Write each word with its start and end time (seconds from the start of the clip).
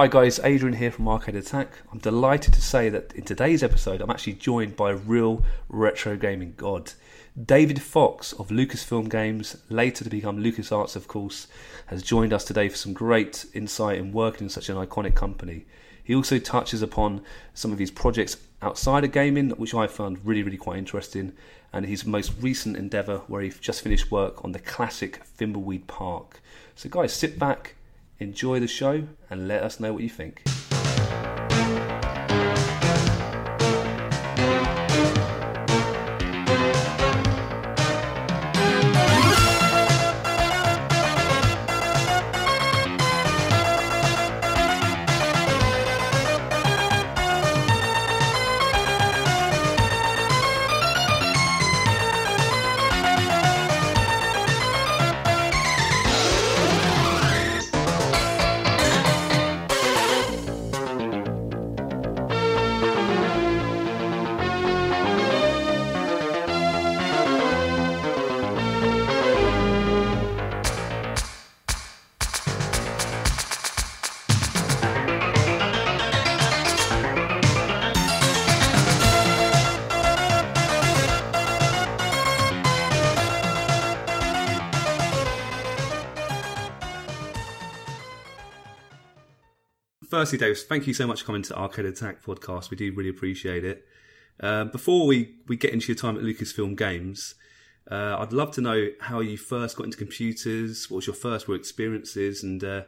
Hi 0.00 0.06
guys, 0.06 0.40
Adrian 0.42 0.78
here 0.78 0.90
from 0.90 1.08
Arcade 1.08 1.36
Attack. 1.36 1.72
I'm 1.92 1.98
delighted 1.98 2.54
to 2.54 2.62
say 2.62 2.88
that 2.88 3.12
in 3.12 3.22
today's 3.22 3.62
episode 3.62 4.00
I'm 4.00 4.08
actually 4.08 4.32
joined 4.32 4.74
by 4.74 4.92
a 4.92 4.96
real 4.96 5.44
retro 5.68 6.16
gaming 6.16 6.54
god. 6.56 6.94
David 7.38 7.82
Fox 7.82 8.32
of 8.32 8.48
Lucasfilm 8.48 9.10
Games, 9.10 9.58
later 9.68 10.02
to 10.02 10.08
become 10.08 10.42
LucasArts 10.42 10.96
of 10.96 11.06
course, 11.06 11.48
has 11.88 12.02
joined 12.02 12.32
us 12.32 12.46
today 12.46 12.70
for 12.70 12.78
some 12.78 12.94
great 12.94 13.44
insight 13.52 13.98
in 13.98 14.10
working 14.10 14.44
in 14.44 14.48
such 14.48 14.70
an 14.70 14.76
iconic 14.76 15.14
company. 15.14 15.66
He 16.02 16.14
also 16.14 16.38
touches 16.38 16.80
upon 16.80 17.20
some 17.52 17.70
of 17.70 17.78
his 17.78 17.90
projects 17.90 18.38
outside 18.62 19.04
of 19.04 19.12
gaming, 19.12 19.50
which 19.50 19.74
I 19.74 19.86
found 19.86 20.24
really, 20.24 20.42
really 20.42 20.56
quite 20.56 20.78
interesting, 20.78 21.34
and 21.74 21.84
his 21.84 22.06
most 22.06 22.32
recent 22.40 22.78
endeavour 22.78 23.18
where 23.26 23.42
he 23.42 23.50
just 23.50 23.82
finished 23.82 24.10
work 24.10 24.42
on 24.46 24.52
the 24.52 24.60
classic 24.60 25.20
Thimbleweed 25.38 25.86
Park. 25.88 26.40
So 26.74 26.88
guys, 26.88 27.12
sit 27.12 27.38
back, 27.38 27.74
Enjoy 28.20 28.60
the 28.60 28.68
show 28.68 29.08
and 29.30 29.48
let 29.48 29.62
us 29.62 29.80
know 29.80 29.94
what 29.94 30.02
you 30.02 30.10
think. 30.10 30.42
Firstly, 90.20 90.36
Dave, 90.36 90.58
thank 90.58 90.86
you 90.86 90.92
so 90.92 91.06
much 91.06 91.20
for 91.20 91.26
coming 91.28 91.40
to 91.44 91.56
Arcade 91.56 91.86
Attack 91.86 92.22
podcast. 92.22 92.68
We 92.68 92.76
do 92.76 92.92
really 92.92 93.08
appreciate 93.08 93.64
it. 93.64 93.86
Uh, 94.38 94.64
before 94.64 95.06
we, 95.06 95.36
we 95.48 95.56
get 95.56 95.72
into 95.72 95.86
your 95.86 95.96
time 95.96 96.14
at 96.18 96.22
Lucasfilm 96.22 96.76
Games, 96.76 97.36
uh, 97.90 98.16
I'd 98.18 98.34
love 98.34 98.50
to 98.56 98.60
know 98.60 98.88
how 99.00 99.20
you 99.20 99.38
first 99.38 99.78
got 99.78 99.84
into 99.84 99.96
computers, 99.96 100.90
what 100.90 100.96
was 100.96 101.06
your 101.06 101.16
first 101.16 101.48
work 101.48 101.60
experiences, 101.60 102.42
and 102.42 102.62
uh, 102.62 102.82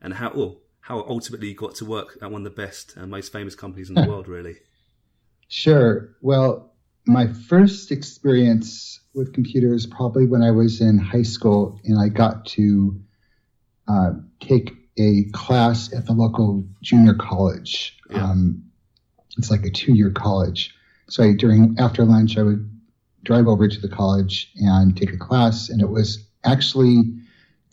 and 0.00 0.14
how 0.14 0.30
well, 0.32 0.60
how 0.82 1.00
ultimately 1.08 1.48
you 1.48 1.56
got 1.56 1.74
to 1.74 1.84
work 1.84 2.16
at 2.22 2.30
one 2.30 2.46
of 2.46 2.54
the 2.54 2.62
best 2.62 2.94
and 2.96 3.10
most 3.10 3.32
famous 3.32 3.56
companies 3.56 3.88
in 3.88 3.96
the 3.96 4.06
world, 4.06 4.28
really. 4.28 4.58
Sure. 5.48 6.10
Well, 6.20 6.74
my 7.06 7.26
first 7.26 7.90
experience 7.90 9.00
with 9.14 9.32
computers 9.32 9.84
probably 9.84 10.26
when 10.26 10.42
I 10.42 10.52
was 10.52 10.80
in 10.80 10.96
high 10.98 11.22
school, 11.22 11.80
and 11.82 11.98
I 11.98 12.08
got 12.08 12.46
to 12.46 13.00
uh, 13.88 14.12
take 14.38 14.77
a 14.98 15.24
class 15.32 15.92
at 15.92 16.06
the 16.06 16.12
local 16.12 16.64
junior 16.82 17.14
college. 17.14 17.96
Yeah. 18.10 18.24
Um, 18.24 18.64
it's 19.36 19.50
like 19.50 19.64
a 19.64 19.70
two-year 19.70 20.10
college. 20.10 20.74
So 21.08 21.22
I, 21.22 21.32
during 21.32 21.76
after 21.78 22.04
lunch, 22.04 22.36
I 22.36 22.42
would 22.42 22.68
drive 23.24 23.46
over 23.46 23.68
to 23.68 23.80
the 23.80 23.88
college 23.88 24.50
and 24.56 24.96
take 24.96 25.12
a 25.12 25.16
class, 25.16 25.68
and 25.68 25.80
it 25.80 25.88
was 25.88 26.26
actually 26.44 27.02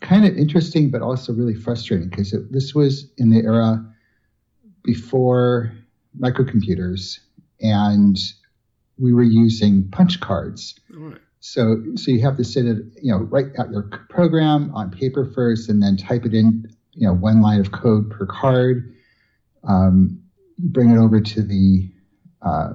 kind 0.00 0.26
of 0.26 0.36
interesting, 0.36 0.90
but 0.90 1.02
also 1.02 1.32
really 1.32 1.54
frustrating 1.54 2.08
because 2.08 2.34
this 2.50 2.74
was 2.74 3.10
in 3.16 3.30
the 3.30 3.38
era 3.38 3.84
before 4.82 5.72
microcomputers, 6.18 7.18
and 7.60 8.16
we 8.98 9.12
were 9.12 9.22
using 9.22 9.88
punch 9.90 10.20
cards. 10.20 10.78
Right. 10.90 11.18
So, 11.40 11.82
so 11.94 12.10
you 12.10 12.22
have 12.22 12.36
to 12.38 12.44
sit 12.44 12.66
it, 12.66 12.78
you 13.02 13.12
know, 13.12 13.18
write 13.18 13.46
out 13.58 13.70
your 13.70 13.82
program 14.08 14.74
on 14.74 14.90
paper 14.90 15.30
first, 15.34 15.68
and 15.68 15.82
then 15.82 15.96
type 15.96 16.24
it 16.24 16.34
in, 16.34 16.66
you 16.96 17.06
know, 17.06 17.14
one 17.14 17.40
line 17.42 17.60
of 17.60 17.72
code 17.72 18.10
per 18.10 18.26
card. 18.26 18.94
Um, 19.64 20.22
you 20.56 20.68
bring 20.68 20.90
it 20.90 20.98
over 20.98 21.20
to 21.20 21.42
the 21.42 21.90
uh, 22.42 22.72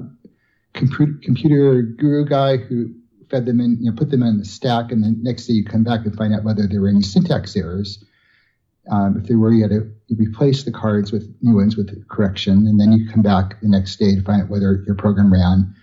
computer, 0.74 1.14
computer 1.24 1.82
guru 1.82 2.26
guy 2.26 2.58
who 2.58 2.94
fed 3.30 3.46
them 3.46 3.60
in, 3.60 3.78
you 3.80 3.90
know, 3.90 3.96
put 3.96 4.12
them 4.12 4.24
in 4.24 4.38
the 4.38 4.46
stack, 4.46 4.92
and 4.92 5.04
then 5.04 5.18
next 5.24 5.48
day 5.48 5.54
you 5.54 5.66
come 5.66 5.84
back 5.84 6.06
and 6.06 6.16
find 6.16 6.34
out 6.34 6.44
whether 6.44 6.68
there 6.68 6.82
were 6.82 6.90
any 6.90 7.02
syntax 7.02 7.56
errors. 7.56 8.04
Um, 8.92 9.18
if 9.18 9.28
there 9.28 9.38
were, 9.38 9.52
you 9.52 9.62
had 9.62 9.72
to 9.72 9.92
you 10.08 10.18
replace 10.18 10.64
the 10.64 10.72
cards 10.72 11.12
with 11.12 11.34
new 11.42 11.56
ones 11.56 11.78
with 11.78 12.08
correction, 12.10 12.68
and 12.68 12.80
then 12.80 12.92
you 12.92 13.10
come 13.10 13.22
back 13.22 13.60
the 13.62 13.70
next 13.70 13.98
day 13.98 14.16
to 14.16 14.22
find 14.22 14.42
out 14.42 14.50
whether 14.50 14.84
your 14.86 14.96
program 14.96 15.32
ran. 15.32 15.74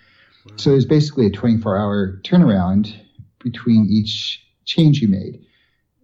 So 0.57 0.71
it 0.71 0.75
was 0.75 0.85
basically 0.85 1.25
a 1.25 1.31
24 1.31 1.77
hour 1.77 2.19
turnaround 2.23 2.93
between 3.39 3.87
each 3.89 4.45
change 4.65 5.01
you 5.01 5.07
made. 5.07 5.45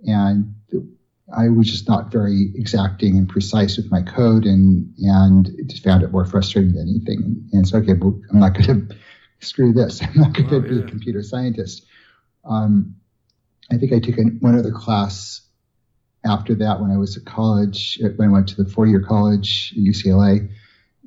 And 0.07 0.56
I 1.34 1.50
was 1.50 1.69
just 1.72 1.88
not 1.88 2.12
very 2.12 2.52
exacting 2.56 3.18
and 3.18 3.28
precise 3.28 3.78
with 3.78 3.91
my 3.91 4.02
code 4.02 4.46
and, 4.46 4.94
and 5.00 5.50
just 5.68 5.84
found 5.84 6.03
it 6.03 6.12
more 6.12 6.25
frustrating 6.25 6.74
than 6.74 6.88
anything. 6.90 7.50
And 7.52 7.68
so, 7.68 7.80
okay, 7.80 7.94
well, 7.94 8.19
I'm 8.31 8.40
not 8.40 8.53
going 8.53 8.88
to 8.90 8.96
screw 9.40 9.74
this. 9.74 10.02
I'm 10.03 10.14
not 10.16 10.34
going 10.34 10.50
to 10.50 10.56
Oh, 10.58 10.62
be 10.62 10.75
yeah. 10.75 10.84
a 10.84 10.88
computer 10.88 11.24
scientist. 11.24 11.85
Um, 12.44 12.96
I 13.72 13.78
think 13.78 13.91
I 13.94 14.00
took 14.00 14.18
an, 14.18 14.38
one 14.41 14.58
other 14.58 14.72
class 14.72 15.41
after 16.24 16.56
that 16.56 16.80
when 16.80 16.91
I 16.91 16.97
was 16.97 17.18
at 17.18 17.25
college, 17.25 18.00
uh, 18.03 18.09
when 18.16 18.30
I 18.30 18.31
went 18.31 18.50
to 18.50 18.64
the 18.64 18.69
four 18.69 18.85
year 18.85 19.02
college 19.02 19.74
at 19.75 19.84
UCLA 19.84 20.50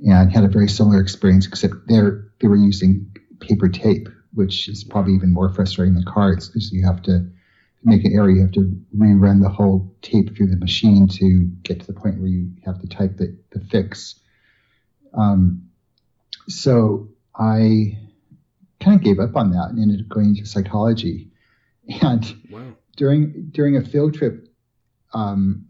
and 0.04 0.32
had 0.32 0.44
a 0.44 0.48
very 0.48 0.68
similar 0.68 1.00
experience, 1.00 1.46
except 1.46 1.74
there 1.86 2.28
they 2.40 2.48
were 2.48 2.56
using 2.56 3.14
paper 3.40 3.68
tape, 3.68 4.08
which 4.32 4.68
is 4.68 4.82
probably 4.84 5.14
even 5.14 5.32
more 5.32 5.52
frustrating 5.52 5.94
than 5.94 6.04
cards 6.04 6.48
because 6.48 6.72
you 6.72 6.84
have 6.84 7.02
to 7.02 7.28
make 7.84 8.04
an 8.04 8.12
error, 8.12 8.30
you 8.30 8.42
have 8.42 8.52
to 8.52 8.76
rerun 8.96 9.42
the 9.42 9.48
whole 9.48 9.94
tape 10.02 10.36
through 10.36 10.48
the 10.48 10.56
machine 10.56 11.08
to 11.08 11.44
get 11.62 11.80
to 11.80 11.86
the 11.86 11.92
point 11.92 12.18
where 12.18 12.28
you 12.28 12.50
have 12.64 12.80
to 12.80 12.88
type 12.88 13.16
the, 13.16 13.36
the 13.50 13.60
fix. 13.60 14.20
Um, 15.14 15.68
so 16.48 17.08
I 17.36 17.98
kind 18.80 18.96
of 18.96 19.02
gave 19.02 19.18
up 19.18 19.36
on 19.36 19.50
that 19.52 19.70
and 19.70 19.80
ended 19.80 20.00
up 20.00 20.08
going 20.08 20.30
into 20.36 20.46
psychology. 20.46 21.30
And 22.02 22.36
Wow. 22.50 22.74
during 22.98 23.48
during 23.50 23.78
a 23.78 23.82
field 23.82 24.12
trip, 24.12 24.46
um, 25.14 25.68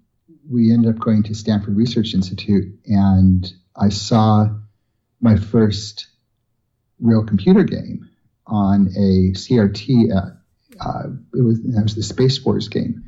we 0.50 0.72
ended 0.72 0.92
up 0.92 1.00
going 1.00 1.22
to 1.24 1.34
Stanford 1.34 1.76
Research 1.76 2.12
Institute, 2.12 2.76
and 2.86 3.48
I 3.76 3.90
saw 3.90 4.48
my 5.20 5.36
first 5.36 6.08
real 6.98 7.24
computer 7.24 7.62
game 7.62 8.08
on 8.48 8.88
a 8.96 9.30
CRT. 9.34 10.10
At, 10.12 10.37
uh, 10.80 11.08
it 11.34 11.42
was 11.42 11.62
that 11.62 11.82
was 11.82 11.94
the 11.94 12.02
Space 12.02 12.44
Wars 12.44 12.68
game, 12.68 13.04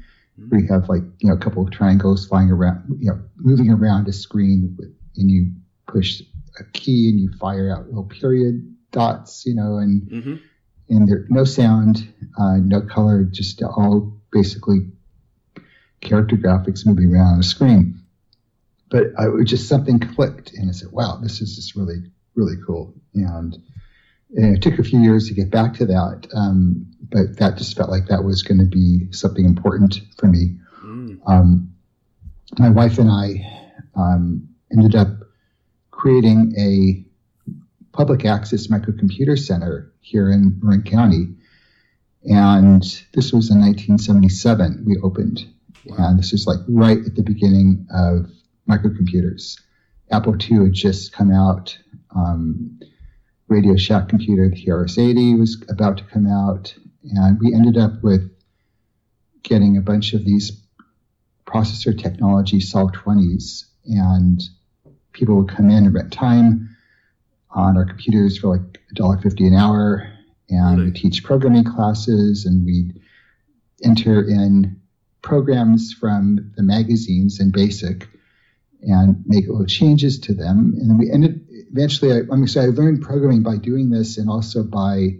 where 0.48 0.60
you 0.60 0.68
have 0.68 0.88
like 0.88 1.02
you 1.18 1.28
know 1.28 1.34
a 1.34 1.38
couple 1.38 1.62
of 1.62 1.70
triangles 1.70 2.26
flying 2.26 2.50
around, 2.50 2.96
you 2.98 3.10
know, 3.10 3.20
moving 3.36 3.70
around 3.70 4.08
a 4.08 4.12
screen, 4.12 4.76
with, 4.78 4.94
and 5.16 5.30
you 5.30 5.52
push 5.86 6.22
a 6.58 6.64
key 6.72 7.08
and 7.08 7.20
you 7.20 7.30
fire 7.38 7.70
out 7.74 7.86
little 7.86 8.04
period 8.04 8.76
dots, 8.90 9.44
you 9.46 9.54
know, 9.54 9.78
and 9.78 10.08
hmm 10.08 10.34
and 10.90 11.08
there 11.08 11.24
no 11.28 11.44
sound, 11.44 12.12
uh, 12.36 12.56
no 12.56 12.80
color, 12.80 13.22
just 13.24 13.62
all 13.62 14.20
basically 14.32 14.90
character 16.00 16.36
graphics 16.36 16.84
moving 16.84 17.14
around 17.14 17.34
on 17.34 17.38
the 17.38 17.44
screen. 17.44 18.02
But 18.90 19.12
I, 19.16 19.26
it 19.26 19.32
was 19.32 19.48
just 19.48 19.68
something 19.68 20.00
clicked, 20.00 20.52
and 20.52 20.68
I 20.68 20.72
said, 20.72 20.90
"Wow, 20.90 21.20
this 21.22 21.40
is 21.40 21.54
just 21.54 21.76
really, 21.76 22.02
really 22.34 22.56
cool." 22.66 22.92
And, 23.14 23.56
and 24.34 24.56
it 24.56 24.62
took 24.62 24.78
a 24.78 24.84
few 24.84 25.00
years 25.00 25.28
to 25.28 25.34
get 25.34 25.50
back 25.50 25.74
to 25.74 25.86
that, 25.86 26.26
um, 26.34 26.86
but 27.10 27.38
that 27.38 27.58
just 27.58 27.76
felt 27.76 27.90
like 27.90 28.06
that 28.06 28.24
was 28.24 28.42
going 28.42 28.58
to 28.58 28.66
be 28.66 29.12
something 29.12 29.44
important 29.44 30.00
for 30.16 30.26
me. 30.26 30.56
Mm. 30.84 31.20
Um, 31.26 31.74
my 32.58 32.70
wife 32.70 32.98
and 32.98 33.10
I 33.10 33.70
um, 33.94 34.48
ended 34.72 34.94
up 34.94 35.08
creating 35.90 36.54
a 36.58 37.04
public 37.92 38.24
access 38.24 38.68
microcomputer 38.68 39.38
center 39.38 39.92
here 40.00 40.30
in 40.30 40.58
Marin 40.62 40.82
County. 40.82 41.34
And 42.24 42.82
this 43.14 43.32
was 43.32 43.50
in 43.50 43.60
1977, 43.60 44.84
we 44.86 44.98
opened. 45.02 45.44
And 45.98 46.18
this 46.18 46.32
was 46.32 46.46
like 46.46 46.58
right 46.68 46.98
at 46.98 47.14
the 47.14 47.22
beginning 47.22 47.86
of 47.92 48.30
microcomputers. 48.68 49.58
Apple 50.10 50.36
II 50.40 50.64
had 50.64 50.72
just 50.72 51.12
come 51.12 51.32
out. 51.32 51.76
Um, 52.14 52.80
Radio 53.50 53.76
Shack 53.76 54.08
computer, 54.08 54.48
the 54.48 54.54
TRS-80, 54.54 55.38
was 55.38 55.62
about 55.68 55.98
to 55.98 56.04
come 56.04 56.26
out. 56.28 56.72
And 57.16 57.38
we 57.40 57.52
ended 57.52 57.76
up 57.76 58.00
with 58.02 58.30
getting 59.42 59.76
a 59.76 59.80
bunch 59.80 60.12
of 60.14 60.24
these 60.24 60.52
processor 61.46 61.98
technology 62.00 62.60
SOL 62.60 62.90
20s, 62.90 63.64
And 63.84 64.40
people 65.12 65.36
would 65.36 65.48
come 65.48 65.68
in 65.68 65.84
and 65.86 65.94
rent 65.94 66.12
time 66.12 66.76
on 67.50 67.76
our 67.76 67.84
computers 67.84 68.38
for 68.38 68.56
like 68.56 68.78
$1.50 68.96 69.48
an 69.48 69.54
hour. 69.54 70.08
And 70.48 70.78
Really? 70.78 70.90
we 70.92 70.98
teach 70.98 71.24
programming 71.24 71.64
classes 71.64 72.46
and 72.46 72.64
we'd 72.64 73.00
enter 73.84 74.22
in 74.22 74.80
programs 75.22 75.92
from 75.92 76.52
the 76.56 76.62
magazines 76.62 77.40
in 77.40 77.50
BASIC 77.50 78.06
and 78.82 79.22
make 79.26 79.46
little 79.48 79.66
changes 79.66 80.18
to 80.20 80.34
them. 80.34 80.74
And 80.78 80.88
then 80.88 80.98
we 80.98 81.10
ended 81.10 81.29
eventually. 81.72 82.12
I, 82.12 82.18
I 82.32 82.36
mean, 82.36 82.46
so 82.46 82.60
I 82.60 82.66
learned 82.66 83.02
programming 83.02 83.42
by 83.42 83.56
doing 83.56 83.90
this, 83.90 84.18
and 84.18 84.28
also 84.28 84.62
by 84.62 85.16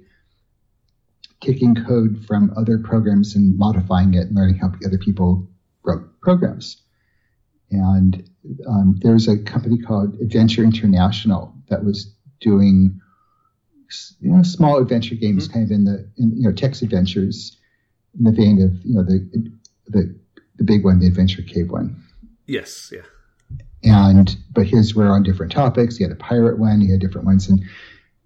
taking 1.40 1.74
code 1.74 2.24
from 2.26 2.52
other 2.56 2.78
programs 2.78 3.34
and 3.34 3.56
modifying 3.58 4.14
it, 4.14 4.28
and 4.28 4.36
learning 4.36 4.56
how 4.56 4.72
other 4.84 4.98
people 4.98 5.48
wrote 5.82 6.20
programs. 6.20 6.82
And 7.70 8.28
um, 8.68 8.98
there 9.00 9.12
was 9.12 9.28
a 9.28 9.38
company 9.38 9.78
called 9.78 10.20
Adventure 10.20 10.64
International 10.64 11.54
that 11.68 11.84
was 11.84 12.14
doing 12.40 13.00
you 14.20 14.30
know, 14.30 14.42
small 14.42 14.78
adventure 14.78 15.14
games, 15.14 15.48
kind 15.48 15.64
of 15.64 15.70
in 15.70 15.84
the 15.84 16.08
in, 16.16 16.36
you 16.36 16.42
know 16.42 16.52
text 16.52 16.82
adventures, 16.82 17.56
in 18.18 18.24
the 18.24 18.32
vein 18.32 18.62
of 18.62 18.84
you 18.84 18.94
know 18.94 19.02
the 19.02 19.50
the 19.88 20.14
the 20.56 20.64
big 20.64 20.84
one, 20.84 21.00
the 21.00 21.06
Adventure 21.06 21.42
Cave 21.42 21.70
one 21.70 22.02
Yes, 22.46 22.92
yeah. 22.92 23.02
And 23.82 24.36
but 24.52 24.66
his 24.66 24.94
were 24.94 25.08
on 25.08 25.22
different 25.22 25.52
topics. 25.52 25.96
He 25.96 26.04
had 26.04 26.12
a 26.12 26.16
pirate 26.16 26.58
one, 26.58 26.80
he 26.80 26.90
had 26.90 27.00
different 27.00 27.26
ones, 27.26 27.48
and 27.48 27.62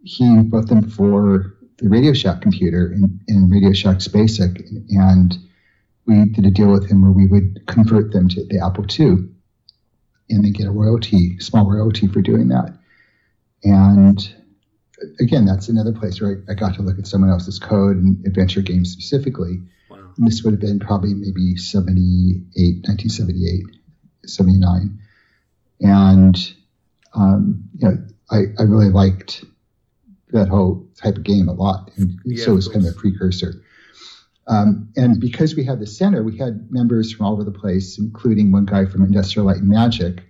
he 0.02 0.38
wrote 0.50 0.68
them 0.68 0.88
for 0.88 1.56
the 1.78 1.88
Radio 1.88 2.12
Shack 2.12 2.40
computer 2.40 2.92
in, 2.92 3.20
in 3.28 3.48
Radio 3.48 3.72
Shack's 3.72 4.08
BASIC, 4.08 4.64
and 4.90 5.36
we 6.06 6.24
did 6.26 6.46
a 6.46 6.50
deal 6.50 6.70
with 6.70 6.88
him 6.88 7.02
where 7.02 7.10
we 7.10 7.26
would 7.26 7.66
convert 7.66 8.12
them 8.12 8.28
to 8.28 8.44
the 8.44 8.64
Apple 8.64 8.84
II, 8.88 9.28
and 10.30 10.44
then 10.44 10.52
get 10.52 10.66
a 10.66 10.70
royalty, 10.70 11.38
small 11.38 11.70
royalty 11.70 12.06
for 12.06 12.20
doing 12.20 12.48
that. 12.48 12.76
And 13.62 14.34
again, 15.20 15.44
that's 15.44 15.68
another 15.68 15.92
place 15.92 16.20
where 16.20 16.44
I, 16.48 16.52
I 16.52 16.54
got 16.54 16.74
to 16.76 16.82
look 16.82 16.98
at 16.98 17.06
someone 17.06 17.30
else's 17.30 17.58
code 17.58 17.96
and 17.96 18.24
adventure 18.26 18.62
games 18.62 18.92
specifically. 18.92 19.60
Wow. 19.90 20.12
And 20.16 20.26
this 20.26 20.42
would 20.42 20.52
have 20.52 20.60
been 20.60 20.80
probably 20.80 21.14
maybe 21.14 21.56
78, 21.56 22.86
1978, 22.86 23.64
79. 24.26 24.98
And, 25.84 26.54
um, 27.14 27.62
you 27.76 27.88
know, 27.88 27.98
I, 28.30 28.44
I 28.58 28.62
really 28.62 28.88
liked 28.88 29.44
that 30.30 30.48
whole 30.48 30.88
type 30.96 31.16
of 31.16 31.22
game 31.22 31.46
a 31.46 31.52
lot. 31.52 31.90
And 31.96 32.18
Yeah, 32.24 32.44
so 32.44 32.52
it 32.52 32.54
was 32.54 32.68
kind 32.68 32.86
of 32.86 32.94
a 32.94 32.96
precursor. 32.96 33.62
Um, 34.46 34.88
and 34.96 35.20
because 35.20 35.54
we 35.54 35.64
had 35.64 35.80
the 35.80 35.86
center, 35.86 36.22
we 36.22 36.38
had 36.38 36.70
members 36.70 37.12
from 37.12 37.26
all 37.26 37.34
over 37.34 37.44
the 37.44 37.52
place, 37.52 37.98
including 37.98 38.50
one 38.50 38.64
guy 38.64 38.86
from 38.86 39.02
Industrial 39.02 39.46
Light 39.46 39.58
and 39.58 39.68
Magic, 39.68 40.22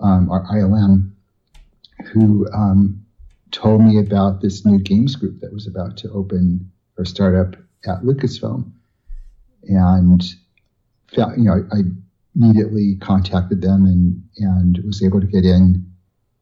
um, 0.00 0.30
our 0.30 0.44
ILM, 0.46 1.12
who 2.12 2.50
um, 2.52 3.04
told 3.50 3.82
me 3.82 3.98
about 3.98 4.40
this 4.40 4.64
new 4.64 4.78
games 4.78 5.14
group 5.14 5.40
that 5.40 5.52
was 5.52 5.66
about 5.66 5.98
to 5.98 6.10
open 6.10 6.70
or 6.96 7.04
start 7.04 7.34
up 7.34 7.56
at 7.86 8.02
Lucasfilm. 8.02 8.72
And 9.64 10.22
found, 11.14 11.38
you 11.38 11.44
know, 11.44 11.66
I 11.72 11.82
immediately 12.36 12.96
contacted 13.00 13.62
them 13.62 13.84
and 13.84 14.22
and 14.38 14.78
was 14.84 15.02
able 15.02 15.20
to 15.20 15.26
get 15.26 15.44
in 15.44 15.84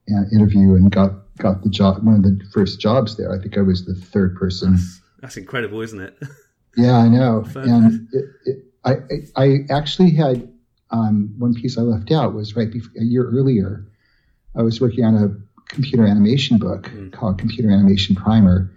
and 0.09 0.33
interview 0.33 0.75
and 0.75 0.91
got 0.91 1.13
got 1.39 1.63
the 1.63 1.69
job 1.71 2.03
one 2.05 2.17
of 2.17 2.23
the 2.23 2.41
first 2.53 2.81
jobs 2.81 3.17
there. 3.17 3.33
I 3.33 3.39
think 3.41 3.57
I 3.59 3.63
was 3.63 3.85
the 3.85 3.95
third 3.95 4.37
person. 4.37 4.73
That's, 4.73 5.01
that's 5.21 5.37
incredible, 5.37 5.81
isn't 5.81 6.01
it? 6.01 6.19
Yeah, 6.75 6.97
I 6.97 7.09
know. 7.09 7.45
And 7.55 8.09
it, 8.15 8.25
it, 8.47 8.57
I, 8.83 8.93
I 9.37 9.45
I 9.45 9.59
actually 9.71 10.11
had 10.13 10.51
um, 10.91 11.35
one 11.37 11.53
piece 11.53 11.77
I 11.77 11.83
left 11.83 12.11
out 12.11 12.33
was 12.33 12.57
right 12.57 12.73
before, 12.73 12.91
a 12.99 13.05
year 13.05 13.29
earlier. 13.29 13.87
I 14.57 14.63
was 14.63 14.81
working 14.81 15.05
on 15.05 15.15
a 15.17 15.29
computer 15.69 16.07
animation 16.07 16.57
book 16.57 16.85
Mm. 16.87 17.13
called 17.13 17.39
Computer 17.39 17.71
Animation 17.71 18.15
Primer, 18.17 18.71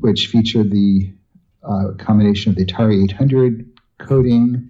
which 0.00 0.26
featured 0.26 0.72
the 0.72 1.12
uh, 1.62 1.92
combination 1.98 2.50
of 2.50 2.56
the 2.56 2.64
Atari 2.64 3.04
800 3.04 3.64
coding, 3.98 4.68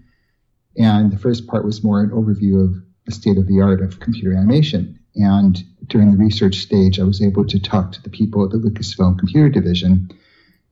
and 0.81 1.12
the 1.12 1.19
first 1.19 1.47
part 1.47 1.65
was 1.65 1.85
more 1.85 2.00
an 2.00 2.11
overview 2.11 2.65
of 2.65 2.75
the 3.05 3.12
state 3.12 3.37
of 3.37 3.47
the 3.47 3.61
art 3.61 3.82
of 3.82 4.00
computer 4.00 4.35
animation. 4.35 4.99
And 5.15 5.62
during 5.88 6.11
the 6.11 6.17
research 6.17 6.56
stage, 6.56 6.99
I 6.99 7.05
was 7.05 7.21
able 7.21 7.44
to 7.49 7.61
talk 7.61 7.93
to 7.93 8.03
the 8.03 8.09
people 8.09 8.44
at 8.44 8.50
the 8.50 8.56
Lucasfilm 8.56 9.19
Computer 9.19 9.50
Division 9.50 10.11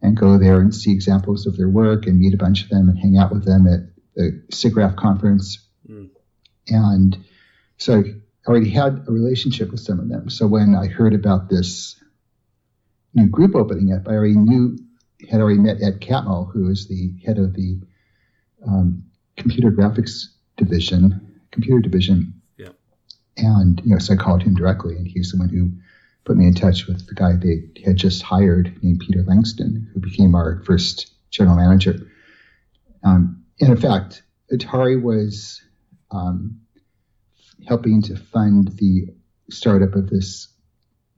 and 0.01 0.17
go 0.17 0.39
there 0.39 0.61
and 0.61 0.75
see 0.75 0.93
examples 0.93 1.47
of 1.47 1.59
their 1.59 1.69
work 1.69 2.07
and 2.07 2.19
meet 2.19 2.33
a 2.33 2.39
bunch 2.39 2.63
of 2.63 2.71
them 2.71 2.89
and 2.89 2.99
hang 2.99 3.19
out 3.19 3.31
with 3.31 3.45
them 3.45 3.67
at 3.67 3.81
the 4.15 4.43
SIGGRAPH 4.51 4.97
conference. 4.97 5.59
Mm. 5.87 6.09
And 6.69 7.19
so 7.77 8.03
I 8.03 8.51
already 8.51 8.71
had 8.71 9.05
a 9.07 9.13
relationship 9.13 9.71
with 9.71 9.81
some 9.81 10.01
of 10.01 10.09
them. 10.09 10.31
So 10.31 10.47
when 10.47 10.75
I 10.75 10.87
heard 10.87 11.13
about 11.13 11.51
this 11.51 12.03
new 13.13 13.27
group 13.27 13.55
opening 13.55 13.93
up, 13.93 14.09
I 14.09 14.13
already 14.13 14.37
knew, 14.37 14.79
had 15.29 15.43
already 15.43 15.59
met 15.59 15.83
Ed 15.83 16.01
Catmull, 16.01 16.51
who 16.51 16.71
is 16.71 16.89
the 16.89 17.13
head 17.27 17.37
of 17.37 17.53
the 17.53 17.81
um, 18.67 19.05
computer 19.39 19.71
graphics 19.71 20.27
division, 20.57 21.41
computer 21.51 21.81
division. 21.81 22.35
Yeah. 22.59 22.71
And, 23.37 23.81
you 23.85 23.93
know, 23.93 23.99
so 23.99 24.15
I 24.15 24.17
called 24.17 24.43
him 24.43 24.55
directly, 24.55 24.97
and 24.97 25.07
he's 25.07 25.33
the 25.33 25.39
one 25.39 25.49
who 25.49 25.73
put 26.25 26.37
me 26.37 26.47
in 26.47 26.55
touch 26.55 26.87
with 26.87 27.07
the 27.07 27.15
guy 27.15 27.37
they 27.37 27.63
had 27.85 27.97
just 27.97 28.23
hired 28.23 28.77
named 28.83 29.01
Peter 29.01 29.23
Langston, 29.23 29.89
who 29.95 30.01
became 30.01 30.35
our 30.35 30.63
first 30.67 31.11
general 31.31 31.57
manager. 31.57 32.11
Um, 33.03 33.45
and 33.61 33.71
in 33.71 33.77
fact, 33.77 34.23
Atari 34.53 35.01
was 35.01 35.63
um, 36.11 36.61
helping 37.67 38.03
to 38.03 38.17
fund 38.17 38.69
the 38.77 39.07
startup 39.51 39.95
of 39.95 40.11
this 40.11 40.49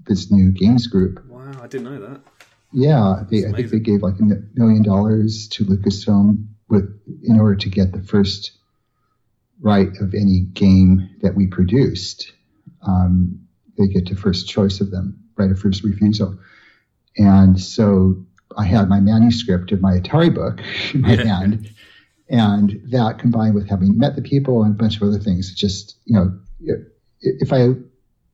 this 0.05 0.31
new 0.31 0.51
games 0.51 0.87
group. 0.87 1.23
Wow, 1.27 1.53
I 1.61 1.67
didn't 1.67 1.85
know 1.85 2.01
that. 2.09 2.21
Yeah, 2.73 3.25
they, 3.29 3.45
I 3.47 3.53
think 3.53 3.71
they 3.71 3.81
gave 3.81 4.03
like 4.03 4.19
a 4.19 4.23
million 4.55 4.83
dollars 4.83 5.49
to 5.49 5.65
Lucasfilm 5.65 6.47
with 6.71 6.99
in 7.25 7.39
order 7.39 7.57
to 7.57 7.69
get 7.69 7.93
the 7.93 8.03
first 8.03 8.53
right 9.61 9.89
of 10.01 10.15
any 10.15 10.41
game 10.41 11.11
that 11.21 11.35
we 11.35 11.47
produced. 11.47 12.33
Um, 12.87 13.41
they 13.77 13.87
get 13.87 14.07
to 14.07 14.17
first 14.17 14.49
choice 14.49 14.81
of 14.81 14.91
them, 14.91 15.23
right 15.37 15.51
of 15.51 15.59
first 15.59 15.85
refusal. 15.85 16.39
And 17.17 17.61
so 17.61 18.25
I 18.57 18.65
had 18.65 18.89
my 18.89 19.01
manuscript 19.01 19.73
of 19.73 19.81
my 19.81 19.99
Atari 19.99 20.35
book 20.35 20.61
in 20.95 21.03
my 21.03 21.17
hand, 21.17 21.71
and 22.29 22.81
that 22.91 23.19
combined 23.19 23.55
with 23.55 23.69
having 23.69 23.99
met 23.99 24.17
the 24.17 24.23
people 24.23 24.63
and 24.63 24.75
a 24.75 24.79
bunch 24.79 24.97
of 24.97 25.03
other 25.03 25.19
things, 25.19 25.55
just 25.55 25.97
you 26.05 26.15
know, 26.15 26.39
if 27.21 27.53
I 27.53 27.75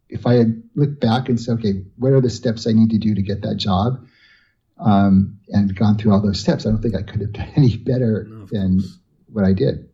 if 0.09 0.27
I 0.27 0.45
looked 0.75 1.01
back 1.01 1.29
and 1.29 1.41
say, 1.41 1.53
okay, 1.53 1.83
what 1.97 2.13
are 2.13 2.21
the 2.21 2.31
steps 2.31 2.67
I 2.67 2.73
need 2.73 2.91
to 2.91 2.99
do 2.99 3.15
to 3.15 3.23
get 3.23 3.43
that 3.43 3.57
job, 3.57 4.07
um, 4.79 5.39
and 5.49 5.75
gone 5.75 5.97
through 5.99 6.13
all 6.13 6.21
those 6.23 6.41
steps, 6.41 6.67
I 6.67 6.71
don't 6.71 6.83
think 6.83 6.95
I 6.95 7.03
could 7.03 7.21
have 7.21 7.33
done 7.33 7.49
any 7.57 7.77
better 7.77 8.27
No, 8.29 8.47
than 8.51 8.81
course. 8.81 8.99
what 9.33 9.45
I 9.45 9.53
did. 9.53 9.89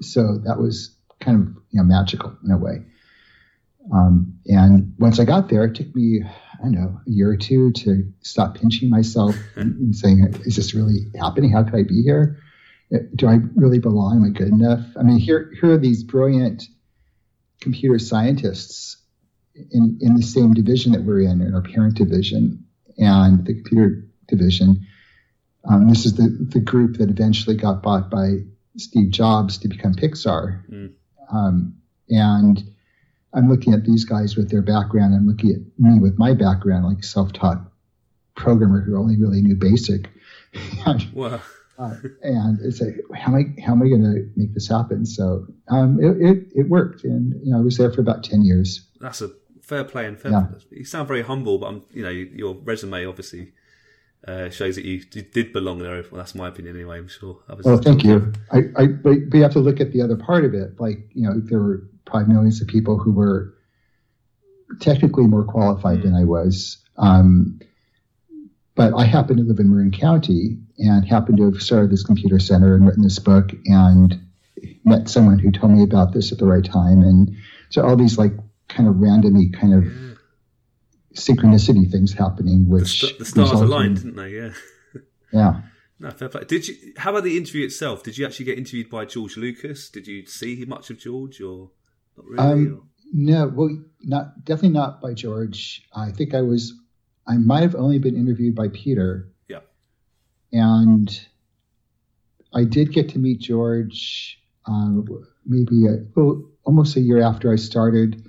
So 0.00 0.38
that 0.44 0.58
was 0.58 0.94
kind 1.20 1.40
of 1.40 1.62
you 1.70 1.78
know 1.80 1.84
magical 1.84 2.36
in 2.44 2.50
a 2.52 2.58
way. 2.58 2.82
Um, 3.92 4.38
and 4.46 4.94
once 4.98 5.18
I 5.18 5.24
got 5.24 5.48
there, 5.48 5.64
it 5.64 5.74
took 5.74 5.94
me 5.96 6.22
I 6.22 6.62
don't 6.62 6.72
know 6.72 7.00
a 7.06 7.10
year 7.10 7.30
or 7.30 7.36
two 7.36 7.72
to 7.72 8.12
stop 8.20 8.54
pinching 8.56 8.90
myself 8.90 9.34
and, 9.56 9.94
saying, 9.96 10.34
"Is 10.44 10.56
this 10.56 10.74
really 10.74 11.06
happening? 11.18 11.50
How 11.50 11.62
could 11.64 11.74
I 11.74 11.82
be 11.84 12.02
here? 12.02 12.38
Uh, 12.94 12.98
Do 13.16 13.26
I 13.28 13.38
really 13.54 13.78
belong? 13.80 14.16
Am 14.18 14.24
I 14.24 14.28
good 14.30 14.48
enough?" 14.48 14.84
I 14.98 15.02
mean, 15.02 15.18
here 15.18 15.50
here 15.60 15.72
are 15.72 15.78
these 15.78 16.04
brilliant 16.04 16.64
computer 17.60 17.98
scientists 17.98 18.98
in 19.72 19.98
in 20.00 20.14
the 20.14 20.22
same 20.22 20.52
division 20.54 20.92
that 20.92 21.02
we're 21.02 21.20
in, 21.20 21.40
in 21.40 21.54
our 21.54 21.62
parent 21.62 21.96
division 21.96 22.64
and 22.98 23.46
the 23.46 23.54
computer 23.54 24.04
division. 24.26 24.86
Um, 25.68 25.88
this 25.88 26.06
is 26.06 26.14
the 26.14 26.28
the 26.28 26.60
group 26.60 26.98
that 26.98 27.10
eventually 27.10 27.56
got 27.56 27.82
bought 27.82 28.10
by 28.10 28.38
Steve 28.76 29.10
Jobs 29.10 29.58
to 29.58 29.68
become 29.68 29.94
Pixar. 29.94 30.68
Mm. 30.70 30.92
Um, 31.32 31.74
and 32.08 32.62
I'm 33.34 33.48
looking 33.48 33.74
at 33.74 33.84
these 33.84 34.04
guys 34.04 34.36
with 34.36 34.50
their 34.50 34.62
background. 34.62 35.14
I'm 35.14 35.26
looking 35.26 35.50
at 35.50 35.60
me 35.78 35.98
with 35.98 36.18
my 36.18 36.32
background, 36.32 36.86
like 36.86 37.04
self-taught 37.04 37.60
programmer 38.34 38.80
who 38.80 38.96
only 38.96 39.16
really 39.16 39.42
knew 39.42 39.56
BASIC. 39.56 40.06
And 40.86 41.12
Wow. 41.12 41.40
Uh, 41.78 41.94
and 42.22 42.58
it's 42.60 42.80
like, 42.80 42.96
how 43.14 43.32
am 43.32 43.36
I, 43.36 43.62
how 43.62 43.72
am 43.72 43.82
I 43.82 43.88
going 43.88 44.02
to 44.02 44.28
make 44.34 44.52
this 44.52 44.66
happen? 44.66 45.06
So 45.06 45.46
um, 45.68 46.00
it, 46.02 46.16
it, 46.20 46.46
it 46.54 46.68
worked, 46.68 47.04
and 47.04 47.34
you 47.44 47.52
know, 47.52 47.58
I 47.58 47.60
was 47.60 47.76
there 47.76 47.92
for 47.92 48.00
about 48.00 48.24
ten 48.24 48.42
years. 48.42 48.84
That's 48.98 49.20
a 49.20 49.30
fair 49.68 49.84
play 49.84 50.06
and 50.06 50.18
fair. 50.18 50.32
Yeah. 50.32 50.46
You 50.70 50.84
sound 50.84 51.06
very 51.06 51.22
humble, 51.22 51.58
but 51.58 51.66
I'm, 51.66 51.82
you 51.92 52.02
know, 52.02 52.08
your 52.08 52.54
resume 52.54 53.04
obviously 53.04 53.52
uh, 54.26 54.48
shows 54.48 54.76
that 54.76 54.84
you 54.86 55.04
did 55.04 55.52
belong 55.52 55.78
there. 55.80 56.02
Well, 56.10 56.18
that's 56.18 56.34
my 56.34 56.48
opinion 56.48 56.74
anyway. 56.74 56.98
I'm 56.98 57.08
sure. 57.08 57.38
Others 57.50 57.66
Well, 57.66 57.76
thank 57.76 58.02
you. 58.02 58.32
I, 58.50 58.60
I 58.76 58.86
but, 58.86 59.18
you 59.32 59.42
have 59.42 59.52
to 59.52 59.60
look 59.60 59.78
at 59.80 59.92
the 59.92 60.00
other 60.00 60.16
part 60.16 60.46
of 60.46 60.54
it. 60.54 60.80
Like, 60.80 61.10
you 61.12 61.22
know, 61.22 61.34
there 61.38 61.60
were 61.60 61.86
probably 62.06 62.32
millions 62.32 62.62
of 62.62 62.66
people 62.66 62.98
who 62.98 63.12
were 63.12 63.54
technically 64.80 65.24
more 65.24 65.44
qualified 65.44 66.02
than 66.02 66.14
I 66.14 66.24
was. 66.24 66.78
Um, 66.96 67.60
but 68.74 68.94
I 68.94 69.04
happened 69.04 69.38
to 69.38 69.44
live 69.44 69.58
in 69.58 69.70
Marin 69.70 69.90
County 69.90 70.56
and 70.78 71.06
happened 71.06 71.36
to 71.38 71.44
have 71.44 71.62
started 71.62 71.90
this 71.90 72.04
computer 72.04 72.38
center 72.38 72.74
and 72.74 72.86
written 72.86 73.02
this 73.02 73.18
book 73.18 73.50
and 73.66 74.18
met 74.84 75.08
someone 75.08 75.38
who 75.38 75.50
told 75.52 75.72
me 75.72 75.82
about 75.82 76.14
this 76.14 76.32
at 76.32 76.38
the 76.38 76.46
right 76.46 76.64
time. 76.64 77.02
And 77.02 77.36
so 77.68 77.82
all 77.82 77.96
these 77.96 78.16
like 78.16 78.32
kind 78.68 78.88
of 78.88 78.96
randomly 78.98 79.48
kind 79.50 79.74
of 79.74 79.84
Yeah. 79.84 80.14
synchronicity 81.14 81.90
things 81.90 82.12
happening, 82.12 82.64
The, 82.64 82.70
which 82.70 83.00
st- 83.00 83.18
the 83.18 83.24
stars 83.24 83.50
resulted 83.50 83.66
in- 83.66 83.72
aligned, 83.72 83.96
didn't 83.96 84.16
they? 84.16 84.34
Yeah. 84.36 84.52
Yeah. 85.32 85.60
No, 86.00 86.10
fair 86.10 86.28
play. 86.28 86.44
Did 86.46 86.68
you? 86.68 86.76
How 86.96 87.10
about 87.10 87.24
the 87.24 87.36
interview 87.36 87.64
itself? 87.66 88.04
Did 88.04 88.16
you 88.16 88.24
actually 88.24 88.44
get 88.44 88.56
interviewed 88.56 88.88
by 88.88 89.04
George 89.04 89.36
Lucas? 89.36 89.90
Did 89.90 90.06
you 90.06 90.24
see 90.26 90.64
much 90.64 90.90
of 90.90 90.98
George, 91.00 91.40
or 91.40 91.72
not 92.16 92.24
really? 92.24 92.38
Um, 92.52 92.88
No, 93.12 93.48
well, 93.48 93.76
not 94.02 94.44
definitely 94.44 94.78
not 94.78 95.00
by 95.00 95.12
George. 95.14 95.82
I 95.92 96.12
think 96.12 96.34
I 96.34 96.42
was, 96.42 96.72
I 97.26 97.36
might 97.38 97.62
have 97.62 97.74
only 97.74 97.98
been 97.98 98.14
interviewed 98.14 98.54
by 98.54 98.68
Peter. 98.68 99.32
Yeah. 99.48 99.58
And 100.52 101.10
I 102.54 102.62
did 102.62 102.92
get 102.92 103.08
to 103.08 103.18
meet 103.18 103.40
George 103.40 104.40
um, 104.66 105.04
maybe 105.44 105.86
a, 105.88 106.04
well, 106.14 106.44
almost 106.62 106.94
a 106.96 107.00
year 107.00 107.20
after 107.20 107.52
I 107.52 107.56
started, 107.56 108.27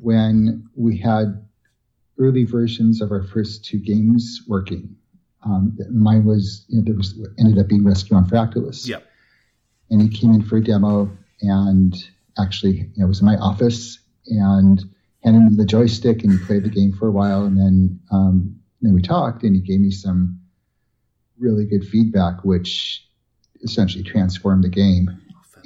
when 0.00 0.68
we 0.76 0.96
had 0.96 1.46
early 2.18 2.44
versions 2.44 3.00
of 3.00 3.10
our 3.10 3.22
first 3.22 3.64
two 3.64 3.78
games 3.78 4.42
working. 4.46 4.96
Um, 5.44 5.76
mine 5.90 6.24
was, 6.24 6.66
you 6.68 6.78
know, 6.78 6.84
there 6.84 6.94
was 6.94 7.18
ended 7.38 7.58
up 7.58 7.68
being 7.68 7.84
Rescue 7.84 8.16
on 8.16 8.28
Fractalus 8.28 8.86
yeah. 8.86 8.98
and 9.90 10.02
he 10.02 10.08
came 10.08 10.32
in 10.32 10.42
for 10.42 10.58
a 10.58 10.62
demo 10.62 11.10
and 11.40 11.94
actually 12.38 12.76
you 12.76 12.92
know, 12.96 13.06
was 13.06 13.20
in 13.20 13.26
my 13.26 13.36
office 13.36 13.98
and 14.26 14.84
handed 15.24 15.40
him 15.40 15.56
the 15.56 15.64
joystick 15.64 16.22
and 16.22 16.32
he 16.32 16.44
played 16.44 16.64
the 16.64 16.68
game 16.68 16.92
for 16.92 17.08
a 17.08 17.10
while 17.10 17.44
and 17.44 17.56
then 17.56 17.98
um, 18.10 18.54
then 18.82 18.92
we 18.92 19.00
talked 19.00 19.42
and 19.42 19.56
he 19.56 19.62
gave 19.62 19.80
me 19.80 19.90
some 19.90 20.38
really 21.38 21.64
good 21.64 21.86
feedback 21.86 22.44
which 22.44 23.06
essentially 23.62 24.04
transformed 24.04 24.62
the 24.62 24.68
game 24.68 25.10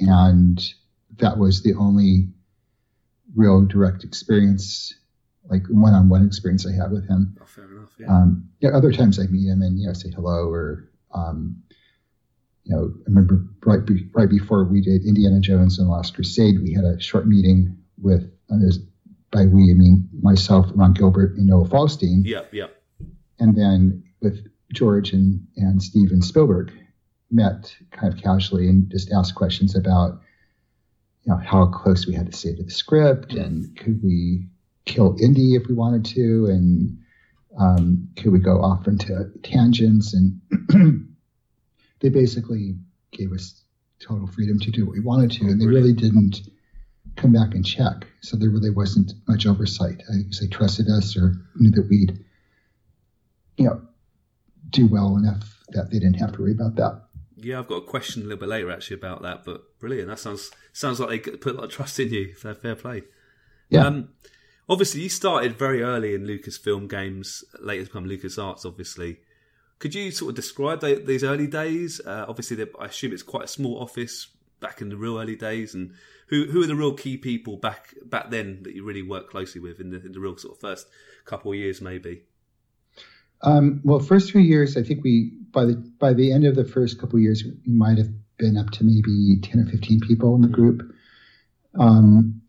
Oh, 0.01 0.07
and 0.07 0.73
that 1.17 1.37
was 1.37 1.63
the 1.63 1.73
only 1.75 2.29
real 3.35 3.65
direct 3.65 4.03
experience 4.03 4.93
like 5.49 5.61
one-on-one 5.69 6.25
experience 6.25 6.65
I 6.65 6.73
had 6.73 6.91
with 6.91 7.07
him 7.07 7.37
Oh, 7.41 7.45
fair 7.45 7.65
enough. 7.65 7.89
Yeah. 7.99 8.07
um, 8.07 8.49
yeah, 8.61 8.69
other 8.71 8.91
times 8.91 9.19
I 9.19 9.27
meet 9.27 9.47
him 9.47 9.61
and 9.61 9.79
you 9.79 9.87
know 9.87 9.93
say 9.93 10.09
hello 10.09 10.49
or 10.49 10.89
um, 11.13 11.61
you 12.63 12.75
know 12.75 12.91
I 12.95 13.03
remember 13.07 13.45
right 13.65 13.85
be, 13.85 14.07
right 14.13 14.29
before 14.29 14.65
we 14.65 14.81
did 14.81 15.05
Indiana 15.05 15.39
Jones 15.39 15.77
and 15.77 15.87
the 15.87 15.91
Last 15.91 16.15
Crusade, 16.15 16.59
we 16.61 16.73
had 16.73 16.83
a 16.83 16.99
short 16.99 17.27
meeting 17.27 17.77
with 18.01 18.31
uh, 18.51 18.55
by 19.31 19.45
we 19.45 19.71
I 19.71 19.75
mean 19.75 20.09
myself, 20.21 20.65
Ron 20.73 20.93
Gilbert, 20.93 21.35
and 21.37 21.47
Noah 21.47 21.67
Falstein, 21.67 22.23
yeah. 22.25 22.41
Yeah. 22.51 22.67
and 23.39 23.55
then 23.55 24.03
with 24.21 24.47
George 24.73 25.13
and 25.13 25.45
and 25.57 25.81
Steven 25.81 26.21
Spielberg 26.21 26.71
met 27.31 27.75
kind 27.91 28.11
of 28.13 28.19
casually 28.21 28.67
and 28.67 28.89
just 28.89 29.11
asked 29.11 29.35
questions 29.35 29.75
about 29.75 30.21
you 31.25 31.33
know 31.33 31.37
how 31.37 31.65
close 31.67 32.05
we 32.05 32.13
had 32.13 32.31
to 32.31 32.37
stay 32.37 32.55
to 32.55 32.63
the 32.63 32.71
script 32.71 33.33
and 33.33 33.75
could 33.77 34.01
we 34.03 34.47
kill 34.85 35.17
Indy 35.21 35.55
if 35.55 35.67
we 35.67 35.73
wanted 35.73 36.05
to 36.05 36.45
and 36.47 36.97
um, 37.59 38.09
could 38.15 38.31
we 38.31 38.39
go 38.39 38.61
off 38.61 38.87
into 38.87 39.31
tangents 39.43 40.13
and 40.13 40.39
they 41.99 42.09
basically 42.09 42.75
gave 43.11 43.31
us 43.31 43.63
total 43.99 44.27
freedom 44.27 44.59
to 44.59 44.71
do 44.71 44.85
what 44.85 44.93
we 44.93 44.99
wanted 44.99 45.31
to 45.31 45.45
and 45.45 45.59
they 45.59 45.65
really 45.65 45.93
didn't 45.93 46.41
come 47.15 47.31
back 47.31 47.53
and 47.53 47.65
check. 47.65 48.05
So 48.21 48.35
there 48.35 48.49
really 48.49 48.69
wasn't 48.69 49.13
much 49.27 49.45
oversight. 49.45 50.03
I 50.11 50.23
guess 50.23 50.41
they 50.41 50.47
trusted 50.47 50.89
us 50.89 51.15
or 51.15 51.35
knew 51.55 51.71
that 51.71 51.87
we'd 51.89 52.19
you 53.57 53.65
know 53.65 53.81
do 54.69 54.87
well 54.87 55.15
enough 55.15 55.63
that 55.69 55.89
they 55.91 55.99
didn't 55.99 56.19
have 56.19 56.33
to 56.33 56.41
worry 56.41 56.51
about 56.51 56.75
that 56.75 57.04
Yeah, 57.37 57.59
I've 57.59 57.67
got 57.67 57.75
a 57.75 57.85
question 57.85 58.21
a 58.21 58.25
little 58.25 58.39
bit 58.39 58.49
later 58.49 58.71
actually 58.71 58.97
about 58.97 59.21
that, 59.23 59.43
but 59.43 59.77
brilliant. 59.79 60.07
That 60.07 60.19
sounds 60.19 60.51
sounds 60.73 60.99
like 60.99 61.25
they 61.25 61.31
put 61.31 61.53
a 61.53 61.57
lot 61.57 61.65
of 61.65 61.71
trust 61.71 61.99
in 61.99 62.09
you. 62.09 62.33
Fair, 62.33 62.55
fair 62.55 62.75
play. 62.75 63.03
yeah 63.69 63.85
Um, 63.85 64.09
obviously, 64.69 65.01
you 65.01 65.09
started 65.09 65.57
very 65.57 65.81
early 65.81 66.13
in 66.15 66.25
Lucasfilm 66.25 66.89
games, 66.89 67.43
later 67.59 67.83
to 67.83 67.89
become 67.89 68.07
LucasArts, 68.07 68.65
obviously. 68.65 69.19
Could 69.79 69.93
you 69.93 70.11
sort 70.11 70.29
of 70.29 70.35
describe 70.35 70.79
the, 70.79 70.95
these 70.95 71.23
early 71.23 71.47
days? 71.47 71.99
Uh, 71.99 72.25
obviously, 72.27 72.65
I 72.79 72.85
assume 72.85 73.11
it's 73.11 73.23
quite 73.23 73.45
a 73.45 73.49
small 73.49 73.81
office 73.81 74.29
back 74.61 74.81
in 74.81 74.89
the 74.89 74.97
real 74.97 75.19
early 75.19 75.35
days. 75.35 75.75
And 75.75 75.93
who 76.27 76.45
who 76.45 76.63
are 76.63 76.67
the 76.67 76.75
real 76.75 76.93
key 76.93 77.17
people 77.17 77.57
back 77.57 77.93
back 78.05 78.29
then 78.29 78.63
that 78.63 78.73
you 78.73 78.83
really 78.83 79.03
worked 79.03 79.29
closely 79.29 79.61
with 79.61 79.79
in 79.79 79.89
the, 79.91 80.03
in 80.03 80.13
the 80.13 80.19
real 80.19 80.37
sort 80.37 80.55
of 80.55 80.61
first 80.61 80.87
couple 81.25 81.51
of 81.51 81.57
years, 81.57 81.81
maybe? 81.81 82.23
Um, 83.45 83.79
well, 83.83 83.99
first 83.99 84.31
few 84.31 84.41
years, 84.41 84.75
I 84.75 84.83
think 84.83 85.03
we 85.03 85.31
by 85.51 85.65
the 85.65 85.75
by 85.99 86.13
the 86.13 86.31
end 86.31 86.45
of 86.45 86.55
the 86.55 86.65
first 86.65 86.99
couple 86.99 87.17
of 87.17 87.21
years, 87.23 87.43
we 87.43 87.73
might 87.73 87.97
have 87.97 88.09
been 88.37 88.57
up 88.57 88.71
to 88.71 88.83
maybe 88.83 89.39
ten 89.41 89.61
or 89.61 89.65
fifteen 89.69 89.99
people 89.99 90.35
in 90.35 90.41
the 90.41 90.47
group. 90.47 90.81
Um, 91.79 92.41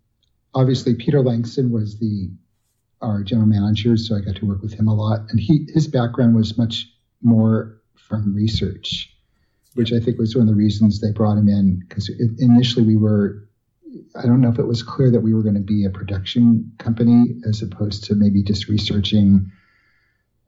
obviously, 0.55 0.95
Peter 0.95 1.23
Langston 1.23 1.71
was 1.71 1.99
the 1.99 2.31
our 3.03 3.23
general 3.23 3.47
manager, 3.47 3.97
so 3.99 4.17
I 4.17 4.21
got 4.21 4.37
to 4.37 4.47
work 4.47 4.63
with 4.63 4.73
him 4.73 4.89
a 4.89 4.95
lot, 4.95 5.21
and 5.29 5.39
he 5.39 5.69
his 5.73 5.87
background 5.87 6.35
was 6.35 6.57
much 6.57 6.89
more 7.23 7.79
from 7.95 8.35
research, 8.35 9.15
which 9.75 9.93
I 9.93 10.01
think 10.01 10.19
was 10.19 10.35
one 10.35 10.49
of 10.49 10.55
the 10.55 10.59
reasons 10.59 11.01
they 11.01 11.13
brought 11.13 11.37
him 11.37 11.49
in 11.49 11.85
because 11.87 12.11
initially 12.39 12.87
we 12.87 12.97
were. 12.97 13.43
I 14.15 14.23
don't 14.23 14.41
know 14.41 14.51
if 14.51 14.59
it 14.59 14.67
was 14.67 14.83
clear 14.83 15.11
that 15.11 15.21
we 15.21 15.33
were 15.33 15.43
going 15.43 15.55
to 15.55 15.61
be 15.61 15.85
a 15.85 15.91
production 15.91 16.73
company 16.79 17.37
as 17.49 17.63
opposed 17.63 18.05
to 18.05 18.15
maybe 18.15 18.43
just 18.43 18.69
researching 18.69 19.51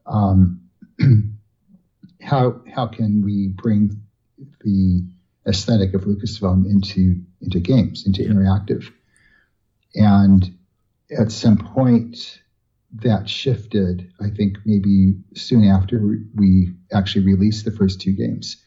um, 0.09 0.61
how 2.21 2.61
how 2.73 2.87
can 2.87 3.21
we 3.23 3.49
bring 3.49 4.01
the 4.61 5.05
aesthetic 5.47 5.93
of 5.93 6.01
Lucasfilm 6.01 6.65
into 6.65 7.21
into 7.41 7.59
games, 7.59 8.05
into 8.05 8.23
interactive, 8.23 8.91
and 9.95 10.57
at 11.17 11.31
some 11.31 11.57
point 11.57 12.41
that 12.93 13.29
shifted. 13.29 14.11
I 14.19 14.29
think 14.29 14.57
maybe 14.65 15.15
soon 15.35 15.65
after 15.65 16.17
we 16.35 16.73
actually 16.91 17.25
released 17.25 17.65
the 17.65 17.71
first 17.71 18.01
two 18.01 18.13
games, 18.13 18.57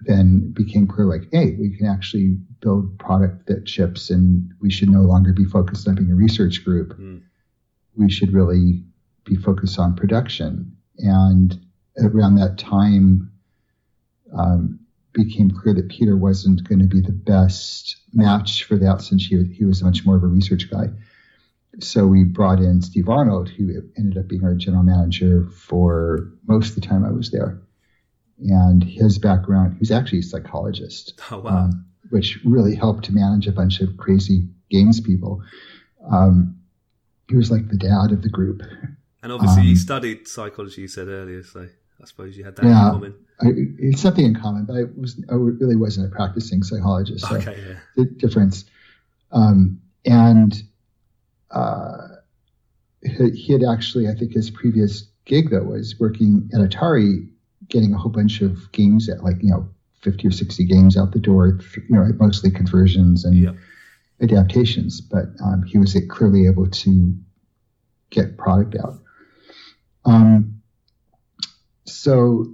then 0.00 0.52
became 0.52 0.86
clear 0.86 1.06
like, 1.06 1.28
hey, 1.32 1.54
we 1.58 1.76
can 1.76 1.86
actually 1.86 2.38
build 2.60 2.98
product 2.98 3.46
that 3.46 3.68
ships, 3.68 4.10
and 4.10 4.52
we 4.60 4.70
should 4.70 4.88
no 4.88 5.02
longer 5.02 5.32
be 5.32 5.44
focused 5.44 5.86
on 5.86 5.96
being 5.96 6.10
a 6.10 6.14
research 6.14 6.64
group. 6.64 6.98
Mm. 6.98 7.22
We 7.94 8.10
should 8.10 8.32
really 8.32 8.84
be 9.26 9.36
focused 9.36 9.78
on 9.78 9.94
production. 9.94 10.76
And 10.98 11.58
around 11.98 12.36
that 12.36 12.58
time, 12.58 13.30
um, 14.36 14.80
became 15.12 15.50
clear 15.50 15.74
that 15.74 15.88
Peter 15.88 16.16
wasn't 16.16 16.68
going 16.68 16.78
to 16.78 16.86
be 16.86 17.00
the 17.00 17.12
best 17.12 17.96
match 18.12 18.64
for 18.64 18.76
that 18.76 19.00
since 19.00 19.26
he, 19.26 19.44
he 19.44 19.64
was 19.64 19.82
much 19.82 20.04
more 20.04 20.16
of 20.16 20.22
a 20.22 20.26
research 20.26 20.70
guy. 20.70 20.88
So 21.80 22.06
we 22.06 22.24
brought 22.24 22.58
in 22.58 22.82
Steve 22.82 23.08
Arnold, 23.08 23.48
who 23.48 23.82
ended 23.98 24.18
up 24.18 24.28
being 24.28 24.44
our 24.44 24.54
general 24.54 24.82
manager 24.82 25.44
for 25.44 26.30
most 26.46 26.70
of 26.70 26.74
the 26.76 26.80
time 26.80 27.04
I 27.04 27.10
was 27.10 27.30
there. 27.30 27.60
And 28.38 28.82
his 28.84 29.18
background, 29.18 29.74
he 29.74 29.78
was 29.80 29.90
actually 29.90 30.20
a 30.20 30.22
psychologist, 30.22 31.20
Oh 31.30 31.40
wow! 31.40 31.50
um, 31.50 31.86
which 32.10 32.38
really 32.44 32.74
helped 32.74 33.04
to 33.06 33.12
manage 33.12 33.46
a 33.46 33.52
bunch 33.52 33.80
of 33.80 33.96
crazy 33.96 34.48
games 34.70 35.00
people. 35.00 35.42
Um, 36.10 36.56
he 37.28 37.36
was 37.36 37.50
like 37.50 37.68
the 37.68 37.76
dad 37.76 38.12
of 38.12 38.22
the 38.22 38.28
group. 38.28 38.62
and 39.26 39.32
obviously, 39.32 39.64
you 39.64 39.70
um, 39.70 39.76
studied 39.76 40.28
psychology. 40.28 40.82
You 40.82 40.88
said 40.88 41.08
earlier, 41.08 41.42
so 41.42 41.66
I 42.00 42.04
suppose 42.06 42.36
you 42.36 42.44
had 42.44 42.54
that 42.56 42.64
Yeah. 42.64 42.86
in 42.86 42.92
common. 42.92 43.14
I, 43.40 43.46
it's 43.80 44.00
something 44.00 44.24
in 44.24 44.36
common, 44.36 44.66
but 44.66 44.76
I 44.76 44.84
was 44.96 45.20
I 45.28 45.34
really 45.34 45.74
wasn't 45.74 46.12
a 46.12 46.14
practicing 46.14 46.62
psychologist. 46.62 47.26
So 47.26 47.34
Okay, 47.34 47.60
yeah. 47.66 47.78
the 47.96 48.04
difference. 48.04 48.66
Um, 49.32 49.80
and 50.04 50.54
uh, 51.50 52.06
he, 53.02 53.30
he 53.30 53.52
had 53.52 53.64
actually, 53.64 54.06
I 54.08 54.14
think, 54.14 54.32
his 54.32 54.48
previous 54.48 55.08
gig 55.24 55.50
though 55.50 55.64
was 55.64 55.98
working 55.98 56.48
at 56.54 56.60
Atari, 56.60 57.28
getting 57.68 57.92
a 57.94 57.98
whole 57.98 58.12
bunch 58.12 58.42
of 58.42 58.70
games 58.70 59.08
at 59.08 59.24
like 59.24 59.42
you 59.42 59.50
know 59.50 59.68
fifty 60.02 60.28
or 60.28 60.30
sixty 60.30 60.64
games 60.64 60.96
out 60.96 61.10
the 61.10 61.18
door. 61.18 61.58
You 61.74 61.96
know, 61.96 62.08
mostly 62.20 62.52
conversions 62.52 63.24
and 63.24 63.36
Yeah. 63.36 63.54
adaptations, 64.20 65.00
but 65.00 65.26
um, 65.44 65.64
he 65.64 65.78
was 65.78 65.96
clearly 66.10 66.46
able 66.46 66.70
to 66.70 67.12
get 68.10 68.36
product 68.38 68.76
out. 68.76 69.00
Um, 70.06 70.62
so 71.84 72.46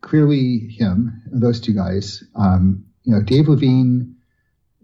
clearly 0.00 0.58
him, 0.58 1.22
those 1.30 1.60
two 1.60 1.74
guys. 1.74 2.24
Um, 2.34 2.84
you 3.04 3.12
know, 3.12 3.22
Dave 3.22 3.48
Levine 3.48 4.16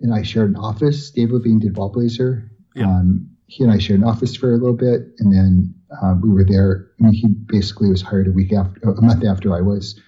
and 0.00 0.14
I 0.14 0.22
shared 0.22 0.50
an 0.50 0.56
office. 0.56 1.10
Dave 1.10 1.30
Levine 1.30 1.58
did 1.58 1.74
Ballblazer. 1.74 2.48
Yeah. 2.74 2.86
Um, 2.86 3.30
he 3.46 3.64
and 3.64 3.72
I 3.72 3.78
shared 3.78 4.00
an 4.00 4.06
office 4.06 4.36
for 4.36 4.54
a 4.54 4.56
little 4.56 4.76
bit, 4.76 5.08
and 5.18 5.32
then 5.32 5.74
uh, 6.00 6.14
we 6.22 6.30
were 6.30 6.44
there. 6.44 6.88
I 7.00 7.04
mean, 7.04 7.12
he 7.12 7.26
basically 7.26 7.88
was 7.88 8.00
hired 8.00 8.28
a 8.28 8.32
week 8.32 8.52
after, 8.52 8.80
a 8.88 9.02
month 9.02 9.24
after 9.24 9.56
I 9.56 9.60
was. 9.60 10.00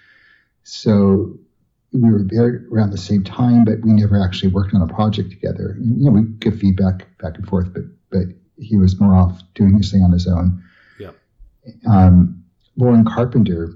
So 0.63 1.37
we 1.93 2.11
were 2.11 2.23
there 2.25 2.65
around 2.71 2.91
the 2.91 2.99
same 2.99 3.25
time, 3.25 3.65
but 3.65 3.81
we 3.83 3.93
never 3.93 4.23
actually 4.23 4.53
worked 4.53 4.75
on 4.75 4.83
a 4.83 4.87
project 4.87 5.31
together. 5.31 5.77
You 5.81 6.07
know, 6.07 6.13
we 6.13 6.23
give 6.39 6.59
feedback 6.59 7.07
back 7.19 7.37
and 7.37 7.47
forth, 7.49 7.73
but 7.75 7.83
but 8.11 8.29
he 8.59 8.77
was 8.77 9.01
more 9.01 9.15
off 9.15 9.43
doing 9.55 9.77
his 9.77 9.91
thing 9.91 10.03
on 10.03 10.13
his 10.13 10.29
own. 10.29 10.63
Um, 11.89 12.45
Loren 12.77 13.05
Carpenter, 13.05 13.73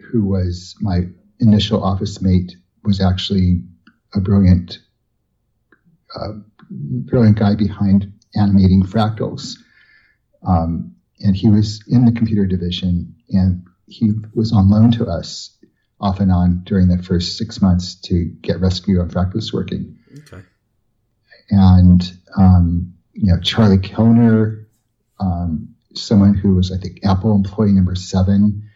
who 0.00 0.24
was 0.24 0.74
my 0.80 1.02
initial 1.38 1.82
office 1.82 2.20
mate, 2.20 2.56
was 2.84 3.00
actually 3.00 3.62
a 4.14 4.20
brilliant, 4.20 4.78
uh, 6.16 6.32
brilliant 6.70 7.38
guy 7.38 7.54
behind 7.54 8.12
animating 8.34 8.82
fractals. 8.82 9.56
Um, 10.46 10.94
and 11.20 11.36
he 11.36 11.48
was 11.48 11.82
in 11.86 12.06
the 12.06 12.12
computer 12.12 12.46
division, 12.46 13.14
and 13.28 13.66
he 13.86 14.12
was 14.34 14.52
on 14.52 14.70
loan 14.70 14.90
to 14.92 15.06
us 15.06 15.56
off 16.00 16.18
and 16.18 16.32
on 16.32 16.62
during 16.64 16.88
the 16.88 17.02
first 17.02 17.36
six 17.36 17.60
months 17.60 17.94
to 17.94 18.24
get 18.40 18.58
Rescue 18.60 19.00
on 19.00 19.10
Fractalus 19.10 19.52
working. 19.52 19.98
Okay. 20.18 20.42
And 21.50 22.10
um, 22.38 22.94
you 23.12 23.26
know, 23.26 23.40
Charlie 23.40 23.78
Kellner, 23.78 24.66
um, 25.18 25.69
someone 25.94 26.34
who 26.34 26.54
was 26.54 26.72
I 26.72 26.78
think 26.78 27.00
Apple 27.04 27.34
employee 27.34 27.72
number 27.72 27.94
seven, 27.94 28.68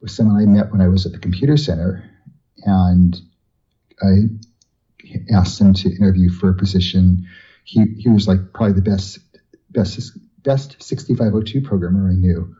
was 0.00 0.14
someone 0.14 0.40
I 0.40 0.46
met 0.46 0.72
when 0.72 0.80
I 0.80 0.88
was 0.88 1.06
at 1.06 1.12
the 1.12 1.18
computer 1.18 1.56
center, 1.56 2.08
and 2.64 3.16
I 4.02 4.28
asked 5.32 5.60
him 5.60 5.74
to 5.74 5.90
interview 5.90 6.30
for 6.30 6.50
a 6.50 6.54
position. 6.54 7.26
He 7.64 7.84
he 7.98 8.08
was 8.08 8.26
like 8.26 8.52
probably 8.52 8.74
the 8.74 8.90
best 8.90 9.18
best 9.70 10.18
best 10.42 10.82
6502 10.82 11.60
programmer 11.62 12.10
I 12.10 12.14
knew. 12.14 12.56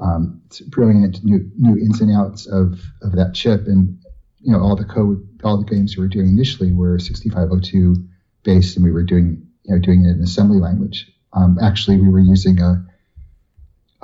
Um, 0.00 0.42
it's 0.46 0.60
brilliant, 0.60 1.24
new, 1.24 1.50
knew 1.58 1.76
ins 1.76 2.00
and 2.00 2.14
outs 2.14 2.46
of 2.46 2.80
of 3.02 3.12
that 3.12 3.34
chip, 3.34 3.66
and 3.66 3.98
you 4.40 4.52
know 4.52 4.60
all 4.60 4.76
the 4.76 4.84
code, 4.84 5.26
all 5.42 5.58
the 5.58 5.64
games 5.64 5.96
we 5.96 6.02
were 6.02 6.08
doing 6.08 6.28
initially 6.28 6.72
were 6.72 6.98
6502 6.98 7.96
based, 8.42 8.76
and 8.76 8.84
we 8.84 8.92
were 8.92 9.02
doing 9.02 9.46
you 9.64 9.74
know 9.74 9.80
doing 9.80 10.04
it 10.04 10.10
in 10.10 10.22
assembly 10.22 10.58
language. 10.58 11.10
Um, 11.32 11.58
actually, 11.60 11.98
we 11.98 12.08
were 12.08 12.20
using 12.20 12.60
a 12.60 12.86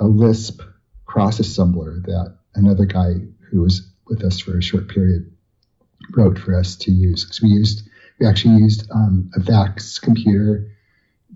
a 0.03 0.07
Lisp 0.07 0.61
cross 1.05 1.39
assembler 1.39 2.03
that 2.03 2.37
another 2.55 2.85
guy 2.85 3.13
who 3.49 3.61
was 3.61 3.89
with 4.05 4.21
us 4.23 4.39
for 4.39 4.57
a 4.57 4.61
short 4.61 4.89
period 4.89 5.31
wrote 6.15 6.37
for 6.37 6.53
us 6.53 6.75
to 6.75 6.91
use. 6.91 7.23
Because 7.23 7.41
we 7.41 7.49
used 7.49 7.87
we 8.19 8.27
actually 8.27 8.57
used 8.57 8.89
um, 8.91 9.31
a 9.35 9.39
VAX 9.39 9.97
computer 9.97 10.69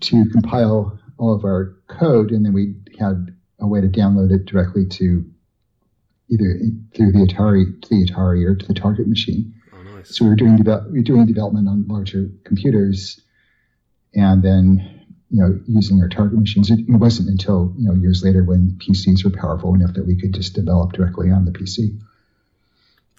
to 0.01 0.25
compile 0.29 0.99
all 1.17 1.33
of 1.33 1.45
our 1.45 1.77
code, 1.87 2.31
and 2.31 2.45
then 2.45 2.53
we 2.53 2.75
had 2.99 3.35
a 3.59 3.67
way 3.67 3.81
to 3.81 3.87
download 3.87 4.31
it 4.31 4.45
directly 4.45 4.85
to 4.85 5.25
either 6.29 6.59
through 6.93 7.13
the 7.13 7.19
Atari 7.19 7.81
to 7.81 7.89
the 7.89 8.05
Atari 8.05 8.45
or 8.45 8.53
to 8.53 8.67
the 8.67 8.73
target 8.73 9.07
machine. 9.07 9.53
Oh, 9.73 9.81
nice. 9.81 10.15
So 10.15 10.25
we 10.25 10.29
were 10.29 10.35
doing 10.35 10.57
we 10.57 10.99
were 10.99 11.03
doing 11.03 11.25
development 11.25 11.69
on 11.69 11.87
larger 11.87 12.29
computers, 12.43 13.21
and 14.13 14.43
then 14.43 14.96
you 15.29 15.41
know 15.41 15.59
using 15.67 16.01
our 16.01 16.07
target 16.09 16.39
machines. 16.39 16.69
It, 16.71 16.79
it 16.79 16.89
wasn't 16.91 17.29
until 17.29 17.73
you 17.77 17.87
know 17.87 17.93
years 17.93 18.23
later 18.23 18.43
when 18.43 18.77
PCs 18.79 19.23
were 19.23 19.29
powerful 19.31 19.73
enough 19.75 19.93
that 19.95 20.05
we 20.05 20.15
could 20.19 20.33
just 20.33 20.53
develop 20.53 20.93
directly 20.93 21.31
on 21.31 21.45
the 21.45 21.51
PC. 21.51 21.99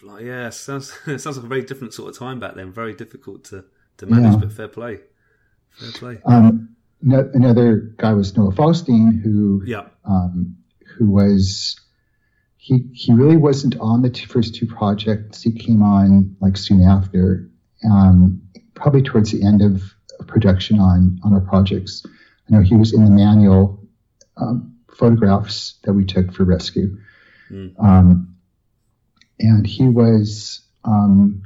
Like, 0.03 0.25
yeah, 0.25 0.51
sounds 0.51 0.97
it 1.07 1.19
sounds 1.21 1.37
like 1.37 1.45
a 1.47 1.49
very 1.49 1.63
different 1.63 1.95
sort 1.95 2.11
of 2.11 2.19
time 2.19 2.41
back 2.41 2.55
then. 2.55 2.73
Very 2.73 2.95
difficult 2.95 3.45
to, 3.45 3.65
to 3.99 4.07
manage, 4.07 4.33
Yeah. 4.35 4.39
but 4.39 4.53
fair 4.53 4.69
play. 4.69 5.01
Fair 5.71 5.93
play. 5.93 6.19
Um, 6.25 6.77
no, 7.03 7.31
another 7.35 7.95
guy 7.97 8.13
was 8.15 8.37
Noah 8.37 8.53
Falstein, 8.53 9.21
who 9.23 9.63
Yeah. 9.67 9.87
um, 10.05 10.57
who 10.97 11.11
was 11.11 11.79
he 12.57 12.89
he 12.93 13.13
really 13.13 13.37
wasn't 13.37 13.77
on 13.79 14.03
the 14.03 14.11
first 14.29 14.55
two 14.55 14.67
projects. 14.67 15.43
He 15.43 15.53
came 15.53 15.83
on 15.83 16.37
like 16.41 16.57
soon 16.57 16.83
after, 16.83 17.51
um, 17.89 18.43
probably 18.75 19.03
towards 19.03 19.31
the 19.33 19.45
end 19.45 19.63
of 19.63 19.83
production 20.25 20.79
on 20.81 21.19
on 21.25 21.33
our 21.33 21.41
projects. 21.41 22.05
I 22.49 22.55
know 22.57 22.63
he 22.63 22.75
was 22.77 22.93
in 22.93 23.05
the 23.05 23.11
manual 23.11 23.79
um, 24.37 24.75
photographs 24.97 25.75
that 25.85 25.93
we 25.93 26.05
took 26.05 26.33
for 26.33 26.45
rescue, 26.45 26.97
Mm. 27.51 27.73
um, 27.83 28.37
and 29.41 29.67
he 29.67 29.89
was 29.89 30.61
um, 30.85 31.43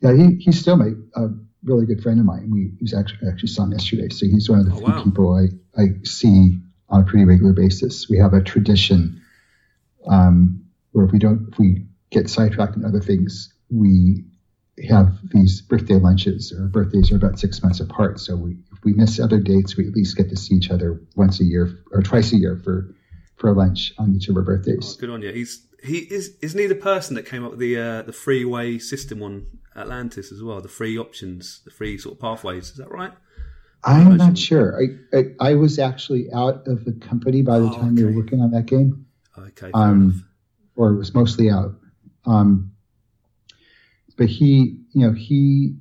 yeah 0.00 0.12
he 0.14 0.34
he's 0.36 0.58
still 0.60 0.76
my 0.76 0.90
a 1.14 1.28
really 1.64 1.86
good 1.86 2.02
friend 2.02 2.18
of 2.20 2.26
mine. 2.26 2.50
We 2.50 2.72
he 2.78 2.82
was 2.82 2.94
actually 2.94 3.28
actually 3.28 3.48
saw 3.48 3.64
him 3.64 3.72
yesterday, 3.72 4.08
so 4.08 4.26
he's 4.26 4.48
one 4.50 4.60
of 4.60 4.66
the 4.66 4.72
Oh, 4.72 4.76
few 4.78 4.86
wow. 4.86 5.04
people 5.04 5.34
I 5.34 5.80
I 5.80 5.86
see 6.04 6.58
on 6.88 7.02
a 7.02 7.04
pretty 7.04 7.24
regular 7.26 7.52
basis. 7.52 8.08
We 8.08 8.18
have 8.18 8.32
a 8.34 8.42
tradition 8.42 9.20
um, 10.06 10.64
where 10.92 11.04
if 11.04 11.12
we 11.12 11.18
don't, 11.18 11.48
if 11.52 11.58
we 11.58 11.84
get 12.10 12.30
sidetracked 12.30 12.76
in 12.76 12.84
other 12.84 13.00
things, 13.00 13.52
we 13.70 14.24
have 14.86 15.18
these 15.30 15.60
birthday 15.60 15.94
lunches. 15.94 16.52
Our 16.58 16.66
birthdays 16.68 17.10
are 17.12 17.16
about 17.16 17.38
six 17.38 17.62
months 17.62 17.80
apart, 17.80 18.20
so 18.20 18.36
we 18.36 18.52
if 18.72 18.84
we 18.84 18.92
miss 18.92 19.18
other 19.20 19.40
dates, 19.40 19.76
we 19.76 19.86
at 19.86 19.92
least 19.94 20.16
get 20.16 20.28
to 20.30 20.36
see 20.36 20.54
each 20.54 20.70
other 20.70 21.00
once 21.16 21.40
a 21.40 21.44
year 21.44 21.78
or 21.92 22.02
twice 22.02 22.32
a 22.32 22.36
year 22.36 22.60
for 22.62 22.94
for 23.36 23.50
a 23.50 23.52
lunch 23.52 23.92
on 23.98 24.14
each 24.14 24.28
of 24.28 24.36
our 24.36 24.42
Oh, 24.42 24.46
birthdays. 24.46 24.96
good 24.96 25.10
on 25.10 25.22
you. 25.22 25.32
He's 25.32 25.64
he 25.82 25.98
is 25.98 26.36
isn't 26.42 26.58
he 26.60 26.66
the 26.66 26.74
person 26.74 27.14
that 27.16 27.24
came 27.26 27.44
up 27.44 27.50
with 27.52 27.60
the 27.60 27.78
uh, 27.78 28.02
the 28.02 28.12
freeway 28.12 28.78
system 28.78 29.22
on 29.22 29.46
Atlantis 29.76 30.32
as 30.32 30.42
well? 30.42 30.60
The 30.60 30.68
free 30.68 30.98
options, 30.98 31.60
the 31.64 31.70
free 31.70 31.98
sort 31.98 32.16
of 32.16 32.20
pathways. 32.20 32.70
Is 32.70 32.76
that 32.76 32.90
right? 32.90 33.12
I'm 33.84 34.16
not 34.16 34.36
sure. 34.36 34.80
I, 34.82 35.16
I 35.18 35.50
I 35.50 35.54
was 35.54 35.78
actually 35.78 36.32
out 36.32 36.66
of 36.66 36.84
the 36.84 36.92
company 36.92 37.42
by 37.42 37.58
the 37.60 37.66
Oh, 37.66 37.72
time 37.74 37.94
we 37.94 38.04
were 38.04 38.12
working 38.12 38.40
on 38.40 38.50
that 38.50 38.66
game. 38.66 39.06
Okay. 39.38 39.70
Um, 39.72 40.24
or 40.74 40.94
was 40.94 41.14
mostly 41.14 41.48
out. 41.48 41.74
Um, 42.26 42.72
but 44.18 44.26
he, 44.26 44.76
you 44.92 45.06
know, 45.06 45.12
he, 45.14 45.74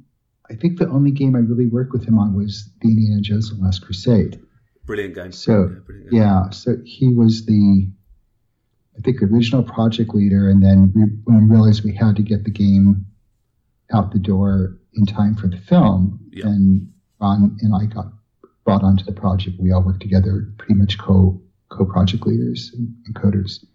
I 0.50 0.56
think 0.56 0.80
the 0.80 0.88
only 0.88 1.12
game 1.12 1.36
I 1.36 1.40
really 1.40 1.66
worked 1.66 1.92
with 1.92 2.06
him 2.06 2.18
on 2.18 2.34
was 2.36 2.70
the 2.82 2.88
Indiana 2.88 3.20
Jones 3.22 3.50
and 3.50 3.60
the 3.60 3.66
Last 3.66 3.82
Crusade. 3.82 4.40
Brilliant 4.86 5.16
game. 5.16 5.32
So, 5.34 5.64
yeah, 5.64 5.80
brilliant 5.86 6.12
game. 6.12 6.22
Yeah, 6.22 6.50
so 6.52 6.78
he 6.86 7.10
was 7.14 7.46
the, 7.46 7.90
I 8.98 9.02
think, 9.02 9.22
original 9.22 9.64
project 9.64 10.16
leader. 10.16 10.48
And 10.50 10.64
then 10.64 10.94
we, 10.96 11.02
when 11.26 11.44
we 11.50 11.54
realized 11.54 11.84
we 11.84 11.94
had 11.94 12.16
to 12.16 12.22
get 12.22 12.46
the 12.46 12.52
game 12.52 13.06
out 13.92 14.14
the 14.14 14.20
door 14.20 14.78
in 14.94 15.06
time 15.06 15.36
for 15.36 15.48
the 15.48 15.58
film, 15.58 16.20
Yeah. 16.32 16.46
then 16.46 16.94
Ron 17.20 17.58
and 17.62 17.74
I 17.76 17.86
got 17.86 18.14
brought 18.64 18.84
onto 18.84 19.04
the 19.04 19.12
project. 19.14 19.60
We 19.60 19.72
all 19.72 19.82
worked 19.84 20.02
together, 20.02 20.48
pretty 20.58 20.76
much 20.76 20.98
co 21.00 21.42
co 21.70 21.86
project 21.86 22.26
leaders 22.28 22.72
and, 22.74 22.96
and 23.06 23.16
coders. 23.16 23.66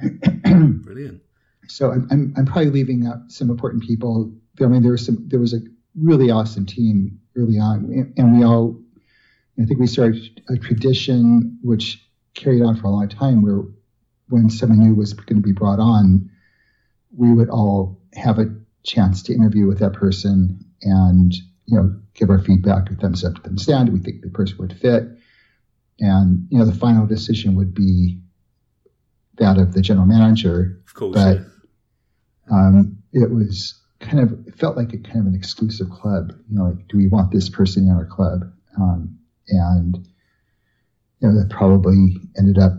Brilliant. 0.84 1.22
So 1.68 1.90
I'm, 1.92 2.06
I'm, 2.10 2.34
I'm 2.36 2.46
probably 2.46 2.70
leaving 2.70 3.06
out 3.06 3.18
some 3.28 3.50
important 3.50 3.82
people. 3.82 4.32
I 4.60 4.66
mean, 4.66 4.82
there 4.82 4.92
was 4.92 5.04
some, 5.04 5.24
there 5.28 5.40
was 5.40 5.52
a 5.54 5.60
really 6.00 6.30
awesome 6.30 6.66
team 6.66 7.18
early 7.36 7.58
on, 7.58 8.12
and- 8.16 8.38
we 8.38 8.44
all, 8.44 8.78
I 9.60 9.64
think 9.64 9.80
we 9.80 9.86
started 9.86 10.42
a 10.48 10.56
tradition 10.56 11.58
which 11.62 12.02
carried 12.34 12.62
on 12.62 12.76
for 12.76 12.86
a 12.86 12.90
long 12.90 13.08
time, 13.08 13.42
where 13.42 13.62
when 14.28 14.50
someone 14.50 14.80
new 14.80 14.94
was 14.94 15.12
going 15.14 15.40
to 15.40 15.46
be 15.46 15.52
brought 15.52 15.78
on, 15.80 16.30
we 17.16 17.32
would 17.32 17.48
all 17.48 17.98
have 18.14 18.38
a 18.38 18.54
chance 18.82 19.22
to 19.24 19.34
interview 19.34 19.66
with 19.66 19.78
that 19.78 19.92
person 19.92 20.60
and 20.82 21.34
you 21.66 21.76
know 21.76 21.94
give 22.14 22.30
our 22.30 22.38
feedback, 22.38 22.90
a 22.90 22.94
thumbs 22.96 23.24
up, 23.24 23.42
thumbs 23.42 23.66
down. 23.66 23.86
Do 23.86 23.92
we 23.92 24.00
think 24.00 24.22
the 24.22 24.28
person 24.28 24.56
would 24.58 24.78
fit? 24.78 25.04
And 26.00 26.46
you 26.50 26.58
know, 26.58 26.64
the 26.66 26.74
final 26.74 27.06
decision 27.06 27.54
would 27.56 27.74
be 27.74 28.20
that 29.38 29.58
of 29.58 29.72
the 29.72 29.80
general 29.80 30.06
manager 30.06 30.80
Of 30.86 30.94
course. 30.94 31.14
But- 31.14 31.38
yeah. 31.38 31.44
Um, 32.50 32.96
it 33.12 33.30
was 33.30 33.80
kind 34.00 34.20
of 34.20 34.46
it 34.46 34.58
felt 34.58 34.76
like 34.76 34.92
a 34.92 34.98
kind 34.98 35.20
of 35.20 35.26
an 35.26 35.34
exclusive 35.34 35.88
club. 35.90 36.32
You 36.50 36.58
know, 36.58 36.64
like 36.64 36.88
do 36.88 36.96
we 36.96 37.08
want 37.08 37.32
this 37.32 37.48
person 37.48 37.84
in 37.84 37.90
our 37.90 38.06
club? 38.06 38.52
Um, 38.78 39.18
and 39.48 39.96
you 41.20 41.28
know 41.28 41.34
that 41.40 41.50
probably 41.50 42.16
ended 42.38 42.58
up 42.58 42.72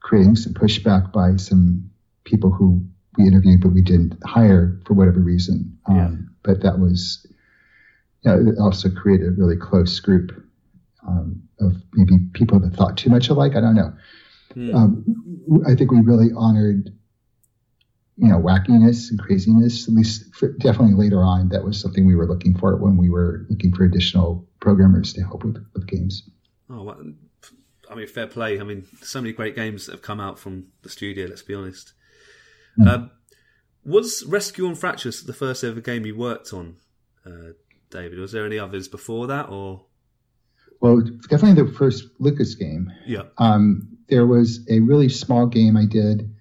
creating 0.00 0.36
some 0.36 0.52
pushback 0.52 1.12
by 1.12 1.36
some 1.36 1.90
people 2.24 2.50
who 2.50 2.84
we 3.16 3.26
interviewed 3.26 3.60
but 3.60 3.68
we 3.72 3.80
didn't 3.82 4.18
hire 4.24 4.78
for 4.86 4.94
whatever 4.94 5.20
reason. 5.20 5.78
Um, 5.86 5.96
Yeah. 5.96 6.10
But 6.42 6.62
that 6.62 6.78
was 6.78 7.26
you 8.22 8.30
know, 8.30 8.50
it 8.50 8.58
also 8.58 8.90
created 8.90 9.28
a 9.28 9.30
really 9.32 9.56
close 9.56 10.00
group 10.00 10.32
um, 11.06 11.42
of 11.60 11.76
maybe 11.92 12.18
people 12.32 12.58
that 12.60 12.74
thought 12.74 12.96
too 12.96 13.10
much 13.10 13.28
alike. 13.28 13.54
I 13.56 13.60
don't 13.60 13.74
know 13.76 13.92
Hmm. 14.54 14.74
um, 14.74 15.62
I 15.66 15.74
think 15.74 15.90
we 15.90 16.00
really 16.00 16.30
honored, 16.36 16.90
you 18.16 18.28
know, 18.28 18.38
wackiness 18.38 19.10
and 19.10 19.18
craziness. 19.18 19.88
At 19.88 19.94
least, 19.94 20.34
for, 20.34 20.52
definitely 20.58 20.94
later 20.94 21.22
on, 21.22 21.48
that 21.48 21.64
was 21.64 21.80
something 21.80 22.06
we 22.06 22.14
were 22.14 22.26
looking 22.26 22.56
for 22.56 22.76
when 22.76 22.96
we 22.96 23.10
were 23.10 23.46
looking 23.50 23.74
for 23.74 23.84
additional 23.84 24.46
programmers 24.60 25.12
to 25.14 25.22
help 25.22 25.44
with 25.44 25.64
with 25.74 25.86
games. 25.86 26.28
Oh, 26.70 26.82
well, 26.82 27.00
I 27.90 27.94
mean, 27.94 28.06
fair 28.06 28.26
play. 28.26 28.60
I 28.60 28.64
mean, 28.64 28.86
so 29.02 29.20
many 29.20 29.32
great 29.32 29.54
games 29.54 29.86
have 29.88 30.02
come 30.02 30.20
out 30.20 30.38
from 30.38 30.68
the 30.82 30.88
studio. 30.88 31.26
Let's 31.26 31.42
be 31.42 31.54
honest. 31.54 31.92
Hmm. 32.76 32.88
Um, 32.88 33.10
was 33.84 34.24
Rescue 34.26 34.66
on 34.66 34.74
Fractalus 34.74 35.26
the 35.26 35.34
first 35.34 35.62
ever 35.62 35.80
game 35.80 36.06
you 36.06 36.16
worked 36.16 36.52
on, 36.52 36.76
uh, 37.26 37.52
David? 37.90 38.18
Was 38.18 38.32
there 38.32 38.46
any 38.46 38.58
others 38.58 38.88
before 38.88 39.26
that, 39.26 39.48
or 39.50 39.84
Well, 40.80 41.02
definitely 41.28 41.62
the 41.62 41.72
first 41.72 42.04
Lucas 42.18 42.54
game. 42.54 42.90
yeah? 43.06 43.24
Um, 43.38 43.88
there 44.08 44.26
was 44.26 44.66
a 44.70 44.80
really 44.80 45.08
small 45.08 45.46
game 45.46 45.76
I 45.76 45.84
did 45.84 46.34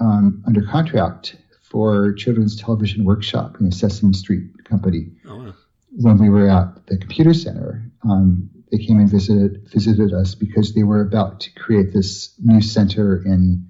um, 0.00 0.42
under 0.46 0.62
contract 0.62 1.36
for 1.62 2.12
Children's 2.14 2.56
Television 2.56 3.04
Workshop, 3.04 3.56
you 3.58 3.66
know, 3.66 3.70
Sesame 3.70 4.14
Street 4.14 4.64
company. 4.64 5.12
Oh, 5.26 5.36
wow. 5.36 5.54
when 5.90 6.18
we 6.18 6.28
were 6.28 6.48
at 6.48 6.86
the 6.86 6.96
computer 6.96 7.34
center, 7.34 7.90
um, 8.08 8.50
they 8.70 8.78
came 8.78 8.98
and 8.98 9.10
visited 9.10 9.68
visited 9.68 10.12
us 10.12 10.34
because 10.34 10.74
they 10.74 10.82
were 10.82 11.00
about 11.00 11.40
to 11.40 11.50
create 11.54 11.92
this 11.92 12.34
new 12.38 12.60
center 12.60 13.22
in 13.24 13.66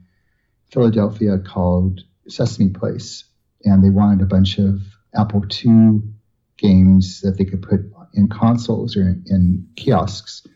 Philadelphia 0.71 1.39
called 1.39 2.01
Sesame 2.29 2.71
Place, 2.71 3.25
and 3.65 3.83
they 3.83 3.91
wanted 3.91 4.23
a 4.23 4.27
bunch 4.27 4.59
of 4.59 4.81
Apple 5.15 5.45
II 5.65 6.01
games 6.57 7.21
that 7.23 7.39
they 7.39 7.45
could 7.45 7.63
put 7.63 7.81
in 8.15 8.29
consoles 8.29 8.97
or 8.97 9.03
in, 9.03 9.25
in 9.27 9.69
kiosks 9.77 10.47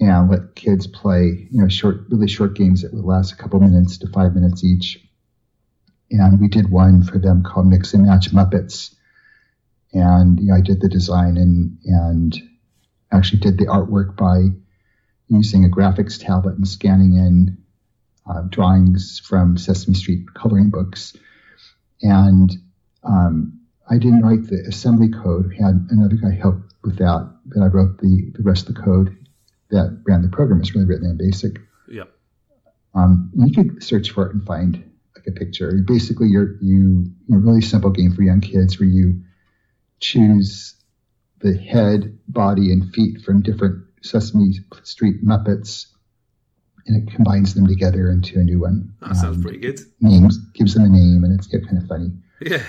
and 0.00 0.30
let 0.30 0.54
kids 0.54 0.86
play, 0.86 1.48
you 1.50 1.60
know, 1.60 1.68
short, 1.68 2.06
really 2.08 2.28
short 2.28 2.54
games 2.54 2.82
that 2.82 2.94
would 2.94 3.04
last 3.04 3.32
a 3.32 3.36
couple 3.36 3.60
minutes 3.60 3.98
to 3.98 4.08
five 4.08 4.34
minutes 4.34 4.64
each. 4.64 5.04
And 6.10 6.40
we 6.40 6.48
did 6.48 6.70
one 6.70 7.02
for 7.02 7.18
them 7.18 7.42
called 7.42 7.66
Mix 7.66 7.92
and 7.94 8.06
Match 8.06 8.30
Muppets 8.30 8.94
and 9.92 10.38
you 10.40 10.46
know, 10.46 10.54
I 10.54 10.60
did 10.60 10.80
the 10.80 10.88
design 10.88 11.36
and 11.36 11.78
and 11.84 12.36
actually 13.12 13.40
did 13.40 13.58
the 13.58 13.66
artwork 13.66 14.16
by 14.16 14.48
using 15.28 15.64
a 15.64 15.68
graphics 15.68 16.22
tablet 16.22 16.56
and 16.56 16.68
scanning 16.68 17.14
in 17.14 17.58
uh, 18.28 18.42
drawings 18.48 19.20
from 19.24 19.56
Sesame 19.56 19.94
Street 19.94 20.34
coloring 20.34 20.70
books. 20.70 21.16
And 22.02 22.50
um, 23.02 23.60
I 23.88 23.98
didn't 23.98 24.22
write 24.22 24.44
the 24.46 24.62
assembly 24.68 25.08
code. 25.08 25.48
We 25.48 25.56
had 25.56 25.86
another 25.90 26.16
guy 26.16 26.32
help 26.32 26.56
with 26.82 26.98
that, 26.98 27.34
but 27.46 27.62
I 27.62 27.66
wrote 27.66 27.98
the, 27.98 28.30
the 28.34 28.42
rest 28.42 28.68
of 28.68 28.74
the 28.74 28.82
code 28.82 29.16
that 29.70 30.00
ran 30.06 30.22
the 30.22 30.28
program. 30.28 30.60
It's 30.60 30.74
really 30.74 30.86
written 30.86 31.08
in 31.08 31.16
BASIC. 31.18 31.58
Yeah. 31.90 32.04
Um, 32.94 33.30
you 33.34 33.52
could 33.52 33.82
search 33.82 34.10
for 34.10 34.26
it 34.26 34.34
and 34.34 34.44
find 34.46 34.74
like 35.16 35.26
a 35.26 35.32
picture. 35.32 35.72
Basically, 35.86 36.28
you're 36.28 36.56
you 36.60 37.04
know, 37.28 37.38
really 37.38 37.60
simple 37.60 37.90
game 37.90 38.12
for 38.12 38.22
young 38.22 38.40
kids 38.40 38.78
where 38.80 38.88
you 38.88 39.20
choose 40.00 40.74
the 41.40 41.56
head, 41.56 42.18
body, 42.28 42.72
and 42.72 42.92
feet 42.94 43.20
from 43.22 43.42
different 43.42 43.84
Sesame 44.02 44.54
Street 44.82 45.24
Muppets, 45.24 45.86
and 46.86 46.96
it 47.08 47.14
combines 47.14 47.54
them 47.54 47.66
together 47.66 48.10
into 48.10 48.38
a 48.40 48.42
new 48.42 48.60
one. 48.60 48.92
That 49.00 49.16
sounds 49.16 49.36
Um, 49.36 49.42
pretty 49.42 49.58
good. 49.58 49.80
Names 50.00 50.38
gives 50.54 50.74
them 50.74 50.84
a 50.84 50.88
name, 50.88 51.24
and 51.24 51.38
it's 51.38 51.46
get 51.46 51.64
kind 51.66 51.78
of 51.82 51.88
funny. 51.88 52.10
Yeah. 52.40 52.62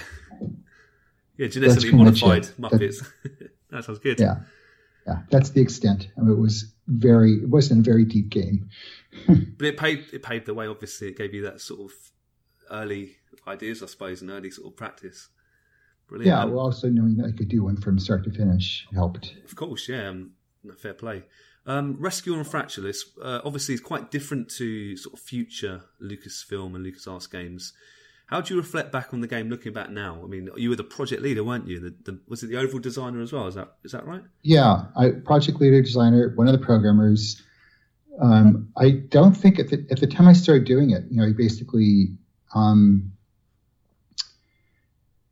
Yeah, 1.37 1.47
genetically 1.47 1.91
modified. 1.93 2.43
Muppets. 2.59 3.05
that 3.71 3.85
sounds 3.85 3.99
good. 3.99 4.19
Yeah, 4.19 4.39
yeah, 5.07 5.19
that's 5.31 5.51
the 5.51 5.61
extent. 5.61 6.09
I 6.17 6.21
mean, 6.21 6.33
it 6.33 6.37
was 6.39 6.73
very, 6.89 7.33
it 7.33 7.49
wasn't 7.49 7.85
a 7.85 7.89
very 7.89 8.05
deep 8.05 8.29
game. 8.29 8.69
But 9.57 9.67
it 9.67 9.77
paved 9.77 10.13
it 10.13 10.23
paved 10.23 10.45
the 10.45 10.53
way. 10.53 10.67
Obviously, 10.67 11.09
it 11.09 11.17
gave 11.17 11.33
you 11.33 11.41
that 11.41 11.59
sort 11.59 11.81
of 11.81 11.91
early 12.71 13.17
ideas, 13.45 13.83
I 13.83 13.87
suppose, 13.87 14.21
and 14.21 14.29
early 14.29 14.51
sort 14.51 14.71
of 14.71 14.77
practice. 14.77 15.27
Brilliant. 16.07 16.27
Yeah, 16.27 16.45
well, 16.45 16.59
also 16.59 16.89
knowing 16.89 17.17
that 17.17 17.25
I 17.25 17.31
could 17.37 17.49
do 17.49 17.63
one 17.63 17.75
from 17.75 17.99
start 17.99 18.23
to 18.23 18.31
finish 18.31 18.87
helped. 18.93 19.35
Of 19.45 19.55
course, 19.55 19.89
yeah, 19.89 20.07
um, 20.07 20.31
fair 20.77 20.93
play. 20.93 21.23
Um, 21.65 21.97
Rescue 21.99 22.33
on 22.33 22.45
Fractalus 22.45 23.01
uh, 23.21 23.41
obviously 23.43 23.75
is 23.75 23.81
quite 23.81 24.09
different 24.09 24.49
to 24.51 24.95
sort 24.97 25.13
of 25.13 25.19
future 25.19 25.81
Lucasfilm 26.01 26.75
and 26.75 26.85
LucasArts 26.85 27.29
games. 27.29 27.73
How 28.29 28.41
do 28.41 28.53
you 28.53 28.59
reflect 28.59 28.91
back 28.91 29.11
on 29.11 29.21
the 29.21 29.27
game, 29.27 29.49
looking 29.49 29.73
back 29.73 29.89
now? 29.89 30.21
I 30.23 30.27
mean, 30.27 30.49
you 30.55 30.69
were 30.69 30.75
the 30.75 30.83
project 30.83 31.23
leader, 31.23 31.43
weren't 31.43 31.67
you? 31.67 31.79
The, 31.79 32.11
the, 32.11 32.19
was 32.27 32.43
it 32.43 32.47
the 32.47 32.57
overall 32.57 32.79
designer 32.79 33.21
as 33.21 33.33
well? 33.33 33.47
Is 33.47 33.55
that 33.55 33.73
is 33.83 33.91
that 33.93 34.05
right? 34.05 34.21
Yeah, 34.43 34.83
I 34.95 35.09
project 35.25 35.59
leader, 35.59 35.81
designer, 35.81 36.31
one 36.35 36.47
of 36.47 36.53
the 36.53 36.63
programmers. 36.63 37.41
Um, 38.21 38.69
I 38.77 38.91
don't 38.91 39.35
think 39.35 39.57
at 39.57 39.69
the 39.69 39.83
at 39.89 39.99
the 39.99 40.05
time 40.05 40.27
I 40.27 40.33
started 40.33 40.65
doing 40.65 40.91
it, 40.91 41.05
you 41.09 41.17
know, 41.17 41.25
I 41.25 41.33
basically 41.35 42.09
um, 42.53 43.13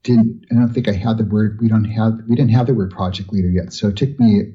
didn't. 0.02 0.48
I 0.52 0.56
don't 0.56 0.74
think 0.74 0.88
I 0.88 0.94
had 0.94 1.20
the 1.20 1.26
word. 1.26 1.60
We 1.62 1.68
don't 1.68 1.86
have. 1.86 2.22
We 2.28 2.36
didn't 2.36 2.52
have 2.52 2.66
the 2.66 2.74
word 2.74 2.90
project 2.90 3.32
leader 3.32 3.50
yet. 3.50 3.74
So 3.74 3.90
it 3.90 3.98
took 3.98 4.20
me 4.20 4.54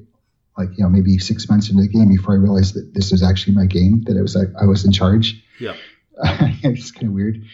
like 0.57 0.69
you 0.77 0.83
know 0.83 0.89
maybe 0.89 1.17
six 1.17 1.47
months 1.47 1.69
into 1.69 1.83
the 1.83 1.87
game 1.87 2.09
before 2.09 2.33
I 2.33 2.39
realized 2.39 2.73
that 2.73 2.93
this 2.93 3.13
was 3.13 3.23
actually 3.23 3.55
my 3.55 3.67
game. 3.67 4.01
That 4.01 4.17
it 4.17 4.21
was 4.21 4.35
like 4.35 4.49
I 4.61 4.65
was 4.65 4.83
in 4.83 4.91
charge. 4.91 5.41
Yeah. 5.61 5.75
it's 6.63 6.91
kind 6.91 7.07
of 7.07 7.13
weird. 7.13 7.45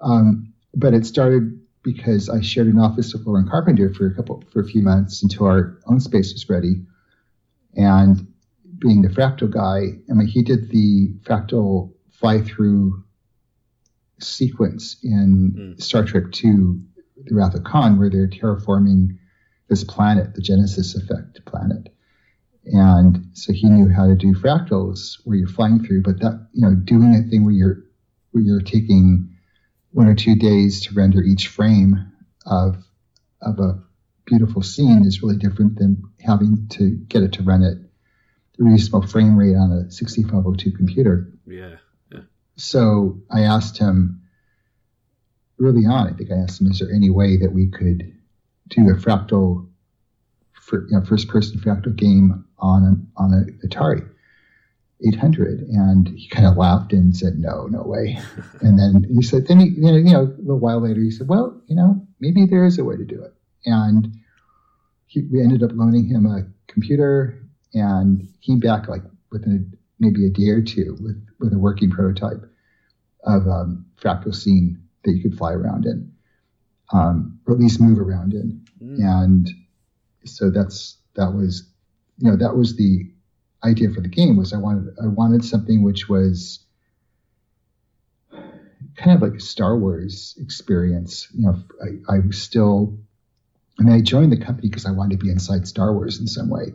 Um, 0.00 0.52
but 0.74 0.94
it 0.94 1.06
started 1.06 1.60
because 1.82 2.28
I 2.28 2.40
shared 2.40 2.66
an 2.66 2.78
office 2.78 3.12
with 3.12 3.26
Loren 3.26 3.48
Carpenter 3.48 3.92
for 3.92 4.06
a 4.06 4.14
couple 4.14 4.42
for 4.52 4.60
a 4.60 4.64
few 4.66 4.82
months 4.82 5.22
until 5.22 5.46
our 5.46 5.78
own 5.86 6.00
space 6.00 6.32
was 6.32 6.48
ready. 6.48 6.82
And 7.76 8.26
being 8.78 9.02
the 9.02 9.08
fractal 9.08 9.50
guy, 9.50 9.98
I 10.10 10.14
mean, 10.14 10.26
he 10.26 10.42
did 10.42 10.70
the 10.70 11.12
fractal 11.22 11.92
fly 12.10 12.40
through 12.40 13.04
sequence 14.18 14.96
in 15.02 15.52
Mm. 15.56 15.82
Star 15.82 16.04
Trek 16.04 16.24
II, 16.42 16.80
The 17.26 17.34
Wrath 17.34 17.54
of 17.54 17.64
Khan, 17.64 17.98
where 17.98 18.10
they're 18.10 18.28
terraforming 18.28 19.18
this 19.68 19.84
planet, 19.84 20.34
the 20.34 20.40
Genesis 20.40 20.94
Effect 20.94 21.44
planet. 21.44 21.94
And 22.66 23.26
so 23.34 23.52
he 23.52 23.68
knew 23.68 23.88
how 23.88 24.06
to 24.06 24.16
do 24.16 24.32
fractals 24.34 25.18
where 25.24 25.36
you're 25.36 25.48
flying 25.48 25.84
through, 25.84 26.02
but 26.02 26.20
that, 26.20 26.48
you 26.52 26.62
know, 26.62 26.74
doing 26.74 27.14
a 27.14 27.22
thing 27.28 27.44
where 27.44 27.52
you're 27.52 27.84
where 28.30 28.42
you're 28.42 28.60
taking 28.62 29.28
one 29.94 30.08
or 30.08 30.14
two 30.14 30.34
days 30.34 30.82
to 30.82 30.94
render 30.94 31.22
each 31.22 31.46
frame 31.48 32.12
of 32.44 32.76
of 33.40 33.60
a 33.60 33.80
beautiful 34.26 34.62
scene 34.62 35.04
is 35.04 35.22
really 35.22 35.36
different 35.36 35.76
than 35.76 36.02
having 36.20 36.66
to 36.68 36.90
get 36.90 37.22
it 37.22 37.34
to 37.34 37.42
run 37.42 37.62
at 37.62 37.74
a 37.74 37.82
reasonable 38.58 39.06
frame 39.06 39.36
rate 39.36 39.54
on 39.54 39.70
a 39.70 39.90
6502 39.90 40.72
computer. 40.72 41.32
Yeah. 41.46 41.76
Yeah. 42.10 42.20
So 42.56 43.20
I 43.30 43.42
asked 43.42 43.78
him 43.78 44.22
early 45.60 45.84
on, 45.84 46.08
I 46.08 46.12
think 46.12 46.30
I 46.32 46.36
asked 46.36 46.60
him, 46.60 46.70
is 46.70 46.78
there 46.78 46.90
any 46.90 47.10
way 47.10 47.36
that 47.36 47.52
we 47.52 47.68
could 47.68 48.14
do 48.68 48.88
a 48.88 48.94
fractal, 48.94 49.68
for, 50.54 50.86
you 50.88 50.98
know, 50.98 51.04
first 51.04 51.28
person 51.28 51.60
fractal 51.60 51.94
game 51.94 52.46
on 52.58 52.82
a, 52.82 53.20
on 53.22 53.32
a 53.34 53.66
Atari 53.66 54.08
800? 55.06 55.60
And 55.60 56.08
he 56.08 56.28
kind 56.28 56.46
of 56.46 56.56
laughed 56.56 56.92
and 56.92 57.16
said, 57.16 57.38
no, 57.38 57.66
no 57.66 57.82
way. 57.82 58.18
and 58.60 58.78
then 58.78 59.06
he 59.08 59.22
said, 59.22 59.46
then 59.46 59.60
he, 59.60 59.68
you 59.68 59.82
know, 59.82 59.96
you 59.96 60.12
know, 60.12 60.22
a 60.22 60.42
little 60.42 60.58
while 60.58 60.80
later, 60.80 61.00
he 61.00 61.10
said, 61.10 61.28
well, 61.28 61.60
you 61.66 61.76
know, 61.76 62.06
maybe 62.20 62.46
there 62.46 62.64
is 62.64 62.78
a 62.78 62.84
way 62.84 62.96
to 62.96 63.04
do 63.04 63.22
it. 63.22 63.34
And 63.66 64.08
he, 65.06 65.22
we 65.32 65.42
ended 65.42 65.62
up 65.62 65.70
loaning 65.74 66.06
him 66.06 66.26
a 66.26 66.44
computer 66.66 67.42
and 67.72 68.20
he 68.40 68.52
came 68.52 68.60
back 68.60 68.88
like 68.88 69.02
within 69.30 69.72
a, 69.72 69.76
maybe 69.98 70.26
a 70.26 70.30
day 70.30 70.50
or 70.50 70.62
two 70.62 70.96
with, 71.00 71.26
with 71.38 71.52
a 71.52 71.58
working 71.58 71.90
prototype 71.90 72.44
of 73.24 73.46
um, 73.48 73.86
fractal 73.96 74.34
scene 74.34 74.82
that 75.04 75.12
you 75.12 75.22
could 75.22 75.36
fly 75.36 75.52
around 75.52 75.86
in, 75.86 76.12
um, 76.92 77.38
or 77.46 77.54
at 77.54 77.60
least 77.60 77.80
move 77.80 77.98
around 77.98 78.32
in. 78.32 78.64
Mm. 78.82 78.98
And 79.00 79.50
so 80.24 80.50
that's 80.50 80.98
that 81.14 81.32
was, 81.32 81.70
you 82.18 82.30
know, 82.30 82.36
that 82.36 82.56
was 82.56 82.76
the 82.76 83.10
idea 83.64 83.90
for 83.90 84.00
the 84.00 84.08
game 84.08 84.36
was 84.36 84.52
I 84.52 84.58
wanted 84.58 84.94
I 85.02 85.06
wanted 85.06 85.44
something 85.44 85.82
which 85.82 86.08
was 86.08 86.60
kind 88.96 89.16
of 89.16 89.22
like 89.22 89.38
a 89.38 89.40
Star 89.40 89.76
Wars 89.76 90.36
experience. 90.40 91.28
You 91.34 91.46
know, 91.46 91.62
I, 91.82 92.16
I 92.16 92.18
was 92.20 92.40
still, 92.40 92.96
I 93.78 93.82
mean, 93.82 93.94
I 93.94 94.00
joined 94.00 94.32
the 94.32 94.36
company 94.38 94.68
because 94.68 94.86
I 94.86 94.92
wanted 94.92 95.18
to 95.18 95.24
be 95.24 95.30
inside 95.30 95.66
Star 95.66 95.92
Wars 95.92 96.20
in 96.20 96.26
some 96.26 96.48
way. 96.48 96.72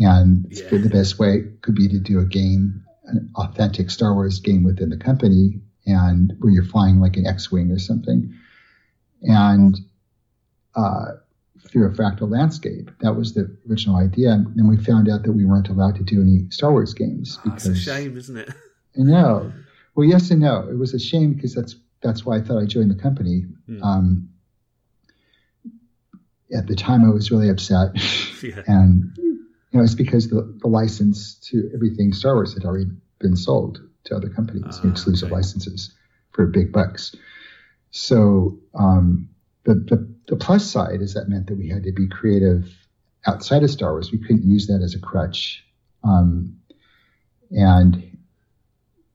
And 0.00 0.46
Yeah. 0.50 0.70
the 0.70 0.88
best 0.88 1.18
way 1.18 1.44
could 1.60 1.74
be 1.74 1.88
to 1.88 1.98
do 1.98 2.20
a 2.20 2.24
game, 2.24 2.84
an 3.04 3.30
authentic 3.36 3.90
Star 3.90 4.14
Wars 4.14 4.40
game 4.40 4.62
within 4.64 4.88
the 4.88 4.96
company, 4.96 5.60
and 5.84 6.32
where 6.38 6.52
you're 6.52 6.64
flying 6.64 7.00
like 7.00 7.16
an 7.16 7.26
X-wing 7.26 7.70
or 7.70 7.78
something, 7.78 8.32
and 9.22 9.78
uh, 10.74 11.12
through 11.68 11.86
a 11.86 11.90
fractal 11.90 12.30
landscape. 12.30 12.90
That 13.00 13.14
was 13.14 13.34
the 13.34 13.56
original 13.70 13.96
idea. 13.96 14.32
And 14.32 14.46
then 14.56 14.66
we 14.68 14.76
found 14.76 15.08
out 15.08 15.22
that 15.22 15.32
we 15.32 15.44
weren't 15.44 15.68
allowed 15.68 15.94
to 15.96 16.02
do 16.02 16.20
any 16.20 16.46
Star 16.50 16.72
Wars 16.72 16.92
games 16.94 17.38
Ah, 17.40 17.50
That's 17.50 17.66
a 17.66 17.76
shame, 17.76 18.16
isn't 18.16 18.36
it? 18.36 18.50
no. 18.96 19.52
Well, 19.94 20.06
yes 20.08 20.30
and 20.30 20.40
no. 20.40 20.66
It 20.70 20.78
was 20.78 20.94
a 20.94 20.98
shame 20.98 21.34
because 21.34 21.54
that's 21.54 21.76
that's 22.02 22.24
why 22.26 22.36
I 22.36 22.40
thought 22.40 22.60
I 22.62 22.66
joined 22.66 22.90
the 22.90 23.00
company. 23.00 23.42
Hmm. 23.66 23.82
Um, 23.82 24.28
at 26.54 26.66
the 26.66 26.74
time, 26.74 27.04
I 27.04 27.08
was 27.08 27.30
really 27.30 27.48
upset, 27.48 27.92
yeah. 28.42 28.62
and 28.66 29.10
you 29.16 29.38
know, 29.72 29.82
it's 29.82 29.94
because 29.94 30.28
the, 30.28 30.42
the 30.60 30.68
license 30.68 31.34
to 31.50 31.70
everything 31.74 32.12
Star 32.12 32.34
Wars 32.34 32.52
had 32.54 32.64
already 32.64 32.90
been 33.20 33.36
sold 33.36 33.80
to 34.04 34.16
other 34.16 34.28
companies, 34.28 34.78
Ah, 34.84 34.90
exclusive 34.90 35.26
okay. 35.28 35.36
licenses 35.36 35.94
for 36.32 36.46
big 36.46 36.72
bucks. 36.72 37.14
So 37.90 38.58
um, 38.74 39.28
the, 39.64 39.74
the 39.74 40.14
the 40.28 40.36
plus 40.36 40.68
side 40.70 41.00
is 41.02 41.14
that 41.14 41.28
meant 41.28 41.46
that 41.48 41.58
we 41.58 41.68
had 41.68 41.82
to 41.84 41.92
be 41.92 42.08
creative 42.08 42.68
outside 43.26 43.62
of 43.62 43.70
Star 43.70 43.92
Wars. 43.92 44.10
We 44.12 44.18
couldn't 44.18 44.44
use 44.44 44.66
that 44.68 44.80
as 44.82 44.94
a 44.94 45.00
crutch, 45.00 45.64
um, 46.04 46.56
and 47.50 48.16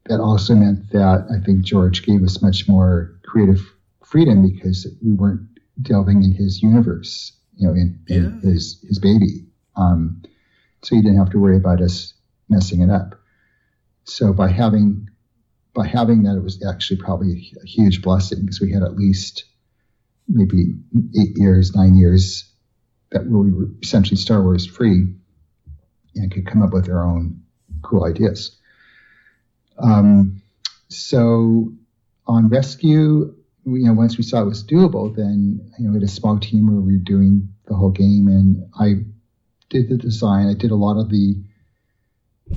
that 0.05 0.19
also 0.19 0.55
meant 0.55 0.91
that 0.91 1.27
I 1.29 1.43
think 1.45 1.63
George 1.63 2.05
gave 2.05 2.23
us 2.23 2.41
much 2.41 2.67
more 2.67 3.19
creative 3.25 3.61
freedom 4.05 4.47
because 4.49 4.87
we 5.03 5.13
weren't 5.13 5.41
delving 5.81 6.23
in 6.23 6.31
his 6.31 6.61
universe, 6.61 7.33
you 7.55 7.67
know, 7.67 7.73
in, 7.73 7.99
in 8.07 8.23
Yeah. 8.23 8.49
his 8.49 8.79
his 8.87 8.99
baby. 8.99 9.45
Um, 9.75 10.21
so 10.83 10.95
he 10.95 11.01
didn't 11.01 11.17
have 11.17 11.31
to 11.31 11.39
worry 11.39 11.57
about 11.57 11.81
us 11.81 12.13
messing 12.49 12.81
it 12.81 12.89
up. 12.89 13.19
So 14.05 14.31
by 14.33 14.47
having 14.49 15.09
by 15.73 15.85
having 15.85 16.23
that, 16.23 16.37
it 16.37 16.43
was 16.43 16.63
actually 16.65 16.97
probably 16.97 17.51
a 17.61 17.67
huge 17.67 18.01
blessing 18.01 18.41
because 18.41 18.61
we 18.61 18.71
had 18.71 18.83
at 18.83 18.95
least 18.95 19.43
maybe 20.27 20.75
eight 21.19 21.37
years, 21.37 21.75
nine 21.75 21.95
years 21.95 22.51
that 23.11 23.25
we 23.25 23.51
were 23.51 23.69
essentially 23.81 24.17
Star 24.17 24.41
Wars 24.41 24.65
free 24.65 25.13
and 26.15 26.31
could 26.31 26.45
come 26.45 26.61
up 26.61 26.73
with 26.73 26.89
our 26.89 27.03
own 27.03 27.41
cool 27.83 28.05
ideas. 28.05 28.57
Um, 29.77 30.41
so 30.89 31.71
on 32.25 32.49
rescue, 32.49 33.33
you 33.65 33.85
know, 33.85 33.93
once 33.93 34.17
we 34.17 34.23
saw 34.23 34.41
it 34.41 34.45
was 34.45 34.63
doable, 34.63 35.15
then 35.15 35.71
you 35.77 35.85
know, 35.85 35.91
we 35.91 35.99
had 35.99 36.03
a 36.03 36.11
small 36.11 36.39
team 36.39 36.67
where 36.67 36.81
we 36.81 36.93
were 36.93 37.03
doing 37.03 37.49
the 37.67 37.75
whole 37.75 37.91
game, 37.91 38.27
and 38.27 38.65
I 38.79 39.05
did 39.69 39.89
the 39.89 39.97
design. 39.97 40.47
I 40.47 40.53
did 40.53 40.71
a 40.71 40.75
lot 40.75 40.99
of 40.99 41.09
the 41.09 41.35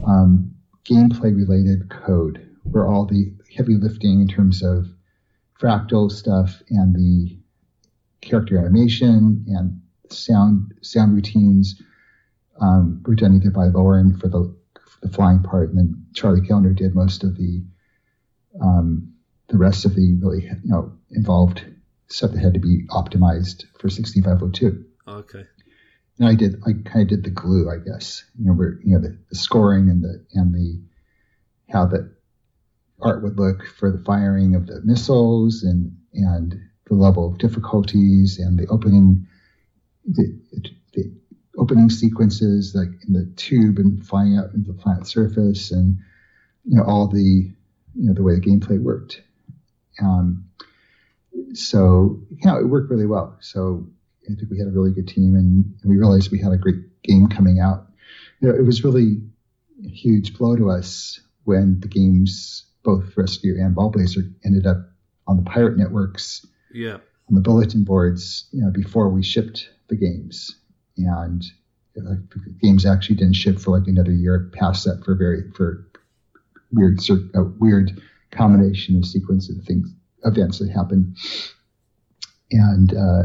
um, 0.06 0.54
gameplay 0.84 1.36
related 1.36 1.90
code, 1.90 2.48
where 2.62 2.86
all 2.86 3.06
the 3.06 3.32
heavy 3.56 3.74
lifting 3.74 4.20
in 4.20 4.28
terms 4.28 4.62
of 4.62 4.86
fractal 5.60 6.10
stuff 6.10 6.62
and 6.70 6.94
the 6.94 7.36
character 8.20 8.58
animation 8.58 9.44
and 9.48 9.80
sound 10.10 10.74
sound 10.82 11.14
routines 11.14 11.80
um, 12.60 13.02
were 13.06 13.14
done 13.14 13.34
either 13.36 13.50
by 13.50 13.66
Loren 13.66 14.16
for 14.18 14.28
the 14.28 14.54
for 14.84 15.06
the 15.06 15.12
flying 15.12 15.42
part, 15.42 15.70
and 15.70 15.78
then 15.78 16.06
Charlie 16.14 16.46
Kellner 16.46 16.72
did 16.72 16.94
most 16.94 17.24
of 17.24 17.36
the 17.36 17.62
um, 18.60 19.12
the 19.48 19.58
rest 19.58 19.84
of 19.84 19.94
the 19.94 20.16
really 20.20 20.44
you 20.44 20.58
know 20.64 20.92
involved 21.10 21.64
stuff 22.08 22.32
that 22.32 22.40
had 22.40 22.54
to 22.54 22.60
be 22.60 22.86
optimized 22.90 23.64
for 23.78 23.88
6502. 23.88 24.84
Okay. 25.06 25.44
And 26.18 26.28
I 26.28 26.34
did 26.34 26.60
I 26.66 26.72
kind 26.72 27.02
of 27.02 27.08
did 27.08 27.24
the 27.24 27.30
glue, 27.30 27.70
I 27.70 27.78
guess. 27.78 28.24
You 28.38 28.46
know, 28.46 28.52
where 28.52 28.78
you 28.84 28.94
know 28.94 29.00
the, 29.00 29.18
the 29.30 29.36
scoring 29.36 29.88
and 29.88 30.02
the 30.02 30.24
and 30.34 30.54
the 30.54 30.82
how 31.72 31.86
the 31.86 32.14
art 33.00 33.22
would 33.22 33.38
look 33.38 33.66
for 33.66 33.90
the 33.90 34.04
firing 34.04 34.54
of 34.54 34.66
the 34.66 34.82
missiles 34.84 35.62
and 35.62 35.96
and 36.12 36.60
the 36.90 36.96
level 36.96 37.26
of 37.26 37.38
difficulties 37.38 38.38
and 38.38 38.58
the 38.58 38.66
opening 38.66 39.26
the, 40.06 40.38
the 40.92 41.14
opening 41.56 41.88
sequences 41.88 42.74
like 42.74 42.88
in 43.06 43.14
the 43.14 43.32
tube 43.36 43.78
and 43.78 44.04
flying 44.04 44.36
out 44.36 44.52
into 44.52 44.72
the 44.72 44.78
planet 44.78 45.06
surface 45.06 45.70
and 45.70 45.98
you 46.64 46.76
know 46.76 46.84
all 46.84 47.06
the 47.06 47.50
you 47.94 48.06
know 48.06 48.12
the 48.12 48.22
way 48.22 48.34
the 48.34 48.40
gameplay 48.40 48.80
worked. 48.80 49.22
Um, 50.02 50.46
so 51.54 52.20
yeah, 52.44 52.58
it 52.58 52.66
worked 52.66 52.90
really 52.90 53.06
well. 53.06 53.36
So 53.40 53.86
I 54.24 54.34
think 54.34 54.50
we 54.50 54.58
had 54.58 54.68
a 54.68 54.70
really 54.70 54.92
good 54.92 55.08
team, 55.08 55.34
and 55.34 55.74
we 55.84 55.96
realized 55.96 56.30
we 56.30 56.40
had 56.40 56.52
a 56.52 56.56
great 56.56 57.02
game 57.02 57.28
coming 57.28 57.60
out. 57.60 57.86
You 58.40 58.48
know, 58.48 58.54
it 58.54 58.64
was 58.64 58.84
really 58.84 59.20
a 59.84 59.88
huge 59.88 60.36
blow 60.36 60.56
to 60.56 60.70
us 60.70 61.20
when 61.44 61.80
the 61.80 61.88
games, 61.88 62.64
both 62.84 63.16
Rescue 63.16 63.56
and 63.58 63.74
Ballblazer, 63.74 64.32
ended 64.44 64.66
up 64.66 64.78
on 65.26 65.36
the 65.36 65.42
pirate 65.42 65.76
networks, 65.76 66.46
Yeah. 66.72 66.98
on 67.28 67.34
the 67.34 67.40
bulletin 67.40 67.84
boards, 67.84 68.48
you 68.52 68.62
know, 68.62 68.70
before 68.70 69.08
we 69.08 69.22
shipped 69.22 69.68
the 69.88 69.96
games, 69.96 70.56
and 70.96 71.44
the 71.94 72.22
games 72.60 72.86
actually 72.86 73.16
didn't 73.16 73.34
ship 73.34 73.58
for 73.58 73.78
like 73.78 73.88
another 73.88 74.12
year 74.12 74.50
past 74.52 74.84
that 74.84 75.02
for 75.04 75.14
very 75.14 75.50
for 75.56 75.86
weird 76.72 77.00
a 77.34 77.42
weird 77.42 78.00
combination 78.30 78.96
of 78.96 79.04
sequence 79.04 79.50
of 79.50 79.56
things 79.64 79.88
events 80.24 80.58
that 80.58 80.70
happened, 80.70 81.16
and. 82.50 82.94
Uh, 82.94 83.22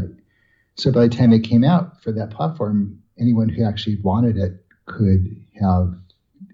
so 0.78 0.92
by 0.92 1.08
the 1.08 1.16
time 1.16 1.32
it 1.32 1.44
came 1.44 1.64
out 1.64 2.02
for 2.04 2.12
that 2.12 2.32
platform, 2.32 3.02
anyone 3.20 3.50
who 3.50 3.64
actually 3.66 3.98
wanted 4.02 4.38
it 4.38 4.66
could 4.86 5.36
have 5.60 5.96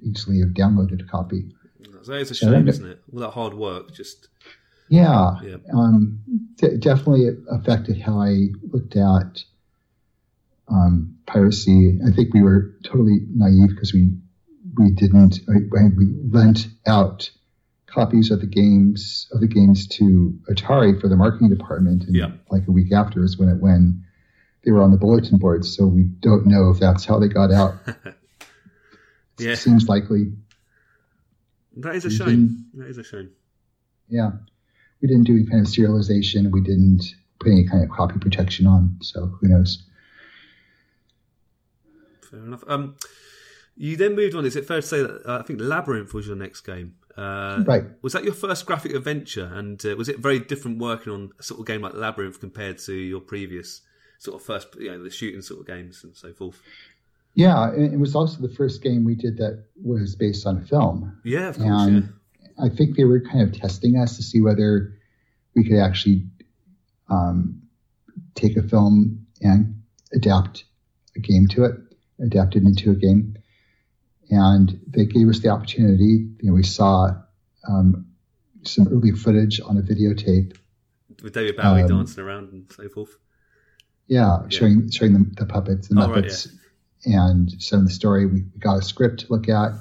easily 0.04 0.40
have 0.40 0.50
downloaded 0.50 1.02
a 1.04 1.08
copy. 1.08 1.50
So 2.04 2.14
it's 2.14 2.32
a 2.32 2.36
shame, 2.36 2.68
isn't 2.68 2.86
it? 2.86 3.02
All 3.14 3.20
that 3.20 3.32
hard 3.32 3.54
work, 3.54 3.94
just 3.94 4.28
Yeah, 4.92 5.40
yeah. 5.42 5.56
um, 5.74 6.20
d- 6.56 6.76
definitely 6.78 7.22
it 7.26 7.38
affected 7.50 8.00
how 8.02 8.20
I 8.20 8.48
looked 8.74 8.98
at 8.98 9.42
um, 10.68 11.16
piracy. 11.26 11.98
I 12.06 12.12
think 12.12 12.34
we 12.34 12.42
were 12.44 12.76
totally 12.84 13.20
naive 13.34 13.70
because 13.70 13.94
we 13.94 14.12
we 14.78 14.92
didn't 14.92 15.40
I- 15.50 15.70
we 15.98 16.14
lent 16.30 16.68
out 16.86 17.30
copies 17.88 18.32
of 18.32 18.42
the 18.42 18.48
games 18.48 19.28
of 19.32 19.40
the 19.40 19.48
games 19.48 19.88
to 19.88 20.38
Atari 20.50 21.00
for 21.00 21.08
the 21.08 21.16
marketing 21.16 21.50
department, 21.50 22.04
and 22.04 22.16
Yeah. 22.16 22.32
like 22.50 22.68
a 22.68 22.72
week 22.72 22.92
after 22.92 23.24
is 23.24 23.38
when 23.38 23.48
it 23.50 23.62
when 23.62 24.04
they 24.66 24.72
were 24.72 24.82
on 24.84 24.92
the 24.92 24.98
bulletin 24.98 25.38
boards. 25.38 25.74
So 25.76 25.88
we 25.88 26.04
don't 26.04 26.46
know 26.48 26.70
if 26.70 26.80
that's 26.80 27.06
how 27.06 27.18
they 27.18 27.28
got 27.30 27.52
out. 27.52 27.76
Yeah. 29.40 29.56
Seems 29.56 29.88
likely. 29.90 30.34
That 31.78 31.96
is 31.96 32.06
a 32.06 32.12
shame. 32.12 32.66
That 32.76 32.90
is 32.90 33.00
a 33.00 33.04
shame. 33.04 33.32
Yeah. 34.08 34.34
We 35.02 35.08
didn't 35.08 35.24
do 35.24 35.34
any 35.34 35.46
kind 35.46 35.66
of 35.66 35.72
serialization. 35.72 36.52
We 36.52 36.62
didn't 36.62 37.04
put 37.40 37.52
any 37.52 37.68
kind 37.68 37.84
of 37.84 37.90
copy 37.90 38.20
protection 38.20 38.68
on. 38.68 38.98
So 39.02 39.26
who 39.40 39.48
knows? 39.48 39.84
Fair 42.30 42.40
enough. 42.40 42.64
Um, 42.68 42.96
you 43.76 43.98
then 43.98 44.16
moved 44.16 44.36
on. 44.36 44.46
Is 44.46 44.56
it 44.56 44.66
fair 44.66 44.82
to 44.82 44.88
say 44.88 45.02
that 45.02 45.22
uh, 45.26 45.40
I 45.40 45.42
think 45.44 45.60
Labyrinth 45.62 46.14
was 46.14 46.28
your 46.28 46.36
next 46.36 46.62
game? 46.62 46.96
Uh, 47.18 47.64
Right. 47.66 47.84
Was 48.02 48.14
that 48.14 48.24
your 48.24 48.34
first 48.34 48.66
graphic 48.66 48.94
adventure? 48.94 49.52
And 49.54 49.84
uh, 49.86 49.96
was 49.96 50.08
it 50.08 50.20
very 50.20 50.40
different 50.40 50.78
working 50.80 51.12
on 51.12 51.32
a 51.40 51.44
sort 51.44 51.60
of 51.60 51.66
game 51.66 51.82
like 51.82 51.94
Labyrinth 51.94 52.40
compared 52.40 52.78
to 52.80 52.94
your 52.94 53.20
previous 53.20 53.82
sort 54.20 54.40
of 54.40 54.46
first, 54.46 54.68
you 54.80 54.92
know, 54.92 55.04
the 55.04 55.10
shooting 55.10 55.42
sort 55.42 55.62
of 55.62 55.68
games 55.68 56.04
and 56.04 56.16
so 56.16 56.32
forth? 56.32 56.62
Yeah. 57.34 57.74
It, 57.74 58.00
was 58.00 58.16
also 58.16 58.42
the 58.42 58.54
first 58.54 58.82
game 58.84 59.04
we 59.04 59.16
did 59.16 59.38
that 59.38 59.64
was 59.84 60.16
based 60.16 60.46
on 60.46 60.64
film. 60.66 61.20
Yeah, 61.24 61.50
of 61.50 61.58
course. 61.58 61.88
And 61.88 62.14
I 62.62 62.70
think 62.70 62.96
they 62.96 63.04
were 63.06 63.22
kind 63.22 63.42
of 63.42 63.60
testing 63.60 63.98
us 63.98 64.18
to 64.18 64.24
see 64.24 64.42
whether 64.42 64.94
we 65.56 65.64
could 65.64 65.80
actually 65.80 66.28
um, 67.10 67.62
take 68.36 68.56
a 68.58 68.64
film 68.64 69.26
and 69.42 69.82
adapt 70.14 70.66
a 71.16 71.20
game 71.20 71.48
to 71.48 71.66
it, 71.66 71.76
adapt 72.20 72.56
it 72.56 72.64
into 72.64 72.92
a 72.92 72.96
game. 72.96 73.36
And 74.30 74.80
they 74.88 75.06
gave 75.06 75.28
us 75.28 75.40
the 75.40 75.50
opportunity. 75.50 76.28
You 76.40 76.50
know, 76.50 76.54
we 76.54 76.64
saw 76.64 77.10
um, 77.68 78.06
some 78.64 78.88
early 78.88 79.12
footage 79.12 79.60
on 79.60 79.78
a 79.78 79.82
videotape. 79.82 80.56
With 81.22 81.34
David 81.34 81.58
Bowie 81.58 81.82
um, 81.82 81.88
dancing 81.88 82.24
around 82.24 82.54
and 82.54 82.72
so 82.72 82.88
forth. 82.90 83.18
Yeah, 84.08 84.42
Yeah. 84.44 84.50
showing 84.50 84.90
showing 84.90 85.14
them 85.14 85.32
the 85.38 85.46
puppets, 85.46 85.88
the 85.88 85.96
Oh, 86.00 86.10
right, 86.10 86.26
Muppets, 86.26 86.54
and 87.06 87.52
some 87.62 87.80
of 87.80 87.86
the 87.88 87.94
story. 87.94 88.26
We 88.26 88.42
got 88.60 88.78
a 88.78 88.82
script 88.82 89.22
to 89.22 89.32
look 89.32 89.50
at, 89.50 89.72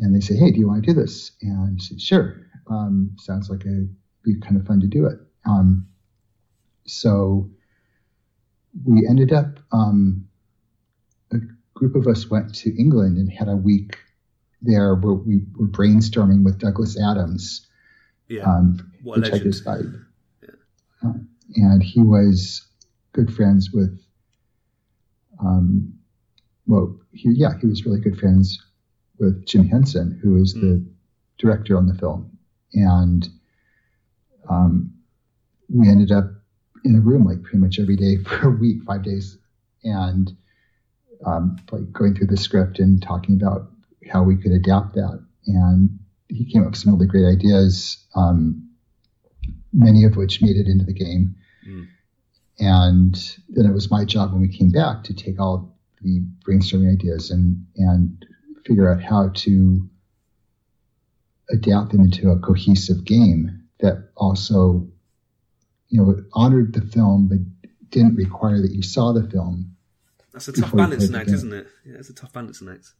and 0.00 0.14
they 0.14 0.20
say, 0.20 0.36
"Hey, 0.36 0.50
do 0.50 0.58
you 0.58 0.68
want 0.68 0.84
to 0.84 0.92
do 0.92 0.98
this?" 1.00 1.32
And 1.42 1.78
I 1.78 1.82
said, 1.82 2.00
"Sure." 2.00 2.40
Um, 2.68 3.10
sounds 3.18 3.50
like 3.50 3.60
it'd 3.60 3.94
be 4.22 4.38
kind 4.40 4.56
of 4.56 4.66
fun 4.66 4.80
to 4.80 4.86
do 4.86 5.06
it. 5.06 5.18
Um, 5.46 5.86
so 6.86 7.50
we 8.84 9.06
ended 9.06 9.32
up. 9.32 9.58
Um, 9.72 10.26
a 11.32 11.38
group 11.74 11.94
of 11.96 12.06
us 12.06 12.30
went 12.30 12.54
to 12.54 12.74
England 12.78 13.18
and 13.18 13.30
had 13.30 13.48
a 13.48 13.56
week 13.56 13.98
there 14.62 14.94
where 14.94 15.14
we 15.14 15.42
were 15.56 15.66
brainstorming 15.66 16.44
with 16.44 16.58
Douglas 16.58 16.98
Adams 17.00 17.66
Yeah. 18.28 18.44
um, 18.44 18.92
what 19.02 19.18
legend. 19.18 19.42
Uh, 21.02 21.12
and 21.56 21.82
he 21.82 22.00
was 22.00 22.66
good 23.12 23.34
friends 23.34 23.70
with, 23.72 24.00
um, 25.40 25.92
well, 26.66 26.96
he, 27.12 27.30
yeah, 27.32 27.58
he 27.60 27.66
was 27.66 27.84
really 27.84 28.00
good 28.00 28.18
friends 28.18 28.58
with 29.24 29.46
Jim 29.46 29.66
Henson, 29.68 30.18
who 30.22 30.36
is 30.36 30.54
was 30.54 30.54
the 30.54 30.86
director 31.38 31.76
on 31.76 31.86
the 31.86 31.94
film. 31.94 32.30
And 32.74 33.28
um, 34.48 34.92
we 35.68 35.88
ended 35.88 36.12
up 36.12 36.30
in 36.84 36.96
a 36.96 37.00
room 37.00 37.24
like 37.24 37.42
pretty 37.42 37.58
much 37.58 37.78
every 37.78 37.96
day 37.96 38.16
for 38.24 38.48
a 38.48 38.50
week, 38.50 38.82
five 38.84 39.02
days, 39.02 39.38
and 39.82 40.30
um, 41.24 41.56
like 41.72 41.90
going 41.92 42.14
through 42.14 42.26
the 42.26 42.36
script 42.36 42.78
and 42.78 43.02
talking 43.02 43.40
about 43.40 43.70
how 44.10 44.22
we 44.22 44.36
could 44.36 44.52
adapt 44.52 44.94
that. 44.94 45.24
And 45.46 45.98
he 46.28 46.44
came 46.44 46.62
up 46.62 46.70
with 46.70 46.78
some 46.78 46.94
really 46.94 47.06
great 47.06 47.26
ideas. 47.26 48.04
Um, 48.14 48.70
many 49.72 50.04
of 50.04 50.16
which 50.16 50.40
made 50.40 50.56
it 50.56 50.66
into 50.66 50.84
the 50.84 50.92
game. 50.92 51.34
Mm. 51.66 51.88
And 52.60 53.36
then 53.48 53.66
it 53.66 53.72
was 53.72 53.90
my 53.90 54.04
job 54.04 54.32
when 54.32 54.40
we 54.40 54.48
came 54.48 54.70
back 54.70 55.04
to 55.04 55.14
take 55.14 55.40
all 55.40 55.76
the 56.02 56.22
brainstorming 56.46 56.92
ideas 56.92 57.30
and 57.30 57.66
and 57.76 58.24
figure 58.66 58.90
out 58.92 59.02
how 59.02 59.30
to 59.34 59.88
adapt 61.50 61.92
them 61.92 62.00
into 62.00 62.30
a 62.30 62.38
cohesive 62.38 63.04
game 63.04 63.64
that 63.80 64.10
also, 64.16 64.88
you 65.88 66.00
know, 66.00 66.16
honored 66.32 66.72
the 66.72 66.80
film 66.80 67.28
but 67.28 67.38
didn't 67.90 68.16
require 68.16 68.60
that 68.60 68.72
you 68.72 68.82
saw 68.82 69.12
the 69.12 69.28
film. 69.28 69.76
That's 70.32 70.48
a 70.48 70.52
tough 70.52 70.72
balancing 70.72 71.14
act, 71.14 71.28
isn't 71.28 71.52
it? 71.52 71.66
Yeah, 71.84 71.96
it's 71.98 72.10
a 72.10 72.14
tough 72.14 72.32
balancing 72.32 72.68
act. 72.68 72.92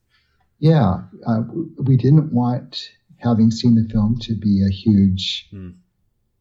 Yeah, 0.58 1.02
uh, 1.26 1.42
we 1.82 1.96
didn't 1.96 2.32
want 2.32 2.90
having 3.16 3.50
seen 3.50 3.74
the 3.74 3.88
film 3.90 4.18
to 4.20 4.34
be 4.34 4.64
a 4.64 4.70
huge 4.70 5.48
Hmm. 5.50 5.70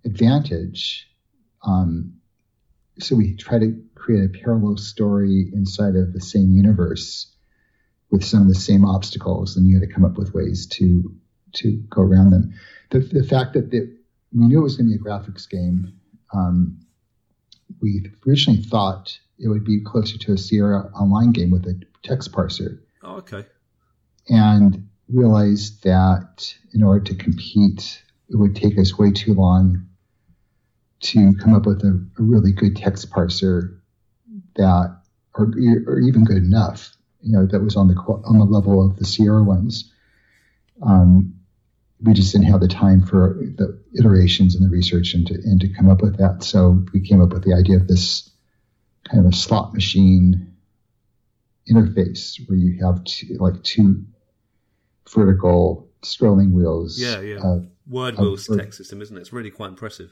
advantage. 0.05 1.09
Um, 1.65 2.15
so 2.99 3.15
we 3.15 3.35
try 3.35 3.57
to 3.57 3.81
create 3.95 4.25
a 4.25 4.39
parallel 4.43 4.77
story 4.77 5.49
inside 5.53 5.95
of 5.95 6.13
the 6.13 6.21
same 6.21 6.51
universe 6.51 7.33
with 8.13 8.23
some 8.23 8.43
of 8.43 8.47
the 8.47 8.53
same 8.55 8.85
obstacles, 8.85 9.57
and 9.57 9.65
you 9.67 9.79
had 9.79 9.87
to 9.87 9.91
come 9.93 10.05
up 10.05 10.17
with 10.19 10.33
ways 10.35 10.67
to 10.67 11.11
to 11.53 11.71
go 11.89 12.01
around 12.03 12.29
them. 12.29 12.53
The, 12.91 12.99
the 12.99 13.23
fact 13.23 13.53
that 13.53 13.71
the, 13.71 13.81
we 14.31 14.47
knew 14.47 14.59
it 14.59 14.63
was 14.63 14.77
going 14.77 14.89
to 14.91 14.97
be 14.97 15.01
a 15.01 15.03
graphics 15.03 15.49
game, 15.49 15.93
um, 16.33 16.79
we 17.81 18.05
originally 18.27 18.61
thought 18.61 19.19
it 19.39 19.47
would 19.47 19.63
be 19.65 19.81
closer 19.83 20.17
to 20.19 20.33
a 20.33 20.37
Sierra 20.37 20.89
Online 20.95 21.31
game 21.31 21.51
with 21.51 21.65
a 21.65 21.79
text 22.03 22.31
parser 22.31 22.79
Oh, 23.03 23.15
okay. 23.17 23.45
and 24.29 24.87
realized 25.09 25.83
that 25.83 26.53
in 26.73 26.81
order 26.83 27.03
to 27.05 27.15
compete, 27.15 28.01
it 28.29 28.35
would 28.35 28.55
take 28.55 28.77
us 28.79 28.97
way 28.97 29.11
too 29.11 29.33
long 29.33 29.87
to 31.01 31.33
come 31.41 31.53
up 31.53 31.65
with 31.65 31.83
a, 31.83 32.03
a 32.17 32.23
really 32.23 32.51
good 32.51 32.75
text 32.77 33.11
parser 33.11 33.79
that, 34.55 34.97
or, 35.35 35.51
or 35.87 35.99
even 35.99 36.23
good 36.23 36.37
enough, 36.37 36.92
you 37.23 37.31
know, 37.31 37.45
that 37.45 37.61
was 37.61 37.75
on 37.75 37.87
the 37.87 37.95
on 37.95 38.37
the 38.37 38.45
level 38.45 38.85
of 38.85 38.97
the 38.97 39.05
Sierra 39.05 39.43
ones. 39.43 39.91
Um, 40.81 41.35
we 42.01 42.13
just 42.13 42.33
didn't 42.33 42.47
have 42.47 42.59
the 42.59 42.67
time 42.67 43.01
for 43.05 43.39
the 43.39 43.79
iterations 43.97 44.55
and 44.55 44.65
the 44.65 44.69
research 44.69 45.13
and 45.13 45.25
to, 45.27 45.35
and 45.35 45.61
to 45.61 45.69
come 45.69 45.89
up 45.89 46.01
with 46.01 46.17
that. 46.17 46.43
So 46.43 46.85
we 46.93 46.99
came 46.99 47.21
up 47.21 47.29
with 47.31 47.45
the 47.45 47.53
idea 47.53 47.77
of 47.77 47.87
this 47.87 48.29
kind 49.09 49.25
of 49.25 49.31
a 49.31 49.35
slot 49.35 49.73
machine 49.73 50.53
interface 51.71 52.37
where 52.47 52.57
you 52.57 52.85
have 52.85 53.03
two, 53.05 53.37
like 53.39 53.63
two 53.63 54.03
vertical 55.09 55.87
scrolling 56.01 56.51
wheels. 56.51 56.99
Yeah, 56.99 57.21
yeah. 57.21 57.37
Uh, 57.37 57.59
Word 57.87 58.17
wheels 58.17 58.49
text 58.53 58.77
system, 58.77 59.01
isn't 59.01 59.15
it? 59.15 59.21
It's 59.21 59.31
really 59.33 59.51
quite 59.51 59.69
impressive. 59.69 60.11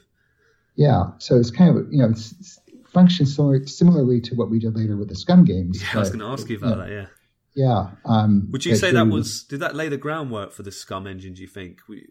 yeah. 0.76 1.10
So 1.18 1.36
it's 1.36 1.50
kind 1.50 1.76
of, 1.76 1.92
you 1.92 1.98
know, 1.98 2.10
it's 2.10 2.58
functions 2.92 3.34
similar, 3.34 3.66
similarly 3.66 4.20
to 4.22 4.34
what 4.34 4.50
we 4.50 4.58
did 4.58 4.76
later 4.76 4.96
with 4.96 5.08
the 5.08 5.14
SCUMM 5.14 5.46
games. 5.46 5.82
Yeah, 5.82 5.88
I 5.94 5.98
was 5.98 6.10
going 6.10 6.20
to 6.20 6.26
ask 6.26 6.48
you 6.48 6.56
about 6.56 6.78
yeah, 6.78 6.84
that. 6.84 6.90
Yeah. 6.90 7.06
Yeah. 7.54 7.90
Um, 8.04 8.48
Would 8.50 8.64
you 8.64 8.76
say 8.76 8.92
that 8.92 9.08
was 9.08 9.44
did 9.44 9.60
that 9.60 9.74
lay 9.74 9.88
the 9.88 9.98
groundwork 9.98 10.52
for 10.52 10.62
the 10.62 10.70
SCUMM 10.70 11.08
engine? 11.08 11.34
Do 11.34 11.42
you 11.42 11.48
think? 11.48 11.80
We, 11.88 12.06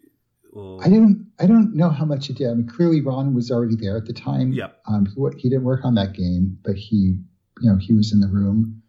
or 0.52 0.84
I 0.84 0.88
don't. 0.88 1.32
I 1.40 1.46
don't 1.46 1.74
know 1.74 1.90
how 1.90 2.04
much 2.04 2.30
it 2.30 2.36
did. 2.36 2.48
I 2.48 2.54
mean, 2.54 2.68
clearly 2.68 3.00
Ron 3.00 3.34
was 3.34 3.50
already 3.50 3.74
there 3.76 3.96
at 3.96 4.06
the 4.06 4.12
time. 4.12 4.52
Yeah. 4.52 4.68
Um, 4.86 5.06
he, 5.06 5.40
he 5.40 5.48
didn't 5.48 5.64
work 5.64 5.84
on 5.84 5.94
that 5.96 6.12
game, 6.12 6.58
but 6.62 6.76
he, 6.76 7.16
you 7.60 7.70
know, 7.70 7.76
he 7.76 7.92
was 7.92 8.12
in 8.12 8.20
the 8.20 8.28
room, 8.28 8.82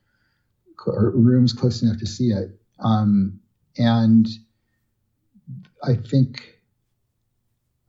or 0.86 1.12
rooms 1.12 1.54
close 1.54 1.82
enough 1.82 1.98
to 2.00 2.06
see 2.06 2.28
it. 2.28 2.60
Um, 2.80 3.40
and 3.78 4.28
I 5.84 5.96
think 5.96 6.60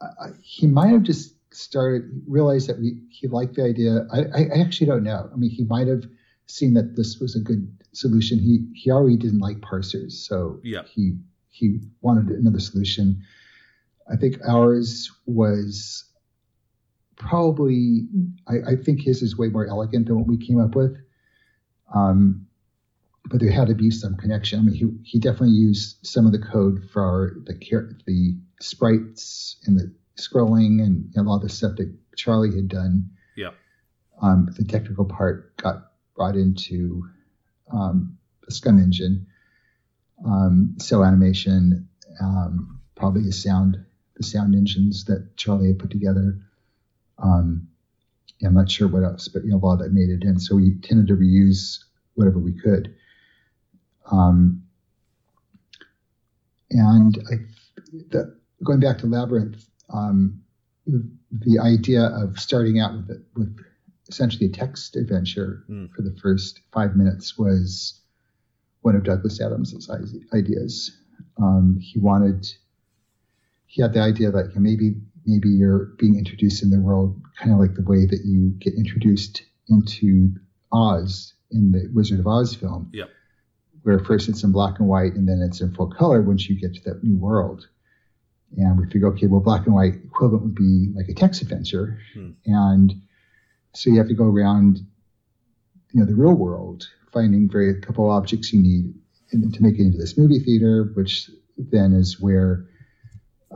I- 0.01 0.31
he 0.41 0.67
might 0.67 0.89
have 0.89 1.03
just 1.03 1.34
started 1.55 2.23
realized 2.27 2.69
that 2.69 2.79
we 2.79 3.01
he 3.11 3.27
liked 3.29 3.55
the 3.55 3.63
idea. 3.63 4.07
I, 4.13 4.21
I, 4.35 4.61
actually 4.61 4.87
don't 4.87 5.03
know. 5.03 5.31
I 5.33 5.37
mean, 5.37 5.51
he 5.51 5.65
might 5.65 5.87
have 5.87 6.05
seen 6.47 6.75
that 6.75 6.97
this 6.97 7.19
was 7.21 7.37
a 7.37 7.41
good 7.41 7.67
solution. 7.93 8.39
He 8.39 8.67
he 8.75 8.91
already 8.91 9.17
didn't 9.17 9.41
like 9.41 9.59
parsers, 9.59 10.13
so 10.13 10.61
Yeah. 10.63 10.83
he 10.85 11.17
he 11.51 11.81
wanted 12.01 12.29
another 12.31 12.61
solution. 12.61 13.23
I 14.11 14.17
think 14.17 14.37
ours 14.47 15.11
was 15.27 16.05
probably, 17.17 18.07
I, 18.49 18.73
I 18.73 18.77
think 18.77 19.01
his 19.01 19.23
is 19.23 19.39
way 19.39 19.49
more 19.49 19.67
elegant 19.67 20.07
than 20.07 20.17
what 20.19 20.27
we 20.27 20.37
came 20.37 20.61
up 20.61 20.75
with. 20.75 20.97
Um, 21.95 22.47
but 23.31 23.41
there 23.41 23.51
had 23.51 23.69
to 23.69 23.75
be 23.75 23.91
some 23.91 24.17
connection. 24.17 24.59
I 24.59 24.63
mean, 24.63 24.75
he, 24.75 24.85
he 25.05 25.19
definitely 25.19 25.57
used 25.57 26.05
some 26.05 26.27
of 26.27 26.33
the 26.33 26.39
code 26.39 26.83
for 26.93 27.37
the 27.47 27.55
the 28.07 28.37
sprites 28.61 29.57
and 29.65 29.79
the 29.79 29.95
scrolling 30.17 30.83
and 30.83 31.13
a 31.17 31.23
lot 31.23 31.37
of 31.37 31.43
the 31.43 31.49
stuff 31.49 31.77
that 31.77 31.93
Charlie 32.17 32.55
had 32.55 32.69
done. 32.69 33.11
Yeah. 33.37 33.51
Um, 34.23 34.49
the 34.57 34.65
technical 34.65 35.05
part 35.05 35.57
got 35.57 35.91
brought 36.15 36.37
into 36.37 37.09
um, 37.73 38.17
SCUMM 38.51 38.83
engine. 38.83 39.27
Um, 40.25 40.77
cell 40.79 41.05
animation, 41.05 41.89
um, 42.21 42.81
probably 42.95 43.23
the 43.23 43.33
sound, 43.33 43.77
the 44.17 44.23
sound 44.23 44.55
engines 44.55 45.05
that 45.07 45.37
Charlie 45.37 45.69
had 45.69 45.79
put 45.79 45.91
together. 45.91 46.39
Um, 47.19 47.69
I'm 48.45 48.55
not 48.55 48.71
sure 48.71 48.89
what 48.89 49.03
else, 49.03 49.29
but 49.29 49.45
you 49.45 49.51
know, 49.51 49.57
a 49.57 49.59
lot 49.59 49.75
of 49.75 49.79
that 49.81 49.93
made 49.93 50.11
it 50.11 50.23
in. 50.23 50.39
So 50.39 50.57
we 50.57 50.77
tended 50.83 51.09
to 51.09 51.17
reuse 51.17 51.79
whatever 52.15 52.39
we 52.39 52.53
could. 52.53 52.95
Um, 54.11 54.63
and 56.71 57.19
I, 57.31 57.35
the, 58.11 58.37
going 58.63 58.81
back 58.81 58.99
to 58.99 59.07
Labyrinth, 59.07 59.65
um, 59.91 60.41
the 60.87 61.59
idea 61.59 62.03
of 62.07 62.39
starting 62.39 62.81
out 62.81 62.95
with 62.95 63.11
it, 63.11 63.23
with 63.35 63.57
essentially 64.09 64.47
a 64.47 64.51
text 64.51 64.97
adventure 64.97 65.65
Mm. 65.69 65.91
for 65.93 66.03
the 66.03 66.15
first 66.23 66.61
five 66.73 66.95
minutes 66.97 67.39
was 67.39 68.01
one 68.83 68.95
of 68.95 69.03
Douglas 69.05 69.41
Adams' 69.41 69.89
ideas. 70.35 70.91
Um, 71.39 71.79
he 71.81 71.99
wanted, 71.99 72.47
he 73.67 73.81
had 73.83 73.95
the 73.95 74.01
idea 74.01 74.31
that 74.31 74.49
you 74.49 74.55
know, 74.57 74.61
maybe 74.61 74.95
maybe 75.27 75.49
you're 75.49 75.87
being 75.99 76.17
introduced 76.19 76.63
in 76.63 76.69
the 76.71 76.79
world 76.79 77.19
kind 77.39 77.51
of 77.53 77.59
like 77.59 77.75
the 77.75 77.83
way 77.83 78.05
that 78.05 78.21
you 78.27 78.51
get 78.59 78.75
introduced 78.75 79.43
into 79.71 80.35
Oz 80.71 81.33
in 81.51 81.73
the 81.73 81.89
Wizard 81.95 82.21
of 82.21 82.27
Oz 82.27 82.55
film. 82.55 82.91
Yep. 82.93 83.09
Where 83.85 83.99
first 84.01 84.29
it's 84.29 84.43
in 84.45 84.53
black 84.53 84.79
and 84.79 84.87
white 84.89 85.15
and 85.15 85.27
then 85.27 85.41
it's 85.41 85.63
in 85.63 85.73
full 85.75 85.89
color 85.91 86.21
once 86.21 86.47
you 86.49 86.61
get 86.61 86.75
to 86.75 86.81
that 86.91 87.03
new 87.03 87.17
world. 87.17 87.67
And 88.57 88.79
we 88.79 88.87
figure, 88.87 89.09
okay, 89.09 89.27
well, 89.27 89.41
black 89.41 89.67
and 89.67 89.75
white 89.75 89.97
equivalent 90.05 90.45
would 90.45 90.55
be 90.55 90.93
like 90.95 91.09
a 91.09 91.15
text 91.15 91.43
adventure. 91.43 91.99
Hmm. 92.15 92.31
And 92.47 92.95
so 93.75 93.91
you 93.91 93.99
have 93.99 94.09
to 94.09 94.15
go 94.15 94.25
around, 94.25 94.79
you 95.93 96.01
know, 96.01 96.07
the 96.07 96.15
real 96.15 96.35
world, 96.35 96.89
finding 97.13 97.49
very 97.51 97.81
couple 97.81 98.11
objects 98.11 98.53
you 98.53 98.63
need 98.63 98.95
to 99.31 99.63
make 99.63 99.75
it 99.75 99.83
into 99.83 99.99
this 99.99 100.17
movie 100.17 100.39
theater, 100.39 100.93
which 100.95 101.31
then 101.57 101.93
is 101.93 102.21
where 102.21 102.67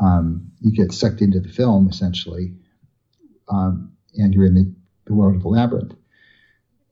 um, 0.00 0.50
you 0.60 0.72
get 0.72 0.92
sucked 0.92 1.20
into 1.20 1.40
the 1.40 1.48
film 1.48 1.88
essentially, 1.88 2.54
um, 3.48 3.92
and 4.14 4.34
you're 4.34 4.46
in 4.46 4.54
the, 4.54 4.74
the 5.06 5.14
world 5.14 5.36
of 5.36 5.42
the 5.42 5.48
labyrinth, 5.48 5.94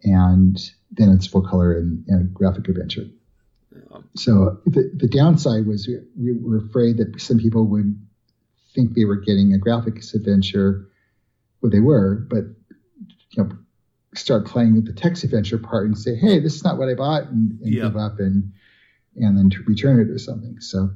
and 0.03 0.59
then 0.91 1.11
it's 1.11 1.27
full 1.27 1.43
color 1.43 1.77
and, 1.77 2.05
and 2.09 2.33
graphic 2.33 2.69
adventure. 2.69 3.07
So 4.15 4.61
the, 4.67 4.91
the 4.95 5.09
downside 5.09 5.67
was 5.67 5.87
we, 5.87 6.33
we 6.33 6.39
were 6.41 6.59
afraid 6.59 6.97
that 6.99 7.21
some 7.21 7.39
people 7.39 7.67
would 7.67 8.01
think 8.75 8.95
they 8.95 9.05
were 9.05 9.17
getting 9.17 9.53
a 9.55 9.59
graphics 9.59 10.15
adventure, 10.15 10.89
well 11.61 11.71
they 11.71 11.81
were, 11.81 12.27
but 12.31 12.45
you 13.31 13.43
know, 13.45 13.51
start 14.15 14.47
playing 14.47 14.75
with 14.75 14.87
the 14.87 14.93
text 14.93 15.25
adventure 15.25 15.59
part 15.59 15.87
and 15.87 15.99
say, 15.99 16.15
hey, 16.15 16.41
this 16.41 16.55
is 16.55 16.65
not 16.65 16.79
what 16.79 16.89
I 16.89 16.95
bought, 16.95 17.25
and, 17.25 17.61
and 17.61 17.75
Yeah. 17.75 17.83
give 17.83 17.97
up 17.97 18.19
and 18.19 18.53
and 19.17 19.37
then 19.39 19.51
return 19.67 19.99
it 20.01 20.11
or 20.11 20.19
something. 20.19 20.61
So 20.61 20.91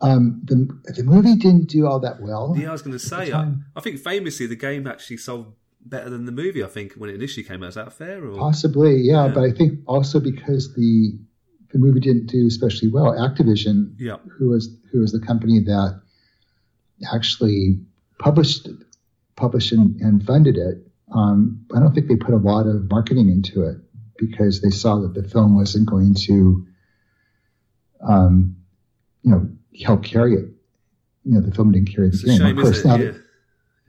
um, 0.00 0.42
the 0.44 0.68
the 0.92 1.02
movie 1.04 1.36
didn't 1.36 1.68
do 1.68 1.86
all 1.86 2.00
that 2.00 2.20
well. 2.20 2.54
yeah, 2.56 2.68
I 2.68 2.72
was 2.72 2.82
going 2.82 2.92
to 2.92 2.98
say. 2.98 3.32
I. 3.32 3.52
I 3.74 3.80
think 3.80 3.98
famously 3.98 4.46
the 4.46 4.56
game 4.56 4.86
actually 4.86 5.16
sold 5.18 5.54
better 5.84 6.10
than 6.10 6.24
the 6.26 6.32
movie. 6.32 6.62
I 6.64 6.66
think 6.68 6.94
when 6.94 7.10
it 7.10 7.14
initially 7.14 7.44
came 7.44 7.62
out. 7.62 7.70
Is 7.70 7.74
that 7.76 7.92
fair? 7.92 8.24
Or 8.24 8.38
Possibly, 8.38 8.96
yeah, 9.00 9.26
Yeah. 9.26 9.32
but 9.32 9.44
I 9.44 9.52
think 9.52 9.80
also 9.86 10.20
because 10.20 10.74
the 10.74 11.18
the 11.72 11.78
movie 11.78 12.00
didn't 12.00 12.26
do 12.26 12.46
especially 12.46 12.88
well. 12.88 13.12
Activision, 13.12 13.94
yeah, 13.98 14.16
who 14.38 14.48
was 14.50 14.68
who 14.92 15.00
was 15.00 15.12
the 15.12 15.20
company 15.20 15.60
that 15.60 16.00
actually 17.12 17.80
published 18.18 18.68
published 19.36 19.72
and, 19.72 19.96
and 20.00 20.24
funded 20.24 20.56
it, 20.56 20.78
um, 21.12 21.64
I 21.74 21.80
don't 21.80 21.94
think 21.94 22.08
they 22.08 22.16
put 22.16 22.34
a 22.34 22.38
lot 22.38 22.66
of 22.66 22.90
marketing 22.90 23.28
into 23.28 23.62
it 23.64 23.76
because 24.18 24.62
they 24.62 24.70
saw 24.70 24.96
that 25.00 25.12
the 25.14 25.28
film 25.28 25.54
wasn't 25.56 25.86
going 25.86 26.14
to, 26.14 26.66
um, 28.00 28.56
you 29.22 29.30
know, 29.30 29.48
help 29.84 30.02
carry 30.04 30.34
it. 30.34 30.48
You 31.24 31.34
know, 31.34 31.40
the 31.40 31.52
film 31.54 31.72
didn't 31.72 31.94
carry 31.94 32.08
the 32.08 32.14
it's 32.14 32.24
game. 32.24 32.38
shame, 32.38 32.56
of 32.58 32.64
course, 32.64 32.84
now 32.84 32.96
that- 32.96 33.22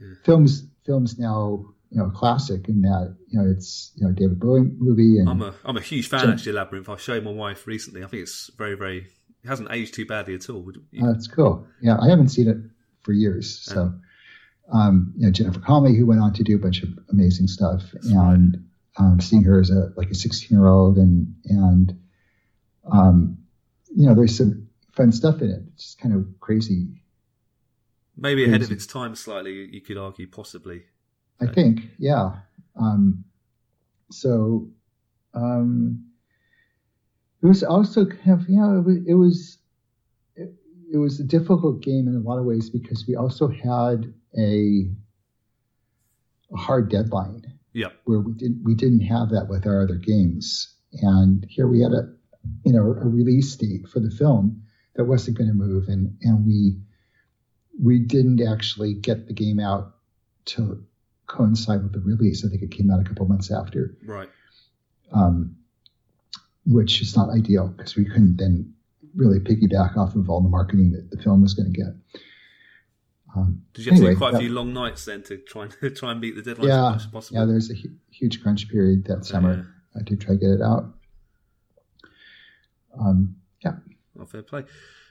Yeah. 0.00 0.14
films 0.24 0.64
films 0.84 1.18
now 1.18 1.64
you 1.90 1.98
know 1.98 2.06
a 2.06 2.10
classic 2.10 2.68
in 2.68 2.82
that 2.82 3.16
you 3.28 3.40
know 3.40 3.50
it's 3.50 3.92
you 3.96 4.06
know 4.06 4.12
David 4.12 4.38
Bowie 4.38 4.70
movie 4.78 5.18
and 5.18 5.28
I'm 5.28 5.42
a 5.42 5.54
I'm 5.64 5.76
a 5.76 5.80
huge 5.80 6.08
fan 6.08 6.20
So- 6.20 6.30
actually 6.30 6.50
of 6.50 6.56
Labyrinth. 6.56 6.88
I 6.88 6.96
showed 6.96 7.24
my 7.24 7.30
wife 7.30 7.66
recently. 7.66 8.04
I 8.04 8.06
think 8.06 8.22
it's 8.22 8.50
very 8.56 8.74
very. 8.74 9.06
It 9.44 9.48
hasn't 9.48 9.70
aged 9.70 9.94
too 9.94 10.04
badly 10.04 10.34
at 10.34 10.50
all. 10.50 10.68
Uh, 10.68 11.10
it's 11.12 11.28
cool. 11.28 11.66
Yeah, 11.80 11.96
I 12.00 12.08
haven't 12.08 12.30
seen 12.30 12.48
it 12.48 12.56
for 13.02 13.12
years. 13.12 13.58
So 13.60 13.94
um, 14.72 15.14
you 15.16 15.26
know 15.26 15.32
Jennifer 15.32 15.60
Connelly 15.60 15.96
who 15.96 16.06
went 16.06 16.20
on 16.20 16.32
to 16.34 16.42
do 16.42 16.56
a 16.56 16.58
bunch 16.58 16.82
of 16.82 16.90
amazing 17.10 17.46
stuff 17.46 17.82
That's 17.92 18.10
and 18.10 18.64
um, 18.98 19.20
seeing 19.20 19.44
her 19.44 19.60
as 19.60 19.70
a 19.70 19.92
like 19.96 20.10
a 20.10 20.14
16 20.14 20.56
year 20.56 20.66
old 20.66 20.98
and 20.98 21.34
and 21.44 21.98
um, 22.90 23.38
you 23.94 24.06
know 24.06 24.14
there's 24.14 24.36
some 24.36 24.68
fun 24.92 25.12
stuff 25.12 25.40
in 25.40 25.50
it. 25.50 25.62
It's 25.74 25.84
just 25.84 26.00
kind 26.00 26.14
of 26.14 26.26
crazy. 26.40 26.88
Maybe 28.16 28.44
ahead 28.44 28.62
of 28.62 28.72
its 28.72 28.86
time 28.86 29.14
slightly. 29.14 29.68
You 29.72 29.80
could 29.80 29.96
argue 29.96 30.26
possibly. 30.26 30.82
I 31.40 31.46
think, 31.46 31.82
yeah. 31.98 32.32
Um, 32.80 33.24
so 34.10 34.68
um, 35.34 36.04
it 37.42 37.46
was 37.46 37.62
also 37.62 38.06
kind 38.06 38.40
of, 38.40 38.48
you 38.48 38.56
know, 38.56 38.78
it 38.78 38.84
was, 38.84 39.06
it 39.06 39.14
was 39.14 39.58
it, 40.36 40.54
it 40.94 40.96
was 40.98 41.20
a 41.20 41.24
difficult 41.24 41.82
game 41.82 42.08
in 42.08 42.16
a 42.16 42.20
lot 42.20 42.38
of 42.38 42.44
ways 42.44 42.70
because 42.70 43.06
we 43.06 43.14
also 43.14 43.48
had 43.48 44.12
a, 44.36 44.90
a 46.52 46.56
hard 46.56 46.90
deadline. 46.90 47.42
Yeah. 47.72 47.88
Where 48.04 48.20
we 48.20 48.32
didn't 48.32 48.62
we 48.64 48.74
didn't 48.74 49.02
have 49.02 49.30
that 49.30 49.48
with 49.48 49.66
our 49.66 49.82
other 49.82 49.96
games, 49.96 50.74
and 51.02 51.46
here 51.48 51.68
we 51.68 51.80
had 51.80 51.92
a 51.92 52.12
you 52.64 52.72
know 52.72 52.80
a 52.80 53.06
release 53.06 53.54
date 53.54 53.86
for 53.88 54.00
the 54.00 54.10
film 54.10 54.62
that 54.96 55.04
wasn't 55.04 55.38
going 55.38 55.48
to 55.48 55.54
move, 55.54 55.84
and 55.86 56.16
and 56.22 56.44
we 56.46 56.80
we 57.80 58.00
didn't 58.00 58.42
actually 58.42 58.94
get 58.94 59.28
the 59.28 59.34
game 59.34 59.60
out 59.60 59.94
to 60.46 60.82
coincide 61.28 61.82
with 61.82 61.92
the 61.92 62.00
release. 62.00 62.44
I 62.44 62.48
think 62.48 62.62
it 62.62 62.70
came 62.70 62.90
out 62.90 63.00
a 63.00 63.04
couple 63.04 63.26
months 63.26 63.50
after. 63.52 63.96
Right. 64.04 64.28
Um, 65.12 65.56
which 66.66 67.00
is 67.00 67.16
not 67.16 67.30
ideal 67.30 67.68
because 67.68 67.96
we 67.96 68.04
couldn't 68.04 68.36
then 68.36 68.74
really 69.14 69.38
piggyback 69.40 69.96
off 69.96 70.14
of 70.16 70.28
all 70.28 70.42
the 70.42 70.48
marketing 70.50 70.92
that 70.92 71.10
the 71.10 71.22
film 71.22 71.40
was 71.42 71.54
going 71.54 71.72
to 71.72 71.78
get. 71.78 72.20
Um, 73.36 73.62
Did 73.74 73.86
you 73.86 73.92
have 73.92 73.98
anyway, 74.00 74.10
to 74.10 74.14
do 74.14 74.18
quite 74.18 74.30
that- 74.32 74.38
a 74.38 74.40
few 74.40 74.50
long 74.52 74.72
nights 74.74 75.04
then 75.06 75.22
to 75.24 75.38
try 75.38 75.64
and 75.64 75.72
try 75.96 76.10
and 76.12 76.20
meet 76.20 76.34
the 76.36 76.42
deadline 76.42 76.68
as 76.70 76.74
Yeah, 76.76 76.90
much 76.90 77.00
as 77.00 77.06
possible? 77.06 77.40
yeah, 77.40 77.44
there's 77.46 77.70
a 77.70 77.74
hu- 77.74 77.96
huge 78.10 78.42
crunch 78.42 78.68
period 78.68 79.04
that 79.06 79.24
summer 79.24 79.66
uh, 79.94 80.02
to 80.04 80.16
try 80.16 80.34
to 80.34 80.40
get 80.40 80.50
it 80.50 80.62
out. 80.62 80.94
Um, 82.98 83.36
yeah, 83.64 83.76
Oh, 84.18 84.24
fair 84.26 84.42
play. 84.42 84.64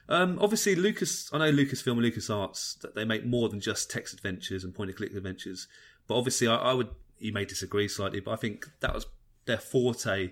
Um, 0.09 0.37
obviously, 0.41 0.75
Lucas. 0.75 1.29
I 1.33 1.37
know 1.37 1.51
Lucasfilm 1.51 1.91
and 1.93 2.01
LucasArts 2.01 2.79
that 2.79 2.95
they 2.95 3.03
make 3.05 3.25
more 3.25 3.49
than 3.49 3.59
just 3.59 3.89
text 3.91 4.13
adventures 4.13 4.63
and 4.63 4.73
point-and-click 4.73 5.13
adventures. 5.15 5.67
But 6.07 6.15
obviously, 6.15 6.47
I, 6.47 6.55
I 6.55 6.73
would. 6.73 6.89
You 7.19 7.33
may 7.33 7.45
disagree 7.45 7.87
slightly, 7.87 8.19
but 8.19 8.31
I 8.31 8.35
think 8.35 8.69
that 8.79 8.93
was 8.93 9.05
their 9.45 9.57
forte. 9.57 10.31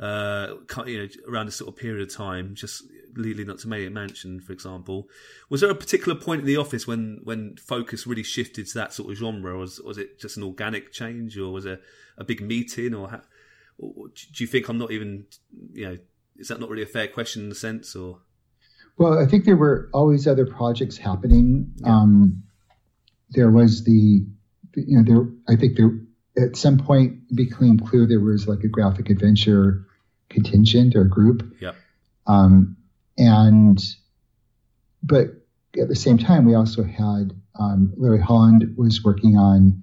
Uh, 0.00 0.54
you 0.86 0.98
know, 0.98 1.08
around 1.28 1.46
a 1.46 1.50
sort 1.52 1.68
of 1.68 1.76
period 1.76 2.02
of 2.02 2.12
time, 2.12 2.54
just 2.56 2.82
leading 3.14 3.48
up 3.48 3.58
to 3.58 3.68
Maniac 3.68 3.92
Mansion, 3.92 4.40
for 4.40 4.52
example. 4.52 5.06
Was 5.48 5.60
there 5.60 5.70
a 5.70 5.76
particular 5.76 6.18
point 6.18 6.40
in 6.40 6.46
the 6.46 6.56
office 6.56 6.86
when 6.86 7.20
when 7.22 7.56
focus 7.56 8.06
really 8.06 8.24
shifted 8.24 8.66
to 8.66 8.74
that 8.74 8.92
sort 8.92 9.12
of 9.12 9.18
genre, 9.18 9.52
or 9.52 9.58
was 9.58 9.80
was 9.80 9.98
it 9.98 10.18
just 10.18 10.36
an 10.36 10.42
organic 10.42 10.90
change, 10.90 11.38
or 11.38 11.52
was 11.52 11.66
it 11.66 11.80
a 12.18 12.24
big 12.24 12.40
meeting, 12.40 12.94
or, 12.94 13.10
ha- 13.10 13.22
or 13.78 14.08
do 14.08 14.42
you 14.42 14.46
think 14.46 14.68
I'm 14.68 14.78
not 14.78 14.90
even, 14.90 15.26
you 15.72 15.84
know, 15.84 15.98
is 16.36 16.48
that 16.48 16.58
not 16.58 16.68
really 16.68 16.82
a 16.82 16.86
fair 16.86 17.06
question 17.06 17.44
in 17.44 17.52
a 17.52 17.54
sense, 17.54 17.94
or? 17.94 18.20
Well, 18.98 19.18
I 19.18 19.26
think 19.26 19.44
there 19.44 19.56
were 19.56 19.88
always 19.92 20.26
other 20.26 20.46
projects 20.46 20.96
happening. 20.96 21.72
Yeah. 21.76 21.96
Um, 21.96 22.42
there 23.30 23.50
was 23.50 23.84
the, 23.84 24.26
you 24.74 24.98
know, 24.98 25.04
there. 25.04 25.28
I 25.48 25.58
think 25.58 25.76
there 25.76 25.90
at 26.36 26.56
some 26.56 26.78
point 26.78 27.20
it 27.30 27.36
became 27.36 27.78
clear 27.78 28.06
there 28.06 28.20
was 28.20 28.48
like 28.48 28.64
a 28.64 28.68
graphic 28.68 29.10
adventure 29.10 29.86
contingent 30.30 30.96
or 30.96 31.04
group. 31.04 31.54
Yeah. 31.60 31.72
Um, 32.26 32.76
and, 33.18 33.78
but 35.02 35.26
at 35.80 35.88
the 35.88 35.96
same 35.96 36.18
time, 36.18 36.44
we 36.44 36.54
also 36.54 36.82
had 36.82 37.32
um, 37.58 37.92
Larry 37.96 38.20
Holland 38.20 38.74
was 38.76 39.04
working 39.04 39.36
on 39.36 39.82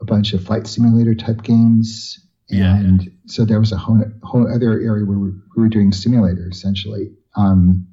a 0.00 0.04
bunch 0.04 0.32
of 0.32 0.44
flight 0.44 0.66
simulator 0.66 1.14
type 1.14 1.42
games. 1.42 2.24
Yeah, 2.48 2.76
And 2.76 3.10
so 3.26 3.44
there 3.44 3.60
was 3.60 3.72
a 3.72 3.76
whole, 3.76 4.02
whole 4.22 4.50
other 4.50 4.72
area 4.72 5.04
where 5.04 5.18
we, 5.18 5.30
we 5.30 5.62
were 5.62 5.68
doing 5.68 5.92
simulator 5.92 6.48
essentially. 6.48 7.12
Um, 7.36 7.86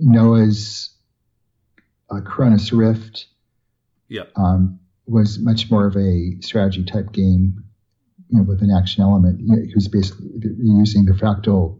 Noah's 0.00 0.94
uh, 2.10 2.20
Koronis 2.20 2.76
Rift 2.76 3.26
Yeah. 4.10 4.24
um, 4.36 4.78
was 5.06 5.38
much 5.38 5.70
more 5.70 5.86
of 5.86 5.96
a 5.96 6.40
strategy 6.40 6.84
type 6.84 7.12
game, 7.12 7.64
you 8.28 8.38
know, 8.38 8.44
with 8.44 8.60
an 8.62 8.70
action 8.70 9.02
element. 9.02 9.40
You 9.40 9.46
know, 9.46 9.62
he 9.62 9.74
was 9.74 9.88
basically 9.88 10.28
using 10.58 11.04
the 11.06 11.12
fractal 11.12 11.78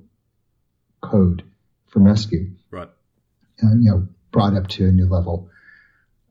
code 1.02 1.42
from 1.88 2.04
Rescue, 2.04 2.52
Right. 2.70 2.88
uh, 3.62 3.74
you 3.78 3.90
know, 3.90 4.08
brought 4.30 4.54
up 4.54 4.68
to 4.68 4.86
a 4.88 4.92
new 4.92 5.06
level. 5.06 5.50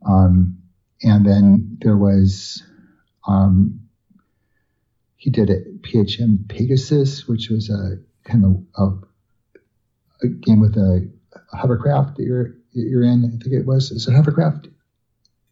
Um, 0.06 0.60
and 1.04 1.26
then 1.26 1.78
there 1.82 1.98
was, 1.98 2.64
um, 3.28 3.82
he 5.18 5.30
did 5.30 5.50
a 5.50 5.62
PHM 5.82 6.48
Pegasus, 6.50 7.28
which 7.28 7.50
was 7.50 7.70
a 7.70 7.98
kind 8.30 8.46
of 8.46 8.64
a, 8.78 10.26
a 10.26 10.30
game 10.30 10.60
with 10.62 10.76
a, 10.78 11.10
a 11.54 11.58
hovercraft 11.58 12.16
that 12.18 12.24
you're 12.24 12.56
you're 12.72 13.04
in. 13.04 13.26
I 13.26 13.30
think 13.44 13.54
it 13.54 13.66
was. 13.66 13.92
Is 13.92 14.08
it 14.08 14.14
hovercraft? 14.14 14.68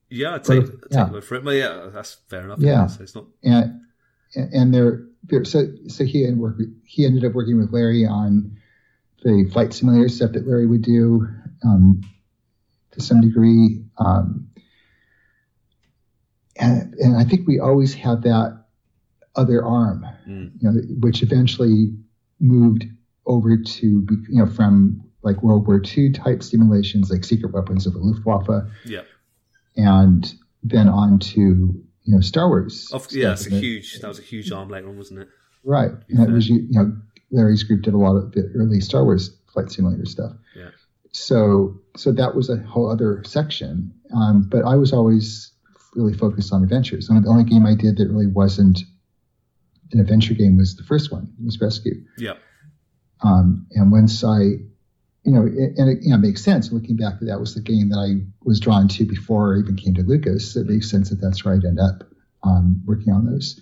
Yeah, 0.09 0.35
I 0.35 0.37
take, 0.39 0.49
I 0.49 0.59
Well, 0.59 0.67
take 0.67 0.91
yeah. 0.91 1.03
your 1.05 1.13
word 1.13 1.23
for 1.25 1.35
it. 1.35 1.43
But 1.43 1.51
yeah, 1.55 1.89
that's 1.93 2.13
fair 2.29 2.41
enough. 2.45 2.59
Yeah. 2.59 2.87
So 2.87 3.03
it's 3.03 3.15
not. 3.15 3.25
and 3.43 3.81
and 4.35 4.73
there 4.73 5.03
so 5.43 5.67
so 5.87 6.03
he 6.05 6.23
ended 6.23 6.39
work 6.39 6.57
he 6.85 7.05
ended 7.05 7.25
up 7.25 7.33
working 7.33 7.57
with 7.57 7.71
Larry 7.73 8.05
on 8.05 8.57
the 9.23 9.49
flight 9.51 9.73
simulator 9.73 10.07
stuff 10.09 10.31
that 10.33 10.47
Larry 10.47 10.67
would 10.67 10.83
do 10.83 11.27
um, 11.65 12.01
to 12.91 13.01
some 13.01 13.19
degree, 13.21 13.83
um, 13.97 14.47
and 16.59 16.93
and 16.95 17.17
I 17.17 17.23
think 17.23 17.47
we 17.47 17.59
always 17.59 17.93
had 17.93 18.23
that 18.23 18.63
other 19.35 19.63
arm, 19.63 20.05
Mm. 20.27 20.51
you 20.61 20.71
know, 20.71 20.81
which 20.99 21.21
eventually 21.23 21.93
moved 22.39 22.85
over 23.25 23.57
to 23.57 23.85
you 24.29 24.43
know 24.43 24.45
from 24.47 25.01
like 25.23 25.41
World 25.43 25.67
War 25.67 25.81
II 25.83 26.11
type 26.11 26.41
simulations 26.43 27.09
like 27.11 27.23
Secret 27.25 27.53
Weapons 27.53 27.85
of 27.85 27.93
the 27.93 27.99
Luftwaffe, 27.99 28.65
Yeah. 28.85 29.01
And 29.77 30.33
then 30.63 30.89
on 30.89 31.19
to 31.19 31.39
you 31.39 31.85
know 32.05 32.19
Star 32.19 32.49
Wars. 32.49 32.89
Of, 32.91 33.07
yeah, 33.11 33.29
that's 33.29 33.47
a 33.47 33.51
huge. 33.51 33.99
That 33.99 34.07
was 34.09 34.19
a 34.19 34.23
huge 34.23 34.51
arm 34.51 34.69
later 34.69 34.89
on, 34.89 34.97
wasn't 34.97 35.21
it? 35.21 35.29
Right. 35.67 35.91
And 36.09 36.19
that 36.19 36.31
was, 36.31 36.47
you 36.47 36.65
know, 36.69 36.95
Larry's 37.29 37.63
group 37.63 37.81
did 37.81 37.93
a 37.93 37.97
lot 37.97 38.15
of 38.15 38.31
the 38.31 38.49
early 38.55 38.79
Star 38.79 39.03
Wars 39.03 39.37
flight 39.51 39.69
simulator 39.69 40.05
stuff. 40.05 40.31
Yeah. 40.55 40.69
So, 41.11 41.81
so 41.97 42.13
that 42.13 42.35
was 42.35 42.49
a 42.49 42.55
whole 42.57 42.89
other 42.89 43.21
section. 43.25 43.93
Um, 44.15 44.47
but 44.49 44.63
I 44.63 44.75
was 44.75 44.93
always 44.93 45.51
really 45.93 46.13
focused 46.13 46.53
on 46.53 46.63
adventures. 46.63 47.09
And 47.09 47.21
the 47.23 47.29
only 47.29 47.43
game 47.43 47.65
I 47.65 47.75
did 47.75 47.97
that 47.97 48.07
really 48.07 48.27
wasn't 48.27 48.79
an 49.91 49.99
adventure 49.99 50.33
game 50.33 50.57
was 50.57 50.77
the 50.77 50.83
first 50.83 51.11
one, 51.11 51.33
was 51.43 51.59
Rescue. 51.59 51.95
Yeah. 52.17 52.35
Um, 53.21 53.67
and 53.71 53.91
once 53.91 54.23
I, 54.23 54.59
you 55.27 55.33
know, 55.33 55.45
it, 55.45 55.77
and 55.77 55.89
it 55.89 55.99
you 56.03 56.09
know, 56.09 56.17
makes 56.17 56.41
sense 56.41 56.71
looking 56.71 56.95
back 56.95 57.19
that 57.19 57.25
that 57.25 57.39
was 57.41 57.53
the 57.53 57.59
game 57.59 57.89
that 57.89 57.97
I 57.97 58.25
was 58.45 58.61
drawn 58.61 58.87
to 58.87 59.05
before 59.05 59.55
I 59.55 59.59
even 59.59 59.75
came 59.75 59.93
to 59.95 60.01
Lucas. 60.01 60.55
It 60.55 60.67
makes 60.67 60.89
sense 60.89 61.09
that 61.09 61.19
that's 61.21 61.43
where 61.43 61.53
I'd 61.53 61.65
end 61.65 61.81
up 61.81 62.05
um, 62.43 62.81
working 62.85 63.11
on 63.11 63.25
those. 63.25 63.59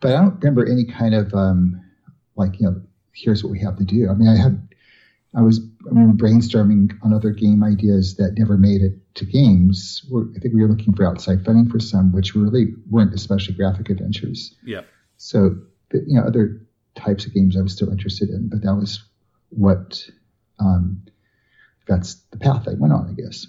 But 0.00 0.16
I 0.16 0.20
don't 0.20 0.42
remember 0.42 0.66
any 0.66 0.84
kind 0.84 1.14
of 1.14 1.32
um, 1.32 1.80
like, 2.34 2.58
you 2.58 2.66
know, 2.66 2.82
here's 3.14 3.44
what 3.44 3.52
we 3.52 3.60
have 3.60 3.76
to 3.78 3.84
do. 3.84 4.08
I 4.10 4.14
mean, 4.14 4.28
I 4.28 4.36
had, 4.36 4.68
I 5.36 5.42
was, 5.42 5.60
I 5.86 5.90
remember 5.90 6.24
brainstorming 6.24 6.90
on 7.04 7.14
other 7.14 7.30
game 7.30 7.62
ideas 7.62 8.16
that 8.16 8.34
never 8.36 8.58
made 8.58 8.82
it 8.82 8.94
to 9.14 9.24
games. 9.24 10.04
I 10.12 10.40
think 10.40 10.54
we 10.54 10.62
were 10.62 10.68
looking 10.68 10.92
for 10.92 11.06
outside 11.06 11.44
funding 11.44 11.70
for 11.70 11.78
some, 11.78 12.12
which 12.12 12.34
really 12.34 12.74
weren't 12.90 13.14
especially 13.14 13.54
graphic 13.54 13.90
adventures. 13.90 14.56
Yeah. 14.64 14.80
So, 15.18 15.54
you 15.92 16.18
know, 16.18 16.22
other 16.22 16.60
types 16.96 17.26
of 17.26 17.32
games 17.32 17.56
I 17.56 17.60
was 17.60 17.74
still 17.74 17.92
interested 17.92 18.30
in, 18.30 18.48
but 18.48 18.62
that 18.62 18.74
was 18.74 19.04
what, 19.50 20.04
um, 20.60 21.02
that's 21.86 22.14
the 22.30 22.38
path 22.38 22.68
I 22.68 22.74
went 22.74 22.92
on, 22.92 23.08
I 23.08 23.12
guess. 23.12 23.46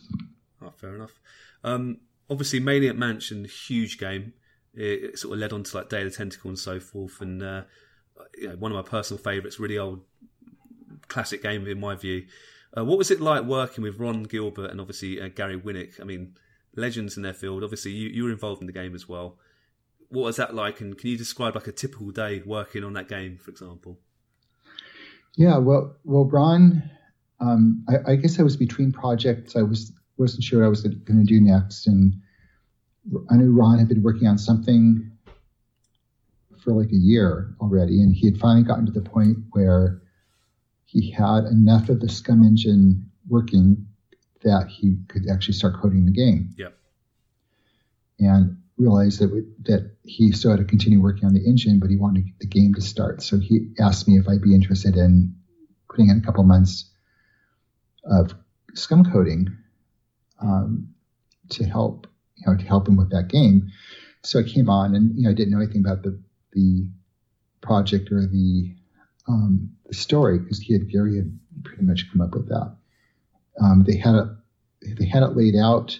Oh, 0.61 0.71
fair 0.75 0.95
enough. 0.95 1.19
Um, 1.63 1.97
obviously, 2.29 2.59
Maniac 2.59 2.95
Mansion, 2.95 3.45
huge 3.45 3.97
game. 3.97 4.33
It, 4.73 5.03
it 5.03 5.19
sort 5.19 5.33
of 5.33 5.39
led 5.39 5.53
on 5.53 5.63
to 5.63 5.77
like 5.77 5.89
Day 5.89 6.03
of 6.03 6.11
the 6.11 6.17
Tentacle 6.17 6.49
and 6.49 6.59
so 6.59 6.79
forth, 6.79 7.21
and 7.21 7.43
uh, 7.43 7.63
you 8.37 8.49
know, 8.49 8.55
one 8.55 8.71
of 8.71 8.75
my 8.75 8.89
personal 8.89 9.21
favourites, 9.21 9.59
really 9.59 9.77
old 9.77 10.01
classic 11.07 11.43
game 11.43 11.67
in 11.67 11.79
my 11.79 11.95
view. 11.95 12.25
Uh, 12.75 12.85
what 12.85 12.97
was 12.97 13.11
it 13.11 13.19
like 13.19 13.43
working 13.43 13.83
with 13.83 13.99
Ron 13.99 14.23
Gilbert 14.23 14.71
and 14.71 14.79
obviously 14.79 15.21
uh, 15.21 15.27
Gary 15.27 15.59
Winnick? 15.59 15.99
I 15.99 16.05
mean, 16.05 16.35
legends 16.75 17.17
in 17.17 17.23
their 17.23 17.33
field. 17.33 17.63
Obviously, 17.63 17.91
you, 17.91 18.09
you 18.09 18.23
were 18.23 18.31
involved 18.31 18.61
in 18.61 18.67
the 18.67 18.73
game 18.73 18.95
as 18.95 19.09
well. 19.09 19.37
What 20.09 20.23
was 20.23 20.37
that 20.37 20.55
like? 20.55 20.79
And 20.81 20.97
can 20.97 21.09
you 21.09 21.17
describe 21.17 21.55
like 21.55 21.67
a 21.67 21.71
typical 21.71 22.11
day 22.11 22.41
working 22.45 22.83
on 22.83 22.93
that 22.93 23.09
game, 23.09 23.37
for 23.37 23.51
example? 23.51 23.99
Yeah, 25.35 25.57
well, 25.57 25.95
well, 26.03 26.25
Ron, 26.25 26.89
um, 27.41 27.83
I, 27.89 28.11
I 28.11 28.15
guess 28.15 28.39
I 28.39 28.43
was 28.43 28.55
between 28.55 28.91
projects. 28.91 29.55
I 29.55 29.63
was 29.63 29.91
wasn't 30.17 30.43
sure 30.43 30.59
what 30.59 30.67
I 30.67 30.69
was 30.69 30.83
going 30.83 31.19
to 31.19 31.23
do 31.25 31.41
next, 31.41 31.87
and 31.87 32.13
I 33.29 33.35
knew 33.35 33.51
Ron 33.51 33.79
had 33.79 33.87
been 33.87 34.03
working 34.03 34.27
on 34.27 34.37
something 34.37 35.11
for 36.63 36.73
like 36.73 36.91
a 36.91 36.95
year 36.95 37.55
already, 37.59 38.01
and 38.01 38.13
he 38.13 38.27
had 38.27 38.37
finally 38.37 38.63
gotten 38.63 38.85
to 38.85 38.91
the 38.91 39.01
point 39.01 39.37
where 39.51 40.01
he 40.85 41.09
had 41.09 41.45
enough 41.45 41.89
of 41.89 41.99
the 41.99 42.07
SCUMM 42.07 42.45
engine 42.45 43.09
working 43.27 43.87
that 44.43 44.67
he 44.67 44.97
could 45.07 45.27
actually 45.29 45.53
start 45.53 45.81
coding 45.81 46.05
the 46.05 46.11
game. 46.11 46.53
Yep. 46.57 46.77
And 48.19 48.57
realized 48.77 49.21
that 49.21 49.31
we, 49.31 49.43
that 49.63 49.95
he 50.03 50.31
still 50.31 50.51
had 50.51 50.59
to 50.59 50.65
continue 50.65 51.01
working 51.01 51.25
on 51.25 51.33
the 51.33 51.45
engine, 51.45 51.79
but 51.79 51.89
he 51.89 51.97
wanted 51.97 52.25
the 52.39 52.47
game 52.47 52.73
to 52.75 52.81
start. 52.81 53.23
So 53.23 53.39
he 53.39 53.69
asked 53.79 54.07
me 54.07 54.17
if 54.17 54.27
I'd 54.27 54.41
be 54.41 54.53
interested 54.53 54.95
in 54.95 55.35
putting 55.89 56.09
in 56.09 56.19
a 56.19 56.21
couple 56.21 56.43
months 56.43 56.90
of 58.05 58.33
SCUMM 58.75 59.11
coding 59.11 59.49
um, 60.41 60.87
to 61.49 61.65
help 61.65 62.07
you 62.35 62.43
know 62.47 62.57
to 62.57 62.65
help 62.65 62.87
him 62.87 62.95
with 62.97 63.11
that 63.11 63.27
game. 63.27 63.69
So 64.23 64.39
I 64.39 64.43
came 64.43 64.69
on, 64.69 64.95
and 64.95 65.15
you 65.15 65.23
know 65.23 65.31
I 65.31 65.33
didn't 65.33 65.51
know 65.51 65.59
anything 65.61 65.81
about 65.85 66.03
the 66.03 66.19
the 66.53 66.87
project 67.61 68.11
or 68.11 68.25
the 68.25 68.75
um, 69.27 69.69
the 69.85 69.93
story 69.93 70.39
because 70.39 70.59
he 70.59 70.73
had 70.73 70.89
Gary 70.89 71.15
had 71.17 71.37
pretty 71.63 71.83
much 71.83 72.09
come 72.11 72.21
up 72.21 72.33
with 72.33 72.49
that. 72.49 72.75
um, 73.61 73.83
they 73.85 73.97
had 73.97 74.15
it 74.15 74.27
they 74.97 75.05
had 75.05 75.21
it 75.23 75.35
laid 75.35 75.55
out, 75.55 75.99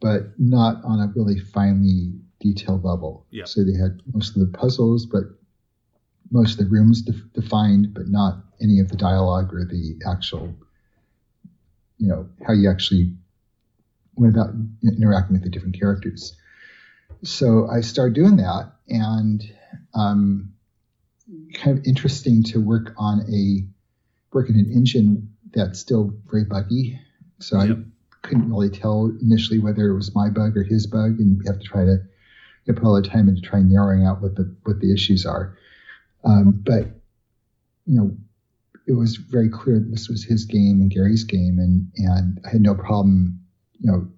but 0.00 0.38
not 0.38 0.82
on 0.84 1.00
a 1.00 1.12
really 1.16 1.38
finely 1.40 2.12
detailed 2.40 2.84
level. 2.84 3.26
Yeah. 3.30 3.44
So 3.46 3.64
they 3.64 3.76
had 3.76 4.00
most 4.12 4.36
of 4.36 4.40
the 4.40 4.58
puzzles, 4.58 5.06
but 5.06 5.24
most 6.32 6.58
of 6.58 6.64
the 6.64 6.70
rooms 6.70 7.02
def- 7.02 7.32
defined, 7.34 7.94
but 7.94 8.08
not 8.08 8.42
any 8.60 8.80
of 8.80 8.88
the 8.88 8.96
dialogue 8.96 9.52
or 9.52 9.64
the 9.64 10.00
actual, 10.10 10.52
you 11.98 12.08
know, 12.08 12.28
how 12.46 12.54
you 12.54 12.68
actually 12.70 13.14
went 14.16 14.34
about 14.34 14.50
interacting 14.82 15.34
with 15.34 15.44
the 15.44 15.50
different 15.50 15.78
characters. 15.78 16.34
So 17.22 17.68
I 17.68 17.82
started 17.82 18.14
doing 18.14 18.36
that, 18.36 18.72
and 18.88 19.42
um, 19.94 20.52
kind 21.54 21.78
of 21.78 21.84
interesting 21.86 22.42
to 22.44 22.60
work 22.60 22.94
on 22.96 23.20
a 23.32 23.66
work 24.34 24.48
in 24.48 24.56
an 24.56 24.70
engine 24.72 25.34
that's 25.52 25.78
still 25.78 26.14
very 26.30 26.44
buggy. 26.44 26.98
So 27.40 27.62
Yep. 27.62 27.76
I 27.76 28.26
couldn't 28.26 28.50
really 28.50 28.70
tell 28.70 29.12
initially 29.20 29.58
whether 29.58 29.88
it 29.88 29.94
was 29.94 30.14
my 30.14 30.30
bug 30.30 30.56
or 30.56 30.62
his 30.62 30.86
bug, 30.86 31.20
and 31.20 31.38
we 31.38 31.46
have 31.46 31.58
to 31.58 31.64
try 31.64 31.84
to 31.84 32.00
you 32.64 32.72
know, 32.72 32.74
put 32.74 32.84
all 32.84 32.94
the 32.94 33.06
time 33.06 33.28
into 33.28 33.42
trying 33.42 33.68
narrowing 33.68 34.04
out 34.04 34.22
what 34.22 34.34
the 34.36 34.54
what 34.64 34.80
the 34.80 34.92
issues 34.92 35.26
are. 35.26 35.56
Um, 36.24 36.62
but 36.64 36.86
you 37.86 37.96
know, 37.96 38.16
it 38.86 38.92
was 38.92 39.16
very 39.16 39.48
clear 39.48 39.78
that 39.78 39.90
this 39.90 40.08
was 40.08 40.24
his 40.24 40.44
game 40.44 40.80
and 40.80 40.90
Gary's 40.90 41.24
game, 41.24 41.58
and 41.58 41.90
and 41.96 42.40
I 42.44 42.50
had 42.50 42.60
no 42.60 42.74
problem, 42.74 43.40
you 43.78 43.90
know, 43.90 44.08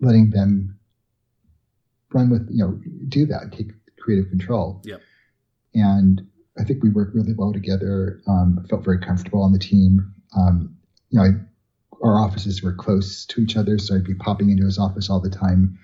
letting 0.00 0.30
them 0.30 0.78
run 2.12 2.30
with 2.30 2.48
you 2.50 2.64
know 2.64 2.80
do 3.08 3.26
that, 3.26 3.52
take 3.52 3.70
creative 3.98 4.28
control. 4.28 4.82
Yep. 4.84 5.00
And 5.74 6.22
I 6.58 6.64
think 6.64 6.82
we 6.82 6.90
worked 6.90 7.14
really 7.14 7.34
well 7.34 7.52
together. 7.52 8.20
Um, 8.26 8.66
felt 8.68 8.84
very 8.84 8.98
comfortable 8.98 9.42
on 9.42 9.52
the 9.52 9.58
team. 9.58 10.12
Um, 10.36 10.76
you 11.10 11.18
know, 11.18 11.24
I, 11.24 11.28
our 12.02 12.20
offices 12.20 12.62
were 12.62 12.72
close 12.72 13.26
to 13.26 13.40
each 13.40 13.56
other, 13.56 13.78
so 13.78 13.94
I'd 13.94 14.04
be 14.04 14.14
popping 14.14 14.50
into 14.50 14.64
his 14.64 14.78
office 14.78 15.10
all 15.10 15.20
the 15.20 15.30
time, 15.30 15.78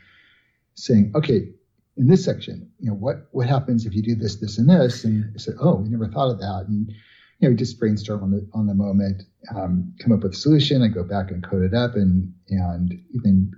saying, 0.74 1.12
"Okay, 1.14 1.50
in 1.96 2.08
this 2.08 2.24
section, 2.24 2.70
you 2.78 2.90
know, 2.90 2.96
what 2.96 3.28
what 3.32 3.48
happens 3.48 3.86
if 3.86 3.94
you 3.94 4.02
do 4.02 4.14
this, 4.14 4.36
this, 4.36 4.58
and 4.58 4.68
this?" 4.68 5.04
And 5.04 5.32
I 5.34 5.38
said, 5.38 5.54
"Oh, 5.60 5.76
we 5.76 5.88
never 5.88 6.08
thought 6.08 6.30
of 6.30 6.38
that." 6.38 6.66
And 6.68 6.88
you 6.88 7.48
know, 7.48 7.50
we 7.50 7.56
just 7.56 7.78
brainstorm 7.78 8.22
on 8.22 8.30
the 8.30 8.48
on 8.54 8.66
the 8.66 8.74
moment, 8.74 9.22
um, 9.54 9.94
come 10.00 10.12
up 10.12 10.22
with 10.22 10.32
a 10.32 10.36
solution. 10.36 10.82
I 10.82 10.88
go 10.88 11.04
back 11.04 11.30
and 11.30 11.42
code 11.42 11.64
it 11.64 11.74
up, 11.74 11.94
and 11.94 12.32
and 12.48 13.00
then 13.22 13.52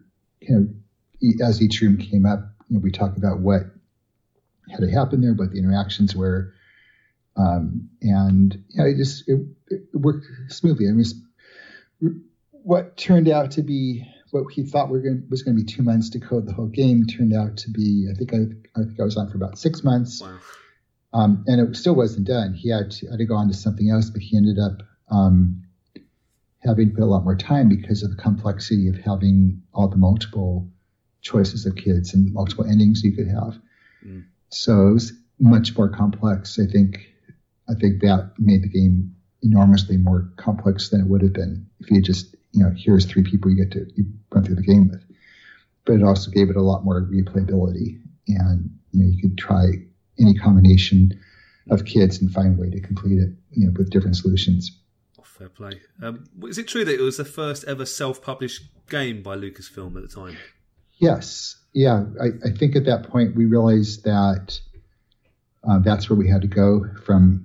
know, 0.49 0.69
e- 1.23 1.43
as 1.43 1.63
each 1.63 1.81
room 1.81 1.99
came 1.99 2.27
up, 2.27 2.41
you 2.69 2.77
know, 2.77 2.81
we 2.81 2.91
talk 2.91 3.17
about 3.17 3.41
what 3.41 3.63
had 4.71 4.81
to 4.81 4.91
happen 4.91 5.21
there, 5.21 5.35
what 5.35 5.51
the 5.51 5.59
interactions 5.59 6.15
were, 6.15 6.53
um, 7.37 7.89
and 8.03 8.63
you 8.69 8.83
know, 8.83 8.89
it 8.89 8.97
just 8.97 9.29
it, 9.29 9.41
it 9.69 9.83
worked 9.95 10.27
smoothly. 10.49 10.89
I 10.89 10.93
mean, 10.93 12.25
what 12.51 12.97
turned 12.97 13.29
out 13.29 13.53
to 13.53 13.63
be 13.63 14.07
what 14.31 14.53
he 14.53 14.65
thought 14.65 14.89
were 14.91 15.01
going, 15.01 15.27
was 15.31 15.43
going 15.43 15.57
to 15.57 15.63
be 15.65 15.71
two 15.71 15.83
months 15.83 16.11
to 16.11 16.21
code 16.21 16.47
the 16.47 16.53
whole 16.53 16.67
game 16.67 17.07
turned 17.07 17.35
out 17.35 17.57
to 17.59 17.71
be 17.71 18.09
I 18.11 18.15
think 18.17 18.33
I, 18.35 18.81
I 18.81 18.85
think 18.85 19.01
I 19.01 19.05
was 19.05 19.17
on 19.17 19.31
for 19.31 19.37
about 19.37 19.59
six 19.59 19.83
months, 19.85 20.21
Wow. 20.21 20.39
um, 21.15 21.45
and 21.47 21.61
it 21.61 21.77
still 21.77 21.95
wasn't 21.95 22.27
done. 22.27 22.55
He 22.55 22.71
had 22.71 22.91
to, 22.93 23.09
had 23.09 23.19
to 23.19 23.25
go 23.25 23.35
on 23.35 23.49
to 23.49 23.55
something 23.55 23.91
else, 23.91 24.11
but 24.11 24.23
he 24.23 24.37
ended 24.37 24.59
up 24.59 24.83
um, 25.11 25.63
having 26.61 26.91
to 26.91 26.95
put 26.95 27.03
a 27.03 27.07
lot 27.07 27.25
more 27.25 27.37
time 27.37 27.69
because 27.69 28.03
of 28.03 28.11
the 28.11 28.23
complexity 28.23 28.89
of 28.89 28.97
having 28.97 29.63
all 29.73 29.89
the 29.89 29.97
multiple 29.97 30.69
choices 31.23 31.67
of 31.67 31.77
kids 31.77 32.15
and 32.15 32.33
multiple 32.33 32.65
endings 32.65 33.03
you 33.03 33.13
could 33.17 33.29
have. 33.29 33.59
Mm. 34.07 34.25
So 34.51 34.89
it 34.89 34.93
was 34.93 35.13
much 35.39 35.77
more 35.77 35.89
complex. 35.89 36.59
I 36.59 36.67
think 36.71 37.07
I 37.69 37.75
think 37.75 38.01
that 38.03 38.33
made 38.39 38.63
the 38.63 38.69
game 38.69 39.15
enormously 39.43 39.97
more 39.97 40.31
complex 40.37 40.89
than 40.89 41.01
it 41.01 41.07
would 41.07 41.23
have 41.23 41.33
been 41.33 41.67
if 41.81 41.91
you 41.91 42.03
just 42.03 42.35
you 42.53 42.63
know 42.63 42.73
here's 42.77 43.07
three 43.07 43.23
people 43.23 43.51
you 43.51 43.57
get 43.57 43.73
to 43.73 43.87
you 43.95 44.05
run 44.33 44.45
through 44.45 44.57
the 44.57 44.63
game 44.63 44.89
with. 44.89 45.05
But 45.85 45.95
it 45.95 46.03
also 46.03 46.31
gave 46.31 46.51
it 46.51 46.57
a 46.57 46.63
lot 46.63 46.85
more 46.85 47.03
replayability, 47.03 48.01
and 48.29 48.71
you 48.93 49.03
know 49.03 49.11
you 49.11 49.21
could 49.21 49.39
try 49.39 49.67
any 50.21 50.35
combination 50.35 51.19
of 51.71 51.85
kids 51.85 52.21
and 52.21 52.33
find 52.33 52.59
a 52.59 52.61
way 52.61 52.71
to 52.71 52.81
complete 52.81 53.19
it, 53.19 53.31
you 53.53 53.67
know, 53.67 53.73
with 53.77 53.91
different 53.91 54.17
solutions. 54.17 54.79
Oh, 55.19 55.23
fair 55.23 55.49
play. 55.49 55.81
Um, 56.03 56.25
is 56.45 56.59
it 56.59 56.69
true 56.69 56.85
that 56.85 56.95
it 56.95 57.03
was 57.03 57.19
the 57.19 57.25
first 57.25 57.65
ever 57.65 57.85
self-published 57.85 58.63
game 58.89 59.23
by 59.23 59.37
Lucasfilm 59.37 59.97
at 59.97 60.03
the 60.03 60.09
time? 60.09 60.37
Yes, 60.95 61.57
yeah. 61.73 62.05
I, 62.21 62.49
I 62.49 62.51
think 62.51 62.75
at 62.75 62.87
that 62.87 63.09
point 63.11 63.37
we 63.37 63.45
realized 63.45 64.05
that 64.05 64.59
uh, 65.69 65.79
that's 65.81 66.09
where 66.09 66.19
we 66.19 66.29
had 66.29 66.43
to 66.43 66.49
go 66.49 66.87
from 67.05 67.45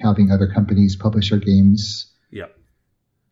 having 0.00 0.30
other 0.30 0.46
companies 0.46 0.96
publish 0.96 1.32
our 1.32 1.38
games. 1.38 2.11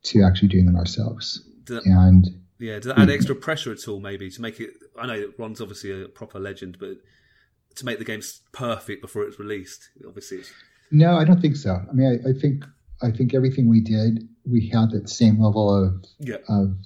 To 0.04 0.22
actually 0.22 0.48
doing 0.48 0.66
them 0.66 0.76
ourselves. 0.76 1.42
That, 1.66 1.84
And 1.84 2.26
yeah. 2.58 2.76
Does 2.76 2.86
that 2.86 2.98
add 2.98 3.08
hmm. 3.08 3.14
extra 3.14 3.34
pressure 3.34 3.72
at 3.72 3.86
all? 3.88 4.00
Maybe 4.00 4.30
to 4.30 4.42
make 4.42 4.60
it. 4.60 4.70
I 4.98 5.06
know 5.06 5.20
that 5.20 5.38
Ron's 5.38 5.60
obviously 5.60 6.02
a 6.02 6.08
proper 6.08 6.38
legend, 6.38 6.78
but 6.78 6.96
to 7.76 7.86
make 7.86 7.98
the 7.98 8.04
game 8.04 8.18
s- 8.18 8.40
perfect 8.52 9.02
before 9.02 9.22
it's 9.22 9.38
released, 9.38 9.88
obviously. 10.06 10.38
It's, 10.38 10.52
no, 10.90 11.16
I 11.16 11.24
don't 11.24 11.40
think 11.40 11.56
so. 11.56 11.74
I 11.74 11.92
mean, 11.92 12.20
I, 12.24 12.30
I 12.30 12.32
think 12.32 12.64
I 13.02 13.10
think 13.10 13.34
everything 13.34 13.68
we 13.68 13.80
did, 13.80 14.28
we 14.50 14.68
had 14.68 14.90
that 14.90 15.08
same 15.08 15.40
level 15.40 15.72
of 15.72 16.04
yeah. 16.18 16.36
of 16.48 16.76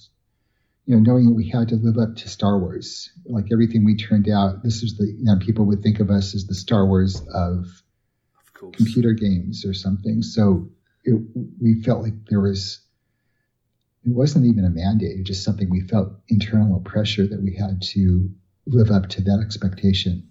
you 0.87 0.97
know 0.97 1.01
knowing 1.01 1.27
that 1.27 1.35
we 1.35 1.49
had 1.49 1.69
to 1.69 1.77
live 1.77 1.99
up 1.99 2.17
to 2.17 2.29
Star 2.29 2.59
Wars. 2.59 3.11
Like 3.25 3.47
everything 3.53 3.85
we 3.85 3.97
turned 3.97 4.29
out, 4.29 4.63
this 4.63 4.83
is 4.83 4.97
the 4.97 5.07
you 5.07 5.25
know 5.25 5.39
people 5.39 5.65
would 5.67 5.83
think 5.83 6.01
of 6.01 6.11
us 6.11 6.35
as 6.35 6.47
the 6.47 6.55
Star 6.55 6.87
Wars 6.87 7.21
of 7.33 7.83
Of 8.63 8.73
computer 8.73 9.13
games 9.13 9.65
or 9.65 9.75
something. 9.75 10.23
So 10.23 10.69
it, 11.05 11.21
we 11.61 11.83
felt 11.83 12.03
like 12.03 12.15
there 12.29 12.41
was, 12.41 12.81
it 14.05 14.11
wasn't 14.13 14.47
even 14.47 14.65
a 14.65 14.71
mandate, 14.71 15.13
it 15.13 15.19
was 15.19 15.27
just 15.27 15.45
something 15.45 15.71
we 15.71 15.81
felt 15.81 16.13
internal 16.29 16.81
pressure 16.81 17.27
that 17.27 17.43
we 17.43 17.55
had 17.55 17.81
to 17.83 18.31
live 18.67 18.91
up 18.91 19.09
to 19.11 19.23
that 19.23 19.41
expectation. 19.45 20.29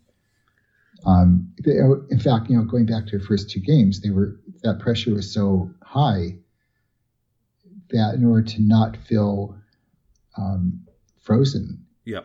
Um, 1.06 1.52
they- 1.64 1.80
in 1.80 2.20
fact, 2.20 2.50
you 2.50 2.56
know, 2.58 2.64
going 2.64 2.86
back 2.86 3.08
to 3.08 3.18
the 3.18 3.24
first 3.24 3.50
two 3.50 3.60
games, 3.60 4.00
they 4.02 4.10
were 4.10 4.40
that 4.64 4.80
pressure 4.80 5.14
was 5.14 5.32
so 5.32 5.70
high 5.82 6.38
that 7.90 8.16
in 8.16 8.24
order 8.26 8.44
to 8.48 8.62
not 8.62 8.96
feel 8.98 9.56
um, 10.38 10.80
frozen 11.20 11.86
Yeah. 12.06 12.22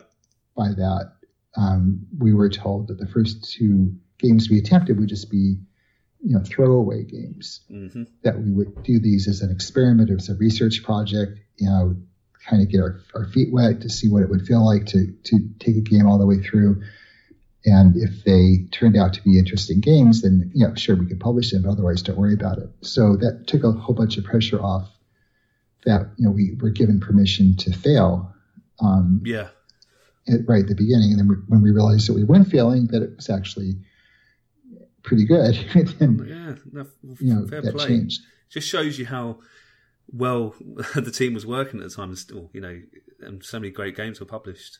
by 0.55 0.69
that, 0.69 1.13
um, 1.57 2.05
we 2.17 2.33
were 2.33 2.49
told 2.49 2.87
that 2.87 2.97
the 2.97 3.07
first 3.07 3.43
two 3.51 3.95
games 4.17 4.49
we 4.49 4.57
attempted 4.57 4.99
would 4.99 5.09
just 5.09 5.29
be, 5.29 5.57
you 6.21 6.35
know, 6.35 6.43
throwaway 6.43 7.03
games. 7.03 7.61
hmm 7.67 8.03
That 8.23 8.39
we 8.41 8.51
would 8.51 8.83
do 8.83 8.99
these 8.99 9.27
as 9.27 9.41
an 9.41 9.51
experiment, 9.51 10.09
as 10.09 10.29
a 10.29 10.35
research 10.35 10.83
project, 10.83 11.39
you 11.57 11.67
know, 11.69 11.95
kind 12.47 12.61
of 12.61 12.69
get 12.69 12.79
our, 12.81 12.99
our 13.15 13.25
feet 13.25 13.51
wet 13.51 13.81
to 13.81 13.89
see 13.89 14.07
what 14.09 14.23
it 14.23 14.29
would 14.29 14.45
feel 14.45 14.65
like 14.65 14.85
to 14.87 15.13
to 15.25 15.39
take 15.59 15.75
a 15.77 15.81
game 15.81 16.07
all 16.07 16.17
the 16.17 16.25
way 16.25 16.39
through. 16.41 16.81
And 17.65 17.95
if 17.97 18.23
they 18.23 18.65
turned 18.71 18.95
out 18.95 19.13
to 19.13 19.21
be 19.23 19.37
interesting 19.37 19.81
games, 19.81 20.21
then 20.21 20.51
you 20.55 20.65
know, 20.65 20.73
sure 20.75 20.95
we 20.95 21.05
could 21.05 21.19
publish 21.19 21.51
them, 21.51 21.63
but 21.63 21.71
otherwise 21.71 22.01
don't 22.01 22.17
worry 22.17 22.33
about 22.33 22.57
it. 22.57 22.69
So 22.81 23.17
that 23.17 23.47
took 23.47 23.63
a 23.63 23.71
whole 23.71 23.95
bunch 23.95 24.17
of 24.17 24.23
pressure 24.23 24.61
off. 24.61 24.89
That 25.85 26.11
you 26.17 26.25
know 26.25 26.31
we 26.31 26.55
were 26.59 26.69
given 26.71 26.99
permission 26.99 27.55
to 27.57 27.71
fail. 27.73 28.33
Um, 28.81 29.21
Yeah. 29.25 29.49
at, 30.27 30.47
right 30.47 30.61
at 30.63 30.67
the 30.69 30.75
beginning, 30.75 31.11
and 31.11 31.19
then 31.19 31.27
we, 31.27 31.35
when 31.47 31.61
we 31.61 31.71
realized 31.71 32.07
that 32.07 32.13
we 32.13 32.23
weren't 32.23 32.47
failing, 32.49 32.87
that 32.87 33.01
it 33.01 33.15
was 33.15 33.29
actually 33.29 33.75
pretty 35.09 35.25
good, 35.25 35.55
then 35.99 36.25
Yeah. 36.27 36.55
No, 36.71 36.87
you 37.19 37.33
know 37.33 37.47
fair 37.47 37.61
play. 37.61 37.87
changed. 37.87 38.21
Just 38.49 38.67
shows 38.67 38.97
you 38.97 39.05
how 39.05 39.39
well 40.07 40.55
the 40.95 41.11
team 41.11 41.33
was 41.33 41.45
working 41.45 41.81
at 41.81 41.89
the 41.89 41.95
time, 41.95 42.09
and 42.09 42.17
still, 42.17 42.49
you 42.53 42.61
know, 42.61 42.81
and 43.19 43.43
so 43.43 43.59
many 43.59 43.71
great 43.71 43.95
games 43.95 44.19
were 44.19 44.25
published. 44.25 44.79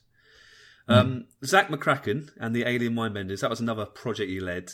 Um, 0.88 1.26
Zak 1.46 1.68
McKracken 1.68 2.32
and 2.40 2.56
the 2.56 2.68
Alien 2.68 2.96
Mindbenders. 2.96 3.42
That 3.42 3.50
was 3.52 3.60
another 3.60 3.86
project 3.86 4.32
you 4.32 4.44
led. 4.44 4.72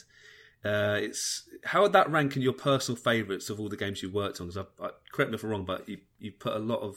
Uh, 0.63 0.97
it's 1.01 1.47
how 1.65 1.81
would 1.81 1.91
that 1.93 2.09
rank 2.09 2.35
in 2.35 2.41
your 2.41 2.53
personal 2.53 2.95
favourites 2.95 3.49
of 3.49 3.59
all 3.59 3.67
the 3.67 3.75
games 3.75 4.01
you 4.01 4.09
worked 4.09 4.39
on? 4.39 4.47
Because 4.47 4.65
I, 4.79 4.85
I, 4.85 4.89
correct 5.11 5.31
me 5.31 5.35
if 5.35 5.43
I'm 5.43 5.49
wrong, 5.49 5.65
but 5.65 5.87
you 5.89 5.97
you 6.19 6.31
put 6.31 6.55
a 6.55 6.59
lot 6.59 6.79
of 6.79 6.95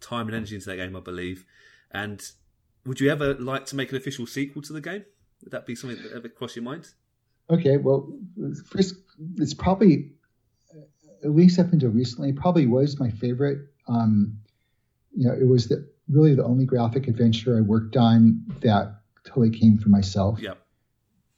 time 0.00 0.26
and 0.26 0.36
energy 0.36 0.54
into 0.54 0.70
that 0.70 0.76
game, 0.76 0.96
I 0.96 1.00
believe. 1.00 1.44
And 1.90 2.22
would 2.86 3.00
you 3.00 3.10
ever 3.10 3.34
like 3.34 3.66
to 3.66 3.76
make 3.76 3.90
an 3.90 3.96
official 3.96 4.26
sequel 4.26 4.62
to 4.62 4.72
the 4.72 4.80
game? 4.80 5.04
Would 5.42 5.52
that 5.52 5.66
be 5.66 5.74
something 5.74 6.02
that 6.02 6.12
ever 6.12 6.28
crossed 6.28 6.56
your 6.56 6.64
mind? 6.64 6.88
Okay, 7.50 7.76
well, 7.76 8.12
first, 8.70 8.94
it's 9.36 9.54
probably 9.54 10.12
at 11.24 11.30
least 11.30 11.58
up 11.58 11.72
until 11.72 11.90
recently, 11.90 12.32
probably 12.32 12.66
was 12.66 12.98
my 13.00 13.10
favorite. 13.10 13.58
Um, 13.88 14.38
you 15.14 15.26
know, 15.26 15.34
it 15.34 15.46
was 15.46 15.68
the, 15.68 15.88
really 16.08 16.34
the 16.34 16.44
only 16.44 16.64
graphic 16.64 17.08
adventure 17.08 17.56
I 17.56 17.60
worked 17.60 17.96
on 17.96 18.44
that 18.60 19.00
totally 19.24 19.50
came 19.50 19.78
from 19.78 19.92
myself. 19.92 20.38
Yeah. 20.40 20.54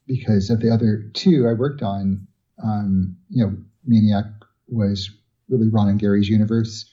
because 0.06 0.48
of 0.50 0.60
the 0.60 0.70
other 0.70 1.10
two 1.12 1.46
I 1.48 1.52
worked 1.52 1.82
on, 1.82 2.26
um, 2.62 3.16
you 3.28 3.44
know, 3.44 3.56
Maniac 3.86 4.24
was 4.68 5.10
really 5.48 5.68
Ron 5.68 5.88
and 5.88 5.98
Gary's 6.00 6.28
universe 6.28 6.90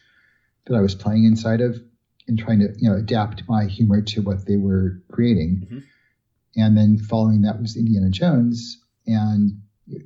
that 0.66 0.76
I 0.76 0.82
was 0.82 0.96
playing 0.96 1.24
inside 1.26 1.62
of 1.62 1.82
and 2.28 2.38
trying 2.38 2.60
to, 2.60 2.74
you 2.78 2.90
know, 2.90 2.96
adapt 2.98 3.44
my 3.48 3.66
humor 3.66 4.02
to 4.02 4.22
what 4.22 4.46
they 4.46 4.58
were 4.58 5.02
creating. 5.12 5.68
Mhm. 5.72 5.84
And 6.58 6.78
then 6.78 6.98
following 6.98 7.42
that 7.42 7.62
was 7.62 7.76
Indiana 7.78 8.10
Jones. 8.10 8.82
And 9.08 9.62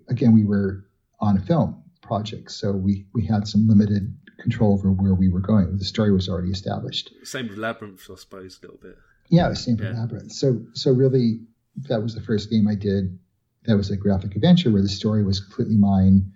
again, 0.10 0.34
we 0.34 0.46
were 0.46 0.86
on 1.20 1.38
a 1.38 1.42
film 1.42 1.84
project. 2.02 2.52
So 2.52 2.72
we, 2.72 3.06
we 3.14 3.26
had 3.26 3.48
some 3.48 3.68
limited 3.68 4.16
control 4.40 4.74
over 4.74 4.92
where 4.92 5.14
we 5.14 5.30
were 5.30 5.42
going. 5.42 5.78
The 5.78 5.86
story 5.86 6.12
was 6.12 6.30
already 6.30 6.50
established. 6.52 7.12
Same 7.24 7.48
with 7.50 7.58
Labyrinth, 7.58 8.02
I 8.12 8.16
suppose, 8.16 8.60
a 8.62 8.66
little 8.66 8.80
bit. 8.82 8.98
Yeah, 9.30 9.54
same 9.54 9.78
with 9.78 9.86
Yeah. 9.94 10.00
Labyrinth. 10.00 10.32
So 10.32 10.62
so 10.74 10.92
really, 10.92 11.40
that 11.88 12.02
was 12.02 12.16
the 12.16 12.22
first 12.22 12.50
game 12.50 12.68
I 12.68 12.76
did. 12.76 13.18
That 13.66 13.76
was 13.78 13.92
a 13.92 13.98
graphic 13.98 14.36
adventure 14.36 14.72
where 14.72 14.82
the 14.82 14.88
story 14.90 15.24
was 15.24 15.40
completely 15.40 15.78
mine, 15.78 16.32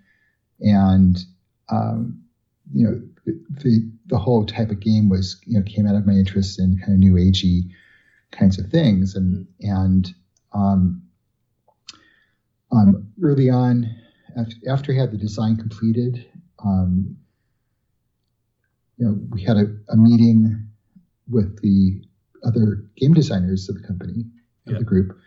and 0.59 1.17
um, 1.69 2.21
you 2.73 2.85
know 2.85 3.01
the 3.63 3.89
the 4.07 4.17
whole 4.19 4.45
type 4.45 4.69
of 4.69 4.79
game 4.79 5.09
was 5.09 5.39
you 5.45 5.57
know 5.57 5.63
came 5.65 5.87
out 5.87 5.95
of 5.95 6.05
my 6.05 6.13
interest 6.13 6.59
in 6.59 6.77
kind 6.79 6.93
of 6.93 6.99
new 6.99 7.13
agey 7.15 7.71
kinds 8.31 8.59
of 8.59 8.67
things, 8.69 9.15
and 9.15 9.47
and 9.61 10.13
um, 10.53 11.01
um, 12.73 13.07
early 13.21 13.49
on, 13.49 13.85
after, 14.67 14.93
I 14.93 14.95
had 14.95 15.11
the 15.11 15.17
design 15.17 15.57
completed, 15.57 16.25
um, 16.63 17.17
you 18.97 19.05
know, 19.05 19.19
we 19.29 19.43
had 19.43 19.57
a, 19.57 19.65
a 19.89 19.97
meeting 19.97 20.67
with 21.29 21.61
the 21.61 22.01
other 22.45 22.85
game 22.97 23.13
designers 23.13 23.69
of 23.69 23.75
the 23.81 23.87
company, 23.87 24.25
of 24.67 24.73
Yeah. 24.73 24.79
the 24.79 24.85
group, 24.85 25.17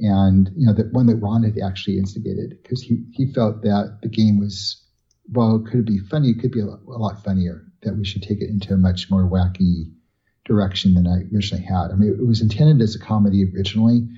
and 0.00 0.50
you 0.56 0.66
know, 0.66 0.72
the 0.72 0.84
one 0.84 1.06
that 1.06 1.16
Ron 1.16 1.42
had 1.42 1.58
actually 1.58 1.98
instigated 1.98 2.58
because 2.62 2.82
he 2.82 3.04
he 3.12 3.32
felt 3.32 3.62
that 3.62 3.98
the 4.02 4.08
game 4.08 4.38
was 4.38 4.82
well, 5.30 5.56
it 5.56 5.66
could 5.70 5.80
it 5.80 5.86
be 5.86 5.98
funny? 5.98 6.30
It 6.30 6.40
could 6.40 6.50
be 6.50 6.60
a 6.60 6.66
lot, 6.66 6.80
a 6.86 6.90
lot 6.98 7.22
funnier. 7.24 7.64
That 7.82 7.96
we 7.96 8.04
should 8.04 8.22
take 8.22 8.40
it 8.40 8.48
into 8.48 8.74
a 8.74 8.76
much 8.76 9.10
more 9.10 9.28
wacky 9.28 9.92
direction 10.44 10.94
than 10.94 11.06
I 11.06 11.22
originally 11.34 11.64
had. 11.64 11.90
I 11.90 11.94
mean, 11.94 12.10
it 12.10 12.26
was 12.26 12.40
intended 12.40 12.80
as 12.80 12.94
a 12.94 12.98
comedy 12.98 13.44
originally, 13.44 14.08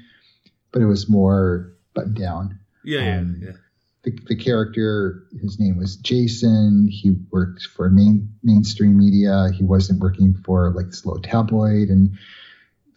but 0.73 0.83
it 0.83 0.87
was 0.87 1.09
more 1.09 1.74
buttoned 1.95 2.17
down 2.17 2.59
Yeah, 2.85 3.01
yeah, 3.01 3.19
Um, 3.19 3.41
yeah. 3.43 3.53
the, 4.03 4.19
the 4.27 4.37
character, 4.37 5.25
his 5.41 5.59
name 5.59 5.77
was 5.79 5.97
Jason. 5.97 6.89
He 6.91 7.17
worked 7.31 7.63
for 7.67 7.89
main 7.91 8.35
mainstream 8.43 8.97
media. 8.99 9.51
He 9.55 9.65
wasn't 9.65 10.01
working 10.01 10.35
for 10.45 10.73
like 10.75 10.87
this 10.87 11.07
little 11.07 11.23
tabloid, 11.23 11.89
and 11.89 12.19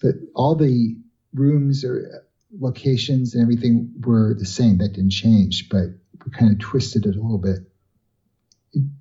the, 0.01 0.27
all 0.35 0.55
the 0.55 0.97
rooms 1.33 1.83
or 1.85 2.23
locations 2.59 3.33
and 3.33 3.41
everything 3.43 3.93
were 4.01 4.33
the 4.33 4.45
same. 4.45 4.77
That 4.79 4.93
didn't 4.93 5.11
change, 5.11 5.69
but 5.69 5.87
we 6.25 6.31
kind 6.31 6.51
of 6.51 6.59
twisted 6.59 7.05
it 7.05 7.15
a 7.15 7.21
little 7.21 7.37
bit 7.37 7.59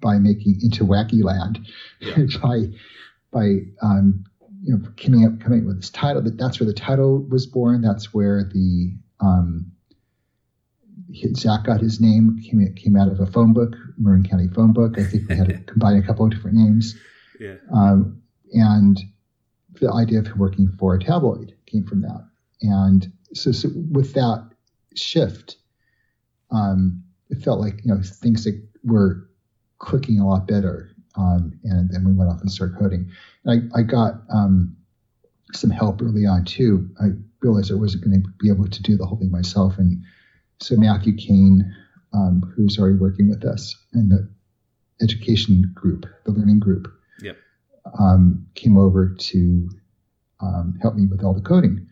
by 0.00 0.18
making 0.18 0.58
into 0.62 0.84
Wacky 0.84 1.22
Land 1.22 1.66
Yeah. 2.00 2.16
by 2.42 2.66
by 3.32 3.58
um, 3.82 4.24
you 4.62 4.76
know 4.76 4.88
coming 4.96 5.24
up 5.26 5.40
coming 5.40 5.60
up 5.60 5.66
with 5.66 5.76
this 5.80 5.90
title. 5.90 6.22
That 6.22 6.38
that's 6.38 6.60
where 6.60 6.66
the 6.66 6.72
title 6.72 7.18
was 7.18 7.46
born. 7.46 7.82
That's 7.82 8.14
where 8.14 8.44
the 8.44 8.94
um, 9.20 9.72
Zak 11.34 11.64
got 11.64 11.80
his 11.80 12.00
name 12.00 12.38
came 12.42 12.74
came 12.74 12.96
out 12.96 13.08
of 13.08 13.20
a 13.20 13.26
phone 13.26 13.52
book, 13.52 13.74
Marin 13.98 14.22
County 14.24 14.48
phone 14.48 14.72
book. 14.72 14.98
I 14.98 15.04
think 15.04 15.28
we 15.28 15.36
had 15.36 15.48
to 15.48 15.58
combine 15.72 15.96
a 15.96 16.02
couple 16.02 16.24
of 16.24 16.32
different 16.32 16.56
names, 16.56 16.96
Yeah. 17.38 17.56
um, 17.72 18.20
and 18.52 19.00
the 19.80 19.92
idea 19.92 20.18
of 20.18 20.26
him 20.26 20.38
working 20.38 20.68
for 20.78 20.94
a 20.94 20.98
tabloid 20.98 21.54
came 21.66 21.84
from 21.84 22.00
that. 22.02 22.26
And 22.62 23.12
so, 23.34 23.52
so 23.52 23.68
with 23.90 24.14
that 24.14 24.48
shift, 24.94 25.56
um, 26.50 27.02
it 27.28 27.42
felt 27.42 27.60
like 27.60 27.84
you 27.84 27.94
know 27.94 28.00
things 28.02 28.44
that 28.44 28.60
were 28.84 29.28
clicking 29.78 30.18
a 30.18 30.26
lot 30.26 30.46
better. 30.46 30.90
Um, 31.18 31.58
and 31.64 31.90
then 31.90 32.04
we 32.04 32.12
went 32.12 32.30
off 32.30 32.40
and 32.42 32.50
started 32.52 32.78
coding. 32.78 33.10
And 33.44 33.70
I, 33.74 33.78
I 33.78 33.82
got 33.82 34.14
um, 34.30 34.76
some 35.52 35.70
help 35.70 36.02
early 36.02 36.26
on 36.26 36.44
too. 36.44 36.90
I 37.00 37.06
realized 37.40 37.72
I 37.72 37.76
wasn't 37.76 38.04
going 38.04 38.22
to 38.22 38.28
be 38.38 38.50
able 38.50 38.68
to 38.68 38.82
do 38.82 38.96
the 38.98 39.06
whole 39.06 39.18
thing 39.18 39.30
myself, 39.30 39.78
and 39.78 40.02
so 40.60 40.76
Matthew 40.76 41.14
Kane, 41.16 41.74
um, 42.12 42.42
who's 42.54 42.78
already 42.78 42.96
working 42.96 43.28
with 43.28 43.44
us 43.44 43.76
in 43.94 44.08
the 44.08 44.28
education 45.02 45.70
group, 45.74 46.06
the 46.24 46.32
learning 46.32 46.60
group, 46.60 46.88
Yep. 47.20 47.36
um, 47.98 48.46
came 48.54 48.76
over 48.76 49.08
to 49.14 49.70
um, 50.40 50.78
help 50.80 50.94
me 50.94 51.06
with 51.06 51.22
all 51.22 51.34
the 51.34 51.40
coding. 51.40 51.86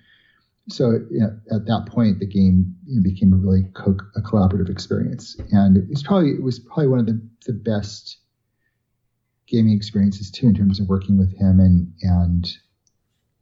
So 0.68 0.92
you 1.10 1.20
know, 1.20 1.38
at 1.50 1.66
that 1.66 1.86
point, 1.86 2.20
the 2.20 2.26
game 2.26 2.74
you 2.86 2.96
know, 2.96 3.02
became 3.02 3.32
a 3.32 3.36
really 3.36 3.64
co- 3.74 3.98
a 4.16 4.22
collaborative 4.22 4.70
experience, 4.70 5.36
and 5.52 5.76
it 5.76 5.88
was 5.88 6.02
probably 6.02 6.30
it 6.30 6.42
was 6.42 6.58
probably 6.58 6.86
one 6.86 7.00
of 7.00 7.06
the, 7.06 7.20
the 7.46 7.52
best 7.52 8.18
gaming 9.46 9.76
experiences 9.76 10.30
too, 10.30 10.46
in 10.48 10.54
terms 10.54 10.80
of 10.80 10.88
working 10.88 11.18
with 11.18 11.36
him 11.36 11.60
and 11.60 11.92
and 12.00 12.56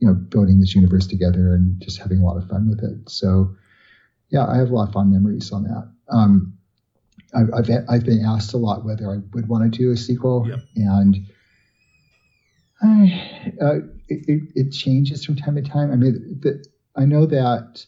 you 0.01 0.09
know 0.09 0.15
building 0.15 0.59
this 0.59 0.75
universe 0.75 1.07
together 1.07 1.55
and 1.55 1.81
just 1.81 1.99
having 1.99 2.19
a 2.19 2.25
lot 2.25 2.37
of 2.37 2.49
fun 2.49 2.69
with 2.69 2.83
it. 2.83 3.09
So 3.09 3.55
yeah, 4.33 4.47
I 4.47 4.57
have 4.57 4.71
a 4.71 4.75
lot 4.75 4.89
of 4.89 4.95
fond 4.95 5.13
memories 5.13 5.53
on 5.53 5.65
that. 5.65 5.93
Um, 6.09 6.59
I've, 7.35 7.51
I've 7.55 7.71
I've 7.89 8.05
been 8.05 8.25
asked 8.25 8.53
a 8.55 8.59
lot 8.59 8.85
whether 8.85 9.11
I 9.11 9.19
would 9.35 9.49
want 9.49 9.71
to 9.73 9.79
do 9.79 9.91
a 9.93 9.97
sequel, 9.97 10.47
Yep. 10.49 10.59
and 10.77 11.17
I 12.83 13.53
uh, 13.61 13.75
it, 14.09 14.25
it, 14.29 14.43
it 14.55 14.71
changes 14.73 15.25
from 15.25 15.37
time 15.37 15.55
to 15.57 15.63
time. 15.63 15.93
I 15.93 15.97
mean, 15.97 16.39
the, 16.41 16.65
I 16.97 17.05
know 17.05 17.27
that 17.27 17.85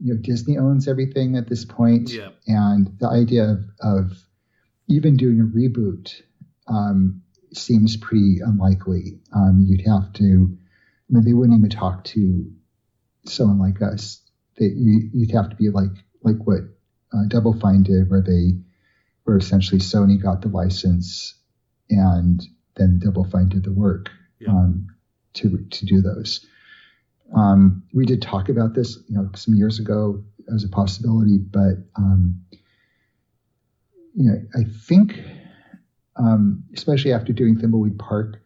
you 0.00 0.14
know 0.14 0.20
Disney 0.20 0.58
owns 0.58 0.88
everything 0.88 1.36
at 1.36 1.48
this 1.48 1.64
point, 1.64 2.10
Yeah. 2.12 2.30
and 2.46 2.96
the 2.98 3.08
idea 3.08 3.44
of, 3.44 3.58
of 3.80 4.12
even 4.88 5.16
doing 5.16 5.40
a 5.40 5.44
reboot 5.44 6.12
um, 6.66 7.22
seems 7.52 7.96
pretty 7.96 8.38
unlikely. 8.44 9.20
Um, 9.34 9.64
you'd 9.66 9.86
have 9.86 10.12
to. 10.14 10.24
I 10.24 11.14
mean, 11.14 11.24
they 11.24 11.34
wouldn't 11.34 11.58
even 11.58 11.70
talk 11.70 12.04
to 12.04 12.50
someone 13.26 13.58
like 13.58 13.82
us. 13.82 14.20
You, 14.58 15.10
you'd 15.12 15.32
have 15.32 15.50
to 15.50 15.56
be 15.56 15.70
like 15.70 15.90
like 16.22 16.36
what 16.44 16.60
uh, 17.12 17.24
Double 17.28 17.58
Fine 17.58 17.82
did, 17.84 18.10
where 18.10 18.22
they 18.22 18.52
where 19.24 19.36
essentially 19.36 19.80
Sony 19.80 20.20
got 20.20 20.42
the 20.42 20.48
license 20.48 21.34
and 21.90 22.42
then 22.76 22.98
Double 22.98 23.24
Fine 23.24 23.48
did 23.50 23.64
the 23.64 23.72
work 23.72 24.10
Yeah. 24.40 24.50
um, 24.50 24.88
to 25.34 25.58
to 25.70 25.86
do 25.86 26.00
those. 26.00 26.46
Um, 27.34 27.84
we 27.94 28.04
did 28.04 28.20
talk 28.20 28.48
about 28.50 28.74
this, 28.74 28.98
you 29.08 29.16
know, 29.16 29.30
some 29.34 29.54
years 29.54 29.78
ago 29.78 30.22
as 30.54 30.64
a 30.64 30.68
possibility, 30.68 31.38
but 31.38 31.78
um, 31.96 32.42
you 34.14 34.30
know, 34.30 34.42
I 34.54 34.64
think, 34.86 35.18
um, 36.16 36.64
especially 36.74 37.12
after 37.14 37.32
doing 37.32 37.56
Thimbleweed 37.56 37.98
Park, 37.98 38.41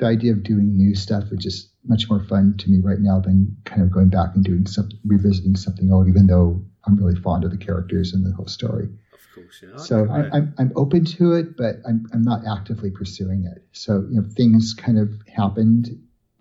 the 0.00 0.06
idea 0.06 0.32
of 0.32 0.42
doing 0.42 0.76
new 0.76 0.94
stuff 0.94 1.24
is 1.30 1.38
just 1.38 1.68
much 1.86 2.08
more 2.10 2.24
fun 2.24 2.56
to 2.58 2.70
me 2.70 2.80
right 2.80 2.98
now 2.98 3.20
than 3.20 3.56
kind 3.64 3.82
of 3.82 3.92
going 3.92 4.08
back 4.08 4.30
and 4.34 4.44
doing 4.44 4.66
some 4.66 4.88
revisiting 5.06 5.54
something 5.56 5.92
old, 5.92 6.08
even 6.08 6.26
though 6.26 6.62
I'm 6.86 6.96
really 6.96 7.18
fond 7.20 7.44
of 7.44 7.50
the 7.50 7.58
characters 7.58 8.12
and 8.12 8.24
the 8.24 8.34
whole 8.34 8.48
story. 8.48 8.88
Of 9.12 9.20
course, 9.34 9.62
yeah. 9.62 9.76
So. 9.76 10.08
I, 10.10 10.36
I'm, 10.36 10.54
I'm 10.58 10.72
open 10.74 11.04
to 11.04 11.34
it, 11.34 11.56
but 11.56 11.76
I'm, 11.86 12.06
I'm 12.12 12.22
not 12.22 12.40
actively 12.50 12.90
pursuing 12.90 13.44
it. 13.44 13.62
So 13.72 14.06
you 14.10 14.20
know, 14.20 14.26
things 14.34 14.74
kind 14.74 14.98
of 14.98 15.10
happened 15.34 15.88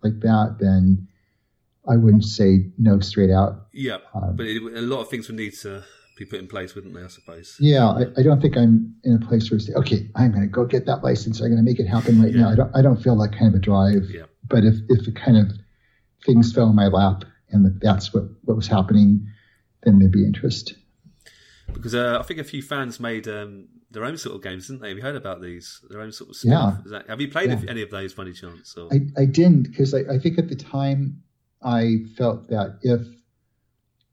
like 0.03 0.21
that, 0.21 0.57
then 0.59 1.07
I 1.87 1.97
wouldn't 1.97 2.25
say 2.25 2.71
no 2.77 2.99
straight 2.99 3.31
out. 3.31 3.67
yeah, 3.73 3.97
Um, 4.15 4.35
but 4.35 4.45
it, 4.45 4.61
a 4.61 4.81
lot 4.81 5.01
of 5.01 5.09
things 5.09 5.27
would 5.27 5.37
need 5.37 5.53
to 5.61 5.83
be 6.19 6.25
put 6.25 6.39
in 6.39 6.47
place, 6.47 6.75
wouldn't 6.75 6.93
they? 6.93 7.03
I 7.03 7.07
suppose. 7.07 7.55
yeah, 7.59 7.87
I, 7.87 8.03
I 8.17 8.23
don't 8.23 8.41
think 8.41 8.57
I'm 8.57 8.95
in 9.03 9.15
a 9.21 9.25
place 9.25 9.49
where 9.49 9.59
I 9.59 9.63
say, 9.63 9.73
okay, 9.73 10.09
I'm 10.15 10.31
going 10.31 10.41
to 10.43 10.47
go 10.47 10.65
get 10.65 10.85
that 10.85 11.03
license. 11.03 11.39
I'm 11.39 11.47
going 11.47 11.57
to 11.57 11.63
make 11.63 11.79
it 11.79 11.87
happen 11.87 12.21
right 12.21 12.33
now. 12.33 12.49
I 12.49 12.55
don't 12.55 12.75
I 12.75 12.81
don't 12.81 13.01
feel 13.01 13.17
that 13.17 13.31
kind 13.31 13.47
of 13.47 13.55
a 13.55 13.59
drive. 13.59 14.03
Yeah. 14.09 14.25
But 14.47 14.63
if 14.65 14.75
if 14.89 15.07
it 15.07 15.15
kind 15.15 15.37
of 15.37 15.47
things 16.25 16.53
fell 16.53 16.69
in 16.69 16.75
my 16.75 16.87
lap 16.87 17.23
and 17.51 17.65
that 17.65 17.79
that's 17.81 18.13
what 18.13 18.25
what 18.43 18.55
was 18.55 18.67
happening, 18.67 19.27
then 19.83 19.99
there'd 19.99 20.11
be 20.11 20.25
interest. 20.25 20.75
Because 21.73 21.95
uh, 21.95 22.17
I 22.19 22.23
think 22.23 22.39
a 22.39 22.43
few 22.43 22.61
fans 22.63 22.99
made 22.99 23.27
um, 23.27 23.67
their 23.91 24.03
own 24.03 24.17
sort 24.17 24.35
of 24.35 24.41
games, 24.41 24.67
didn't 24.67 24.81
they? 24.81 24.89
Have 24.89 24.97
you 24.97 25.03
heard 25.03 25.15
about 25.15 25.39
these? 25.41 25.79
Their 25.89 26.01
own 26.01 26.11
sort 26.11 26.31
of 26.31 26.35
spin-off. 26.35 26.73
Yeah. 26.79 26.83
Is 26.85 26.91
that, 26.91 27.09
have 27.09 27.21
you 27.21 27.27
played 27.29 27.49
Yeah. 27.51 27.61
any 27.69 27.83
of 27.83 27.91
those 27.91 28.13
by 28.13 28.23
any 28.23 28.33
chance? 28.33 28.75
Or? 28.75 28.89
I, 28.91 29.21
I 29.21 29.25
didn't 29.25 29.63
because 29.69 29.93
I, 29.93 29.99
I 30.15 30.17
think 30.17 30.39
at 30.39 30.49
the 30.49 30.55
time 30.55 31.21
I 31.61 31.97
felt 32.17 32.49
that 32.49 32.79
if 32.81 33.01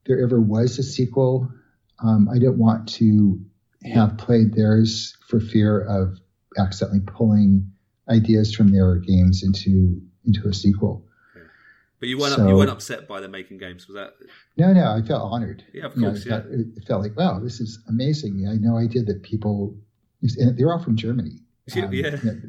there 0.04 0.22
ever 0.22 0.38
was 0.38 0.78
a 0.78 0.82
sequel, 0.82 1.50
um, 2.02 2.28
I 2.28 2.34
didn't 2.34 2.58
want 2.58 2.88
to 2.94 3.40
have 3.94 4.18
played 4.18 4.54
theirs 4.54 5.16
for 5.28 5.40
fear 5.40 5.80
of 5.80 6.18
accidentally 6.58 7.00
pulling 7.06 7.70
ideas 8.08 8.54
from 8.54 8.68
their 8.72 8.96
games 8.96 9.42
into 9.42 10.00
into 10.24 10.48
a 10.48 10.52
sequel. 10.54 11.04
but 12.00 12.08
you 12.08 12.18
weren't 12.18 12.34
so- 12.34 12.46
you 12.48 12.56
weren't 12.56 12.70
upset 12.70 13.06
by 13.08 13.20
them 13.20 13.30
making 13.30 13.58
games, 13.58 13.86
was 13.86 13.94
that? 13.94 14.14
No, 14.56 14.72
no, 14.72 14.90
I 14.90 15.02
felt 15.02 15.30
honored. 15.32 15.64
Yeah, 15.72 15.86
of 15.86 15.94
You 15.96 16.02
know, 16.02 16.08
course, 16.10 16.26
it, 16.26 16.28
felt, 16.28 16.44
it 16.50 16.84
felt 16.86 17.02
like 17.02 17.16
wow, 17.16 17.38
this 17.40 17.60
is 17.60 17.78
amazing. 17.88 18.46
I 18.48 18.52
had 18.52 18.60
no 18.62 18.76
idea 18.76 19.02
that 19.04 19.22
people, 19.22 19.76
and 20.22 20.56
they're 20.58 20.72
all 20.72 20.78
from 20.82 20.96
Germany. 20.96 21.40
Yeah, 21.74 21.84
Um, 21.86 21.92
yeah. 21.94 22.16
you 22.16 22.24
know, 22.24 22.40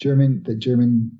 German, 0.00 0.42
the 0.44 0.54
German 0.56 1.16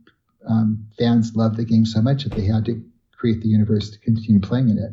um, 0.48 0.86
fans 0.98 1.36
loved 1.36 1.56
the 1.56 1.64
game 1.64 1.84
so 1.86 2.00
much 2.02 2.24
that 2.24 2.32
they 2.34 2.44
had 2.46 2.64
to 2.66 2.82
create 3.16 3.42
the 3.42 3.48
universe 3.48 3.90
to 3.90 3.98
continue 4.00 4.40
playing 4.40 4.70
in 4.70 4.78
it. 4.78 4.92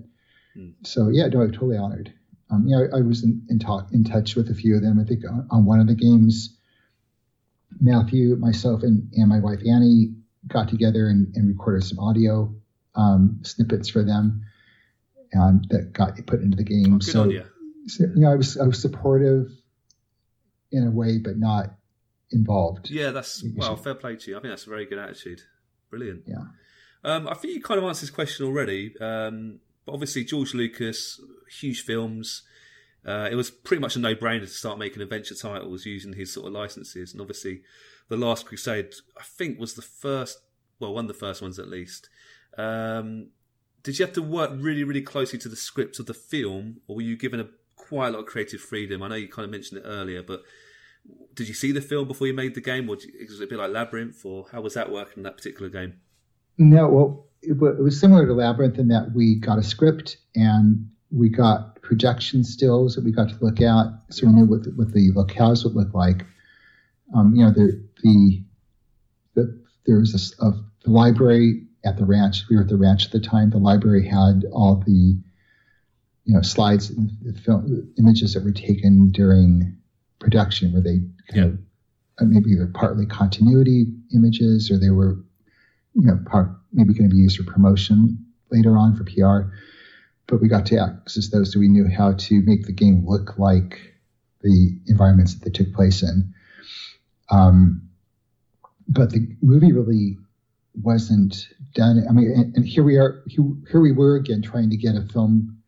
Hmm. 0.56 0.70
So 0.84 1.10
yeah, 1.10 1.28
no, 1.28 1.42
I'm 1.42 1.52
totally 1.52 1.78
honored. 1.78 2.14
Um, 2.52 2.68
you 2.68 2.76
know, 2.76 2.88
I, 2.94 3.00
I 3.00 3.02
was 3.02 3.24
in, 3.24 3.42
in 3.50 3.60
talk 3.60 3.90
in 3.92 4.04
touch 4.04 4.36
with 4.36 4.50
a 4.50 4.54
few 4.54 4.76
of 4.76 4.82
them. 4.82 5.00
I 5.00 5.04
think 5.04 5.24
on, 5.26 5.48
on 5.50 5.66
one 5.66 5.80
of 5.80 5.88
the 5.88 5.96
games, 5.96 6.58
Matthew, 7.80 8.36
myself, 8.36 8.84
and, 8.84 9.12
and 9.14 9.28
my 9.28 9.40
wife 9.40 9.60
Annie 9.68 10.14
got 10.48 10.70
together 10.70 11.08
and, 11.08 11.36
and 11.36 11.48
recorded 11.48 11.84
some 11.84 12.00
audio 12.00 12.54
um, 12.96 13.40
snippets 13.44 13.90
for 13.90 14.04
them 14.04 14.46
um, 15.38 15.62
that 15.70 15.92
got 15.92 16.14
put 16.28 16.42
into 16.42 16.58
the 16.58 16.64
game. 16.64 16.96
Oh, 16.96 16.98
good 16.98 17.04
so, 17.04 17.22
on 17.24 17.32
you. 17.32 17.44
so, 17.88 18.04
you 18.04 18.22
know, 18.22 18.32
I 18.32 18.36
was 18.36 18.58
I 18.58 18.66
was 18.66 18.82
supportive 18.82 19.52
in 20.72 20.88
a 20.88 20.92
way, 20.92 21.18
but 21.18 21.38
not 21.38 21.76
involved. 22.32 22.90
Yeah, 22.90 23.12
that's 23.12 23.44
well, 23.56 23.76
fair 23.76 23.96
play 23.96 24.16
to 24.16 24.32
you. 24.32 24.38
I 24.38 24.42
think 24.42 24.52
that's 24.52 24.68
a 24.68 24.70
very 24.70 24.86
good 24.86 25.00
attitude. 25.00 25.42
Brilliant. 25.90 26.24
Yeah. 26.28 26.46
Um, 27.04 27.28
I 27.28 27.36
think 27.36 27.54
you 27.54 27.62
kind 27.62 27.78
of 27.78 27.84
answered 27.86 28.08
this 28.08 28.10
question 28.10 28.46
already. 28.48 28.96
Um, 29.00 29.60
but 29.86 29.94
obviously, 29.94 30.24
George 30.24 30.54
Lucas, 30.54 31.20
huge 31.60 31.82
films. 31.84 32.44
Uh, 33.06 33.30
it 33.32 33.36
was 33.36 33.52
pretty 33.52 33.82
much 33.82 33.96
a 33.96 34.00
no-brainer 34.00 34.42
to 34.42 34.48
start 34.48 34.80
making 34.80 35.02
adventure 35.02 35.36
titles 35.36 35.86
using 35.86 36.14
his 36.14 36.34
sort 36.34 36.48
of 36.48 36.54
licenses, 36.54 37.12
and 37.12 37.22
obviously, 37.22 37.62
the 38.10 38.18
Last 38.18 38.46
Crusade, 38.46 38.94
I 39.18 39.24
think, 39.24 39.60
was 39.60 39.74
the 39.74 39.82
first, 39.82 40.40
well, 40.80 40.94
one 40.94 41.06
of 41.06 41.08
the 41.10 41.14
first 41.14 41.42
ones 41.42 41.60
at 41.60 41.68
least. 41.68 42.10
Um, 42.58 43.30
did 43.84 44.00
you 44.00 44.06
have 44.06 44.16
to 44.16 44.22
work 44.22 44.52
really, 44.56 44.84
really 44.84 45.02
closely 45.02 45.38
to 45.40 45.50
the 45.50 45.56
script 45.56 46.00
of 46.00 46.08
the 46.08 46.14
film, 46.14 46.82
or 46.88 46.96
were 46.98 47.02
you 47.04 47.16
given 47.16 47.40
a 47.40 47.48
quite 47.76 48.08
a 48.08 48.12
lot 48.12 48.20
of 48.20 48.26
creative 48.26 48.62
freedom? 48.62 49.04
I 49.04 49.08
know 49.10 49.16
you 49.16 49.28
kind 49.28 49.46
of 49.46 49.52
mentioned 49.52 49.82
it 49.82 49.88
earlier, 49.88 50.24
but 50.24 50.42
did 51.36 51.48
you 51.48 51.54
see 51.54 51.72
the 51.72 51.82
film 51.82 52.08
before 52.08 52.26
you 52.26 52.34
made 52.34 52.56
the 52.56 52.62
game, 52.62 52.90
or 52.90 52.96
was 52.96 53.06
it 53.06 53.44
a 53.44 53.48
bit 53.48 53.60
like 53.60 53.72
Labyrinth, 53.72 54.26
or 54.26 54.48
how 54.52 54.62
was 54.62 54.74
that 54.74 54.92
working 54.92 55.18
in 55.18 55.24
that 55.24 55.38
particular 55.38 55.70
game? 55.70 56.00
No, 56.58 56.88
well, 56.88 57.28
it, 57.46 57.54
it 57.62 57.82
was 57.82 58.00
similar 58.00 58.26
to 58.26 58.34
Labyrinth 58.34 58.78
in 58.78 58.88
that 58.90 59.12
we 59.14 59.36
got 59.36 59.58
a 59.58 59.64
script 59.64 60.18
and 60.36 60.90
we 61.12 61.30
got 61.30 61.82
projection 61.82 62.44
stills 62.44 62.96
that 62.96 63.04
we 63.04 63.12
got 63.12 63.30
to 63.30 63.38
look 63.42 63.62
at, 63.62 63.86
so 64.10 64.28
we 64.28 64.34
knew 64.34 64.46
what 64.46 64.64
the, 64.64 64.72
what 64.72 64.92
the 64.92 65.12
locales 65.12 65.64
would 65.64 65.76
look 65.76 65.94
like. 65.94 66.26
Um, 67.16 67.36
you 67.36 67.46
know, 67.46 67.52
the 67.52 67.84
the, 68.04 68.44
the 69.36 69.64
there 69.86 70.00
was 70.00 70.36
a, 70.40 70.46
a 70.46 70.52
the 70.84 70.92
library 70.92 71.64
at 71.86 71.98
the 71.98 72.06
ranch. 72.06 72.44
We 72.50 72.56
were 72.56 72.64
at 72.64 72.70
the 72.70 72.78
ranch 72.78 73.06
at 73.06 73.12
the 73.12 73.20
time. 73.20 73.52
The 73.52 73.58
library 73.58 74.06
had 74.08 74.46
all 74.52 74.84
the 74.86 75.18
you 76.26 76.34
know 76.34 76.42
slides, 76.42 76.90
the 76.90 77.34
film, 77.34 77.94
images 77.98 78.34
that 78.34 78.44
were 78.44 78.52
taken 78.52 79.12
during 79.12 79.78
production, 80.20 80.74
where 80.74 80.82
they 80.82 81.00
kind 81.32 81.36
yeah. 81.36 81.44
of 81.44 81.60
uh, 82.20 82.26
maybe 82.26 82.56
they're 82.56 82.68
partly 82.68 83.06
continuity 83.06 83.86
images, 84.14 84.72
or 84.72 84.80
they 84.80 84.90
were 84.90 85.18
you 85.94 86.08
know 86.08 86.20
part, 86.26 86.50
maybe 86.76 86.94
going 86.94 87.10
to 87.10 87.16
be 87.16 87.22
used 87.22 87.38
for 87.38 87.52
promotion 87.52 88.26
later 88.52 88.78
on 88.78 88.96
for 88.96 89.04
PR. 89.04 89.52
But 90.28 90.42
we 90.42 90.48
got 90.48 90.66
to 90.68 90.80
access 90.80 91.30
those, 91.30 91.54
so 91.54 91.60
we 91.60 91.68
knew 91.68 91.88
how 91.88 92.14
to 92.14 92.42
make 92.42 92.66
the 92.66 92.72
game 92.72 93.06
look 93.06 93.38
like 93.38 93.94
the 94.42 94.78
environments 94.88 95.36
that 95.36 95.46
they 95.46 95.52
took 95.52 95.74
place 95.74 96.04
in. 96.04 96.34
Um, 97.30 97.90
but 98.88 99.12
the 99.12 99.28
movie 99.42 99.72
really 99.72 100.18
wasn't 100.82 101.48
done. 101.74 102.06
I 102.08 102.12
mean, 102.12 102.32
and, 102.32 102.56
and, 102.56 102.66
here 102.66 102.84
we 102.84 102.98
are, 102.98 103.24
here 103.28 103.82
we 103.82 103.92
were 103.92 104.16
again 104.16 104.42
trying 104.42 104.70
to 104.72 104.78
get 104.78 104.96
a 104.96 105.02
film 105.02 105.62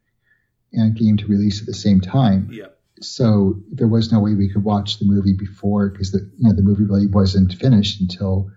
and 0.74 0.96
game 0.96 1.18
to 1.18 1.28
release 1.28 1.62
at 1.62 1.68
the 1.68 1.74
same 1.74 2.02
time. 2.02 2.50
Yeah. 2.52 2.68
So 3.00 3.62
there 3.72 3.88
was 3.88 4.12
no 4.12 4.20
way 4.20 4.34
we 4.34 4.50
could 4.50 4.64
watch 4.64 5.00
the 5.00 5.06
movie 5.06 5.34
before 5.34 5.90
because 5.90 6.12
the 6.12 6.30
you 6.38 6.50
know 6.50 6.56
the 6.56 6.64
movie 6.64 6.84
really 6.84 7.08
wasn't 7.08 7.54
finished 7.54 8.02
until 8.02 8.50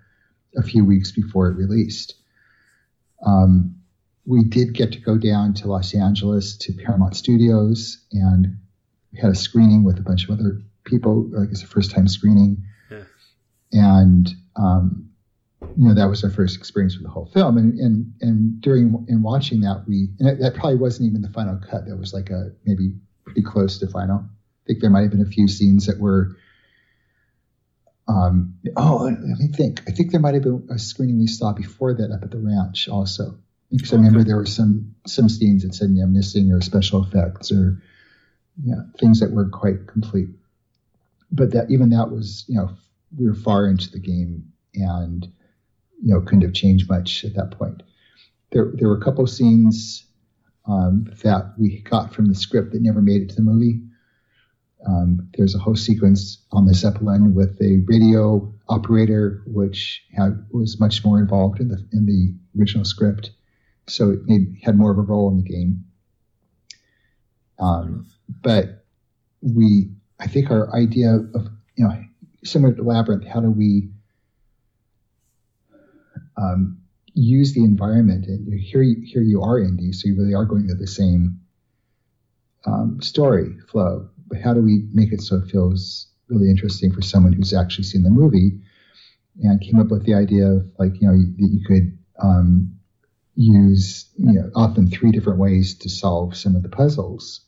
a 0.56 0.62
few 0.62 0.84
weeks 0.84 1.12
before 1.12 1.48
it 1.48 1.56
released. 1.56 2.14
Um, 3.24 3.76
we 4.26 4.44
did 4.44 4.74
get 4.74 4.92
to 4.92 4.98
go 4.98 5.18
down 5.18 5.54
to 5.54 5.68
Los 5.68 5.94
Angeles 5.94 6.56
to 6.58 6.72
Paramount 6.72 7.16
Studios 7.16 8.04
and 8.12 8.56
we 9.12 9.18
had 9.18 9.30
a 9.30 9.34
screening 9.34 9.84
with 9.84 9.98
a 9.98 10.02
bunch 10.02 10.28
of 10.28 10.38
other 10.38 10.60
people. 10.84 11.28
Like 11.30 11.50
it's 11.50 11.62
a 11.62 11.66
first 11.66 11.90
time 11.90 12.08
screening, 12.08 12.64
yeah. 12.90 13.02
and 13.72 14.30
um, 14.56 15.10
you 15.76 15.88
know 15.88 15.94
that 15.94 16.08
was 16.08 16.22
our 16.24 16.30
first 16.30 16.56
experience 16.56 16.96
with 16.96 17.04
the 17.04 17.10
whole 17.10 17.26
film 17.26 17.58
and 17.58 17.78
and 17.78 18.12
and 18.20 18.60
during 18.60 19.04
in 19.08 19.22
watching 19.22 19.60
that 19.60 19.84
we 19.86 20.08
and 20.18 20.28
it, 20.28 20.40
that 20.40 20.54
probably 20.54 20.76
wasn't 20.76 21.08
even 21.08 21.22
the 21.22 21.28
final 21.28 21.58
cut 21.70 21.86
that 21.86 21.96
was 21.96 22.12
like 22.14 22.30
a 22.30 22.50
maybe 22.64 22.94
pretty 23.24 23.42
close 23.42 23.78
to 23.78 23.86
final 23.86 24.18
i 24.18 24.66
think 24.66 24.80
there 24.80 24.90
might 24.90 25.02
have 25.02 25.10
been 25.10 25.20
a 25.20 25.26
few 25.26 25.46
scenes 25.46 25.86
that 25.86 25.98
were 25.98 26.36
um 28.10 28.54
oh 28.76 29.04
let 29.04 29.38
me 29.38 29.48
think 29.48 29.82
i 29.88 29.92
think 29.92 30.10
there 30.10 30.20
might 30.20 30.34
have 30.34 30.42
been 30.42 30.66
a 30.70 30.78
screening 30.78 31.18
we 31.18 31.26
saw 31.26 31.52
before 31.52 31.94
that 31.94 32.10
up 32.12 32.22
at 32.22 32.30
the 32.30 32.38
ranch 32.38 32.88
also 32.88 33.38
because 33.70 33.92
i 33.92 33.96
remember 33.96 34.24
there 34.24 34.36
were 34.36 34.46
some 34.46 34.94
some 35.06 35.28
scenes 35.28 35.62
that 35.62 35.74
said 35.74 35.90
yeah 35.92 36.06
missing 36.06 36.52
or 36.52 36.60
special 36.60 37.04
effects 37.04 37.52
or 37.52 37.80
yeah 38.64 38.82
things 38.98 39.20
that 39.20 39.30
weren't 39.30 39.52
quite 39.52 39.86
complete 39.86 40.28
but 41.30 41.52
that 41.52 41.70
even 41.70 41.90
that 41.90 42.10
was 42.10 42.44
you 42.48 42.56
know 42.56 42.70
we 43.16 43.26
were 43.26 43.34
far 43.34 43.66
into 43.68 43.90
the 43.90 43.98
game 44.00 44.52
and 44.74 45.26
you 46.02 46.14
know 46.14 46.20
couldn't 46.20 46.42
have 46.42 46.52
changed 46.52 46.88
much 46.88 47.24
at 47.24 47.34
that 47.34 47.52
point. 47.52 47.82
There 48.52 48.72
there 48.74 48.88
were 48.88 48.96
a 48.96 49.04
couple 49.04 49.26
scenes 49.26 50.06
um, 50.66 51.06
that 51.22 51.54
we 51.58 51.80
got 51.80 52.14
from 52.14 52.26
the 52.26 52.34
script 52.34 52.72
that 52.72 52.82
never 52.82 53.02
made 53.02 53.22
it 53.22 53.30
to 53.30 53.36
the 53.36 53.42
movie. 53.42 53.82
Um, 54.86 55.28
there's 55.36 55.54
a 55.54 55.58
host 55.58 55.84
sequence 55.84 56.38
on 56.52 56.66
the 56.66 56.74
Zeppelin 56.74 57.34
with 57.34 57.60
a 57.60 57.82
radio 57.86 58.52
operator, 58.68 59.42
which 59.46 60.02
had, 60.16 60.44
was 60.52 60.80
much 60.80 61.04
more 61.04 61.18
involved 61.18 61.60
in 61.60 61.68
the 61.68 61.86
in 61.92 62.06
the 62.06 62.34
original 62.58 62.84
script, 62.84 63.30
so 63.86 64.10
it 64.10 64.20
made, 64.24 64.56
had 64.62 64.76
more 64.76 64.90
of 64.90 64.98
a 64.98 65.02
role 65.02 65.30
in 65.30 65.36
the 65.36 65.42
game. 65.42 65.84
Um, 67.58 68.06
but 68.42 68.84
we, 69.42 69.90
I 70.18 70.26
think, 70.26 70.50
our 70.50 70.74
idea 70.74 71.16
of 71.34 71.48
you 71.76 71.84
know, 71.84 72.02
similar 72.42 72.74
to 72.74 72.82
Labyrinth, 72.82 73.26
how 73.26 73.40
do 73.40 73.50
we 73.50 73.90
um, 76.40 76.80
use 77.14 77.54
the 77.54 77.64
environment. 77.64 78.26
And 78.26 78.52
here, 78.58 78.82
you, 78.82 78.96
here 79.04 79.22
you 79.22 79.42
are, 79.42 79.58
Indy, 79.58 79.92
so 79.92 80.08
you 80.08 80.16
really 80.16 80.34
are 80.34 80.44
going 80.44 80.66
through 80.66 80.78
the 80.78 80.86
same 80.86 81.40
um, 82.66 83.00
story 83.00 83.56
flow. 83.70 84.08
But 84.30 84.40
how 84.40 84.54
do 84.54 84.62
we 84.62 84.88
make 84.92 85.12
it 85.12 85.20
so 85.20 85.36
it 85.36 85.50
feels 85.50 86.06
really 86.28 86.48
interesting 86.48 86.92
for 86.92 87.02
someone 87.02 87.32
who's 87.32 87.52
actually 87.52 87.84
seen 87.84 88.04
the 88.04 88.10
movie? 88.10 88.60
And 89.42 89.60
came 89.60 89.80
up 89.80 89.88
with 89.88 90.04
the 90.04 90.14
idea 90.14 90.46
of 90.46 90.66
like 90.78 91.00
you 91.00 91.08
know 91.08 91.16
that 91.16 91.48
you 91.50 91.64
could 91.66 91.98
um, 92.22 92.72
use 93.36 94.08
you 94.16 94.32
know 94.32 94.50
often 94.54 94.90
three 94.90 95.12
different 95.12 95.38
ways 95.38 95.74
to 95.78 95.88
solve 95.88 96.36
some 96.36 96.56
of 96.56 96.62
the 96.62 96.68
puzzles, 96.68 97.40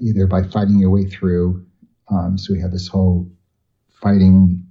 either 0.00 0.26
by 0.26 0.42
fighting 0.42 0.78
your 0.78 0.90
way 0.90 1.04
through. 1.04 1.66
Um, 2.10 2.38
so 2.38 2.52
we 2.52 2.60
had 2.60 2.72
this 2.72 2.88
whole 2.88 3.30
fighting 4.02 4.66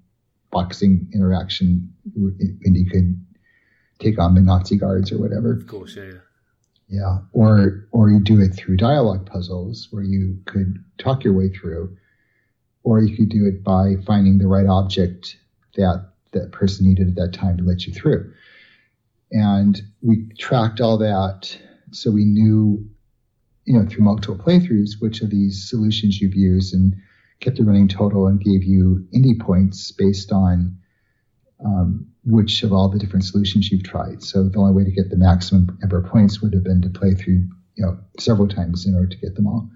boxing 0.51 1.09
interaction, 1.13 1.93
and 2.15 2.77
you 2.77 2.89
could 2.89 3.19
take 3.99 4.19
on 4.19 4.35
the 4.35 4.41
Nazi 4.41 4.77
guards 4.77 5.11
or 5.11 5.17
whatever. 5.17 5.53
Of 5.53 5.67
course, 5.67 5.95
yeah, 5.95 6.19
yeah. 6.87 7.19
Or 7.33 7.87
or 7.91 8.09
you 8.09 8.19
do 8.19 8.39
it 8.39 8.55
through 8.55 8.77
dialogue 8.77 9.25
puzzles 9.25 9.87
where 9.91 10.03
you 10.03 10.39
could 10.45 10.83
talk 10.97 11.23
your 11.23 11.33
way 11.33 11.49
through, 11.49 11.95
or 12.83 13.01
you 13.01 13.15
could 13.15 13.29
do 13.29 13.45
it 13.45 13.63
by 13.63 13.95
finding 14.05 14.37
the 14.37 14.47
right 14.47 14.67
object 14.67 15.37
that 15.75 16.11
that 16.31 16.51
person 16.51 16.87
needed 16.87 17.09
at 17.09 17.15
that 17.15 17.33
time 17.33 17.57
to 17.57 17.63
let 17.63 17.85
you 17.85 17.93
through. 17.93 18.31
And 19.31 19.81
we 20.01 20.29
tracked 20.39 20.79
all 20.79 20.97
that 20.99 21.57
so 21.91 22.11
we 22.11 22.25
knew, 22.25 22.89
you 23.65 23.77
know, 23.77 23.85
through 23.85 24.03
multiple 24.03 24.37
playthroughs 24.37 24.99
which 24.99 25.21
of 25.21 25.29
these 25.29 25.69
solutions 25.69 26.21
you've 26.21 26.35
used 26.35 26.73
and 26.73 26.95
kept 27.39 27.59
a 27.59 27.63
running 27.63 27.87
total 27.87 28.27
and 28.27 28.41
gave 28.41 28.63
you 28.63 29.05
Indy 29.13 29.35
points 29.35 29.91
based 29.91 30.31
on 30.31 30.77
um, 31.63 32.07
which 32.27 32.61
of 32.63 32.73
all 32.73 32.89
the 32.89 32.99
different 32.99 33.23
solutions 33.23 33.71
you've 33.71 33.83
tried. 33.83 34.21
So 34.21 34.49
the 34.49 34.59
only 34.59 34.73
way 34.73 34.83
to 34.83 34.91
get 34.91 35.09
the 35.09 35.15
maximum 35.15 35.77
number 35.79 35.97
of 35.97 36.05
points 36.05 36.41
would 36.41 36.53
have 36.53 36.63
been 36.63 36.81
to 36.81 36.89
play 36.89 37.13
through, 37.13 37.47
you 37.75 37.85
know, 37.85 37.97
several 38.19 38.49
times 38.49 38.85
in 38.85 38.95
order 38.95 39.07
to 39.07 39.17
get 39.17 39.35
them 39.35 39.47
all. 39.47 39.69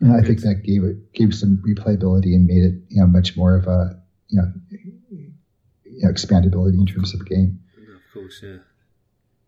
And 0.00 0.12
I 0.16 0.22
think 0.22 0.40
that 0.40 0.62
gave 0.64 0.82
it 0.82 1.12
gave 1.12 1.34
some 1.34 1.62
replayability 1.68 2.34
and 2.34 2.46
made 2.46 2.64
it, 2.64 2.74
you 2.88 3.00
know, 3.00 3.06
much 3.06 3.36
more 3.36 3.54
of 3.54 3.66
a, 3.66 4.00
you 4.28 4.40
know, 4.40 4.52
you 4.70 6.02
know 6.02 6.10
expandability 6.10 6.74
in 6.74 6.86
terms 6.86 7.12
of 7.12 7.20
the 7.20 7.26
game. 7.26 7.60
Of 7.76 8.14
course, 8.14 8.40
yeah. 8.42 8.56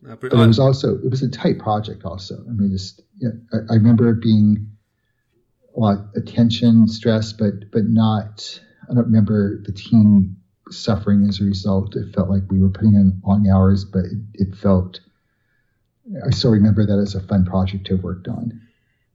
No, 0.03 0.17
but, 0.17 0.31
but 0.31 0.41
it 0.41 0.47
was 0.47 0.59
also 0.59 0.97
it 0.97 1.11
was 1.11 1.23
a 1.23 1.31
tight 1.31 1.59
project. 1.59 2.05
Also, 2.05 2.37
I 2.47 2.53
mean, 2.53 2.71
just 2.71 3.01
you 3.19 3.29
know, 3.29 3.41
I, 3.53 3.73
I 3.73 3.77
remember 3.77 4.11
it 4.11 4.21
being 4.21 4.71
a 5.75 5.81
lot 5.81 5.99
of 5.99 6.05
attention, 6.15 6.87
stress, 6.89 7.33
but 7.33 7.71
but 7.73 7.87
not. 7.87 8.61
I 8.89 8.95
don't 8.95 9.07
remember 9.07 9.63
the 9.65 9.73
team 9.73 10.37
suffering 10.71 11.27
as 11.29 11.41
a 11.41 11.45
result. 11.45 11.97
It 11.97 12.15
felt 12.15 12.31
like 12.31 12.43
we 12.51 12.61
were 12.61 12.69
putting 12.69 12.95
in 12.95 13.21
long 13.25 13.49
hours, 13.49 13.85
but 13.85 14.05
it, 14.05 14.19
it 14.35 14.55
felt. 14.57 15.01
I 16.27 16.31
still 16.31 16.51
remember 16.51 16.85
that 16.85 16.99
as 16.99 17.15
a 17.15 17.21
fun 17.21 17.47
project 17.47 17.87
to 17.87 17.97
have 17.97 18.05
worked 18.05 18.29
on. 18.29 18.61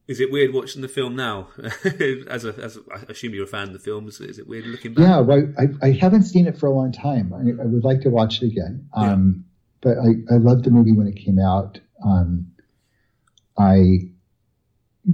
Is 0.08 0.18
it 0.18 0.32
weird 0.32 0.52
watching 0.52 0.82
the 0.82 0.88
film 0.88 1.14
now? 1.14 1.50
as 2.28 2.44
a, 2.44 2.52
as 2.58 2.76
a, 2.76 2.80
I 2.92 3.12
assume 3.12 3.32
you're 3.32 3.44
a 3.44 3.46
fan 3.46 3.68
of 3.68 3.74
the 3.74 3.78
films. 3.78 4.20
Is 4.20 4.40
it 4.40 4.48
weird 4.48 4.66
looking 4.66 4.92
back? 4.92 5.04
Yeah, 5.04 5.20
well, 5.20 5.54
I, 5.56 5.86
I 5.86 5.92
haven't 5.92 6.24
seen 6.24 6.48
it 6.48 6.58
for 6.58 6.66
a 6.66 6.72
long 6.72 6.90
time. 6.90 7.32
I, 7.32 7.62
I 7.62 7.66
would 7.66 7.84
like 7.84 8.00
to 8.00 8.10
watch 8.10 8.42
it 8.42 8.46
again. 8.46 8.88
Um, 8.92 9.44
yeah. 9.84 9.92
But 9.92 9.98
I, 9.98 10.34
I 10.34 10.38
loved 10.38 10.64
the 10.64 10.72
movie 10.72 10.90
when 10.90 11.06
it 11.06 11.14
came 11.14 11.38
out. 11.38 11.78
Um, 12.04 12.50
I 13.56 14.10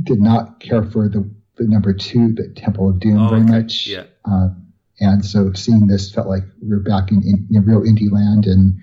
did 0.02 0.20
not 0.20 0.60
care 0.60 0.82
for 0.82 1.10
the, 1.10 1.30
the 1.56 1.64
number 1.64 1.92
two, 1.92 2.32
the 2.32 2.48
Temple 2.56 2.88
of 2.88 2.98
Doom, 2.98 3.18
oh, 3.18 3.28
very 3.28 3.42
okay. 3.42 3.50
much. 3.50 3.86
Yeah. 3.86 4.04
Um, 4.24 4.65
and 5.00 5.24
so 5.24 5.52
seeing 5.52 5.86
this 5.86 6.12
felt 6.12 6.26
like 6.26 6.44
we 6.62 6.68
were 6.68 6.80
back 6.80 7.10
in, 7.10 7.22
in, 7.22 7.46
in 7.50 7.64
real 7.64 7.82
Indy 7.82 8.08
land, 8.08 8.46
and 8.46 8.80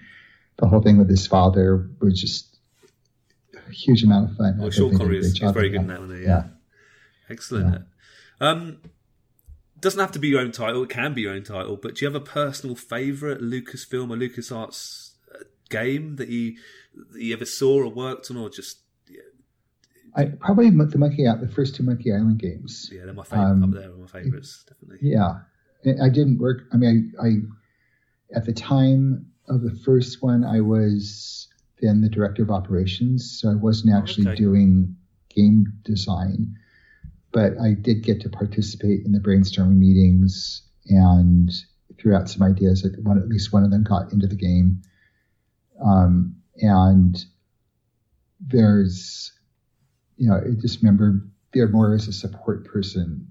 the 0.58 0.68
whole 0.68 0.82
thing 0.82 0.98
with 0.98 1.10
his 1.10 1.26
father 1.26 1.90
was 2.00 2.20
just 2.20 2.58
a 3.56 3.72
huge 3.72 4.04
amount 4.04 4.32
of 4.32 4.38
fun. 4.38 4.58
Well, 4.60 4.70
Sean 4.70 4.98
Connery 4.98 5.20
is 5.20 5.38
very 5.38 5.70
good 5.70 5.82
in 5.82 5.88
that 5.88 6.00
one. 6.00 6.12
Yeah. 6.12 6.28
yeah. 6.28 6.44
Excellent. 7.30 7.86
Yeah. 8.42 8.50
Um, 8.50 8.78
doesn't 9.80 10.00
have 10.00 10.12
to 10.12 10.20
be 10.20 10.30
your 10.30 10.42
own 10.42 10.52
title. 10.52 10.84
It 10.84 10.90
can 10.90 11.14
be 11.14 11.22
your 11.22 11.34
own 11.34 11.44
title. 11.44 11.78
But 11.78 11.96
do 11.96 12.06
you 12.06 12.12
have 12.12 12.22
a 12.22 12.26
personal 12.26 12.76
favorite 12.76 13.42
Lucasfilm 13.42 14.12
or 14.12 14.18
LucasArts 14.18 15.12
uh, 15.34 15.44
game 15.70 16.16
that 16.18 16.30
you 16.30 16.56
that 17.12 17.22
you 17.22 17.34
ever 17.34 17.46
saw 17.46 17.84
or 17.84 17.90
worked 17.90 18.30
on, 18.30 18.38
or 18.38 18.50
just 18.50 18.78
I 20.16 20.26
probably 20.26 20.70
the 20.70 20.98
Monkey 20.98 21.28
Island, 21.28 21.50
the 21.50 21.54
first 21.54 21.76
two 21.76 21.84
Monkey 21.84 22.12
Island 22.12 22.40
games. 22.40 22.90
Yeah, 22.92 23.06
they're 23.06 23.14
my 23.14 23.24
favorite. 23.24 23.46
Um, 23.46 23.64
up 23.64 23.72
there 23.72 23.90
are 23.90 23.98
my 23.98 24.08
favorites, 24.08 24.64
definitely. 24.68 25.10
Yeah, 25.10 25.40
I 25.86 26.10
didn't 26.10 26.40
work. 26.40 26.64
I 26.74 26.78
mean, 26.78 27.14
I, 27.22 27.26
I 27.26 28.38
at 28.38 28.46
the 28.46 28.54
time 28.54 29.28
of 29.48 29.62
the 29.62 29.72
first 29.86 30.22
one, 30.22 30.44
I 30.44 30.62
was 30.62 31.48
then 31.82 32.02
the 32.02 32.10
director 32.10 32.44
of 32.44 32.50
operations, 32.50 33.40
so 33.40 33.50
I 33.50 33.56
wasn't 33.56 33.94
actually 33.94 34.28
okay. 34.28 34.36
doing 34.36 34.96
game 35.30 35.66
design, 35.84 36.56
but 37.32 37.54
I 37.60 37.74
did 37.74 38.04
get 38.04 38.22
to 38.22 38.30
participate 38.30 39.06
in 39.06 39.12
the 39.12 39.20
brainstorming 39.20 39.78
meetings 39.78 40.62
and 40.88 41.52
threw 42.00 42.16
out 42.16 42.30
some 42.30 42.44
ideas. 42.44 42.84
That 42.84 42.98
one, 43.04 43.18
at 43.18 43.28
least 43.28 43.52
one 43.52 43.64
of 43.64 43.72
them 43.72 43.84
got 43.84 44.14
into 44.14 44.28
the 44.28 44.36
game, 44.36 44.82
um, 45.84 46.36
and 46.62 47.18
there's 48.40 49.34
you 50.18 50.30
know, 50.30 50.38
I 50.38 50.60
just 50.60 50.82
remember 50.82 51.22
there 51.54 51.68
more 51.68 51.94
as 51.94 52.08
a 52.08 52.14
support 52.14 52.66
person 52.66 53.28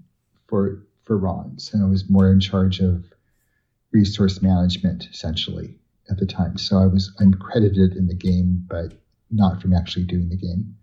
for 0.47 0.85
for 1.03 1.17
Ron's, 1.17 1.73
and 1.73 1.83
I 1.83 1.87
was 1.87 2.09
more 2.09 2.31
in 2.31 2.39
charge 2.39 2.79
of 2.79 3.05
resource 3.91 4.41
management 4.41 5.07
essentially 5.11 5.77
at 6.09 6.17
the 6.17 6.25
time. 6.25 6.57
So 6.57 6.77
I 6.77 6.87
was 6.87 7.13
I'm 7.19 7.33
credited 7.33 7.95
in 7.95 8.07
the 8.07 8.15
game, 8.15 8.65
but 8.67 8.93
not 9.31 9.61
from 9.61 9.73
actually 9.73 10.05
doing 10.05 10.29
the 10.29 10.37
game. 10.37 10.75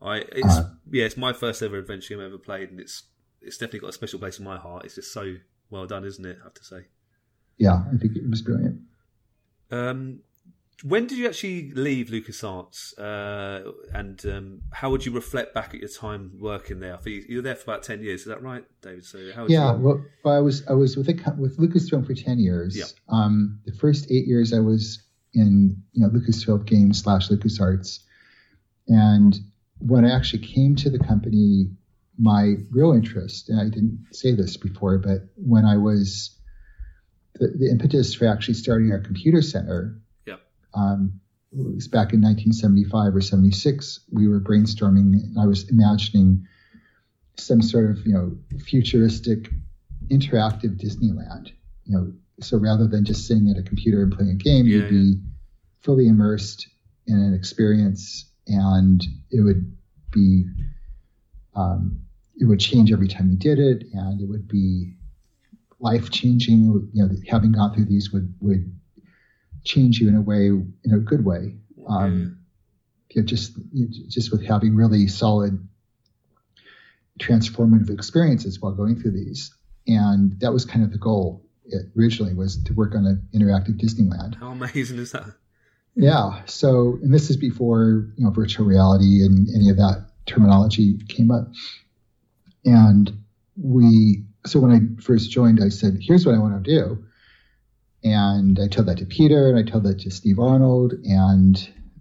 I 0.00 0.18
it's 0.32 0.56
uh, 0.56 0.70
yeah, 0.90 1.04
it's 1.04 1.16
my 1.16 1.32
first 1.32 1.62
ever 1.62 1.78
adventure 1.78 2.14
game 2.14 2.20
I've 2.20 2.32
ever 2.32 2.38
played, 2.38 2.70
and 2.70 2.80
it's 2.80 3.04
it's 3.40 3.56
definitely 3.56 3.80
got 3.80 3.90
a 3.90 3.94
special 3.94 4.18
place 4.18 4.38
in 4.38 4.44
my 4.44 4.58
heart. 4.58 4.84
It's 4.84 4.96
just 4.96 5.12
so 5.12 5.36
well 5.70 5.86
done, 5.86 6.04
isn't 6.04 6.24
it? 6.24 6.38
I 6.40 6.44
have 6.44 6.54
to 6.54 6.64
say. 6.64 6.86
Yeah, 7.58 7.84
I 7.92 7.96
think 7.96 8.16
it 8.16 8.28
was 8.28 8.42
brilliant. 8.42 8.80
Um, 9.70 10.20
when 10.82 11.06
did 11.06 11.18
you 11.18 11.28
actually 11.28 11.70
leave 11.72 12.08
LucasArts, 12.08 12.98
uh, 12.98 13.70
and 13.94 14.24
um, 14.26 14.60
how 14.72 14.90
would 14.90 15.06
you 15.06 15.12
reflect 15.12 15.54
back 15.54 15.74
at 15.74 15.80
your 15.80 15.88
time 15.88 16.32
working 16.40 16.80
there? 16.80 16.96
Think 16.96 17.28
you 17.28 17.36
were 17.36 17.42
there 17.42 17.54
for 17.54 17.70
about 17.70 17.82
ten 17.82 18.02
years. 18.02 18.22
Is 18.22 18.26
that 18.26 18.42
right, 18.42 18.64
David? 18.80 19.04
So 19.04 19.18
how 19.34 19.46
yeah, 19.46 19.72
you... 19.74 19.78
well, 19.78 20.04
I 20.24 20.40
was 20.40 20.66
I 20.68 20.72
was 20.72 20.96
with 20.96 21.08
a, 21.08 21.34
with 21.38 21.58
Lucasfilm 21.58 22.06
for 22.06 22.14
ten 22.14 22.38
years. 22.38 22.76
Yeah. 22.76 22.84
Um, 23.08 23.60
the 23.64 23.72
first 23.72 24.10
eight 24.10 24.26
years 24.26 24.52
I 24.52 24.60
was 24.60 25.02
in 25.34 25.76
you 25.92 26.02
know 26.02 26.08
Lucasfilm 26.10 26.66
Games 26.66 27.02
slash 27.02 27.28
LucasArts, 27.28 28.00
and 28.88 29.38
when 29.78 30.04
I 30.04 30.14
actually 30.14 30.46
came 30.46 30.76
to 30.76 30.90
the 30.90 30.98
company, 30.98 31.70
my 32.18 32.54
real 32.70 32.92
interest, 32.92 33.48
and 33.48 33.60
I 33.60 33.64
didn't 33.64 34.06
say 34.12 34.34
this 34.34 34.56
before, 34.56 34.98
but 34.98 35.28
when 35.36 35.64
I 35.64 35.76
was 35.76 36.36
the, 37.34 37.48
the 37.48 37.70
impetus 37.70 38.14
for 38.14 38.26
actually 38.26 38.54
starting 38.54 38.92
our 38.92 39.00
computer 39.00 39.42
center 39.42 40.01
um, 40.74 41.20
it 41.52 41.74
was 41.74 41.88
back 41.88 42.12
in 42.12 42.20
1975 42.22 43.14
or 43.14 43.20
76. 43.20 44.00
We 44.10 44.26
were 44.26 44.40
brainstorming, 44.40 45.12
and 45.22 45.38
I 45.38 45.46
was 45.46 45.68
imagining 45.68 46.46
some 47.36 47.62
sort 47.62 47.90
of 47.90 48.06
you 48.06 48.14
know 48.14 48.36
futuristic 48.58 49.50
interactive 50.08 50.80
Disneyland. 50.80 51.52
You 51.84 51.96
know, 51.96 52.12
so 52.40 52.56
rather 52.56 52.86
than 52.86 53.04
just 53.04 53.26
sitting 53.26 53.50
at 53.50 53.58
a 53.58 53.62
computer 53.62 54.02
and 54.02 54.12
playing 54.12 54.30
a 54.30 54.34
game, 54.34 54.66
yeah, 54.66 54.76
you'd 54.76 54.88
be 54.88 54.96
yeah. 54.96 55.14
fully 55.80 56.08
immersed 56.08 56.68
in 57.06 57.18
an 57.18 57.34
experience, 57.34 58.30
and 58.46 59.02
it 59.30 59.42
would 59.42 59.76
be 60.10 60.44
um, 61.54 62.00
it 62.40 62.46
would 62.46 62.60
change 62.60 62.92
every 62.92 63.08
time 63.08 63.30
you 63.30 63.36
did 63.36 63.58
it, 63.58 63.84
and 63.92 64.20
it 64.20 64.28
would 64.28 64.48
be 64.48 64.94
life 65.80 66.10
changing. 66.10 66.88
You 66.94 67.06
know, 67.06 67.10
having 67.28 67.52
gone 67.52 67.74
through 67.74 67.86
these 67.86 68.10
would 68.10 68.34
would 68.40 68.74
change 69.64 69.98
you 69.98 70.08
in 70.08 70.16
a 70.16 70.20
way, 70.20 70.46
in 70.46 70.92
a 70.92 70.98
good 70.98 71.24
way. 71.24 71.56
Um, 71.88 72.38
you 73.10 73.22
know, 73.22 73.26
just 73.26 73.52
just 74.08 74.32
with 74.32 74.44
having 74.44 74.74
really 74.74 75.06
solid 75.06 75.68
transformative 77.18 77.90
experiences 77.90 78.60
while 78.60 78.72
going 78.72 79.00
through 79.00 79.12
these, 79.12 79.54
and 79.86 80.38
that 80.40 80.52
was 80.52 80.64
kind 80.64 80.84
of 80.84 80.92
the 80.92 80.98
goal. 80.98 81.44
It 81.64 81.86
originally 81.96 82.34
was 82.34 82.62
to 82.64 82.74
work 82.74 82.94
on 82.94 83.06
an 83.06 83.28
interactive 83.34 83.80
Disneyland. 83.80 84.36
How 84.36 84.48
amazing 84.48 84.98
is 84.98 85.12
that? 85.12 85.26
Yeah. 85.94 86.42
So, 86.46 86.98
and 87.02 87.12
this 87.12 87.30
is 87.30 87.36
before 87.36 88.08
you 88.16 88.24
know 88.24 88.30
virtual 88.30 88.66
reality 88.66 89.22
and 89.24 89.48
any 89.54 89.70
of 89.70 89.76
that 89.76 90.06
terminology 90.26 90.98
came 91.08 91.30
up. 91.30 91.48
And 92.64 93.12
we, 93.56 94.24
so 94.46 94.60
when 94.60 94.70
I 94.70 95.02
first 95.02 95.30
joined, 95.30 95.62
I 95.62 95.68
said, 95.68 95.98
"Here's 96.00 96.24
what 96.24 96.34
I 96.34 96.38
want 96.38 96.64
to 96.64 96.70
do." 96.70 97.04
And 98.04 98.58
I 98.58 98.68
told 98.68 98.88
that 98.88 98.98
to 98.98 99.06
Peter 99.06 99.48
and 99.48 99.58
I 99.58 99.70
told 99.70 99.84
that 99.84 100.00
to 100.00 100.10
Steve 100.10 100.38
Arnold. 100.38 100.94
And 101.04 101.56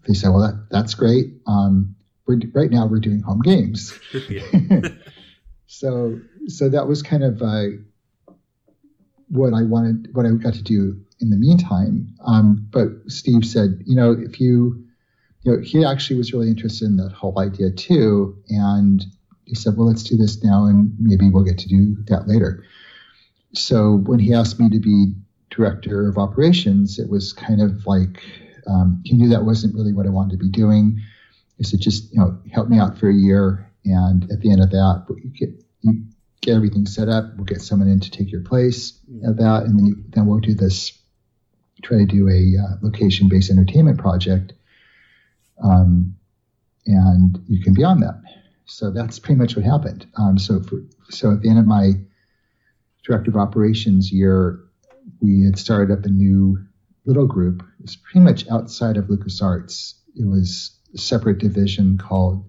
they 0.08 0.14
said, 0.14 0.30
well, 0.30 0.42
that, 0.42 0.68
that's 0.72 0.96
great. 0.96 1.34
Um, 1.48 1.96
we're, 2.28 2.40
right 2.54 2.72
now 2.72 2.88
we're 2.88 3.00
doing 3.00 3.22
home 3.22 3.42
games. 3.42 3.98
so, 5.68 6.20
so 6.48 6.70
that 6.70 6.88
was 6.88 7.02
kind 7.02 7.24
of 7.24 7.42
uh, 7.42 7.66
what 9.30 9.54
I 9.54 9.64
wanted, 9.64 10.10
what 10.14 10.26
I 10.26 10.32
got 10.32 10.56
to 10.56 10.64
do 10.64 11.00
in 11.20 11.30
the 11.30 11.38
meantime. 11.38 12.16
Um, 12.26 12.68
but 12.72 12.90
Steve 13.08 13.46
said, 13.46 13.82
you 13.86 13.96
know, 13.96 14.12
if 14.12 14.40
you, 14.40 14.84
you 15.44 15.52
know, 15.52 15.62
he 15.62 15.86
actually 15.86 16.18
was 16.18 16.34
really 16.34 16.50
interested 16.50 16.86
in 16.86 16.98
that 16.98 17.12
whole 17.12 17.40
idea 17.40 17.72
too. 17.72 18.38
And 18.50 19.04
he 19.46 19.56
said, 19.56 19.74
well, 19.78 19.88
let's 19.88 20.04
do 20.04 20.18
this 20.18 20.44
now 20.44 20.66
and 20.66 20.94
maybe 21.00 21.30
we'll 21.30 21.44
get 21.44 21.60
to 21.60 21.68
do 21.68 21.96
that 22.08 22.28
later. 22.28 22.64
So 23.54 23.98
when 23.98 24.20
he 24.20 24.34
asked 24.34 24.60
me 24.60 24.70
to 24.70 24.80
be 24.80 25.14
director 25.52 26.08
of 26.10 26.18
operations, 26.18 26.98
it 26.98 27.10
was 27.10 27.34
kind 27.34 27.62
of 27.62 27.86
like 27.86 28.24
um, 28.68 29.02
he 29.06 29.16
knew 29.16 29.30
that 29.30 29.44
wasn't 29.44 29.76
really 29.76 29.94
what 29.94 30.08
I 30.08 30.10
wanted 30.10 30.32
to 30.32 30.38
be 30.38 30.50
doing. 30.50 31.00
He 31.58 31.64
said, 31.64 31.80
just 31.80 32.12
you 32.12 32.20
know, 32.20 32.40
help 32.52 32.70
me 32.70 32.80
out 32.80 32.98
for 32.98 33.10
a 33.10 33.14
year, 33.14 33.70
and 33.86 34.24
at 34.32 34.42
the 34.42 34.52
end 34.52 34.62
of 34.62 34.72
that, 34.72 35.06
you 35.24 35.30
get 35.30 35.64
you 35.82 36.06
get 36.42 36.56
everything 36.56 36.86
set 36.88 37.08
up. 37.08 37.36
We'll 37.36 37.46
get 37.46 37.62
someone 37.62 37.88
in 37.88 38.00
to 38.00 38.10
take 38.10 38.32
your 38.32 38.42
place 38.42 39.00
at 39.28 39.38
that, 39.38 39.64
and 39.64 39.78
then 39.78 39.86
you, 39.86 40.04
then 40.10 40.26
we'll 40.26 40.40
do 40.40 40.56
this. 40.56 40.98
Try 41.84 42.00
to 42.00 42.06
do 42.06 42.30
a 42.30 42.62
uh, 42.62 42.78
location-based 42.82 43.50
entertainment 43.50 43.98
project, 43.98 44.54
um, 45.64 46.16
and 46.86 47.44
you 47.48 47.62
can 47.64 47.74
be 47.74 47.84
on 47.84 48.00
that. 48.02 48.22
So 48.66 48.92
that's 48.92 49.20
pretty 49.20 49.40
much 49.40 49.56
what 49.56 49.66
happened. 49.66 50.06
Um, 50.16 50.38
so 50.38 50.62
for, 50.62 50.82
so 51.10 51.32
at 51.32 51.42
the 51.42 51.50
end 51.50 51.60
of 51.60 51.66
my 51.66 51.94
director 53.04 53.32
of 53.32 53.38
operations 53.38 54.12
year, 54.12 54.60
we 55.22 55.44
had 55.44 55.58
started 55.58 55.98
up 55.98 56.06
a 56.06 56.10
new 56.10 56.58
little 57.06 57.28
group. 57.28 57.62
It 57.80 57.84
was 57.84 57.96
pretty 57.96 58.24
much 58.24 58.48
outside 58.50 58.98
of 58.98 59.06
LucasArts. 59.06 59.96
It 60.16 60.26
was 60.28 60.78
a 60.94 60.98
separate 60.98 61.40
division 61.40 61.98
called 61.98 62.46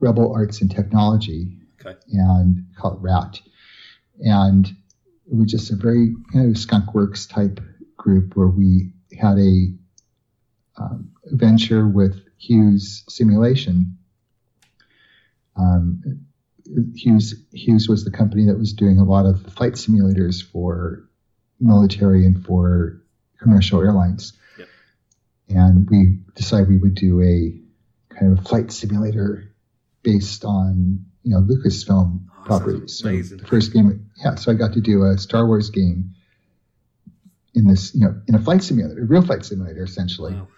Rebel 0.00 0.32
Arts 0.34 0.60
and 0.60 0.70
Technology, 0.70 1.58
okay. 1.80 1.98
and 2.12 2.66
called 2.76 3.02
RAT. 3.02 3.40
And 4.20 4.66
it 4.66 5.36
was 5.36 5.50
just 5.50 5.70
a 5.70 5.76
very 5.76 6.14
kind 6.32 6.54
of 6.54 6.62
skunkworks 6.62 7.28
type 7.28 7.60
group 7.96 8.36
where 8.36 8.48
we 8.48 8.92
had 9.18 9.38
a 9.38 9.74
um, 10.76 11.10
venture 11.26 11.88
with 11.88 12.20
Hughes 12.36 13.04
Simulation. 13.08 13.96
Um, 15.56 16.02
Hughes 16.94 17.34
Hughes 17.52 17.88
was 17.88 18.04
the 18.04 18.10
company 18.10 18.46
that 18.46 18.58
was 18.58 18.72
doing 18.72 18.98
a 18.98 19.04
lot 19.04 19.26
of 19.26 19.42
flight 19.52 19.74
simulators 19.74 20.42
for 20.42 21.03
military 21.60 22.24
and 22.26 22.44
for 22.44 23.00
commercial 23.40 23.80
airlines. 23.80 24.32
Yep. 24.58 24.68
And 25.50 25.90
we 25.90 26.18
decided 26.34 26.68
we 26.68 26.78
would 26.78 26.94
do 26.94 27.22
a 27.22 28.14
kind 28.14 28.36
of 28.36 28.46
flight 28.46 28.72
simulator 28.72 29.52
based 30.02 30.44
on 30.44 31.04
you 31.22 31.32
know 31.32 31.40
Lucasfilm 31.40 32.20
oh, 32.28 32.44
properties. 32.44 32.98
So 32.98 33.08
the 33.08 33.46
first 33.46 33.72
game, 33.72 34.10
yeah. 34.22 34.34
So 34.36 34.52
I 34.52 34.54
got 34.54 34.74
to 34.74 34.80
do 34.80 35.04
a 35.04 35.18
Star 35.18 35.46
Wars 35.46 35.70
game 35.70 36.14
in 37.54 37.68
this, 37.68 37.94
you 37.94 38.00
know, 38.00 38.20
in 38.26 38.34
a 38.34 38.40
flight 38.40 38.62
simulator, 38.62 39.00
a 39.00 39.06
real 39.06 39.22
flight 39.22 39.44
simulator, 39.44 39.84
essentially. 39.84 40.34
Wow. 40.34 40.48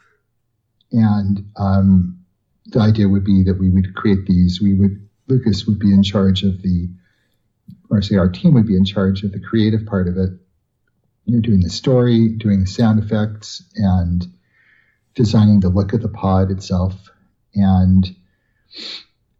And 0.92 1.51
um, 1.57 2.24
the 2.66 2.80
idea 2.80 3.09
would 3.09 3.24
be 3.24 3.42
that 3.44 3.59
we 3.59 3.70
would 3.70 3.94
create 3.94 4.26
these. 4.26 4.61
We 4.61 4.74
would 4.74 5.07
Lucas 5.28 5.66
would 5.66 5.78
be 5.78 5.92
in 5.92 6.03
charge 6.03 6.42
of 6.44 6.62
the, 6.62 6.88
or 7.90 8.01
say 8.01 8.16
our 8.16 8.28
team 8.28 8.55
would 8.55 8.66
be 8.66 8.76
in 8.76 8.84
charge 8.84 9.24
of 9.24 9.32
the 9.32 9.40
creative 9.40 9.84
part 9.86 10.09
of 10.09 10.16
it, 10.16 10.30
you're 11.26 11.40
doing 11.40 11.60
the 11.60 11.70
story, 11.70 12.28
doing 12.28 12.60
the 12.60 12.66
sound 12.66 13.02
effects, 13.02 13.62
and 13.74 14.26
designing 15.14 15.60
the 15.60 15.68
look 15.68 15.92
of 15.92 16.02
the 16.02 16.08
pod 16.08 16.50
itself. 16.50 16.94
And 17.54 18.14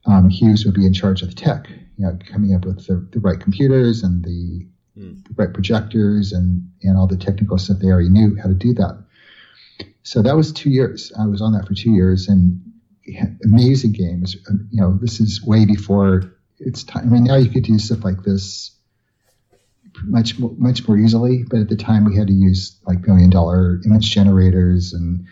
um, 0.05 0.29
Hughes 0.29 0.65
would 0.65 0.75
be 0.75 0.87
in 0.87 0.93
charge 0.93 1.23
of 1.23 1.29
the 1.29 1.35
tech, 1.35 1.69
you 1.69 2.07
know, 2.07 2.19
coming 2.31 2.55
up 2.55 2.65
with 2.65 2.87
the, 2.87 3.07
the 3.13 3.21
right 3.21 3.39
computers 3.39 4.03
and 4.03 4.25
the, 4.25 4.67
mm. 4.99 5.25
the, 5.29 5.35
right 5.37 5.53
projectors 5.53 6.33
and, 6.33 6.71
and 6.83 6.97
all 6.97 7.07
the 7.07 7.17
technical 7.17 7.59
stuff. 7.59 7.79
They 7.79 7.89
already 7.89 8.09
knew 8.09 8.37
how 8.37 8.49
to 8.49 8.55
do 8.55 8.73
that. 8.75 9.05
So 10.03 10.23
that 10.23 10.37
was 10.37 10.53
two 10.53 10.71
years. 10.71 11.13
I 11.19 11.27
was 11.27 11.43
on 11.43 11.53
that 11.53 11.67
for 11.67 11.75
two 11.75 11.93
years 11.93 12.29
and 12.29 12.61
amazing 13.45 13.93
games. 13.93 14.37
You 14.71 14.81
know, 14.81 14.99
this 15.01 15.21
is 15.21 15.43
way 15.45 15.67
before 15.67 16.33
it's 16.59 16.85
time. 16.85 17.09
I 17.09 17.11
mean, 17.11 17.25
now 17.25 17.37
you 17.37 17.51
could 17.51 17.65
do 17.65 17.79
stuff 17.79 18.05
like 18.05 18.23
this 18.23 18.76
much 20.05 20.39
more, 20.39 20.53
much 20.59 20.87
more 20.87 20.97
easily. 20.99 21.45
But 21.49 21.61
at 21.61 21.69
the 21.69 21.77
time, 21.77 22.05
we 22.05 22.17
had 22.17 22.27
to 22.29 22.33
use 22.33 22.79
like 22.87 23.07
million 23.07 23.31
dollar 23.31 23.81
image 23.85 24.11
generators 24.11 24.93
and 24.93 25.25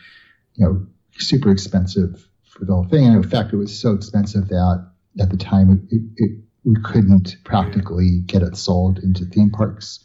you 0.54 0.64
know 0.64 0.86
super 1.18 1.50
expensive 1.50 2.26
for 2.44 2.64
the 2.64 2.72
whole 2.72 2.84
thing. 2.84 3.06
And 3.06 3.22
in 3.22 3.28
fact, 3.28 3.52
it 3.52 3.56
was 3.56 3.76
so 3.78 3.92
expensive 3.92 4.48
that 4.48 4.86
at 5.20 5.30
the 5.30 5.36
time 5.36 5.86
it, 5.90 6.00
it, 6.16 6.38
we 6.64 6.76
couldn't 6.82 7.36
practically 7.44 8.20
get 8.26 8.42
it 8.42 8.56
sold 8.56 8.98
into 8.98 9.24
theme 9.24 9.50
parks. 9.50 10.04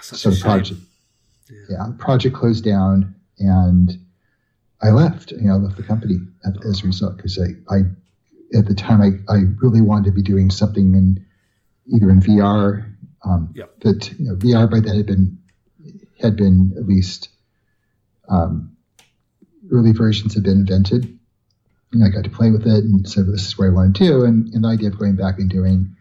so 0.00 0.30
the 0.30 0.40
project, 0.40 0.80
yeah. 1.50 1.56
yeah, 1.70 1.86
project 1.98 2.34
closed 2.34 2.64
down, 2.64 3.14
and 3.38 3.98
I 4.82 4.90
left. 4.90 5.32
You 5.32 5.48
know, 5.48 5.54
I 5.54 5.56
left 5.56 5.76
the 5.76 5.82
company 5.82 6.18
as 6.44 6.82
a 6.82 6.86
result 6.86 7.16
because 7.16 7.38
I, 7.38 7.74
I, 7.74 7.78
at 8.56 8.66
the 8.66 8.74
time, 8.74 9.00
I, 9.00 9.32
I 9.32 9.42
really 9.60 9.80
wanted 9.80 10.04
to 10.06 10.12
be 10.12 10.22
doing 10.22 10.50
something 10.50 10.94
in 10.94 11.24
either 11.92 12.10
in 12.10 12.20
VR. 12.20 12.92
Um, 13.26 13.52
yep. 13.54 13.78
That 13.80 14.12
you 14.18 14.28
know, 14.28 14.36
VR 14.36 14.70
by 14.70 14.80
then 14.80 14.96
had 14.96 15.06
been 15.06 15.38
had 16.20 16.36
been 16.36 16.74
at 16.76 16.86
least 16.86 17.28
um, 18.28 18.76
early 19.70 19.92
versions 19.92 20.34
had 20.34 20.44
been 20.44 20.58
invented. 20.58 21.18
And 21.92 22.04
I 22.04 22.08
got 22.08 22.24
to 22.24 22.30
play 22.30 22.50
with 22.50 22.66
it 22.66 22.84
and 22.84 23.08
said, 23.08 23.24
well, 23.24 23.32
"This 23.32 23.46
is 23.46 23.58
where 23.58 23.70
I 23.70 23.74
want 23.74 23.96
to 23.96 24.04
do." 24.04 24.24
And, 24.24 24.52
and 24.52 24.64
the 24.64 24.68
idea 24.68 24.88
of 24.88 24.98
going 24.98 25.16
back 25.16 25.38
and 25.38 25.48
doing, 25.48 25.96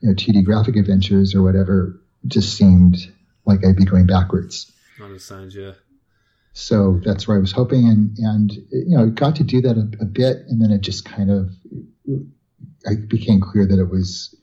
you 0.00 0.08
know, 0.08 0.14
2D 0.14 0.44
graphic 0.44 0.76
adventures 0.76 1.34
or 1.34 1.42
whatever 1.42 2.00
just 2.26 2.56
seemed 2.56 2.96
like 3.46 3.64
I'd 3.64 3.76
be 3.76 3.84
going 3.84 4.06
backwards. 4.06 4.70
Understand, 5.00 5.54
yeah. 5.54 5.72
So 6.52 7.00
that's 7.04 7.26
where 7.26 7.36
I 7.36 7.40
was 7.40 7.52
hoping, 7.52 7.88
and 7.88 8.18
and 8.18 8.52
you 8.70 8.96
know, 8.96 9.06
got 9.06 9.36
to 9.36 9.44
do 9.44 9.60
that 9.62 9.76
a, 9.76 10.02
a 10.02 10.04
bit, 10.04 10.38
and 10.48 10.60
then 10.60 10.72
it 10.72 10.80
just 10.80 11.04
kind 11.04 11.30
of, 11.30 11.50
it 12.84 13.08
became 13.08 13.40
clear 13.40 13.66
that 13.66 13.78
it 13.78 13.88
was 13.88 14.34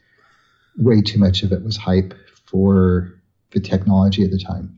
way 0.78 1.02
too 1.02 1.20
much 1.20 1.44
of 1.44 1.52
it 1.52 1.64
was 1.64 1.78
hype 1.78 2.14
for 2.46 3.14
the 3.52 3.60
technology 3.60 4.24
at 4.24 4.32
the 4.32 4.40
time. 4.40 4.78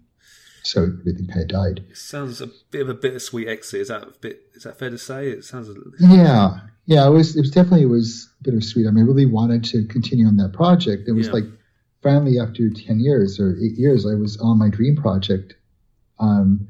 So 0.64 0.84
everything 0.84 1.28
kind 1.28 1.42
of 1.42 1.48
died. 1.48 1.86
It 1.90 1.98
sounds 1.98 2.42
a 2.42 2.48
bit 2.70 2.82
of 2.82 2.90
a 2.90 2.94
bittersweet 2.94 3.48
exit. 3.48 3.82
Is 3.82 3.88
that 3.88 4.04
a 4.04 4.14
bit? 4.20 4.42
Is 4.54 4.64
that 4.64 4.78
fair 4.78 4.90
to 4.90 4.98
say? 4.98 5.30
It 5.30 5.44
sounds. 5.44 5.70
Yeah, 6.00 6.60
yeah. 6.86 7.08
It 7.08 7.12
was. 7.12 7.36
It 7.36 7.42
was 7.42 7.52
definitely 7.52 7.84
it 7.84 7.90
was 7.90 8.30
bittersweet. 8.42 8.88
I 8.88 8.92
mean, 8.92 9.06
I 9.06 9.08
really 9.08 9.26
wanted 9.26 9.64
to 9.66 9.86
continue 9.86 10.28
on 10.28 10.38
that 10.38 10.54
project. 10.54 11.08
It 11.08 11.14
was 11.14 11.28
yeah. 11.28 11.34
like 11.34 11.46
finally 12.04 12.40
after 12.40 12.70
ten 12.70 13.00
years 13.00 13.40
or 13.40 13.56
eight 13.58 13.78
years, 13.78 14.06
I 14.06 14.16
was 14.16 14.38
on 14.42 14.60
my 14.60 14.70
dream 14.70 14.96
project, 14.96 15.56
um, 16.20 16.68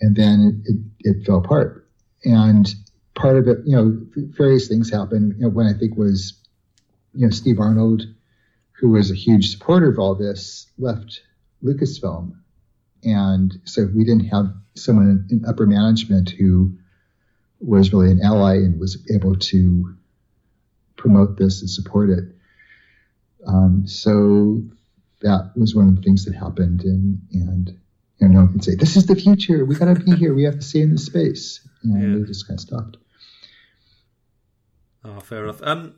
and 0.00 0.14
then 0.14 0.62
it, 0.64 0.70
it, 1.06 1.16
it 1.18 1.26
fell 1.26 1.38
apart. 1.38 1.88
And 2.24 2.72
part 3.14 3.36
of 3.36 3.48
it, 3.48 3.58
you 3.64 3.74
know, 3.74 3.98
various 4.16 4.68
things 4.68 4.90
happened. 4.90 5.34
You 5.38 5.44
know, 5.44 5.48
when 5.48 5.66
I 5.66 5.72
think 5.72 5.96
was, 5.96 6.34
you 7.14 7.26
know, 7.26 7.30
Steve 7.30 7.58
Arnold 7.58 8.02
who 8.78 8.90
was 8.90 9.10
a 9.10 9.14
huge 9.14 9.50
supporter 9.50 9.88
of 9.88 9.98
all 9.98 10.14
this, 10.14 10.66
left 10.78 11.22
Lucasfilm. 11.64 12.32
And 13.02 13.60
so 13.64 13.88
we 13.94 14.04
didn't 14.04 14.28
have 14.28 14.52
someone 14.74 15.26
in 15.30 15.44
upper 15.46 15.66
management 15.66 16.30
who 16.30 16.72
was 17.60 17.92
really 17.92 18.12
an 18.12 18.20
ally 18.22 18.54
and 18.54 18.78
was 18.78 19.04
able 19.12 19.34
to 19.34 19.96
promote 20.96 21.36
this 21.38 21.60
and 21.60 21.70
support 21.70 22.10
it. 22.10 22.24
Um, 23.46 23.86
so 23.86 24.62
that 25.22 25.52
was 25.56 25.74
one 25.74 25.88
of 25.88 25.96
the 25.96 26.02
things 26.02 26.24
that 26.24 26.34
happened. 26.34 26.84
And, 26.84 27.20
and 27.32 27.78
you 28.18 28.28
know, 28.28 28.34
no 28.34 28.40
one 28.40 28.52
can 28.52 28.62
say, 28.62 28.74
this 28.76 28.96
is 28.96 29.06
the 29.06 29.16
future. 29.16 29.64
We 29.64 29.74
got 29.74 29.92
to 29.92 30.00
be 30.00 30.14
here. 30.14 30.34
We 30.34 30.44
have 30.44 30.56
to 30.56 30.62
stay 30.62 30.82
in 30.82 30.92
this 30.92 31.06
space. 31.06 31.66
And 31.82 32.12
yeah. 32.12 32.18
they 32.18 32.24
just 32.24 32.46
kind 32.46 32.58
of 32.58 32.62
stopped. 32.62 32.96
Oh, 35.04 35.20
fair 35.20 35.44
enough. 35.44 35.62
Um, 35.62 35.94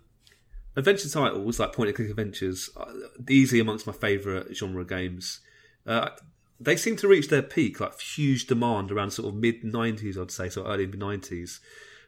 adventure 0.77 1.09
titles 1.09 1.59
like 1.59 1.73
point 1.73 1.89
and 1.89 1.97
click 1.97 2.11
adventures, 2.11 2.71
uh, 2.77 2.93
easily 3.29 3.61
amongst 3.61 3.87
my 3.87 3.93
favourite 3.93 4.55
genre 4.57 4.85
games. 4.85 5.41
Uh, 5.87 6.11
they 6.59 6.77
seem 6.77 6.97
to 6.97 7.09
reach 7.09 7.29
their 7.29 7.43
peak, 7.43 7.81
like 7.81 7.99
huge 8.01 8.47
demand 8.47 8.93
around 8.93 9.13
sort 9.13 9.29
of 9.29 9.35
mid 9.35 9.63
'90s, 9.63 10.21
I'd 10.21 10.31
say, 10.31 10.49
so 10.49 10.67
early 10.67 10.87
mid 10.87 11.01
'90s. 11.01 11.61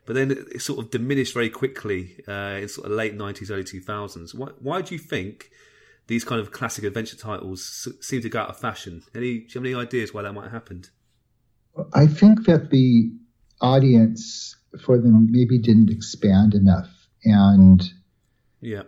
But 0.05 0.15
then 0.15 0.33
it, 0.33 0.61
sort 0.61 0.81
of 0.81 0.91
diminished 0.91 1.33
very 1.33 1.49
quickly 1.49 2.17
uh, 2.29 2.59
in 2.61 2.69
sort 2.69 2.87
of 2.87 2.93
late 2.93 3.17
'90s, 3.17 3.51
early 3.51 3.65
2000s. 3.65 4.35
Why, 4.35 4.49
why 4.59 4.83
do 4.83 4.95
you 4.95 4.99
think 4.99 5.51
these 6.09 6.25
kind 6.25 6.41
of 6.41 6.51
classic 6.51 6.85
adventure 6.85 7.17
titles 7.17 7.89
seem 8.01 8.21
to 8.23 8.29
go 8.29 8.41
out 8.41 8.51
of 8.51 8.59
fashion? 8.59 9.03
Any, 9.15 9.39
do 9.39 9.47
you 9.49 9.49
have 9.55 9.65
any 9.65 9.75
ideas 9.75 10.13
why 10.13 10.23
that 10.23 10.33
might 10.33 10.45
have 10.45 10.53
happened? 10.53 10.91
I 11.95 12.07
think 12.07 12.45
that 12.47 12.71
the 12.71 13.11
audience 13.61 14.57
for 14.85 14.99
them 14.99 15.29
maybe 15.31 15.59
didn't 15.59 15.91
expand 15.91 16.55
enough, 16.55 16.91
and 17.25 17.83
yeah. 18.63 18.83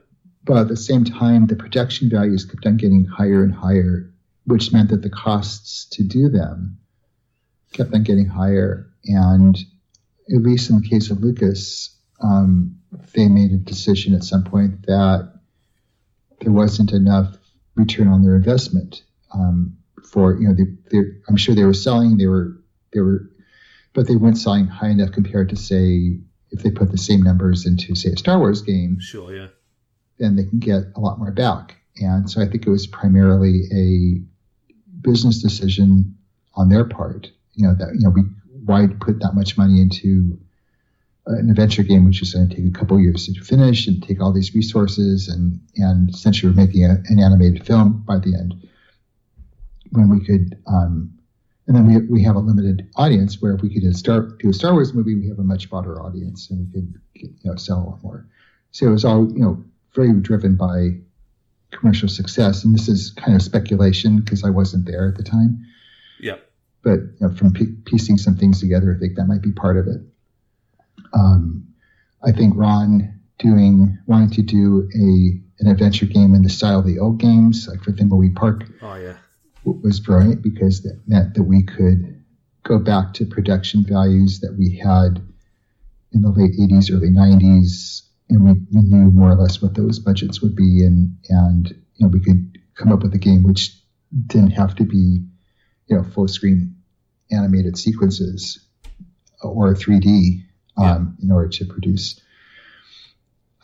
But 0.45 0.59
at 0.59 0.68
the 0.68 0.77
same 0.77 1.05
time, 1.05 1.47
the 1.47 1.57
production 1.57 2.09
values 2.09 2.45
kept 2.45 2.64
on 2.64 2.77
getting 2.77 3.05
higher 3.05 3.43
and 3.43 3.53
higher, 3.53 4.12
which 4.47 4.72
meant 4.72 4.91
that 4.91 5.03
the 5.03 5.11
costs 5.11 5.87
to 5.93 6.05
do 6.05 6.29
them 6.29 6.79
kept 7.72 7.93
on 7.93 8.05
getting 8.05 8.27
higher. 8.27 8.89
And 9.05 9.59
at 10.29 10.43
least 10.43 10.70
in 10.70 10.81
the 10.81 10.89
case 10.89 11.11
of 11.11 11.20
Lucas, 11.20 11.97
um, 12.22 12.77
they 13.14 13.29
made 13.29 13.53
a 13.53 13.57
decision 13.57 14.14
at 14.14 14.22
some 14.22 14.45
point 14.45 14.87
that 14.87 15.33
there 16.41 16.53
wasn't 16.53 16.93
enough 16.93 17.37
return 17.75 18.09
on 18.09 18.22
their 18.22 18.37
investment 18.37 19.03
um, 19.33 19.77
for 20.12 20.39
you 20.39 20.47
know 20.47 20.55
they, 20.55 20.64
they, 20.91 21.05
I'm 21.29 21.37
sure 21.37 21.55
they 21.55 21.64
were 21.64 21.75
selling 21.75 22.18
they 22.18 22.27
were 22.27 22.61
they 22.93 23.01
were 23.01 23.31
but 23.93 24.07
they 24.07 24.14
weren't 24.14 24.39
selling 24.39 24.66
high 24.66 24.91
enough 24.91 25.11
compared 25.11 25.49
to 25.49 25.57
say 25.57 26.20
if 26.51 26.62
they 26.62 26.70
put 26.70 26.93
the 26.93 26.99
same 26.99 27.22
numbers 27.22 27.66
into 27.66 27.97
say 27.97 28.11
a 28.11 28.16
Star 28.16 28.39
Wars 28.39 28.62
game. 28.62 28.99
Sure, 29.01 29.35
yeah 29.35 29.49
then 30.18 30.36
they 30.36 30.44
can 30.44 30.58
get 30.58 30.84
a 30.96 31.00
lot 31.00 31.18
more 31.18 31.32
back. 31.32 31.76
And 31.96 32.30
so 32.30 32.40
I 32.40 32.46
think 32.46 32.66
it 32.66 32.70
was 32.70 32.86
primarily 32.86 33.62
a 33.72 34.20
business 35.00 35.42
decision 35.42 36.16
on 36.54 36.68
their 36.68 36.84
part. 36.84 37.30
You 37.54 37.66
know 37.66 37.74
that 37.74 37.94
you 37.94 38.00
know 38.00 38.10
we 38.10 38.22
why 38.64 38.88
put 39.00 39.20
that 39.20 39.34
much 39.34 39.56
money 39.56 39.80
into 39.80 40.38
an 41.26 41.48
adventure 41.50 41.82
game 41.82 42.04
which 42.04 42.20
is 42.20 42.34
going 42.34 42.48
to 42.48 42.54
take 42.54 42.66
a 42.66 42.78
couple 42.78 43.00
years 43.00 43.26
to 43.26 43.40
finish 43.40 43.86
and 43.86 44.02
take 44.02 44.20
all 44.20 44.32
these 44.32 44.54
resources 44.54 45.28
and 45.28 45.60
and 45.76 46.10
essentially 46.10 46.50
we're 46.50 46.56
making 46.56 46.84
a, 46.84 46.96
an 47.06 47.18
animated 47.18 47.64
film 47.64 48.02
by 48.06 48.18
the 48.18 48.34
end 48.34 48.54
when 49.92 50.08
we 50.08 50.24
could 50.24 50.58
um, 50.66 51.10
and 51.66 51.76
then 51.76 51.86
we, 51.86 51.96
we 52.08 52.22
have 52.22 52.36
a 52.36 52.40
limited 52.40 52.90
audience 52.96 53.40
where 53.40 53.54
if 53.54 53.62
we 53.62 53.72
could 53.72 53.80
do 53.80 53.88
a 53.88 53.94
Star, 53.94 54.20
do 54.38 54.50
a 54.50 54.52
Star 54.52 54.72
Wars 54.72 54.92
movie 54.92 55.14
we 55.14 55.28
have 55.28 55.38
a 55.38 55.44
much 55.44 55.70
broader 55.70 56.02
audience 56.02 56.50
and 56.50 56.68
we 56.74 56.82
could 57.20 57.34
you 57.42 57.50
know 57.50 57.56
sell 57.56 57.78
a 57.78 57.86
lot 57.90 58.02
more 58.02 58.26
so 58.70 58.86
it 58.86 58.90
was 58.90 59.04
all 59.04 59.30
you 59.32 59.40
know 59.40 59.64
very 59.95 60.12
driven 60.20 60.57
by 60.57 60.90
commercial 61.70 62.09
success. 62.09 62.64
And 62.64 62.74
this 62.74 62.88
is 62.88 63.11
kind 63.11 63.34
of 63.34 63.42
speculation 63.42 64.20
because 64.20 64.45
I 64.45 64.51
wasn't 64.51 64.86
there 64.86 65.09
at 65.09 65.16
the 65.16 65.22
time. 65.22 65.64
Yeah. 66.20 66.36
But 66.82 67.01
you 67.01 67.16
know, 67.20 67.34
from 67.34 67.53
piecing 67.84 68.18
some 68.18 68.36
things 68.36 68.61
together, 68.61 68.95
I 68.95 68.99
think 68.99 69.16
that 69.16 69.26
might 69.26 69.42
be 69.42 69.53
part 69.53 69.76
of 69.76 69.86
it. 69.86 70.01
Um, 71.12 71.68
I 72.22 72.32
think 72.32 72.55
Ron 72.57 73.20
doing 73.38 73.99
wanting 74.07 74.30
to 74.30 74.42
do 74.42 74.88
a 74.95 75.40
an 75.61 75.70
adventure 75.70 76.07
game 76.07 76.34
in 76.34 76.42
the 76.42 76.49
style 76.49 76.80
of 76.80 76.86
the 76.86 76.99
old 76.99 77.18
games, 77.18 77.68
like 77.68 77.82
for 77.82 77.92
Thimbleweed 77.92 78.34
Park. 78.34 78.64
Oh 78.82 78.97
yeah, 78.97 79.14
was 79.64 80.01
brilliant 80.01 80.42
because 80.42 80.82
that 80.82 81.01
meant 81.07 81.34
that 81.34 81.45
we 81.45 81.62
could 81.62 82.22
go 82.64 82.78
back 82.78 83.14
to 83.14 83.26
production 83.26 83.84
values 83.84 84.40
that 84.40 84.57
we 84.59 84.76
had 84.76 85.22
in 86.12 86.22
the 86.22 86.30
late 86.30 86.53
80s, 86.59 86.92
early 86.92 87.11
90s, 87.11 88.03
and 88.29 88.45
we, 88.45 88.53
we 88.72 88.83
knew 88.83 89.11
more 89.11 89.33
or 89.33 89.37
less 89.37 89.61
what 89.61 89.75
those 89.75 89.99
budgets 89.99 90.41
would 90.41 90.57
be, 90.57 90.85
and 90.85 91.16
and 91.29 91.68
you 91.68 92.07
know 92.07 92.09
we 92.09 92.20
could 92.20 92.59
come 92.75 92.93
up 92.93 93.03
with 93.03 93.14
a 93.14 93.18
game 93.18 93.43
which 93.43 93.77
didn't 94.27 94.51
have 94.51 94.75
to 94.77 94.85
be 94.85 95.25
you 95.87 95.97
know 95.97 96.03
full 96.03 96.29
screen 96.29 96.77
animated 97.31 97.77
sequences 97.77 98.64
or 99.43 99.75
3D 99.75 100.45
um, 100.77 101.16
yeah. 101.18 101.25
in 101.25 101.31
order 101.31 101.49
to 101.49 101.64
produce 101.66 102.20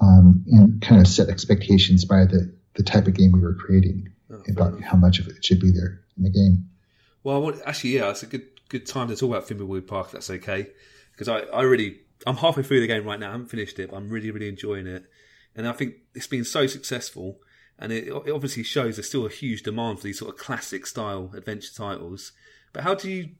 um, 0.01 0.45
and 0.47 0.81
kind 0.83 1.01
of 1.01 1.07
set 1.07 1.29
expectations 1.29 2.05
by 2.05 2.25
the 2.25 2.55
the 2.75 2.83
type 2.83 3.07
of 3.07 3.15
game 3.15 3.33
we 3.33 3.41
were 3.41 3.55
creating 3.55 4.11
oh, 4.33 4.43
about 4.49 4.81
how 4.83 4.97
much 4.97 5.19
of 5.19 5.27
it 5.29 5.45
should 5.45 5.61
be 5.61 5.71
there 5.71 6.01
in 6.17 6.23
the 6.23 6.31
game. 6.31 6.69
Well, 7.23 7.53
actually, 7.67 7.91
yeah, 7.91 8.11
it's 8.11 8.23
a 8.23 8.27
good 8.27 8.47
good 8.69 8.87
time 8.87 9.09
to 9.09 9.17
talk 9.17 9.31
about 9.31 9.49
Thimbleweed 9.49 9.87
Park. 9.87 10.07
If 10.07 10.13
that's 10.13 10.31
okay, 10.31 10.69
because 11.13 11.29
I, 11.29 11.41
I 11.41 11.63
really 11.63 12.01
I'm 12.27 12.37
halfway 12.37 12.62
through 12.62 12.81
the 12.81 12.87
game 12.87 13.05
right 13.05 13.18
now. 13.18 13.29
I 13.29 13.33
haven't 13.33 13.49
finished 13.49 13.79
it, 13.79 13.91
but 13.91 13.97
I'm 13.97 14.11
really, 14.11 14.31
really 14.31 14.49
enjoying 14.49 14.87
it. 14.87 15.05
And 15.55 15.66
I 15.66 15.73
think 15.73 15.95
it's 16.14 16.27
been 16.27 16.45
so 16.45 16.66
successful, 16.66 17.41
and 17.79 17.93
it, 17.93 18.09
it 18.09 18.31
obviously 18.31 18.62
shows 18.62 18.97
there's 18.97 19.09
still 19.09 19.27
a 19.27 19.31
huge 19.31 19.62
demand 19.62 19.99
for 19.99 20.05
these 20.05 20.18
sort 20.18 20.35
of 20.35 20.41
classic 20.41 20.87
style 20.87 21.33
adventure 21.35 21.75
titles. 21.75 22.33
But 22.73 22.85
how 22.85 22.95
do 22.95 23.11
you 23.11 23.31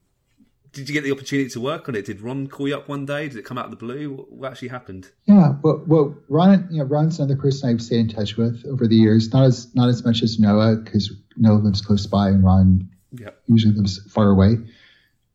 did 0.73 0.87
you 0.87 0.93
get 0.93 1.03
the 1.03 1.11
opportunity 1.11 1.49
to 1.49 1.59
work 1.59 1.89
on 1.89 1.95
it? 1.95 2.05
Did 2.05 2.21
Ron 2.21 2.47
call 2.47 2.67
you 2.67 2.77
up 2.77 2.87
one 2.87 3.05
day? 3.05 3.27
Did 3.27 3.37
it 3.37 3.45
come 3.45 3.57
out 3.57 3.65
of 3.65 3.71
the 3.71 3.77
blue? 3.77 4.25
What 4.29 4.51
actually 4.51 4.69
happened? 4.69 5.09
Yeah, 5.25 5.55
well, 5.61 5.83
well, 5.85 6.15
Ron, 6.29 6.67
you 6.71 6.79
know, 6.79 6.85
Ron's 6.85 7.19
another 7.19 7.35
person 7.35 7.69
I've 7.69 7.81
stayed 7.81 7.99
in 7.99 8.07
touch 8.09 8.37
with 8.37 8.65
over 8.65 8.87
the 8.87 8.95
years. 8.95 9.33
Not 9.33 9.43
as 9.45 9.73
not 9.75 9.89
as 9.89 10.05
much 10.05 10.23
as 10.23 10.39
Noah 10.39 10.77
because 10.77 11.13
Noah 11.35 11.55
lives 11.55 11.81
close 11.81 12.05
by 12.05 12.29
and 12.29 12.43
Ron 12.43 12.89
yep. 13.11 13.41
usually 13.47 13.73
lives 13.73 13.99
far 14.11 14.29
away. 14.29 14.57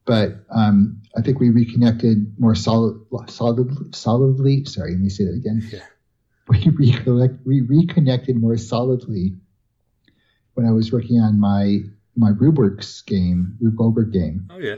But 0.06 0.36
um, 0.50 1.02
I 1.16 1.20
think 1.20 1.40
we 1.40 1.50
reconnected 1.50 2.38
more 2.38 2.54
solid, 2.54 3.00
solid, 3.28 3.94
solidly. 3.94 4.64
Sorry, 4.64 4.92
let 4.92 5.00
me 5.00 5.08
say 5.08 5.24
that 5.24 5.34
again. 5.34 5.68
Yeah. 5.70 5.80
We, 6.48 6.68
recollect, 6.68 7.44
we 7.44 7.62
reconnected 7.62 8.40
more 8.40 8.56
solidly 8.56 9.34
when 10.54 10.64
I 10.64 10.70
was 10.70 10.92
working 10.92 11.18
on 11.18 11.40
my 11.40 11.80
my 12.16 12.30
RubeWorks 12.30 13.04
game, 13.04 13.56
Rube 13.60 13.76
Goldberg 13.76 14.12
game. 14.12 14.48
Oh 14.50 14.58
yeah. 14.58 14.76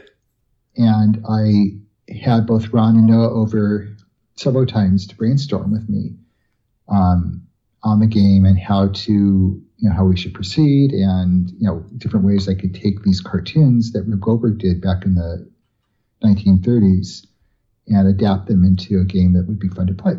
And 0.77 1.23
I 1.29 1.77
had 2.11 2.47
both 2.47 2.69
Ron 2.69 2.95
and 2.95 3.05
Noah 3.05 3.31
over 3.31 3.95
several 4.35 4.65
times 4.65 5.05
to 5.07 5.15
brainstorm 5.15 5.71
with 5.71 5.87
me 5.87 6.15
um, 6.89 7.43
on 7.83 7.99
the 7.99 8.07
game 8.07 8.45
and 8.45 8.59
how 8.59 8.89
to 8.89 9.11
you 9.11 9.89
know 9.89 9.95
how 9.95 10.03
we 10.03 10.17
should 10.17 10.33
proceed 10.33 10.91
and 10.91 11.49
you 11.51 11.67
know 11.67 11.85
different 11.97 12.25
ways 12.25 12.49
I 12.49 12.55
could 12.55 12.75
take 12.75 13.03
these 13.03 13.21
cartoons 13.21 13.93
that 13.93 14.03
Rube 14.03 14.21
Goldberg 14.21 14.57
did 14.57 14.81
back 14.81 15.05
in 15.05 15.15
the 15.15 15.49
1930s 16.23 17.25
and 17.87 18.07
adapt 18.07 18.47
them 18.47 18.63
into 18.63 18.99
a 18.99 19.05
game 19.05 19.33
that 19.33 19.47
would 19.47 19.59
be 19.59 19.69
fun 19.69 19.87
to 19.87 19.93
play. 19.93 20.13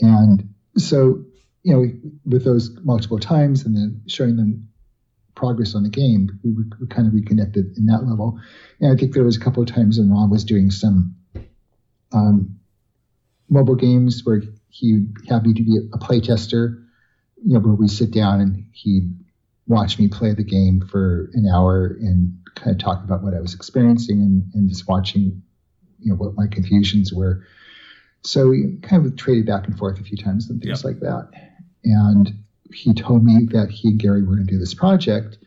And 0.00 0.54
so 0.78 1.24
you 1.62 1.74
know 1.74 2.10
with 2.24 2.44
those 2.44 2.70
multiple 2.82 3.18
times 3.18 3.64
and 3.64 3.76
then 3.76 4.02
showing 4.06 4.36
them 4.36 4.68
progress 5.34 5.74
on 5.74 5.82
the 5.82 5.88
game, 5.88 6.38
we, 6.42 6.52
we 6.52 6.86
kind 6.86 7.06
of 7.06 7.14
reconnected 7.14 7.76
in 7.76 7.86
that 7.86 8.06
level. 8.06 8.40
And 8.80 8.92
I 8.92 8.96
think 8.96 9.14
there 9.14 9.24
was 9.24 9.36
a 9.36 9.40
couple 9.40 9.62
of 9.62 9.68
times 9.68 9.98
when 9.98 10.10
Ron 10.10 10.30
was 10.30 10.44
doing 10.44 10.70
some 10.70 11.16
um, 12.12 12.58
mobile 13.48 13.74
games 13.74 14.22
where 14.24 14.42
he'd 14.68 15.12
have 15.28 15.44
me 15.44 15.54
to 15.54 15.62
be 15.62 15.78
a 15.92 15.98
playtester, 15.98 16.83
you 17.44 17.54
know, 17.54 17.60
where 17.60 17.74
we 17.74 17.88
sit 17.88 18.10
down 18.10 18.40
and 18.40 18.64
he'd 18.72 19.12
watch 19.66 19.98
me 19.98 20.08
play 20.08 20.32
the 20.32 20.44
game 20.44 20.80
for 20.80 21.30
an 21.34 21.46
hour 21.46 21.96
and 22.00 22.36
kind 22.54 22.72
of 22.72 22.78
talk 22.78 23.02
about 23.04 23.22
what 23.22 23.34
I 23.34 23.40
was 23.40 23.54
experiencing 23.54 24.18
and, 24.18 24.44
and 24.54 24.68
just 24.68 24.88
watching, 24.88 25.42
you 26.00 26.10
know, 26.10 26.16
what 26.16 26.34
my 26.34 26.46
confusions 26.46 27.12
were. 27.12 27.46
So 28.22 28.48
we 28.48 28.78
kind 28.82 29.04
of 29.04 29.16
traded 29.16 29.46
back 29.46 29.66
and 29.66 29.76
forth 29.76 30.00
a 30.00 30.02
few 30.02 30.16
times 30.16 30.48
and 30.48 30.60
things 30.62 30.82
yep. 30.82 30.84
like 30.84 31.00
that. 31.00 31.30
And 31.84 32.32
he 32.72 32.94
told 32.94 33.24
me 33.24 33.46
that 33.52 33.70
he 33.70 33.88
and 33.88 34.00
Gary 34.00 34.22
were 34.22 34.34
going 34.34 34.46
to 34.46 34.52
do 34.52 34.58
this 34.58 34.74
project. 34.74 35.38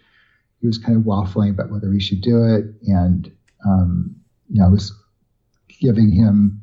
He 0.62 0.68
was 0.68 0.78
kind 0.78 0.98
of 0.98 1.04
waffling 1.04 1.50
about 1.50 1.72
whether 1.72 1.92
he 1.92 2.00
should 2.00 2.22
do 2.22 2.44
it. 2.44 2.66
And, 2.88 3.32
um, 3.66 4.16
you 4.50 4.62
know, 4.62 4.68
I 4.68 4.70
was 4.70 4.94
giving 5.80 6.12
him 6.12 6.62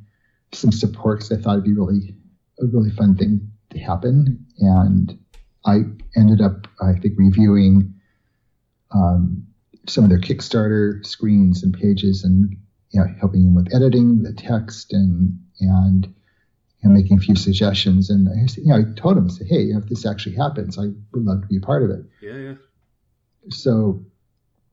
some 0.52 0.72
support 0.72 1.18
because 1.18 1.32
I 1.32 1.42
thought 1.42 1.54
it'd 1.54 1.64
be 1.64 1.72
really 1.72 2.14
a 2.60 2.66
really 2.66 2.90
fun 2.90 3.16
thing 3.16 3.50
to 3.70 3.78
happen. 3.78 4.46
And 4.58 5.18
I 5.64 5.80
ended 6.16 6.40
up, 6.40 6.66
I 6.82 6.92
think, 6.94 7.14
reviewing 7.16 7.94
um, 8.92 9.46
some 9.86 10.04
of 10.04 10.10
their 10.10 10.20
Kickstarter 10.20 11.04
screens 11.06 11.62
and 11.62 11.74
pages, 11.74 12.24
and 12.24 12.56
you 12.90 13.00
know, 13.00 13.06
helping 13.18 13.44
them 13.44 13.54
with 13.54 13.74
editing 13.74 14.22
the 14.22 14.32
text 14.32 14.92
and 14.92 15.38
and 15.60 16.06
you 16.84 16.88
know, 16.88 16.94
making 16.94 17.18
a 17.18 17.20
few 17.20 17.34
suggestions. 17.34 18.10
And 18.10 18.28
I, 18.28 18.46
you 18.56 18.66
know, 18.66 18.76
I 18.76 19.00
told 19.00 19.16
him, 19.16 19.30
say, 19.30 19.46
hey, 19.46 19.62
if 19.70 19.88
this 19.88 20.06
actually 20.06 20.36
happens, 20.36 20.78
I 20.78 20.82
would 21.12 21.24
love 21.24 21.42
to 21.42 21.46
be 21.46 21.56
a 21.56 21.60
part 21.60 21.82
of 21.82 21.90
it. 21.90 22.04
Yeah, 22.20 22.36
yeah. 22.36 22.54
So 23.50 24.04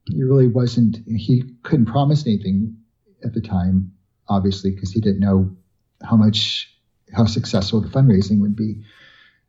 he 0.06 0.24
really 0.24 0.48
wasn't. 0.48 0.98
He 1.08 1.44
couldn't 1.64 1.86
promise 1.86 2.26
anything 2.26 2.78
at 3.24 3.34
the 3.34 3.42
time, 3.42 3.94
obviously, 4.28 4.72
because 4.72 4.92
he 4.92 5.00
didn't 5.00 5.20
know 5.20 5.56
how 6.04 6.16
much 6.16 6.68
how 7.14 7.26
successful 7.26 7.82
the 7.82 7.90
fundraising 7.90 8.40
would 8.42 8.56
be. 8.56 8.84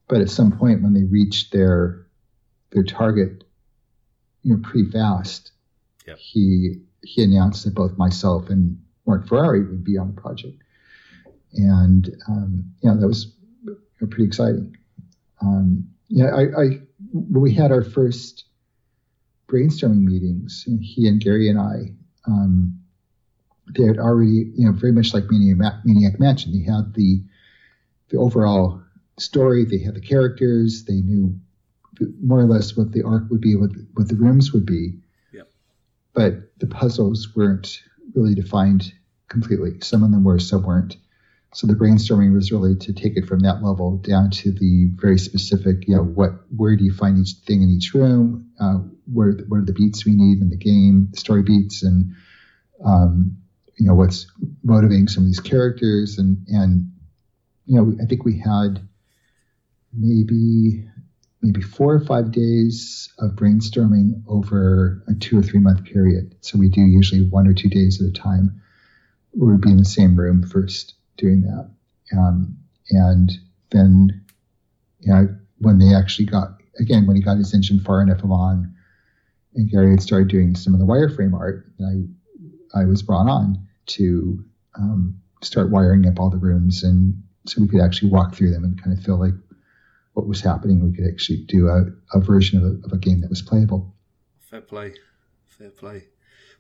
But 0.09 0.21
at 0.21 0.31
some 0.31 0.53
point, 0.53 0.83
when 0.83 0.95
they 0.95 1.05
reached 1.05 1.53
their 1.53 2.07
their 2.71 2.83
target, 2.83 3.45
you 4.43 4.55
know, 4.55 4.63
pretty 4.63 4.91
fast, 4.91 5.53
yep. 6.07 6.19
he 6.19 6.83
he 7.03 7.23
announced 7.23 7.65
that 7.65 7.75
both 7.75 7.97
myself 7.97 8.49
and 8.49 8.79
Mark 9.07 9.27
Ferrari 9.27 9.65
would 9.65 9.85
be 9.85 9.99
on 9.99 10.15
the 10.15 10.21
project, 10.21 10.63
and 11.55 12.15
um, 12.29 12.73
yeah, 12.83 12.95
that 12.95 13.07
was 13.07 13.35
pretty 13.99 14.25
exciting. 14.25 14.77
Um, 15.41 15.89
yeah, 16.09 16.27
I, 16.35 16.43
I 16.43 16.67
when 17.13 17.43
we 17.43 17.55
had 17.55 17.73
our 17.73 17.83
first 17.83 18.45
brainstorming 19.49 20.05
meetings, 20.05 20.67
he 20.81 21.07
and 21.09 21.21
Gary 21.21 21.49
and 21.49 21.59
I, 21.59 21.95
um, 22.27 22.79
they 23.77 23.85
had 23.85 23.99
already, 23.99 24.51
you 24.55 24.67
know, 24.67 24.73
very 24.73 24.93
much 24.93 25.15
like 25.15 25.25
Maniac, 25.31 25.85
Maniac 25.85 26.19
Mansion, 26.19 26.53
they 26.53 26.71
had 26.71 26.95
the 26.95 27.23
the 28.09 28.19
overall 28.19 28.82
story. 29.19 29.65
They 29.65 29.79
had 29.79 29.95
the 29.95 30.01
characters. 30.01 30.85
They 30.85 31.01
knew 31.01 31.39
more 32.23 32.41
or 32.41 32.47
less 32.47 32.77
what 32.77 32.93
the 32.93 33.03
arc 33.03 33.25
would 33.31 33.41
be, 33.41 33.55
what 33.55 33.73
the, 33.73 33.87
what 33.95 34.09
the 34.09 34.17
rooms 34.17 34.53
would 34.53 34.67
be. 34.67 34.95
Yep. 35.33 35.49
But 36.15 36.59
the 36.59 36.67
puzzles 36.67 37.35
weren't 37.35 37.83
really 38.15 38.35
defined 38.35 38.93
completely. 39.29 39.81
Some 39.81 40.03
of 40.03 40.11
them 40.11 40.25
were, 40.25 40.39
some 40.39 40.63
weren't. 40.63 40.97
So 41.55 41.67
the 41.67 41.75
brainstorming 41.75 42.33
was 42.33 42.51
really 42.51 42.75
to 42.77 42.95
take 42.95 43.17
it 43.17 43.27
from 43.27 43.41
that 43.41 43.63
level 43.63 43.99
down 43.99 44.31
to 44.31 44.53
the 44.53 44.89
very 44.95 45.19
specific, 45.19 45.87
you 45.87 45.95
know, 45.95 46.03
what, 46.03 46.31
where 46.57 46.75
do 46.77 46.85
you 46.85 46.95
find 46.95 47.19
each 47.19 47.35
thing 47.47 47.63
in 47.63 47.69
each 47.69 47.93
room? 47.93 48.51
Uh, 48.59 48.79
where, 49.13 49.33
what 49.49 49.59
are 49.59 49.65
the 49.65 49.75
beats 49.75 50.07
we 50.07 50.15
need 50.15 50.41
in 50.41 50.49
the 50.49 50.57
game, 50.57 51.09
the 51.11 51.19
story 51.19 51.43
beats, 51.43 51.83
and 51.83 52.15
um, 52.85 53.37
you 53.79 53.87
know 53.87 53.95
what's 53.95 54.27
motivating 54.63 55.09
some 55.09 55.25
of 55.25 55.27
these 55.27 55.41
characters, 55.41 56.19
and 56.19 56.47
and 56.49 56.93
you 57.67 57.77
know, 57.77 57.97
I 58.03 58.07
think 58.07 58.25
we 58.25 58.39
had 58.39 58.87
maybe 59.93 60.89
maybe 61.43 61.61
four 61.61 61.95
or 61.95 62.01
five 62.01 62.31
days 62.31 63.13
of 63.19 63.33
brainstorming 63.33 64.23
over 64.29 65.03
a 65.09 65.15
two 65.15 65.39
or 65.39 65.43
three 65.43 65.59
month 65.59 65.85
period. 65.85 66.37
So 66.41 66.59
we 66.59 66.69
do 66.69 66.83
usually 66.83 67.23
one 67.23 67.49
or 67.49 67.53
two 67.53 67.69
days 67.69 68.01
at 68.01 68.09
a 68.09 68.13
time. 68.13 68.61
We 69.35 69.51
would 69.51 69.61
be 69.61 69.71
in 69.71 69.77
the 69.77 69.85
same 69.85 70.17
room 70.17 70.43
first 70.47 70.95
doing 71.17 71.43
that, 71.43 71.71
um, 72.17 72.57
and 72.91 73.33
then, 73.71 74.25
you 75.01 75.13
know, 75.13 75.29
when 75.59 75.79
they 75.79 75.95
actually 75.95 76.27
got 76.27 76.49
again 76.79 77.07
when 77.07 77.17
he 77.17 77.23
got 77.23 77.39
his 77.39 77.55
engine 77.55 77.81
far 77.81 78.03
enough 78.03 78.23
along, 78.23 78.73
and 79.55 79.71
Gary 79.71 79.91
had 79.91 80.03
started 80.03 80.29
doing 80.29 80.55
some 80.55 80.75
of 80.75 80.81
the 80.81 80.87
wireframe 80.87 81.35
art, 81.35 81.67
I 81.81 82.81
I 82.81 82.85
was 82.85 83.03
brought 83.03 83.29
on 83.29 83.67
to 83.87 84.45
um, 84.75 85.21
start 85.43 85.71
wiring 85.71 86.07
up 86.07 86.21
all 86.21 86.31
the 86.31 86.37
rooms 86.37 86.83
and 86.83 87.23
so 87.47 87.61
we 87.61 87.69
could 87.69 87.81
actually 87.81 88.11
walk 88.11 88.35
through 88.35 88.53
them 88.53 88.65
and 88.65 88.81
kind 88.81 88.97
of 88.97 89.05
feel 89.05 89.19
like 89.19 89.35
what 90.15 90.27
was 90.27 90.41
happening. 90.41 90.85
We 90.85 90.97
could 90.97 91.11
actually 91.11 91.45
do 91.49 91.69
a, 91.69 91.87
a 92.17 92.21
version 92.21 92.59
of 92.59 92.65
a, 92.65 92.87
of 92.87 92.93
a 92.93 92.99
game 92.99 93.21
that 93.21 93.31
was 93.31 93.43
playable. 93.43 93.95
Fair 94.41 94.61
play, 94.61 94.95
fair 95.47 95.71
play. 95.71 96.05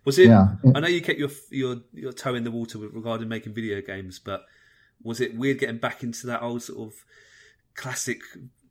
Was 0.04 0.18
it? 0.18 0.28
Yeah. 0.28 0.54
I 0.74 0.80
know 0.80 0.88
you 0.88 1.00
kept 1.00 1.18
your 1.18 1.30
your 1.50 1.76
your 1.92 2.12
toe 2.12 2.34
in 2.34 2.44
the 2.44 2.50
water 2.50 2.78
regarding 2.78 3.28
making 3.28 3.54
video 3.54 3.80
games, 3.80 4.18
but 4.18 4.44
was 5.02 5.20
it 5.20 5.36
weird 5.36 5.58
getting 5.58 5.78
back 5.78 6.02
into 6.02 6.26
that 6.26 6.42
old 6.42 6.62
sort 6.62 6.88
of 6.88 7.04
classic 7.74 8.20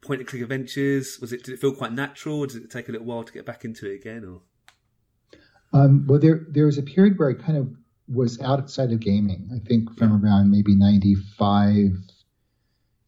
point 0.02 0.20
and 0.20 0.28
click 0.28 0.42
adventures? 0.42 1.20
Was 1.22 1.32
it? 1.32 1.44
Did 1.44 1.54
it 1.54 1.62
feel 1.62 1.74
quite 1.74 1.94
natural? 1.94 2.40
Or 2.40 2.48
did 2.48 2.64
it 2.64 2.72
take 2.72 2.90
a 2.90 2.92
little 2.92 3.08
while 3.08 3.24
to 3.24 3.32
get 3.32 3.46
back 3.46 3.64
into 3.64 3.90
it 3.90 3.96
again? 3.96 4.26
Or 4.26 4.42
um, 5.74 6.06
well, 6.08 6.20
there 6.20 6.46
there 6.50 6.66
was 6.66 6.78
a 6.78 6.84
period 6.84 7.18
where 7.18 7.30
I 7.30 7.34
kind 7.34 7.58
of 7.58 7.74
was 8.08 8.42
outside 8.42 8.92
of 8.92 9.00
gaming. 9.00 9.50
I 9.56 9.66
think 9.66 9.98
from 9.98 10.24
around 10.24 10.52
maybe 10.52 10.76
95. 10.76 11.92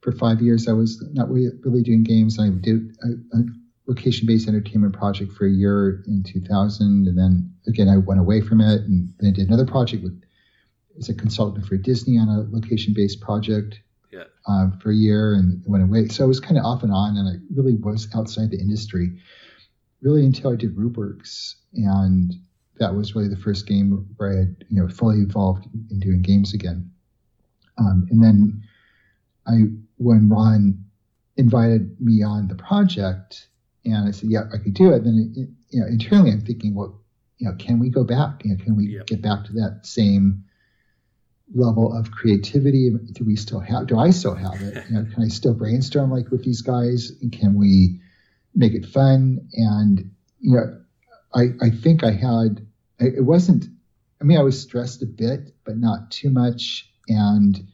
For 0.03 0.11
five 0.11 0.41
years, 0.41 0.67
I 0.67 0.73
was 0.73 1.03
not 1.13 1.30
really 1.30 1.81
doing 1.81 2.03
games. 2.03 2.38
I 2.39 2.49
did 2.49 2.95
a, 3.03 3.38
a 3.38 3.41
location 3.88 4.27
based 4.27 4.47
entertainment 4.47 4.93
project 4.93 5.31
for 5.34 5.45
a 5.45 5.49
year 5.49 6.03
in 6.07 6.23
2000. 6.23 7.07
And 7.07 7.17
then 7.17 7.53
again, 7.67 7.89
I 7.89 7.97
went 7.97 8.19
away 8.19 8.41
from 8.41 8.61
it 8.61 8.81
and 8.81 9.13
then 9.19 9.34
did 9.34 9.47
another 9.47 9.65
project 9.65 10.03
with, 10.03 10.21
as 10.97 11.09
a 11.09 11.13
consultant 11.13 11.65
for 11.65 11.77
Disney 11.77 12.17
on 12.17 12.27
a 12.27 12.45
location 12.53 12.93
based 12.93 13.21
project 13.21 13.80
yeah. 14.11 14.25
um, 14.47 14.77
for 14.81 14.91
a 14.91 14.95
year 14.95 15.34
and 15.34 15.63
went 15.65 15.84
away. 15.84 16.07
So 16.07 16.25
it 16.25 16.27
was 16.27 16.39
kind 16.39 16.57
of 16.57 16.65
off 16.65 16.84
and 16.84 16.93
on. 16.93 17.17
And 17.17 17.27
I 17.27 17.41
really 17.55 17.75
was 17.75 18.07
outside 18.13 18.51
the 18.51 18.59
industry 18.59 19.17
really 20.01 20.25
until 20.25 20.51
I 20.51 20.55
did 20.55 20.75
RubeWorks. 20.75 21.55
And 21.75 22.34
that 22.80 22.93
was 22.93 23.15
really 23.15 23.30
the 23.30 23.38
first 23.38 23.67
game 23.67 24.07
where 24.17 24.34
I 24.34 24.38
had 24.39 24.65
you 24.69 24.81
know 24.81 24.89
fully 24.89 25.19
evolved 25.19 25.67
in 25.89 25.99
doing 25.99 26.21
games 26.21 26.53
again. 26.53 26.91
Um, 27.77 28.07
and 28.11 28.23
then 28.23 28.63
I 29.47 29.63
when 30.03 30.30
Ron 30.30 30.84
invited 31.38 31.99
me 31.99 32.23
on 32.23 32.47
the 32.47 32.55
project 32.55 33.47
and 33.85 34.07
I 34.07 34.11
said 34.11 34.30
yeah 34.30 34.43
I 34.53 34.57
could 34.57 34.73
do 34.73 34.91
it. 34.93 35.03
Then 35.03 35.34
it, 35.35 35.49
you 35.69 35.81
know 35.81 35.88
internally 35.88 36.31
I'm 36.31 36.41
thinking 36.41 36.75
well 36.75 37.01
you 37.38 37.47
know 37.47 37.55
can 37.57 37.80
we 37.80 37.89
go 37.89 38.03
back? 38.03 38.43
You 38.43 38.55
know 38.55 38.63
can 38.63 38.75
we 38.75 38.88
yep. 38.88 39.07
get 39.07 39.21
back 39.21 39.45
to 39.45 39.53
that 39.53 39.81
same 39.84 40.43
level 41.55 41.95
of 41.95 42.11
creativity? 42.11 42.91
Do 43.11 43.25
we 43.25 43.35
still 43.35 43.59
have? 43.59 43.88
Do 43.88 43.97
I 43.97 44.11
still 44.11 44.35
have 44.35 44.61
it? 44.61 44.84
You 44.89 44.95
know, 44.95 45.05
can 45.13 45.23
I 45.23 45.27
still 45.27 45.53
brainstorm 45.53 46.11
like 46.11 46.30
with 46.30 46.43
these 46.43 46.61
guys? 46.61 47.11
And 47.21 47.31
can 47.31 47.55
we 47.55 47.99
make 48.55 48.73
it 48.73 48.85
fun? 48.85 49.47
And 49.53 50.11
you 50.39 50.55
know 50.55 50.80
I, 51.35 51.53
I 51.61 51.69
think 51.69 52.03
I 52.03 52.11
had, 52.11 52.65
it 52.99 53.23
wasn't, 53.23 53.65
I 54.21 54.23
mean, 54.23 54.38
I 54.38 54.43
was 54.43 54.61
stressed 54.61 55.01
a 55.01 55.05
bit, 55.05 55.53
but 55.65 55.77
not 55.77 56.11
too 56.11 56.30
much. 56.30 56.89
And 57.07 57.67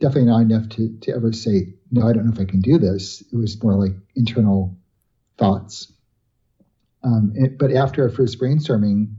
definitely 0.00 0.30
not 0.30 0.42
enough 0.42 0.68
to, 0.70 0.96
to 1.02 1.14
ever 1.14 1.32
say, 1.32 1.74
no, 1.90 2.06
I 2.06 2.12
don't 2.12 2.26
know 2.26 2.32
if 2.32 2.40
I 2.40 2.44
can 2.44 2.60
do 2.60 2.78
this. 2.78 3.22
It 3.32 3.36
was 3.36 3.62
more 3.62 3.74
like 3.74 3.92
internal 4.14 4.76
thoughts. 5.38 5.92
Um, 7.02 7.32
it, 7.34 7.58
but 7.58 7.72
after 7.72 8.02
our 8.02 8.10
first 8.10 8.40
brainstorming, 8.40 9.14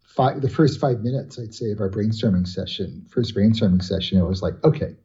five, 0.00 0.40
the 0.40 0.48
first 0.48 0.80
five 0.80 1.00
minutes, 1.00 1.38
I'd 1.38 1.54
say, 1.54 1.70
of 1.70 1.80
our 1.80 1.90
brainstorming 1.90 2.46
session, 2.46 3.06
first 3.10 3.34
brainstorming 3.34 3.82
session, 3.82 4.18
it 4.18 4.24
was 4.24 4.42
like, 4.42 4.54
okay, 4.64 4.96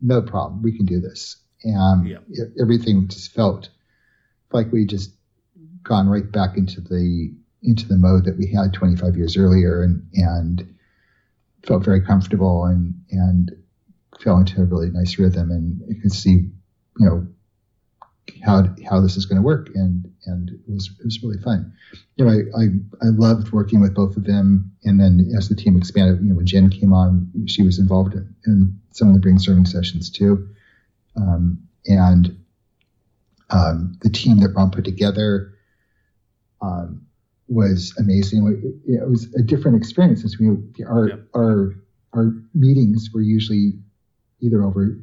no 0.00 0.22
problem, 0.22 0.62
we 0.62 0.76
can 0.76 0.86
do 0.86 1.00
this. 1.00 1.36
And 1.64 2.08
yeah. 2.08 2.44
everything 2.60 3.08
just 3.08 3.32
felt 3.32 3.70
like 4.52 4.70
we 4.70 4.86
just 4.86 5.12
gone 5.82 6.08
right 6.08 6.30
back 6.30 6.56
into 6.56 6.80
the 6.80 7.34
into 7.62 7.88
the 7.88 7.96
mode 7.96 8.24
that 8.24 8.38
we 8.38 8.46
had 8.46 8.72
25 8.72 9.16
years 9.16 9.36
earlier, 9.36 9.82
and 9.82 10.08
and 10.14 10.74
felt 11.66 11.84
very 11.84 12.00
comfortable 12.00 12.64
and 12.64 12.94
and 13.10 13.50
fell 14.20 14.38
into 14.38 14.60
a 14.60 14.64
really 14.64 14.90
nice 14.90 15.18
rhythm, 15.18 15.50
and 15.50 15.80
you 15.88 16.00
could 16.00 16.12
see, 16.12 16.30
you 16.30 17.06
know, 17.06 17.26
how 18.44 18.64
how 18.88 19.00
this 19.00 19.16
is 19.16 19.26
going 19.26 19.36
to 19.36 19.42
work, 19.42 19.70
and 19.74 20.10
and 20.26 20.50
it 20.50 20.72
was 20.72 20.90
it 20.98 21.04
was 21.04 21.22
really 21.22 21.40
fun. 21.42 21.72
You 22.16 22.24
know, 22.24 22.30
I, 22.30 22.60
I 22.60 22.64
I 23.02 23.10
loved 23.10 23.52
working 23.52 23.80
with 23.80 23.94
both 23.94 24.16
of 24.16 24.24
them, 24.24 24.72
and 24.84 25.00
then 25.00 25.30
as 25.36 25.48
the 25.48 25.54
team 25.54 25.76
expanded, 25.76 26.20
you 26.22 26.30
know, 26.30 26.36
when 26.36 26.46
Jen 26.46 26.70
came 26.70 26.92
on, 26.92 27.30
she 27.46 27.62
was 27.62 27.78
involved 27.78 28.14
in, 28.14 28.34
in 28.46 28.80
some 28.92 29.08
of 29.08 29.14
the 29.14 29.20
brainstorming 29.20 29.66
sessions 29.66 30.10
too, 30.10 30.48
um, 31.16 31.58
and 31.86 32.36
um, 33.50 33.96
the 34.02 34.10
team 34.10 34.38
that 34.38 34.50
Ron 34.54 34.70
put 34.70 34.84
together 34.84 35.54
um, 36.60 37.06
was 37.48 37.94
amazing. 37.98 38.82
It, 38.86 38.94
it, 38.94 39.08
was 39.08 39.32
a 39.34 39.42
different 39.42 39.78
experience 39.78 40.20
since 40.20 40.38
we 40.38 40.48
our 40.84 41.12
our 41.34 41.74
our 42.14 42.32
meetings 42.54 43.10
were 43.12 43.22
usually 43.22 43.74
either 44.40 44.62
over 44.62 44.98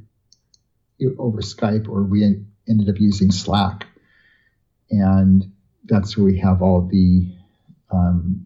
over 1.20 1.42
Skype 1.42 1.90
or 1.90 2.04
we 2.04 2.24
ended 2.70 2.90
up 2.90 3.00
using 3.00 3.32
Slack, 3.32 3.88
and 4.90 5.52
that's 5.84 6.18
where 6.18 6.26
we 6.26 6.40
have 6.40 6.62
all 6.62 6.82
the 6.82 7.28
um, 7.92 8.46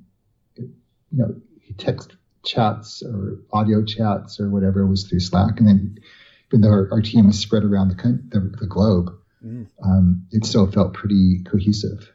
you 0.56 0.74
know 1.12 1.36
text 1.78 2.16
chats 2.44 3.04
or 3.04 3.40
audio 3.52 3.84
chats 3.84 4.40
or 4.40 4.50
whatever 4.50 4.86
was 4.86 5.08
through 5.08 5.20
Slack, 5.20 5.60
and 5.60 5.68
then 5.68 6.00
even 6.48 6.62
though 6.62 6.70
our, 6.70 6.90
our 6.92 7.02
team 7.02 7.30
is 7.30 7.40
spread 7.40 7.64
around 7.64 7.90
the, 7.90 8.20
the, 8.30 8.40
the 8.40 8.66
globe, 8.66 9.12
mm. 9.46 9.68
um, 9.84 10.26
it 10.32 10.46
still 10.46 10.70
felt 10.70 10.94
pretty 10.94 11.44
cohesive. 11.44 12.12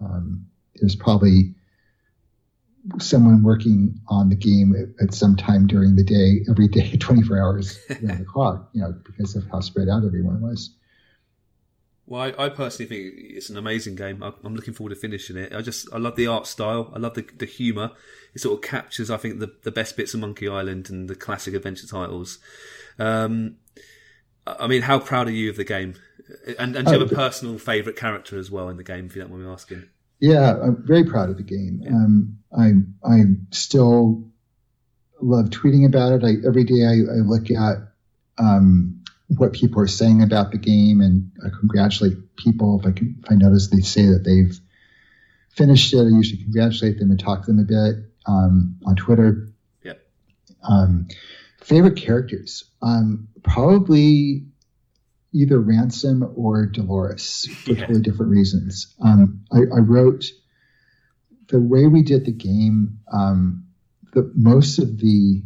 Um, 0.00 0.46
there's 0.76 0.94
probably 0.94 1.54
someone 2.98 3.42
working 3.42 4.00
on 4.08 4.28
the 4.28 4.36
game 4.36 4.94
at, 5.00 5.14
some 5.14 5.36
time 5.36 5.66
during 5.66 5.96
the 5.96 6.04
day, 6.04 6.44
every 6.50 6.68
day, 6.68 6.96
24 7.00 7.38
hours 7.38 7.78
around 7.90 8.18
the 8.18 8.24
clock, 8.24 8.68
you 8.72 8.80
know, 8.80 8.94
because 9.04 9.36
of 9.36 9.44
how 9.50 9.60
spread 9.60 9.88
out 9.88 10.04
everyone 10.04 10.40
was. 10.40 10.74
Well, 12.06 12.22
I, 12.22 12.46
I, 12.46 12.48
personally 12.48 12.88
think 12.88 13.14
it's 13.18 13.50
an 13.50 13.58
amazing 13.58 13.94
game. 13.94 14.22
I, 14.22 14.32
am 14.42 14.54
looking 14.54 14.72
forward 14.72 14.94
to 14.94 14.96
finishing 14.96 15.36
it. 15.36 15.54
I 15.54 15.60
just, 15.60 15.92
I 15.92 15.98
love 15.98 16.16
the 16.16 16.26
art 16.26 16.46
style. 16.46 16.90
I 16.94 16.98
love 16.98 17.12
the, 17.14 17.26
the 17.36 17.44
humour. 17.44 17.90
It 18.34 18.40
sort 18.40 18.56
of 18.56 18.68
captures, 18.68 19.10
I 19.10 19.18
think, 19.18 19.40
the, 19.40 19.54
the 19.62 19.70
best 19.70 19.94
bits 19.94 20.14
of 20.14 20.20
Monkey 20.20 20.48
Island 20.48 20.88
and 20.88 21.08
the 21.08 21.14
classic 21.14 21.52
adventure 21.52 21.86
titles. 21.86 22.38
Um, 22.98 23.56
I 24.46 24.66
mean, 24.66 24.82
how 24.82 24.98
proud 24.98 25.28
are 25.28 25.32
you 25.32 25.50
of 25.50 25.56
the 25.56 25.64
game? 25.64 25.96
And, 26.58 26.76
and 26.76 26.86
do 26.86 26.94
you 26.94 27.00
have 27.00 27.10
a 27.10 27.14
oh, 27.14 27.16
personal 27.16 27.58
favourite 27.58 27.98
character 27.98 28.38
as 28.38 28.50
well 28.50 28.70
in 28.70 28.78
the 28.78 28.84
game, 28.84 29.06
if 29.06 29.14
you 29.14 29.22
don't 29.22 29.30
mind 29.30 29.44
me 29.44 29.50
asking? 29.50 29.88
Yeah, 30.20 30.56
I'm 30.60 30.84
very 30.86 31.04
proud 31.04 31.30
of 31.30 31.36
the 31.36 31.42
game. 31.42 31.80
Yeah. 31.82 31.90
Um, 31.90 32.38
I 32.56 32.72
I 33.04 33.22
still 33.50 34.30
love 35.20 35.46
tweeting 35.46 35.86
about 35.86 36.12
it. 36.12 36.24
I, 36.24 36.46
every 36.46 36.64
day 36.64 36.84
I, 36.84 36.92
I 36.92 37.20
look 37.24 37.50
at 37.50 37.76
um, 38.38 39.02
what 39.36 39.52
people 39.52 39.80
are 39.82 39.88
saying 39.88 40.22
about 40.22 40.52
the 40.52 40.58
game, 40.58 41.00
and 41.00 41.30
I 41.44 41.48
congratulate 41.50 42.36
people 42.36 42.80
if 42.80 42.86
I 42.86 42.92
can, 42.92 43.16
if 43.22 43.30
I 43.30 43.34
notice 43.34 43.68
they 43.68 43.80
say 43.80 44.06
that 44.06 44.24
they've 44.24 44.58
finished 45.50 45.92
it. 45.92 45.98
I 45.98 46.08
usually 46.08 46.42
congratulate 46.42 46.98
them 46.98 47.10
and 47.10 47.20
talk 47.20 47.44
to 47.44 47.52
them 47.52 47.60
a 47.60 47.64
bit 47.64 48.04
um, 48.26 48.76
on 48.86 48.96
Twitter. 48.96 49.48
Yeah. 49.82 49.94
Um, 50.68 51.08
favorite 51.60 51.96
characters, 51.96 52.64
um, 52.80 53.28
probably 53.42 54.46
either 55.32 55.60
Ransom 55.60 56.32
or 56.36 56.66
Dolores 56.66 57.48
for 57.64 57.72
yeah. 57.72 57.80
totally 57.80 58.00
different 58.00 58.32
reasons. 58.32 58.94
Um, 59.04 59.44
I, 59.52 59.58
I, 59.58 59.80
wrote 59.80 60.24
the 61.48 61.60
way 61.60 61.86
we 61.86 62.02
did 62.02 62.24
the 62.24 62.32
game. 62.32 63.00
Um, 63.12 63.66
the 64.12 64.30
most 64.34 64.78
of 64.78 64.98
the 64.98 65.42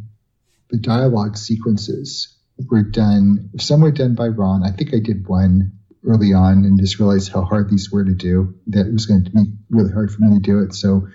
the 0.70 0.78
dialogue 0.78 1.36
sequences 1.36 2.36
were 2.70 2.82
done. 2.82 3.50
Some 3.58 3.80
were 3.80 3.90
done 3.90 4.14
by 4.14 4.28
Ron. 4.28 4.62
I 4.64 4.70
think 4.70 4.94
I 4.94 5.00
did 5.00 5.28
one 5.28 5.72
early 6.06 6.32
on 6.32 6.64
and 6.64 6.80
just 6.80 6.98
realized 6.98 7.32
how 7.32 7.42
hard 7.42 7.70
these 7.70 7.90
were 7.90 8.04
to 8.04 8.14
do. 8.14 8.54
That 8.68 8.86
it 8.86 8.92
was 8.92 9.06
going 9.06 9.24
to 9.24 9.30
be 9.30 9.52
really 9.70 9.92
hard 9.92 10.10
for 10.12 10.22
me 10.22 10.36
to 10.36 10.40
do 10.40 10.60
it. 10.60 10.74
So 10.74 11.08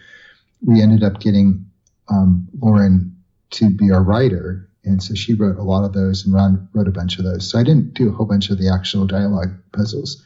we 0.61 0.81
ended 0.81 1.03
up 1.03 1.19
getting 1.19 1.67
um, 2.09 2.47
Lauren 2.59 3.17
to 3.51 3.69
be 3.69 3.91
our 3.91 4.03
writer 4.03 4.69
and 4.87 5.03
so 5.03 5.13
she 5.13 5.33
wrote 5.33 5.57
a 5.57 5.63
lot 5.63 5.83
of 5.83 5.93
those, 5.93 6.25
and 6.25 6.33
Ron 6.33 6.67
wrote 6.73 6.87
a 6.87 6.91
bunch 6.91 7.17
of 7.17 7.25
those. 7.25 7.49
So 7.49 7.59
I 7.59 7.63
didn't 7.63 7.93
do 7.93 8.09
a 8.09 8.11
whole 8.11 8.25
bunch 8.25 8.49
of 8.49 8.57
the 8.57 8.69
actual 8.73 9.05
dialogue 9.05 9.53
puzzles 9.73 10.23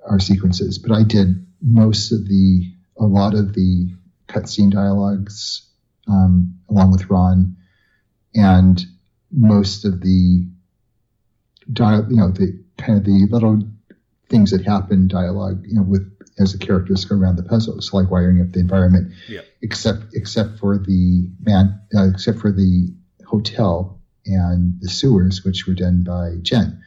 or 0.00 0.20
sequences, 0.20 0.78
but 0.78 0.92
I 0.92 1.02
did 1.02 1.46
most 1.62 2.12
of 2.12 2.28
the, 2.28 2.70
a 2.98 3.06
lot 3.06 3.34
of 3.34 3.54
the 3.54 3.94
cutscene 4.28 4.70
dialogues 4.70 5.66
um, 6.08 6.54
along 6.68 6.92
with 6.92 7.08
Ron, 7.08 7.56
and 8.34 8.84
most 9.30 9.84
of 9.84 10.00
the 10.00 10.46
dial, 11.72 12.06
you 12.10 12.16
know, 12.16 12.30
the 12.30 12.62
kind 12.76 12.98
of 12.98 13.04
the 13.04 13.26
little 13.30 13.62
things 14.28 14.50
that 14.50 14.64
happen 14.64 15.08
dialogue, 15.08 15.64
you 15.66 15.74
know, 15.74 15.82
with 15.82 16.10
as 16.38 16.52
the 16.52 16.58
characters 16.58 17.04
go 17.04 17.16
around 17.16 17.36
the 17.36 17.44
puzzles, 17.44 17.92
like 17.92 18.10
wiring 18.10 18.40
up 18.40 18.50
the 18.52 18.60
environment. 18.60 19.12
Yeah. 19.28 19.42
Except 19.62 20.02
except 20.12 20.58
for 20.58 20.78
the 20.78 21.30
man, 21.40 21.80
uh, 21.96 22.08
except 22.10 22.40
for 22.40 22.52
the 22.52 22.92
hotel 23.34 24.00
and 24.26 24.74
the 24.80 24.88
sewers, 24.88 25.44
which 25.44 25.66
were 25.66 25.74
done 25.74 26.04
by 26.04 26.36
Jen. 26.42 26.82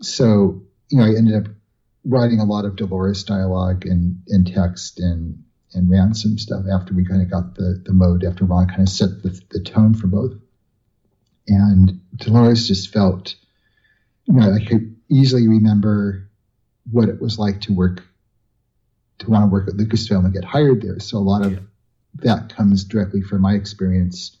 So, 0.00 0.62
you 0.88 0.98
know, 0.98 1.04
I 1.04 1.16
ended 1.16 1.34
up 1.34 1.52
writing 2.04 2.40
a 2.40 2.44
lot 2.44 2.64
of 2.64 2.76
Dolores 2.76 3.24
dialogue 3.24 3.84
and, 3.84 4.22
and 4.28 4.46
text 4.46 5.00
and, 5.00 5.42
and 5.74 5.90
ransom 5.90 6.38
stuff 6.38 6.64
after 6.72 6.94
we 6.94 7.04
kind 7.04 7.20
of 7.20 7.30
got 7.30 7.56
the, 7.56 7.82
the 7.84 7.92
mode, 7.92 8.24
after 8.24 8.44
Ron 8.44 8.68
kind 8.68 8.82
of 8.82 8.88
set 8.88 9.22
the, 9.22 9.38
the 9.50 9.60
tone 9.60 9.94
for 9.94 10.06
both. 10.06 10.32
And 11.48 12.00
Dolores 12.16 12.68
just 12.68 12.92
felt, 12.92 13.34
you 14.24 14.34
know, 14.34 14.52
I 14.52 14.64
could 14.64 14.96
easily 15.10 15.48
remember 15.48 16.30
what 16.90 17.08
it 17.08 17.20
was 17.20 17.38
like 17.38 17.60
to 17.62 17.74
work, 17.74 18.04
to 19.18 19.30
want 19.30 19.42
to 19.42 19.52
work 19.52 19.68
at 19.68 19.74
Lucasfilm 19.74 20.24
and 20.24 20.32
get 20.32 20.44
hired 20.44 20.82
there. 20.82 21.00
So 21.00 21.18
a 21.18 21.20
lot 21.20 21.44
of 21.44 21.60
that 22.22 22.54
comes 22.54 22.84
directly 22.84 23.22
from 23.22 23.42
my 23.42 23.54
experience 23.54 24.37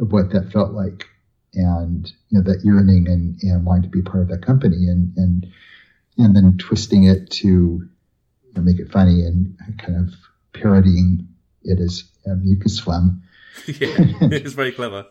of 0.00 0.12
what 0.12 0.30
that 0.32 0.52
felt 0.52 0.72
like 0.72 1.06
and 1.54 2.12
you 2.28 2.38
know 2.38 2.44
that 2.44 2.64
yearning 2.64 3.08
and, 3.08 3.40
and 3.42 3.64
wanting 3.64 3.82
to 3.82 3.88
be 3.88 4.02
part 4.02 4.22
of 4.22 4.28
that 4.28 4.44
company 4.44 4.86
and 4.86 5.16
and 5.16 5.46
and 6.18 6.34
then 6.36 6.56
twisting 6.58 7.04
it 7.04 7.30
to 7.30 7.48
you 7.48 8.52
know, 8.54 8.62
make 8.62 8.78
it 8.78 8.90
funny 8.90 9.22
and 9.22 9.56
kind 9.78 9.96
of 9.96 10.14
parodying 10.52 11.26
it 11.62 11.78
as 11.80 12.04
um, 12.26 12.44
mucus 12.44 12.78
phlegm. 12.84 13.22
yeah, 13.66 13.74
it's 13.80 14.54
very 14.54 14.72
clever. 14.72 15.06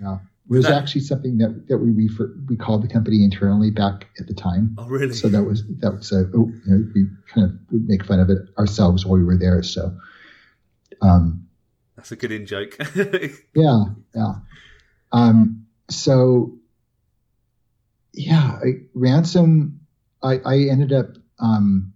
Yeah, 0.00 0.18
it 0.50 0.50
was 0.50 0.64
that, 0.64 0.74
actually 0.74 1.02
something 1.02 1.38
that 1.38 1.68
that 1.68 1.78
we 1.78 1.90
refer, 1.92 2.34
we 2.48 2.56
called 2.56 2.82
the 2.82 2.88
company 2.88 3.24
internally 3.24 3.70
back 3.70 4.08
at 4.20 4.26
the 4.26 4.34
time. 4.34 4.74
Oh, 4.78 4.86
really? 4.86 5.14
So 5.14 5.28
that 5.28 5.44
was 5.44 5.64
that 5.78 5.92
was 5.92 6.12
a 6.12 6.28
oh, 6.34 6.50
you 6.50 6.62
know, 6.66 6.84
we 6.94 7.06
kind 7.32 7.46
of 7.50 7.58
would 7.70 7.88
make 7.88 8.04
fun 8.04 8.20
of 8.20 8.28
it 8.28 8.38
ourselves 8.58 9.06
while 9.06 9.18
we 9.18 9.24
were 9.24 9.38
there. 9.38 9.62
So, 9.62 9.96
um, 11.00 11.46
that's 12.02 12.10
a 12.10 12.16
good 12.16 12.32
in 12.32 12.46
joke. 12.46 12.76
yeah, 13.54 13.84
yeah. 14.12 14.32
Um, 15.12 15.66
so, 15.88 16.58
yeah, 18.12 18.58
I, 18.60 18.80
ransom. 18.92 19.78
I, 20.20 20.40
I 20.44 20.58
ended 20.68 20.92
up. 20.92 21.16
Um, 21.38 21.92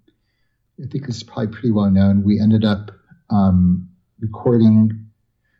I 0.80 0.86
think 0.86 1.08
it's 1.08 1.24
probably 1.24 1.48
pretty 1.48 1.72
well 1.72 1.90
known. 1.90 2.22
We 2.22 2.40
ended 2.40 2.64
up 2.64 2.92
um, 3.30 3.88
recording. 4.20 5.08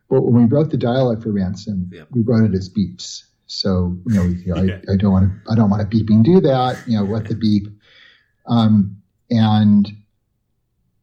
Well, 0.09 0.21
when 0.21 0.45
we 0.45 0.49
wrote 0.49 0.71
the 0.71 0.77
dialogue 0.77 1.25
for 1.25 1.33
ransom, 1.33 1.91
yeah. 1.93 2.05
we 2.13 2.21
wrote 2.23 2.49
it 2.49 2.55
as 2.55 2.69
beeps. 2.69 3.25
So 3.47 3.99
you 4.07 4.15
know, 4.15 4.23
you 4.23 4.55
know 4.55 4.63
yeah. 4.63 4.79
I, 4.89 4.93
I, 4.93 4.97
don't 4.97 5.11
want 5.11 5.29
to. 5.29 5.53
I 5.53 5.57
don't 5.57 5.71
want 5.71 5.91
to 5.91 5.97
beeping 5.97 6.23
do 6.23 6.41
that. 6.43 6.81
You 6.87 6.99
know, 6.99 7.05
what 7.05 7.27
the 7.27 7.35
beep. 7.35 7.67
Um, 8.47 9.03
and 9.29 9.91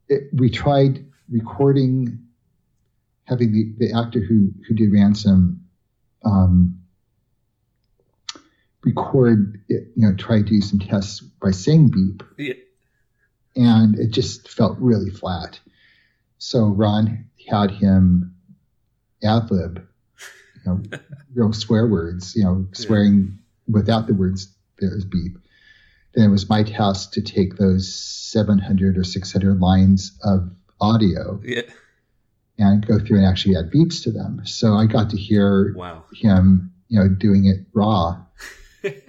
it, 0.07 0.29
we 0.31 0.49
tried 0.49 1.05
recording 1.29 2.23
having 3.33 3.51
the, 3.51 3.73
the 3.77 3.97
actor 3.97 4.19
who 4.19 4.51
who 4.67 4.75
did 4.75 4.93
Ransom 4.93 5.65
um, 6.23 6.79
record 8.83 9.59
it, 9.69 9.87
you 9.95 10.07
know, 10.07 10.15
try 10.15 10.37
to 10.37 10.43
do 10.43 10.61
some 10.61 10.79
tests 10.79 11.19
by 11.19 11.51
saying 11.51 11.89
beep. 11.89 12.23
Yeah. 12.37 12.53
And 13.55 13.97
it 13.97 14.11
just 14.11 14.49
felt 14.49 14.77
really 14.79 15.09
flat. 15.09 15.59
So 16.37 16.65
Ron 16.65 17.25
had 17.49 17.71
him 17.71 18.35
ad 19.23 19.49
lib, 19.51 19.85
you 20.55 20.61
know, 20.65 20.81
real 21.33 21.53
swear 21.53 21.87
words, 21.87 22.35
you 22.35 22.43
know, 22.43 22.67
swearing 22.73 23.39
yeah. 23.67 23.73
without 23.73 24.07
the 24.07 24.13
words 24.13 24.53
there's 24.79 25.05
beep. 25.05 25.37
Then 26.13 26.25
it 26.25 26.31
was 26.31 26.49
my 26.49 26.63
task 26.63 27.13
to 27.13 27.21
take 27.21 27.57
those 27.57 27.93
700 27.95 28.97
or 28.97 29.03
600 29.03 29.59
lines 29.59 30.17
of 30.23 30.51
audio 30.81 31.39
yeah 31.45 31.61
and 32.57 32.85
go 32.85 32.99
through 32.99 33.17
and 33.17 33.27
actually 33.27 33.55
add 33.55 33.71
beats 33.71 34.01
to 34.01 34.11
them. 34.11 34.41
So 34.45 34.73
I 34.73 34.85
got 34.85 35.09
to 35.11 35.17
hear 35.17 35.73
wow. 35.75 36.03
him, 36.13 36.73
you 36.87 36.99
know, 36.99 37.07
doing 37.07 37.45
it 37.45 37.65
raw, 37.73 38.23
and 38.83 39.01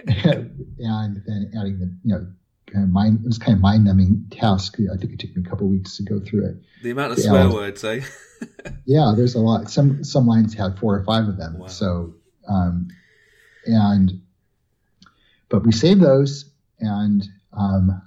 then 0.79 1.51
adding 1.57 1.79
the, 1.79 1.97
you 2.03 2.15
know, 2.15 2.27
kind 2.71 2.83
of 2.83 2.89
mind. 2.89 3.19
It 3.23 3.27
was 3.27 3.37
kind 3.37 3.55
of 3.55 3.61
mind 3.61 3.85
numbing 3.85 4.25
task. 4.31 4.77
I 4.91 4.97
think 4.97 5.13
it 5.13 5.19
took 5.19 5.35
me 5.35 5.43
a 5.45 5.49
couple 5.49 5.67
of 5.67 5.71
weeks 5.71 5.97
to 5.97 6.03
go 6.03 6.19
through 6.19 6.47
it. 6.47 6.55
The 6.83 6.91
amount 6.91 7.11
of 7.11 7.17
The 7.17 7.23
swear 7.23 7.41
L- 7.41 7.53
words, 7.53 7.83
eh? 7.83 8.01
Yeah, 8.85 9.13
there's 9.15 9.35
a 9.35 9.39
lot. 9.39 9.69
Some 9.69 10.03
some 10.03 10.27
lines 10.27 10.53
had 10.53 10.77
four 10.77 10.95
or 10.95 11.03
five 11.03 11.27
of 11.27 11.37
them. 11.37 11.57
Wow. 11.57 11.67
So, 11.67 12.15
um, 12.47 12.89
and 13.65 14.21
but 15.49 15.65
we 15.65 15.71
saved 15.71 16.01
those, 16.01 16.51
and 16.79 17.23
um, 17.53 18.01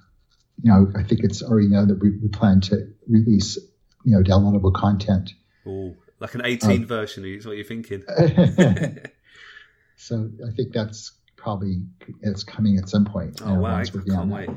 you 0.63 0.71
know, 0.71 0.93
I 0.97 1.03
think 1.03 1.25
it's 1.25 1.43
already 1.43 1.69
known 1.69 1.89
that 1.89 2.01
we, 2.01 2.11
we 2.11 2.29
plan 2.29 2.61
to 2.63 2.93
release 3.09 3.59
you 4.05 4.17
know 4.17 4.23
downloadable 4.23 4.75
content. 4.75 5.33
Ooh, 5.67 5.97
like 6.21 6.35
an 6.35 6.41
Um, 6.41 6.47
18 6.47 6.87
version 6.87 7.25
is 7.25 7.47
what 7.47 7.57
you're 7.57 7.65
thinking. 7.65 8.03
so 9.97 10.31
I 10.47 10.51
think 10.55 10.73
that's 10.73 11.13
probably 11.37 11.83
it's 12.23 12.45
coming 12.45 12.79
at 12.79 12.89
some 12.89 13.05
point. 13.05 13.41
oh, 13.45 13.55
wow. 13.55 13.77
I 13.77 13.85
can't 13.85 14.29
wait. 14.29 14.51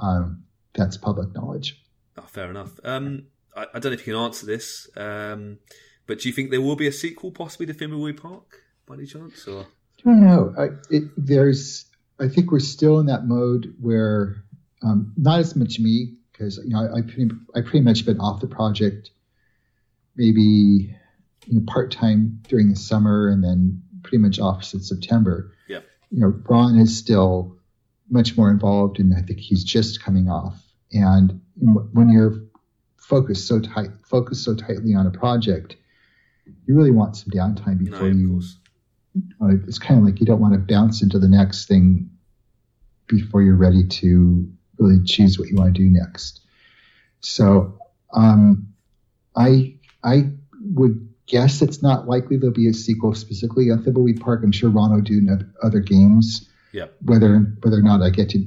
Um, 0.00 0.44
that's 0.74 0.96
public 0.96 1.34
knowledge. 1.34 1.82
Oh, 2.16 2.22
fair 2.22 2.50
enough. 2.50 2.78
Um, 2.84 3.26
I, 3.54 3.66
I 3.74 3.78
don't 3.78 3.86
know 3.86 3.92
if 3.92 4.06
you 4.06 4.14
can 4.14 4.22
answer 4.22 4.46
this, 4.46 4.88
um, 4.96 5.58
but 6.06 6.20
do 6.20 6.28
you 6.28 6.34
think 6.34 6.50
there 6.50 6.60
will 6.60 6.76
be 6.76 6.86
a 6.86 6.92
sequel 6.92 7.30
possibly 7.32 7.66
to 7.66 7.74
Thimbleweed 7.74 8.20
Park 8.20 8.62
by 8.86 8.94
any 8.94 9.06
chance? 9.06 9.46
Or 9.46 9.62
I 9.62 10.02
don't 10.04 10.20
know. 10.24 10.54
I, 10.58 10.68
it, 10.90 11.04
there's, 11.16 11.86
I 12.18 12.28
think 12.28 12.50
we're 12.50 12.60
still 12.60 12.98
in 13.00 13.06
that 13.06 13.26
mode 13.26 13.74
where, 13.80 14.42
um, 14.82 15.12
not 15.16 15.40
as 15.40 15.54
much 15.54 15.78
me 15.78 16.14
because 16.40 16.58
you 16.64 16.70
know 16.70 16.80
I, 16.80 16.98
I 16.98 17.02
pretty, 17.02 17.30
I 17.54 17.60
pretty 17.60 17.80
much 17.80 18.06
been 18.06 18.18
off 18.18 18.40
the 18.40 18.46
project, 18.46 19.10
maybe 20.16 20.94
you 21.46 21.58
know, 21.58 21.62
part 21.66 21.90
time 21.90 22.40
during 22.48 22.70
the 22.70 22.76
summer 22.76 23.28
and 23.28 23.44
then 23.44 23.82
pretty 24.02 24.18
much 24.18 24.40
off 24.40 24.64
since 24.64 24.88
September. 24.88 25.52
Yep. 25.68 25.84
You 26.10 26.20
know, 26.20 26.40
Ron 26.48 26.78
is 26.78 26.98
still 26.98 27.56
much 28.08 28.36
more 28.36 28.50
involved, 28.50 28.98
and 28.98 29.14
I 29.14 29.20
think 29.20 29.38
he's 29.38 29.64
just 29.64 30.02
coming 30.02 30.28
off. 30.28 30.60
And 30.92 31.40
when 31.92 32.10
you're 32.10 32.34
focused 32.96 33.46
so 33.46 33.60
tight, 33.60 33.90
focused 34.04 34.44
so 34.44 34.54
tightly 34.54 34.94
on 34.94 35.06
a 35.06 35.10
project, 35.10 35.76
you 36.66 36.74
really 36.74 36.90
want 36.90 37.16
some 37.16 37.30
downtime 37.30 37.78
before 37.78 38.08
of 38.08 38.16
you 38.16 38.42
uh, 39.42 39.48
it's 39.66 39.78
kind 39.78 39.98
of 39.98 40.06
like 40.06 40.20
you 40.20 40.26
don't 40.26 40.40
want 40.40 40.54
to 40.54 40.58
bounce 40.58 41.02
into 41.02 41.18
the 41.18 41.28
next 41.28 41.66
thing 41.66 42.08
before 43.08 43.42
you're 43.42 43.56
ready 43.56 43.86
to 43.86 44.48
really 44.80 45.02
choose 45.04 45.38
what 45.38 45.48
you 45.48 45.56
want 45.56 45.74
to 45.74 45.82
do 45.82 45.88
next. 45.88 46.40
So 47.20 47.78
um, 48.14 48.66
I 49.36 49.74
I 50.02 50.30
would 50.74 51.08
guess 51.26 51.62
it's 51.62 51.82
not 51.82 52.08
likely 52.08 52.36
there'll 52.36 52.54
be 52.54 52.68
a 52.68 52.72
sequel 52.74 53.14
specifically 53.14 53.70
on 53.70 53.84
Thimbleweed 53.84 54.20
Park. 54.20 54.40
I'm 54.42 54.52
sure 54.52 54.70
Ron 54.70 54.92
will 54.92 55.00
do 55.00 55.26
other 55.62 55.80
games. 55.80 56.48
Yep. 56.72 56.94
Whether 57.04 57.38
whether 57.62 57.78
or 57.78 57.82
not 57.82 58.02
I 58.02 58.10
get 58.10 58.30
to 58.30 58.44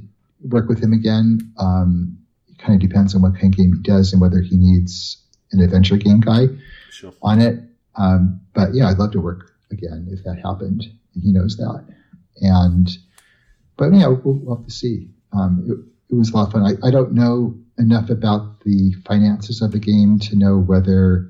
work 0.50 0.68
with 0.68 0.82
him 0.82 0.92
again, 0.94 1.40
um, 1.58 2.18
it 2.48 2.58
kind 2.58 2.74
of 2.74 2.88
depends 2.88 3.16
on 3.16 3.22
what 3.22 3.34
kind 3.36 3.54
of 3.54 3.58
game 3.58 3.74
he 3.74 3.82
does 3.82 4.12
and 4.12 4.22
whether 4.22 4.42
he 4.42 4.56
needs 4.58 5.18
an 5.52 5.62
adventure 5.62 5.98
game 5.98 6.20
guy 6.20 6.48
Sure. 6.90 7.14
on 7.22 7.40
it. 7.40 7.60
Um, 7.96 8.42
but 8.54 8.74
yeah, 8.74 8.90
I'd 8.90 8.98
love 8.98 9.12
to 9.12 9.22
work 9.22 9.52
again 9.72 10.08
if 10.12 10.24
that 10.24 10.40
happened. 10.44 10.84
He 11.14 11.32
knows 11.32 11.58
that. 11.58 11.86
And, 12.42 12.90
but 13.78 13.94
yeah, 13.94 14.08
we'll, 14.08 14.40
we'll 14.42 14.56
have 14.58 14.66
to 14.66 14.72
see. 14.72 15.10
Um, 15.32 15.92
it, 16.14 16.18
was 16.18 16.32
a 16.32 16.36
lot 16.38 16.48
of 16.48 16.54
fun. 16.54 16.64
I, 16.64 16.88
I 16.88 16.92
don't 16.92 17.14
know 17.14 17.56
enough 17.78 18.10
about 18.10 18.62
the 18.62 18.94
finances 19.06 19.62
of 19.62 19.72
the 19.72 19.80
game 19.80 20.20
to 20.20 20.36
know 20.36 20.58
whether 20.58 21.30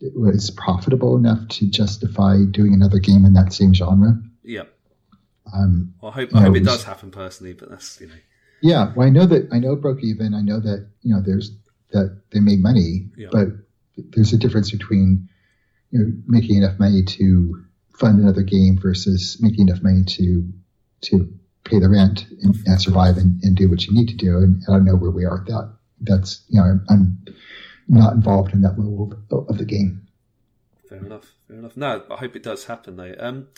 it 0.00 0.14
was 0.18 0.50
profitable 0.50 1.16
enough 1.16 1.46
to 1.48 1.66
justify 1.66 2.38
doing 2.50 2.72
another 2.72 2.98
game 2.98 3.24
in 3.24 3.34
that 3.34 3.52
same 3.52 3.74
genre. 3.74 4.20
Yeah. 4.42 4.64
Um, 5.52 5.94
Well, 6.00 6.12
I 6.12 6.14
hope, 6.14 6.34
I 6.34 6.40
hope 6.42 6.56
it 6.56 6.62
it 6.62 6.64
does 6.64 6.84
happen 6.84 7.10
personally, 7.10 7.52
but 7.52 7.70
that's, 7.70 8.00
you 8.00 8.06
know, 8.06 8.14
yeah, 8.60 8.92
well, 8.96 9.06
I 9.06 9.10
know 9.10 9.26
that 9.26 9.48
I 9.52 9.58
know 9.58 9.72
it 9.74 9.80
broke 9.80 10.02
even. 10.02 10.34
I 10.34 10.40
know 10.40 10.58
that 10.60 10.88
you 11.02 11.14
know 11.14 11.20
there's 11.20 11.52
that 11.92 12.22
they 12.30 12.40
made 12.40 12.60
money, 12.60 13.08
Yeah. 13.16 13.28
but 13.30 13.48
there's 13.96 14.32
a 14.32 14.38
difference 14.38 14.70
between 14.72 15.28
you 15.90 15.98
know 16.00 16.12
making 16.26 16.56
enough 16.56 16.78
money 16.78 17.02
to 17.04 17.64
fund 17.94 18.20
another 18.20 18.42
game 18.42 18.76
versus 18.76 19.38
making 19.40 19.68
enough 19.68 19.82
money 19.82 20.02
to 20.04 20.48
to 21.02 21.32
pay 21.64 21.78
the 21.78 21.88
rent 21.88 22.26
and, 22.42 22.54
and 22.66 22.80
survive 22.80 23.16
and, 23.16 23.42
and 23.42 23.56
do 23.56 23.68
what 23.68 23.86
you 23.86 23.94
need 23.94 24.08
to 24.08 24.16
do. 24.16 24.38
And 24.38 24.62
I 24.68 24.72
don't 24.72 24.84
know 24.84 24.96
where 24.96 25.10
we 25.10 25.24
are 25.24 25.40
at 25.40 25.46
that. 25.46 25.72
That's 26.00 26.44
you 26.48 26.60
know 26.60 26.66
I'm, 26.66 26.84
I'm 26.88 27.34
not 27.88 28.14
involved 28.14 28.52
in 28.52 28.62
that 28.62 28.78
level 28.78 29.12
of, 29.30 29.48
of 29.48 29.58
the 29.58 29.64
game. 29.64 30.06
fair 30.88 30.98
enough. 30.98 31.32
Fair 31.48 31.58
enough. 31.58 31.76
No, 31.76 32.04
I 32.10 32.16
hope 32.16 32.36
it 32.36 32.42
does 32.42 32.66
happen 32.66 32.96
though. 32.96 33.14
Um, 33.18 33.48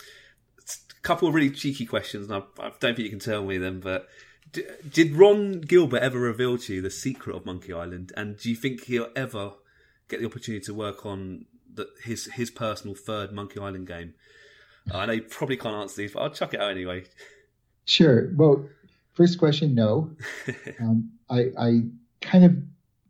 a 0.59 1.01
couple 1.01 1.27
of 1.27 1.33
really 1.33 1.49
cheeky 1.49 1.85
questions, 1.85 2.29
and 2.29 2.43
I, 2.43 2.63
I 2.63 2.71
don't 2.79 2.95
think 2.95 2.99
you 2.99 3.09
can 3.09 3.19
tell 3.19 3.43
me 3.43 3.57
them, 3.57 3.79
but 3.79 4.07
d- 4.51 4.65
did 4.91 5.13
Ron 5.15 5.61
Gilbert 5.61 6.01
ever 6.01 6.19
reveal 6.19 6.57
to 6.57 6.75
you 6.75 6.81
the 6.81 6.91
secret 6.91 7.35
of 7.35 7.45
Monkey 7.45 7.73
Island? 7.73 8.11
And 8.15 8.37
do 8.37 8.49
you 8.49 8.55
think 8.55 8.85
he'll 8.85 9.09
ever 9.15 9.53
get 10.07 10.19
the 10.19 10.25
opportunity 10.25 10.63
to 10.65 10.73
work 10.73 11.05
on 11.05 11.45
the, 11.73 11.87
his 12.03 12.25
his 12.33 12.51
personal 12.51 12.95
third 12.95 13.31
Monkey 13.31 13.59
Island 13.59 13.87
game? 13.87 14.13
Uh, 14.91 14.97
I 14.97 15.05
know 15.05 15.13
you 15.13 15.21
probably 15.23 15.57
can't 15.57 15.75
answer 15.75 15.97
these, 15.97 16.13
but 16.13 16.21
I'll 16.21 16.29
chuck 16.29 16.53
it 16.53 16.61
out 16.61 16.71
anyway. 16.71 17.03
Sure. 17.85 18.31
Well, 18.35 18.67
first 19.13 19.39
question, 19.39 19.75
no. 19.75 20.11
Um, 20.79 21.11
I, 21.29 21.45
I 21.57 21.81
kind 22.21 22.43
of 22.43 22.55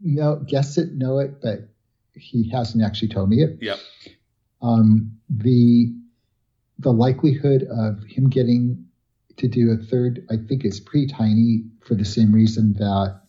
know, 0.01 0.43
guess 0.47 0.77
it, 0.77 0.93
know 0.93 1.19
it, 1.19 1.41
but 1.41 1.69
he 2.13 2.49
hasn't 2.49 2.83
actually 2.83 3.07
told 3.07 3.29
me 3.29 3.41
it. 3.41 3.57
Yep. 3.61 3.79
Um, 4.61 5.17
the 5.29 5.93
the 6.79 6.91
likelihood 6.91 7.63
of 7.63 8.03
him 8.03 8.29
getting 8.29 8.85
to 9.37 9.47
do 9.47 9.71
a 9.71 9.77
third, 9.77 10.25
I 10.29 10.35
think, 10.37 10.65
is 10.65 10.79
pretty 10.79 11.07
tiny 11.07 11.63
for 11.85 11.95
the 11.95 12.05
same 12.05 12.33
reason 12.33 12.73
that 12.73 13.21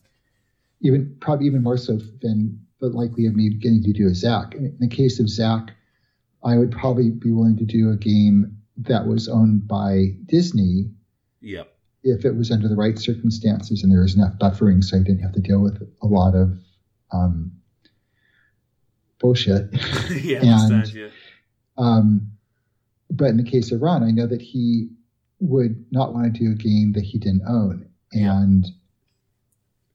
even 0.80 1.14
probably 1.20 1.46
even 1.46 1.62
more 1.62 1.76
so 1.76 1.98
than 2.20 2.58
the 2.80 2.88
likely 2.88 3.26
of 3.26 3.36
me 3.36 3.50
getting 3.50 3.82
to 3.82 3.92
do 3.92 4.08
a 4.08 4.14
Zak. 4.14 4.54
In 4.54 4.76
the 4.80 4.88
case 4.88 5.20
of 5.20 5.28
Zak, 5.28 5.70
I 6.44 6.58
would 6.58 6.72
probably 6.72 7.10
be 7.10 7.30
willing 7.30 7.56
to 7.58 7.64
do 7.64 7.90
a 7.90 7.96
game 7.96 8.56
that 8.78 9.06
was 9.06 9.28
owned 9.28 9.68
by 9.68 10.14
Disney 10.26 10.90
Yep. 11.42 11.74
if 12.04 12.24
it 12.24 12.36
was 12.36 12.50
under 12.50 12.68
the 12.68 12.76
right 12.76 12.98
circumstances 12.98 13.82
and 13.82 13.92
there 13.92 14.00
was 14.02 14.14
enough 14.14 14.34
buffering 14.40 14.82
so 14.82 14.96
I 14.96 15.00
didn't 15.00 15.20
have 15.22 15.32
to 15.32 15.40
deal 15.40 15.60
with 15.60 15.82
a 16.02 16.06
lot 16.06 16.34
of 16.34 16.56
um, 17.12 17.52
bullshit. 19.18 19.68
yeah, 20.22 20.38
I 20.38 20.42
And- 20.42 20.72
understand. 20.74 20.94
Yeah. 20.94 21.08
Um, 21.78 22.32
but 23.10 23.26
in 23.26 23.36
the 23.36 23.50
case 23.50 23.72
of 23.72 23.82
Ron, 23.82 24.02
I 24.02 24.10
know 24.10 24.26
that 24.26 24.40
he 24.42 24.88
would 25.40 25.84
not 25.90 26.14
want 26.14 26.32
to 26.34 26.38
do 26.38 26.52
a 26.52 26.54
game 26.54 26.92
that 26.92 27.04
he 27.04 27.18
didn't 27.18 27.42
own. 27.46 27.88
And 28.12 28.66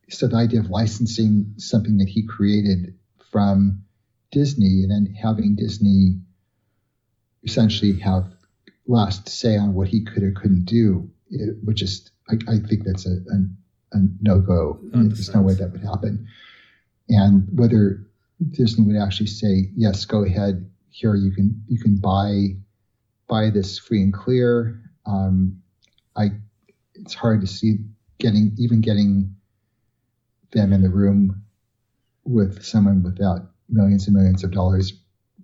so 0.10 0.28
the 0.28 0.36
idea 0.38 0.60
of 0.60 0.70
licensing 0.70 1.54
something 1.58 1.98
that 1.98 2.08
he 2.10 2.26
created 2.26 2.94
from 3.32 3.84
Disney 4.32 4.84
and 4.84 4.92
then 4.92 5.14
having 5.14 5.56
Disney 5.56 6.20
essentially 7.44 8.00
have 8.00 8.26
last 8.88 9.28
say 9.30 9.58
on 9.58 9.74
what 9.74 9.88
he 9.88 10.04
could 10.04 10.24
or 10.24 10.32
couldn't 10.32 10.66
do, 10.66 11.10
it 11.30 11.58
would 11.64 11.76
just, 11.76 12.12
I, 12.30 12.36
I 12.48 12.58
think 12.60 12.84
that's 12.86 13.06
a, 13.06 13.12
a, 13.12 13.98
a 13.98 14.00
no 14.22 14.40
go. 14.40 14.80
There's 14.92 15.34
no 15.34 15.42
way 15.42 15.54
that 15.56 15.72
would 15.72 15.84
happen. 15.84 16.28
And 17.10 17.48
whether 17.54 18.06
Disney 18.52 18.86
would 18.86 19.02
actually 19.02 19.28
say, 19.28 19.70
yes, 19.76 20.06
go 20.06 20.24
ahead, 20.24 20.70
here 20.90 21.16
you 21.16 21.32
can 21.32 21.64
you 21.68 21.80
can 21.80 21.98
buy 21.98 22.56
buy 23.28 23.50
this 23.50 23.78
free 23.78 24.02
and 24.02 24.14
clear. 24.14 24.82
Um, 25.06 25.62
I 26.16 26.32
it's 26.96 27.14
hard 27.14 27.42
to 27.42 27.48
see 27.48 27.78
getting 28.18 28.54
even 28.58 28.82
getting 28.82 29.36
them 30.52 30.74
in 30.74 30.82
the 30.82 30.90
room 30.90 31.44
with 32.24 32.64
someone 32.64 33.04
without 33.04 33.52
millions 33.70 34.08
and 34.08 34.16
millions 34.16 34.44
of 34.44 34.52
dollars, 34.52 34.94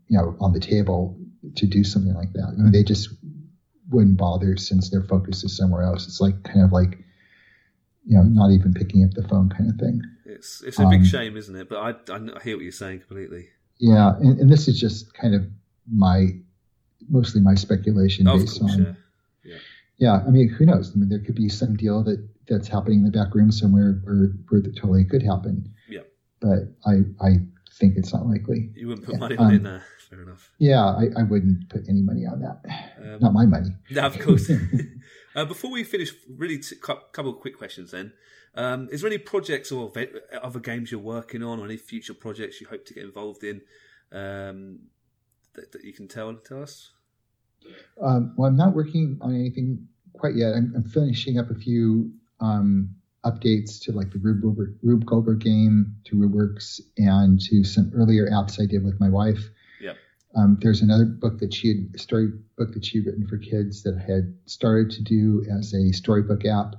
you 0.08 0.18
know, 0.18 0.36
on 0.40 0.54
the 0.54 0.60
table 0.60 1.18
to 1.56 1.68
do 1.68 1.84
something 1.84 2.14
like 2.14 2.34
that. 2.34 2.54
I 2.58 2.62
mean, 2.62 2.72
they 2.72 2.84
just 2.84 3.10
wouldn't 3.90 4.18
bother 4.18 4.58
since 4.58 4.90
their 4.90 5.04
focus 5.04 5.44
is 5.44 5.56
somewhere 5.56 5.84
else. 5.84 6.08
It's 6.08 6.22
like 6.22 6.42
kind 6.44 6.64
of 6.64 6.72
like 6.72 7.00
you 8.06 8.18
know, 8.18 8.24
not 8.24 8.52
even 8.52 8.74
picking 8.74 9.04
up 9.04 9.12
the 9.12 9.28
phone 9.28 9.50
kind 9.50 9.70
of 9.70 9.78
thing. 9.78 10.02
It's 10.26 10.62
it's 10.64 10.80
a 10.80 10.86
big 10.88 11.02
Um, 11.02 11.06
shame, 11.06 11.38
isn't 11.38 11.56
it? 11.56 11.70
But 11.70 11.78
I, 11.78 12.14
I 12.14 12.20
hear 12.44 12.58
what 12.58 12.64
you're 12.64 12.72
saying 12.72 13.00
completely. 13.00 13.48
Yeah, 13.80 14.16
and, 14.18 14.40
and 14.40 14.50
this 14.50 14.68
is 14.68 14.80
just 14.80 15.14
kind 15.14 15.34
of 15.34 15.46
my 15.92 16.28
mostly 17.10 17.42
my 17.42 17.56
speculation 17.56 18.28
Of 18.28 18.40
based 18.40 18.60
course, 18.60 18.74
on 18.74 18.98
yeah. 19.44 19.58
yeah. 19.98 20.24
I 20.26 20.30
mean, 20.30 20.50
who 20.50 20.66
knows? 20.66 20.92
I 20.94 21.00
mean, 21.00 21.10
there 21.10 21.20
could 21.20 21.36
be 21.36 21.50
some 21.50 21.76
deal 21.76 22.04
that 22.04 22.28
that's 22.48 22.68
happening 22.68 23.00
in 23.00 23.06
the 23.06 23.12
back 23.12 23.34
room 23.34 23.52
somewhere 23.52 24.02
where 24.04 24.32
where 24.50 24.62
that 24.62 24.76
totally 24.76 25.06
could 25.06 25.24
happen. 25.24 25.74
Yeah. 25.88 26.02
But 26.42 26.74
I 26.86 27.04
I 27.22 27.40
think 27.74 27.96
it's 27.98 28.14
not 28.14 28.28
likely. 28.28 28.72
You 28.76 28.90
wouldn't 28.90 29.08
put 29.08 29.20
money 29.20 29.38
on 29.38 29.54
it 29.54 29.58
um, 29.58 29.64
there. 29.64 29.84
Fair 30.10 30.22
enough. 30.22 30.52
Yeah, 30.60 30.84
I, 30.84 31.08
I 31.18 31.24
wouldn't 31.24 31.70
put 31.70 31.82
any 31.90 32.02
money 32.02 32.26
on 32.26 32.42
that. 32.42 32.62
Um, 33.02 33.20
Not 33.20 33.34
my 33.34 33.46
money. 33.46 33.70
No, 33.92 34.02
of 34.04 34.20
course. 34.20 34.52
uh, 35.36 35.46
before 35.46 35.72
we 35.72 35.84
finish, 35.84 36.12
really, 36.30 36.60
t- 36.60 36.76
couple 36.76 37.30
of 37.30 37.40
quick 37.40 37.58
questions 37.58 37.92
then. 37.92 38.14
Um, 38.56 38.88
is 38.92 39.02
there 39.02 39.10
any 39.10 39.18
projects 39.18 39.72
or 39.72 39.92
other 40.42 40.60
games 40.60 40.92
you're 40.92 41.02
working 41.02 41.42
on, 41.42 41.60
or 41.60 41.66
any 41.66 41.78
future 41.78 42.14
projects 42.14 42.62
you 42.62 42.68
hope 42.68 42.86
to 42.86 42.94
get 42.94 43.04
involved 43.04 43.44
in 43.44 43.62
um, 44.12 44.80
that, 45.56 45.72
that 45.72 45.84
you 45.84 45.92
can 45.92 46.08
tell 46.08 46.34
tell 46.36 46.62
us? 46.62 46.92
Um, 48.00 48.36
well, 48.38 48.50
I'm 48.50 48.58
not 48.58 48.76
working 48.76 49.18
on 49.22 49.34
anything 49.34 49.88
quite 50.14 50.36
yet. 50.36 50.54
I'm, 50.54 50.72
I'm 50.76 50.84
finishing 50.84 51.40
up 51.40 51.50
a 51.50 51.56
few 51.56 52.12
um, 52.40 52.96
updates 53.26 53.82
to 53.82 53.92
like 53.92 54.12
the 54.12 54.20
Rube 54.20 54.42
Goldberg, 54.42 54.76
Rube 54.82 55.06
Goldberg 55.06 55.40
game 55.40 55.96
to 56.06 56.16
RubeWorks 56.16 56.82
and 56.98 57.40
to 57.42 57.64
some 57.64 57.92
earlier 57.96 58.28
apps 58.30 58.62
I 58.62 58.66
did 58.66 58.84
with 58.84 59.00
my 59.00 59.10
wife. 59.10 59.50
Yep. 59.82 59.98
Um, 60.36 60.58
there's 60.62 60.82
another 60.82 61.06
book 61.06 61.40
that 61.40 61.54
she 61.54 61.70
had, 61.70 62.00
story 62.00 62.30
book 62.58 62.74
that 62.74 62.86
she 62.86 62.98
had 62.98 63.08
written 63.08 63.28
for 63.28 63.38
kids 63.38 63.84
that 63.84 63.96
I 63.96 64.12
had 64.12 64.34
started 64.46 64.92
to 64.92 65.04
do 65.04 65.46
as 65.58 65.74
a 65.74 65.92
storybook 65.94 66.46
app. 66.46 66.76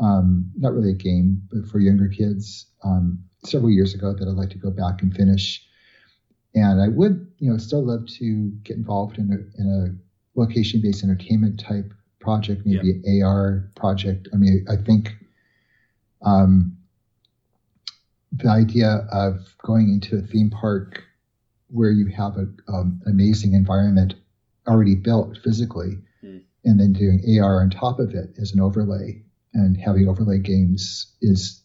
Um, 0.00 0.50
not 0.56 0.74
really 0.74 0.90
a 0.90 0.94
game, 0.94 1.42
but 1.50 1.66
for 1.66 1.78
younger 1.80 2.08
kids 2.08 2.66
um, 2.84 3.24
several 3.44 3.70
years 3.70 3.94
ago 3.94 4.12
that 4.12 4.28
I'd 4.28 4.34
like 4.34 4.50
to 4.50 4.58
go 4.58 4.70
back 4.70 5.02
and 5.02 5.14
finish. 5.14 5.66
And 6.54 6.80
I 6.80 6.88
would, 6.88 7.26
you 7.38 7.50
know, 7.50 7.58
still 7.58 7.84
love 7.84 8.06
to 8.18 8.50
get 8.62 8.76
involved 8.76 9.18
in 9.18 9.32
a, 9.32 9.60
in 9.60 9.68
a 9.68 10.38
location-based 10.38 11.02
entertainment 11.02 11.58
type 11.58 11.92
project, 12.20 12.62
maybe 12.64 13.00
an 13.04 13.22
AR 13.22 13.70
project. 13.74 14.28
I 14.32 14.36
mean, 14.36 14.66
I 14.68 14.76
think 14.76 15.14
um, 16.22 16.76
the 18.32 18.48
idea 18.48 19.06
of 19.12 19.54
going 19.62 19.88
into 19.88 20.16
a 20.16 20.20
theme 20.22 20.50
park 20.50 21.02
where 21.68 21.90
you 21.90 22.06
have 22.06 22.36
a, 22.36 22.46
um, 22.72 23.00
an 23.04 23.12
amazing 23.12 23.54
environment 23.54 24.14
already 24.68 24.94
built 24.94 25.38
physically, 25.42 25.98
Mm. 26.24 26.42
and 26.64 26.80
then 26.80 26.92
doing 26.92 27.20
AR 27.40 27.60
on 27.60 27.70
top 27.70 27.98
of 28.00 28.14
it 28.14 28.34
as 28.40 28.52
an 28.52 28.60
overlay 28.60 29.22
and 29.54 29.76
having 29.76 30.08
overlay 30.08 30.38
games 30.38 31.14
is 31.20 31.62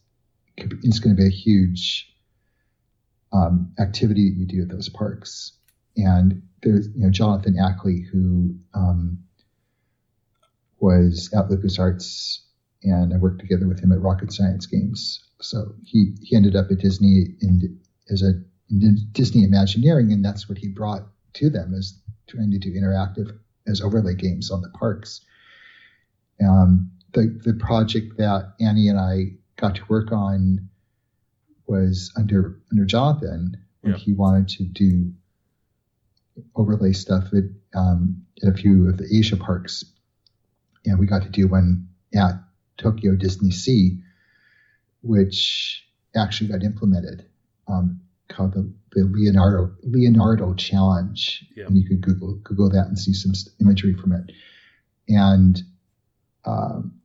is 0.57 0.99
going 0.99 1.15
to 1.15 1.21
be 1.21 1.27
a 1.27 1.31
huge 1.31 2.13
um, 3.33 3.71
activity 3.79 4.21
you 4.21 4.45
do 4.45 4.61
at 4.61 4.69
those 4.69 4.89
parks. 4.89 5.53
And 5.97 6.41
there's 6.61 6.87
you 6.95 7.03
know 7.03 7.09
Jonathan 7.09 7.57
Ackley 7.57 8.01
who 8.01 8.55
um, 8.73 9.23
was 10.79 11.31
at 11.33 11.47
LucasArts, 11.49 12.39
and 12.83 13.13
I 13.13 13.17
worked 13.17 13.39
together 13.39 13.67
with 13.67 13.79
him 13.79 13.91
at 13.91 14.01
Rocket 14.01 14.31
Science 14.33 14.65
Games. 14.65 15.23
So 15.41 15.73
he 15.85 16.15
he 16.21 16.35
ended 16.35 16.55
up 16.55 16.71
at 16.71 16.79
Disney 16.79 17.35
in 17.41 17.79
as 18.09 18.21
a 18.21 18.33
Disney 19.11 19.43
Imagineering, 19.43 20.11
and 20.13 20.23
that's 20.23 20.47
what 20.47 20.57
he 20.57 20.67
brought 20.67 21.03
to 21.33 21.49
them 21.49 21.73
is 21.73 21.99
trying 22.27 22.51
to 22.51 22.57
do 22.59 22.71
interactive 22.73 23.37
as 23.67 23.81
overlay 23.81 24.15
games 24.15 24.49
on 24.51 24.61
the 24.61 24.69
parks. 24.69 25.21
Um, 26.43 26.91
the 27.13 27.39
the 27.43 27.53
project 27.53 28.17
that 28.17 28.53
Annie 28.59 28.87
and 28.87 28.99
I 28.99 29.33
got 29.57 29.75
to 29.75 29.83
work 29.89 30.11
on 30.11 30.69
was 31.67 32.11
under 32.17 32.59
under 32.71 32.85
Jonathan 32.85 33.57
when 33.81 33.93
Yeah. 33.93 33.99
he 33.99 34.13
wanted 34.13 34.47
to 34.49 34.63
do 34.63 35.13
overlay 36.55 36.93
stuff 36.93 37.33
at, 37.33 37.43
um, 37.77 38.23
at 38.41 38.49
a 38.49 38.53
few 38.53 38.87
of 38.89 38.97
the 38.97 39.07
Asia 39.13 39.35
parks, 39.37 39.83
and 40.85 40.97
we 40.99 41.05
got 41.05 41.23
to 41.23 41.29
do 41.29 41.47
one 41.47 41.87
at 42.15 42.35
Tokyo 42.81 43.15
Disney 43.15 43.51
Sea, 43.51 43.99
which 45.01 45.85
actually 46.15 46.49
got 46.49 46.63
implemented, 46.63 47.25
um, 47.67 48.01
called 48.27 48.53
the, 48.53 48.71
the 48.93 49.05
Leonardo 49.05 49.71
Leonardo 49.83 50.53
Challenge, 50.55 51.45
Yeah. 51.55 51.65
and 51.67 51.77
you 51.77 51.87
could 51.87 52.01
Google 52.01 52.35
Google 52.43 52.69
that 52.69 52.87
and 52.87 52.97
see 52.97 53.13
some 53.13 53.31
imagery 53.61 53.93
from 53.93 54.13
it, 54.13 54.31
and 55.07 55.61
um, 56.45 56.99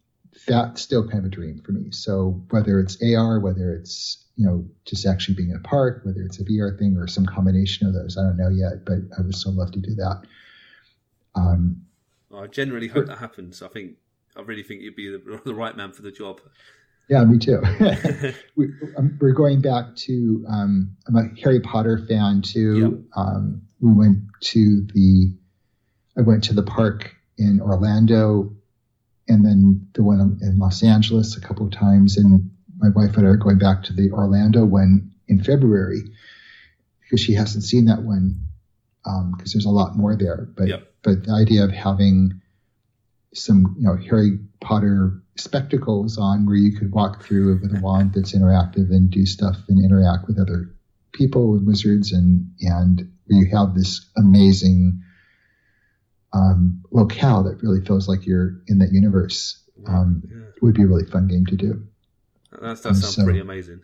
that's 0.46 0.82
still 0.82 1.02
kind 1.06 1.18
of 1.18 1.26
a 1.26 1.34
dream 1.34 1.60
for 1.64 1.72
me. 1.72 1.90
So 1.90 2.42
whether 2.50 2.80
it's 2.80 2.96
AR, 3.02 3.40
whether 3.40 3.72
it's 3.74 4.24
you 4.36 4.46
know 4.46 4.66
just 4.84 5.06
actually 5.06 5.34
being 5.34 5.50
in 5.50 5.56
a 5.56 5.60
park, 5.60 6.02
whether 6.04 6.22
it's 6.22 6.40
a 6.40 6.44
VR 6.44 6.78
thing 6.78 6.96
or 6.96 7.06
some 7.06 7.26
combination 7.26 7.86
of 7.86 7.94
those, 7.94 8.16
I 8.16 8.22
don't 8.22 8.36
know 8.36 8.48
yet, 8.50 8.84
but 8.84 8.98
I 9.18 9.22
would 9.22 9.34
still 9.34 9.52
love 9.52 9.72
to 9.72 9.80
do 9.80 9.94
that. 9.96 10.22
Um, 11.34 11.82
I 12.34 12.46
generally 12.46 12.88
hope 12.88 13.06
that 13.06 13.18
happens. 13.18 13.62
I 13.62 13.68
think 13.68 13.96
I 14.36 14.42
really 14.42 14.62
think 14.62 14.82
you'd 14.82 14.96
be 14.96 15.08
the, 15.10 15.40
the 15.44 15.54
right 15.54 15.76
man 15.76 15.92
for 15.92 16.02
the 16.02 16.10
job. 16.12 16.40
yeah, 17.08 17.24
me 17.24 17.38
too. 17.38 17.60
we, 18.56 18.66
um, 18.96 19.18
we're 19.20 19.32
going 19.32 19.60
back 19.60 19.94
to. 19.96 20.44
Um, 20.48 20.96
I'm 21.06 21.16
a 21.16 21.40
Harry 21.42 21.60
Potter 21.60 22.04
fan 22.08 22.42
too. 22.42 23.04
Um, 23.16 23.62
we 23.80 23.92
went 23.92 24.18
to 24.52 24.86
the. 24.94 25.32
I 26.18 26.22
went 26.22 26.44
to 26.44 26.54
the 26.54 26.62
park 26.62 27.14
in 27.38 27.60
Orlando, 27.60 28.50
and 29.28 29.44
then 29.44 29.86
the 29.94 30.02
one 30.02 30.38
in 30.40 30.58
Los 30.58 30.82
Angeles 30.82 31.36
a 31.36 31.40
couple 31.40 31.66
of 31.66 31.72
times. 31.72 32.16
And 32.16 32.50
my 32.78 32.88
wife 32.88 33.16
and 33.16 33.26
I 33.26 33.30
are 33.30 33.36
going 33.36 33.58
back 33.58 33.82
to 33.84 33.92
the 33.92 34.10
Orlando 34.10 34.64
one 34.64 35.10
in 35.28 35.42
February 35.42 36.02
because 37.02 37.20
she 37.20 37.34
hasn't 37.34 37.64
seen 37.64 37.84
that 37.86 38.02
one 38.02 38.40
because 39.36 39.52
there's 39.52 39.66
a 39.66 39.70
lot 39.70 39.96
more 39.96 40.16
there. 40.16 40.48
But 40.56 40.68
Yep. 40.68 40.92
but 41.02 41.24
the 41.24 41.32
idea 41.32 41.64
of 41.64 41.70
having 41.70 42.40
some 43.36 43.76
you 43.78 43.86
know 43.86 43.96
Harry 43.96 44.38
Potter 44.60 45.22
spectacles 45.36 46.18
on 46.18 46.46
where 46.46 46.56
you 46.56 46.76
could 46.76 46.92
walk 46.92 47.22
through 47.22 47.60
with 47.60 47.76
a 47.76 47.80
wand 47.80 48.14
that's 48.14 48.34
interactive 48.34 48.90
and 48.90 49.10
do 49.10 49.26
stuff 49.26 49.58
and 49.68 49.84
interact 49.84 50.26
with 50.26 50.38
other 50.38 50.74
people 51.12 51.54
and 51.54 51.66
wizards 51.66 52.12
and 52.12 52.50
and 52.60 53.10
where 53.26 53.40
you 53.40 53.56
have 53.56 53.74
this 53.74 54.08
amazing 54.16 55.02
um, 56.32 56.82
locale 56.90 57.42
that 57.42 57.62
really 57.62 57.84
feels 57.84 58.08
like 58.08 58.26
you're 58.26 58.60
in 58.66 58.78
that 58.78 58.92
universe 58.92 59.62
um, 59.86 60.22
yeah. 60.28 60.44
would 60.62 60.74
be 60.74 60.82
a 60.82 60.86
really 60.86 61.06
fun 61.06 61.26
game 61.28 61.46
to 61.46 61.56
do. 61.56 61.86
That, 62.52 62.60
that 62.60 62.78
sounds 62.78 63.14
so- 63.14 63.24
pretty 63.24 63.40
amazing. 63.40 63.80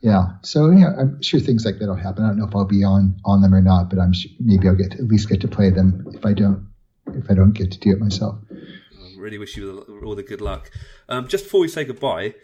Yeah, 0.00 0.26
so 0.42 0.70
yeah, 0.70 0.92
I'm 0.98 1.20
sure 1.22 1.40
things 1.40 1.64
like 1.64 1.78
that 1.78 1.86
will 1.86 1.96
happen. 1.96 2.22
I 2.22 2.28
don't 2.28 2.38
know 2.38 2.46
if 2.46 2.54
I'll 2.54 2.66
be 2.66 2.84
on 2.84 3.18
on 3.24 3.40
them 3.40 3.54
or 3.54 3.62
not, 3.62 3.88
but 3.88 3.98
I'm 3.98 4.12
sure 4.12 4.30
maybe 4.38 4.68
I'll 4.68 4.76
get 4.76 4.92
to, 4.92 4.98
at 4.98 5.04
least 5.04 5.28
get 5.28 5.40
to 5.40 5.48
play 5.48 5.70
them 5.70 6.06
if 6.12 6.24
I 6.24 6.34
don't 6.34 6.68
if 7.14 7.30
I 7.30 7.34
don't 7.34 7.52
get 7.52 7.72
to 7.72 7.78
do 7.78 7.90
it 7.90 8.00
myself. 8.00 8.38
I 8.50 9.18
really 9.18 9.38
wish 9.38 9.56
you 9.56 10.00
all 10.04 10.14
the 10.14 10.22
good 10.22 10.40
luck. 10.40 10.70
Um, 11.08 11.28
just 11.28 11.44
before 11.44 11.60
we 11.60 11.68
say 11.68 11.84
goodbye, 11.84 12.34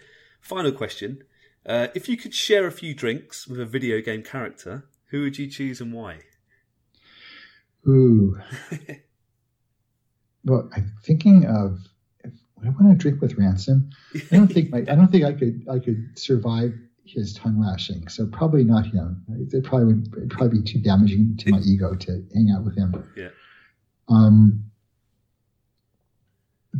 final 0.41 0.71
question: 0.71 1.23
uh, 1.65 1.87
If 1.93 2.09
you 2.09 2.17
could 2.17 2.33
share 2.33 2.65
a 2.67 2.71
few 2.71 2.93
drinks 2.93 3.47
with 3.47 3.59
a 3.59 3.65
video 3.65 4.01
game 4.01 4.23
character, 4.23 4.85
who 5.07 5.21
would 5.21 5.37
you 5.37 5.47
choose 5.47 5.81
and 5.81 5.93
why? 5.93 6.19
Ooh. 7.87 8.39
well, 10.45 10.69
I'm 10.75 10.93
thinking 11.03 11.45
of 11.45 11.79
I 12.65 12.69
want 12.69 12.89
to 12.89 12.95
drink 12.95 13.21
with 13.21 13.37
ransom. 13.37 13.89
I 14.15 14.35
don't 14.35 14.51
think 14.51 14.71
my, 14.71 14.79
I 14.79 14.95
don't 14.95 15.11
think 15.11 15.25
I 15.25 15.33
could 15.33 15.65
I 15.69 15.79
could 15.79 16.17
survive 16.17 16.73
his 17.05 17.33
tongue 17.33 17.59
lashing. 17.59 18.07
So 18.07 18.25
probably 18.25 18.63
not 18.63 18.85
him. 18.85 19.23
It 19.51 19.63
probably 19.63 19.87
would 19.87 20.13
it'd 20.17 20.29
probably 20.29 20.59
be 20.59 20.65
too 20.65 20.79
damaging 20.79 21.37
to 21.39 21.51
my 21.51 21.59
ego 21.59 21.95
to 21.95 22.25
hang 22.33 22.53
out 22.55 22.63
with 22.63 22.77
him. 22.77 23.03
Yeah. 23.17 23.29
Um. 24.07 24.65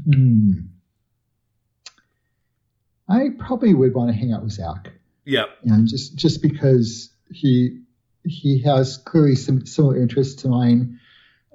Hmm. 0.05 0.51
I 3.07 3.29
probably 3.37 3.73
would 3.73 3.93
want 3.93 4.09
to 4.09 4.17
hang 4.17 4.33
out 4.33 4.43
with 4.43 4.53
Zak 4.53 4.91
Yeah, 5.25 5.45
and 5.63 5.87
just 5.87 6.15
just 6.15 6.41
because 6.41 7.09
he 7.31 7.81
he 8.25 8.61
has 8.63 8.97
clearly 8.97 9.35
some 9.35 9.65
similar 9.65 9.97
interests 9.97 10.41
to 10.43 10.47
mine. 10.47 10.99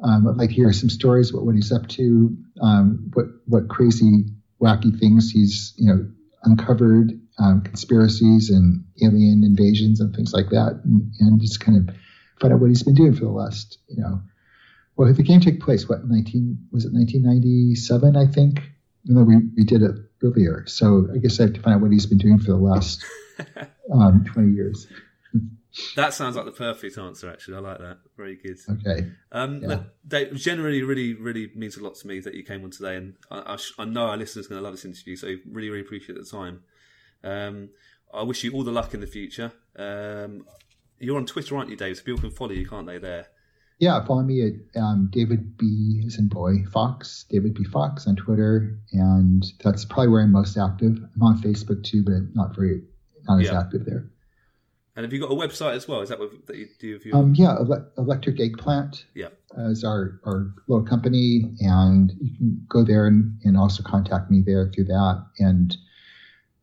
Um, 0.02 0.28
I'd 0.28 0.36
like 0.36 0.50
to 0.50 0.54
hear 0.54 0.72
some 0.72 0.90
stories 0.90 1.30
about 1.30 1.44
what 1.44 1.56
he's 1.56 1.72
up 1.72 1.88
to, 1.88 2.36
um, 2.60 3.10
what 3.14 3.26
what 3.46 3.68
crazy 3.68 4.26
wacky 4.60 4.98
things 4.98 5.30
he's 5.30 5.74
you 5.76 5.92
know 5.92 6.08
uncovered, 6.44 7.12
um, 7.38 7.62
conspiracies 7.62 8.50
and 8.50 8.84
alien 9.02 9.42
invasions 9.44 10.00
and 10.00 10.14
things 10.14 10.32
like 10.32 10.50
that, 10.50 10.80
and, 10.84 11.12
and 11.20 11.40
just 11.40 11.60
kind 11.60 11.88
of 11.88 11.94
find 12.40 12.54
out 12.54 12.60
what 12.60 12.68
he's 12.68 12.82
been 12.82 12.94
doing 12.94 13.14
for 13.14 13.24
the 13.24 13.30
last 13.30 13.78
you 13.88 14.00
know. 14.02 14.20
Well, 14.98 15.12
the 15.12 15.22
game 15.22 15.40
took 15.40 15.60
place 15.60 15.88
what 15.88 16.04
nineteen 16.06 16.58
was 16.72 16.84
it 16.84 16.92
nineteen 16.92 17.22
ninety 17.22 17.74
seven 17.74 18.16
I 18.16 18.26
think. 18.26 18.60
Even 19.04 19.14
though 19.14 19.22
we, 19.22 19.36
we 19.56 19.64
did 19.64 19.82
it 19.82 19.92
earlier, 20.22 20.64
so 20.66 21.08
I 21.14 21.18
guess 21.18 21.38
I 21.40 21.44
have 21.44 21.54
to 21.54 21.60
find 21.62 21.76
out 21.76 21.80
what 21.80 21.92
he's 21.92 22.04
been 22.04 22.18
doing 22.18 22.38
for 22.38 22.50
the 22.50 22.56
last 22.56 23.02
um, 23.94 24.24
20 24.34 24.52
years. 24.52 24.86
that 25.96 26.12
sounds 26.12 26.36
like 26.36 26.44
the 26.44 26.50
perfect 26.50 26.98
answer. 26.98 27.30
Actually, 27.30 27.56
I 27.56 27.60
like 27.60 27.78
that. 27.78 27.98
Very 28.16 28.36
good. 28.36 28.58
Okay. 28.68 29.06
Um, 29.32 29.62
Yeah. 29.62 29.82
Dave, 30.06 30.34
generally, 30.34 30.82
really, 30.82 31.14
really 31.14 31.50
means 31.54 31.76
a 31.78 31.82
lot 31.82 31.94
to 31.94 32.06
me 32.06 32.18
that 32.20 32.34
you 32.34 32.42
came 32.42 32.64
on 32.64 32.70
today, 32.70 32.96
and 32.96 33.14
I, 33.30 33.54
I, 33.54 33.56
sh- 33.56 33.72
I 33.78 33.84
know 33.86 34.06
our 34.06 34.16
listeners 34.16 34.46
are 34.46 34.48
going 34.50 34.58
to 34.60 34.64
love 34.64 34.74
this 34.74 34.84
interview. 34.84 35.16
So, 35.16 35.28
really, 35.50 35.70
really 35.70 35.80
appreciate 35.82 36.18
the 36.18 36.24
time. 36.24 36.64
Um, 37.24 37.70
I 38.12 38.24
wish 38.24 38.44
you 38.44 38.52
all 38.52 38.64
the 38.64 38.72
luck 38.72 38.92
in 38.92 39.00
the 39.00 39.06
future. 39.06 39.52
Um, 39.76 40.44
you're 40.98 41.16
on 41.16 41.24
Twitter, 41.24 41.56
aren't 41.56 41.70
you, 41.70 41.76
Dave? 41.76 41.96
So 41.96 42.02
people 42.02 42.20
can 42.20 42.30
follow 42.32 42.50
you, 42.52 42.68
can't 42.68 42.86
they? 42.86 42.98
There. 42.98 43.28
Yeah, 43.78 44.04
follow 44.04 44.22
me 44.22 44.42
at 44.44 44.80
um, 44.82 45.08
David 45.12 45.56
B. 45.56 46.02
as 46.06 46.18
in 46.18 46.26
boy 46.28 46.64
Fox, 46.72 47.24
David 47.30 47.54
B. 47.54 47.62
Fox 47.62 48.08
on 48.08 48.16
Twitter, 48.16 48.76
and 48.92 49.44
that's 49.62 49.84
probably 49.84 50.08
where 50.08 50.22
I'm 50.22 50.32
most 50.32 50.56
active. 50.56 50.98
I'm 51.14 51.22
on 51.22 51.40
Facebook 51.40 51.84
too, 51.84 52.02
but 52.02 52.34
not 52.34 52.56
very 52.56 52.82
not 53.28 53.40
as 53.40 53.50
active 53.50 53.84
there. 53.84 54.10
And 54.96 55.04
have 55.04 55.12
you 55.12 55.20
got 55.20 55.30
a 55.30 55.34
website 55.34 55.74
as 55.76 55.86
well? 55.86 56.00
Is 56.00 56.08
that 56.08 56.18
what 56.18 56.46
that 56.46 56.56
you 56.56 56.66
do? 56.80 56.98
You, 57.04 57.14
Um, 57.14 57.34
yeah, 57.36 57.54
Ele- 57.54 57.86
Electric 57.98 58.40
Eggplant 58.40 59.04
yeah. 59.14 59.28
as 59.56 59.84
our 59.84 60.20
our 60.26 60.52
little 60.66 60.84
company, 60.84 61.54
and 61.60 62.12
you 62.20 62.36
can 62.36 62.66
go 62.68 62.82
there 62.82 63.06
and, 63.06 63.38
and 63.44 63.56
also 63.56 63.84
contact 63.84 64.28
me 64.28 64.42
there 64.44 64.68
through 64.74 64.86
that 64.86 65.24
and 65.38 65.76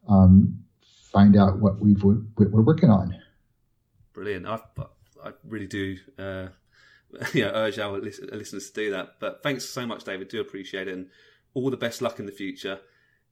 um, 0.09 0.59
find 1.13 1.37
out 1.37 1.59
what 1.59 1.79
we've 1.79 2.03
what 2.03 2.51
we're 2.51 2.61
working 2.61 2.89
on. 2.89 3.15
Brilliant. 4.11 4.47
I, 4.47 4.59
I 5.23 5.31
really 5.47 5.67
do 5.67 5.95
uh, 6.19 6.47
yeah, 7.33 7.51
urge 7.53 7.79
our 7.79 7.97
listeners 7.99 8.69
to 8.69 8.73
do 8.73 8.91
that. 8.91 9.15
But 9.19 9.41
thanks 9.43 9.65
so 9.65 9.85
much, 9.85 10.03
David. 10.03 10.27
Do 10.29 10.41
appreciate 10.41 10.87
it. 10.87 10.93
And 10.93 11.07
all 11.53 11.69
the 11.69 11.77
best 11.77 12.01
luck 12.01 12.19
in 12.19 12.25
the 12.25 12.31
future. 12.31 12.79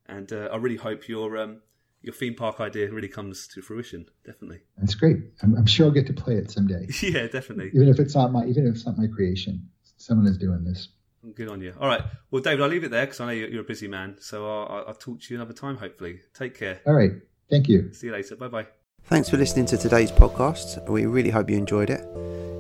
and 0.08 0.32
uh, 0.32 0.50
I 0.52 0.58
really 0.58 0.78
hope 0.78 1.08
your 1.08 1.38
um, 1.38 1.62
your 2.02 2.14
theme 2.14 2.36
park 2.36 2.60
idea 2.60 2.90
really 2.92 3.08
comes 3.08 3.48
to 3.50 3.62
fruition. 3.62 4.06
Definitely. 4.26 4.60
That's 4.78 4.96
great. 4.96 5.18
I'm, 5.42 5.56
I'm 5.56 5.66
sure 5.66 5.86
I'll 5.88 5.92
get 5.92 6.08
to 6.08 6.14
play 6.14 6.36
it 6.36 6.52
someday, 6.52 6.88
Yeah, 7.02 7.28
definitely. 7.28 7.72
even 7.74 7.88
if 7.90 8.00
it's 8.00 8.16
not 8.16 8.32
my 8.32 8.46
even 8.46 8.68
if 8.68 8.76
it's 8.76 8.86
not 8.86 8.98
my 8.98 9.08
creation. 9.08 9.70
Someone 9.98 10.28
is 10.28 10.38
doing 10.38 10.64
this. 10.66 10.90
Good 11.36 11.48
on 11.48 11.62
you. 11.62 11.74
All 11.80 11.88
right. 11.88 12.02
Well, 12.32 12.42
David, 12.42 12.62
I'll 12.62 12.68
leave 12.70 12.84
it 12.84 12.92
there 12.92 13.06
because 13.06 13.22
I 13.22 13.26
know 13.28 13.32
you're, 13.32 13.48
you're 13.48 13.62
a 13.62 13.66
busy 13.66 13.88
man. 13.88 14.18
So 14.20 14.46
I'll, 14.46 14.68
I'll, 14.68 14.86
I'll 14.90 14.94
talk 14.94 15.22
to 15.22 15.34
you 15.34 15.40
another 15.40 15.54
time. 15.54 15.78
Hopefully. 15.78 16.20
Take 16.34 16.58
care. 16.60 16.82
All 16.86 16.94
right. 16.94 17.14
Thank 17.50 17.70
you. 17.70 17.94
See 17.94 18.08
you 18.08 18.14
later. 18.14 18.36
Bye 18.36 18.50
bye. 18.50 18.83
Thanks 19.08 19.30
for 19.30 19.36
listening 19.36 19.66
to 19.66 19.78
today's 19.78 20.12
podcast. 20.12 20.88
We 20.88 21.06
really 21.06 21.30
hope 21.30 21.50
you 21.50 21.58
enjoyed 21.58 21.90
it. 21.90 22.08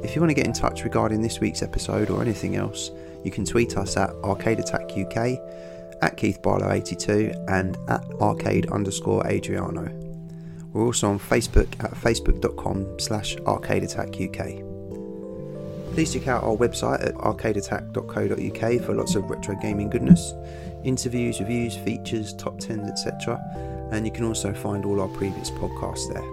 If 0.03 0.13
you 0.13 0.21
want 0.21 0.29
to 0.29 0.35
get 0.35 0.45
in 0.45 0.51
touch 0.51 0.83
regarding 0.83 1.21
this 1.21 1.39
week's 1.39 1.63
episode 1.63 2.09
or 2.09 2.21
anything 2.21 2.57
else, 2.57 2.91
you 3.23 3.31
can 3.31 3.45
tweet 3.45 3.77
us 3.77 3.95
at 3.95 4.09
Arcade 4.23 4.59
Attack 4.59 4.91
UK, 4.91 5.39
at 6.01 6.17
Keith 6.17 6.41
Barlow82, 6.41 7.49
and 7.49 7.77
at 7.89 8.03
arcade 8.21 8.69
underscore 8.71 9.25
Adriano. 9.25 9.89
We're 10.73 10.85
also 10.85 11.09
on 11.09 11.17
Facebook 11.17 11.81
at 11.81 11.91
facebook.com 11.91 12.99
slash 12.99 13.37
arcade 13.47 13.83
attack 13.83 14.09
UK. 14.19 14.63
Please 15.93 16.11
check 16.11 16.27
out 16.27 16.43
our 16.43 16.57
website 16.57 17.05
at 17.05 17.13
arcadeattack.co.uk 17.15 18.85
for 18.85 18.93
lots 18.93 19.15
of 19.15 19.29
retro 19.29 19.55
gaming 19.61 19.89
goodness, 19.89 20.33
interviews, 20.83 21.39
reviews, 21.39 21.77
features, 21.77 22.33
top 22.33 22.59
10s, 22.59 22.89
etc. 22.89 23.39
And 23.91 24.05
you 24.05 24.11
can 24.11 24.25
also 24.25 24.53
find 24.53 24.85
all 24.85 24.99
our 24.99 25.07
previous 25.09 25.51
podcasts 25.51 26.11
there. 26.11 26.32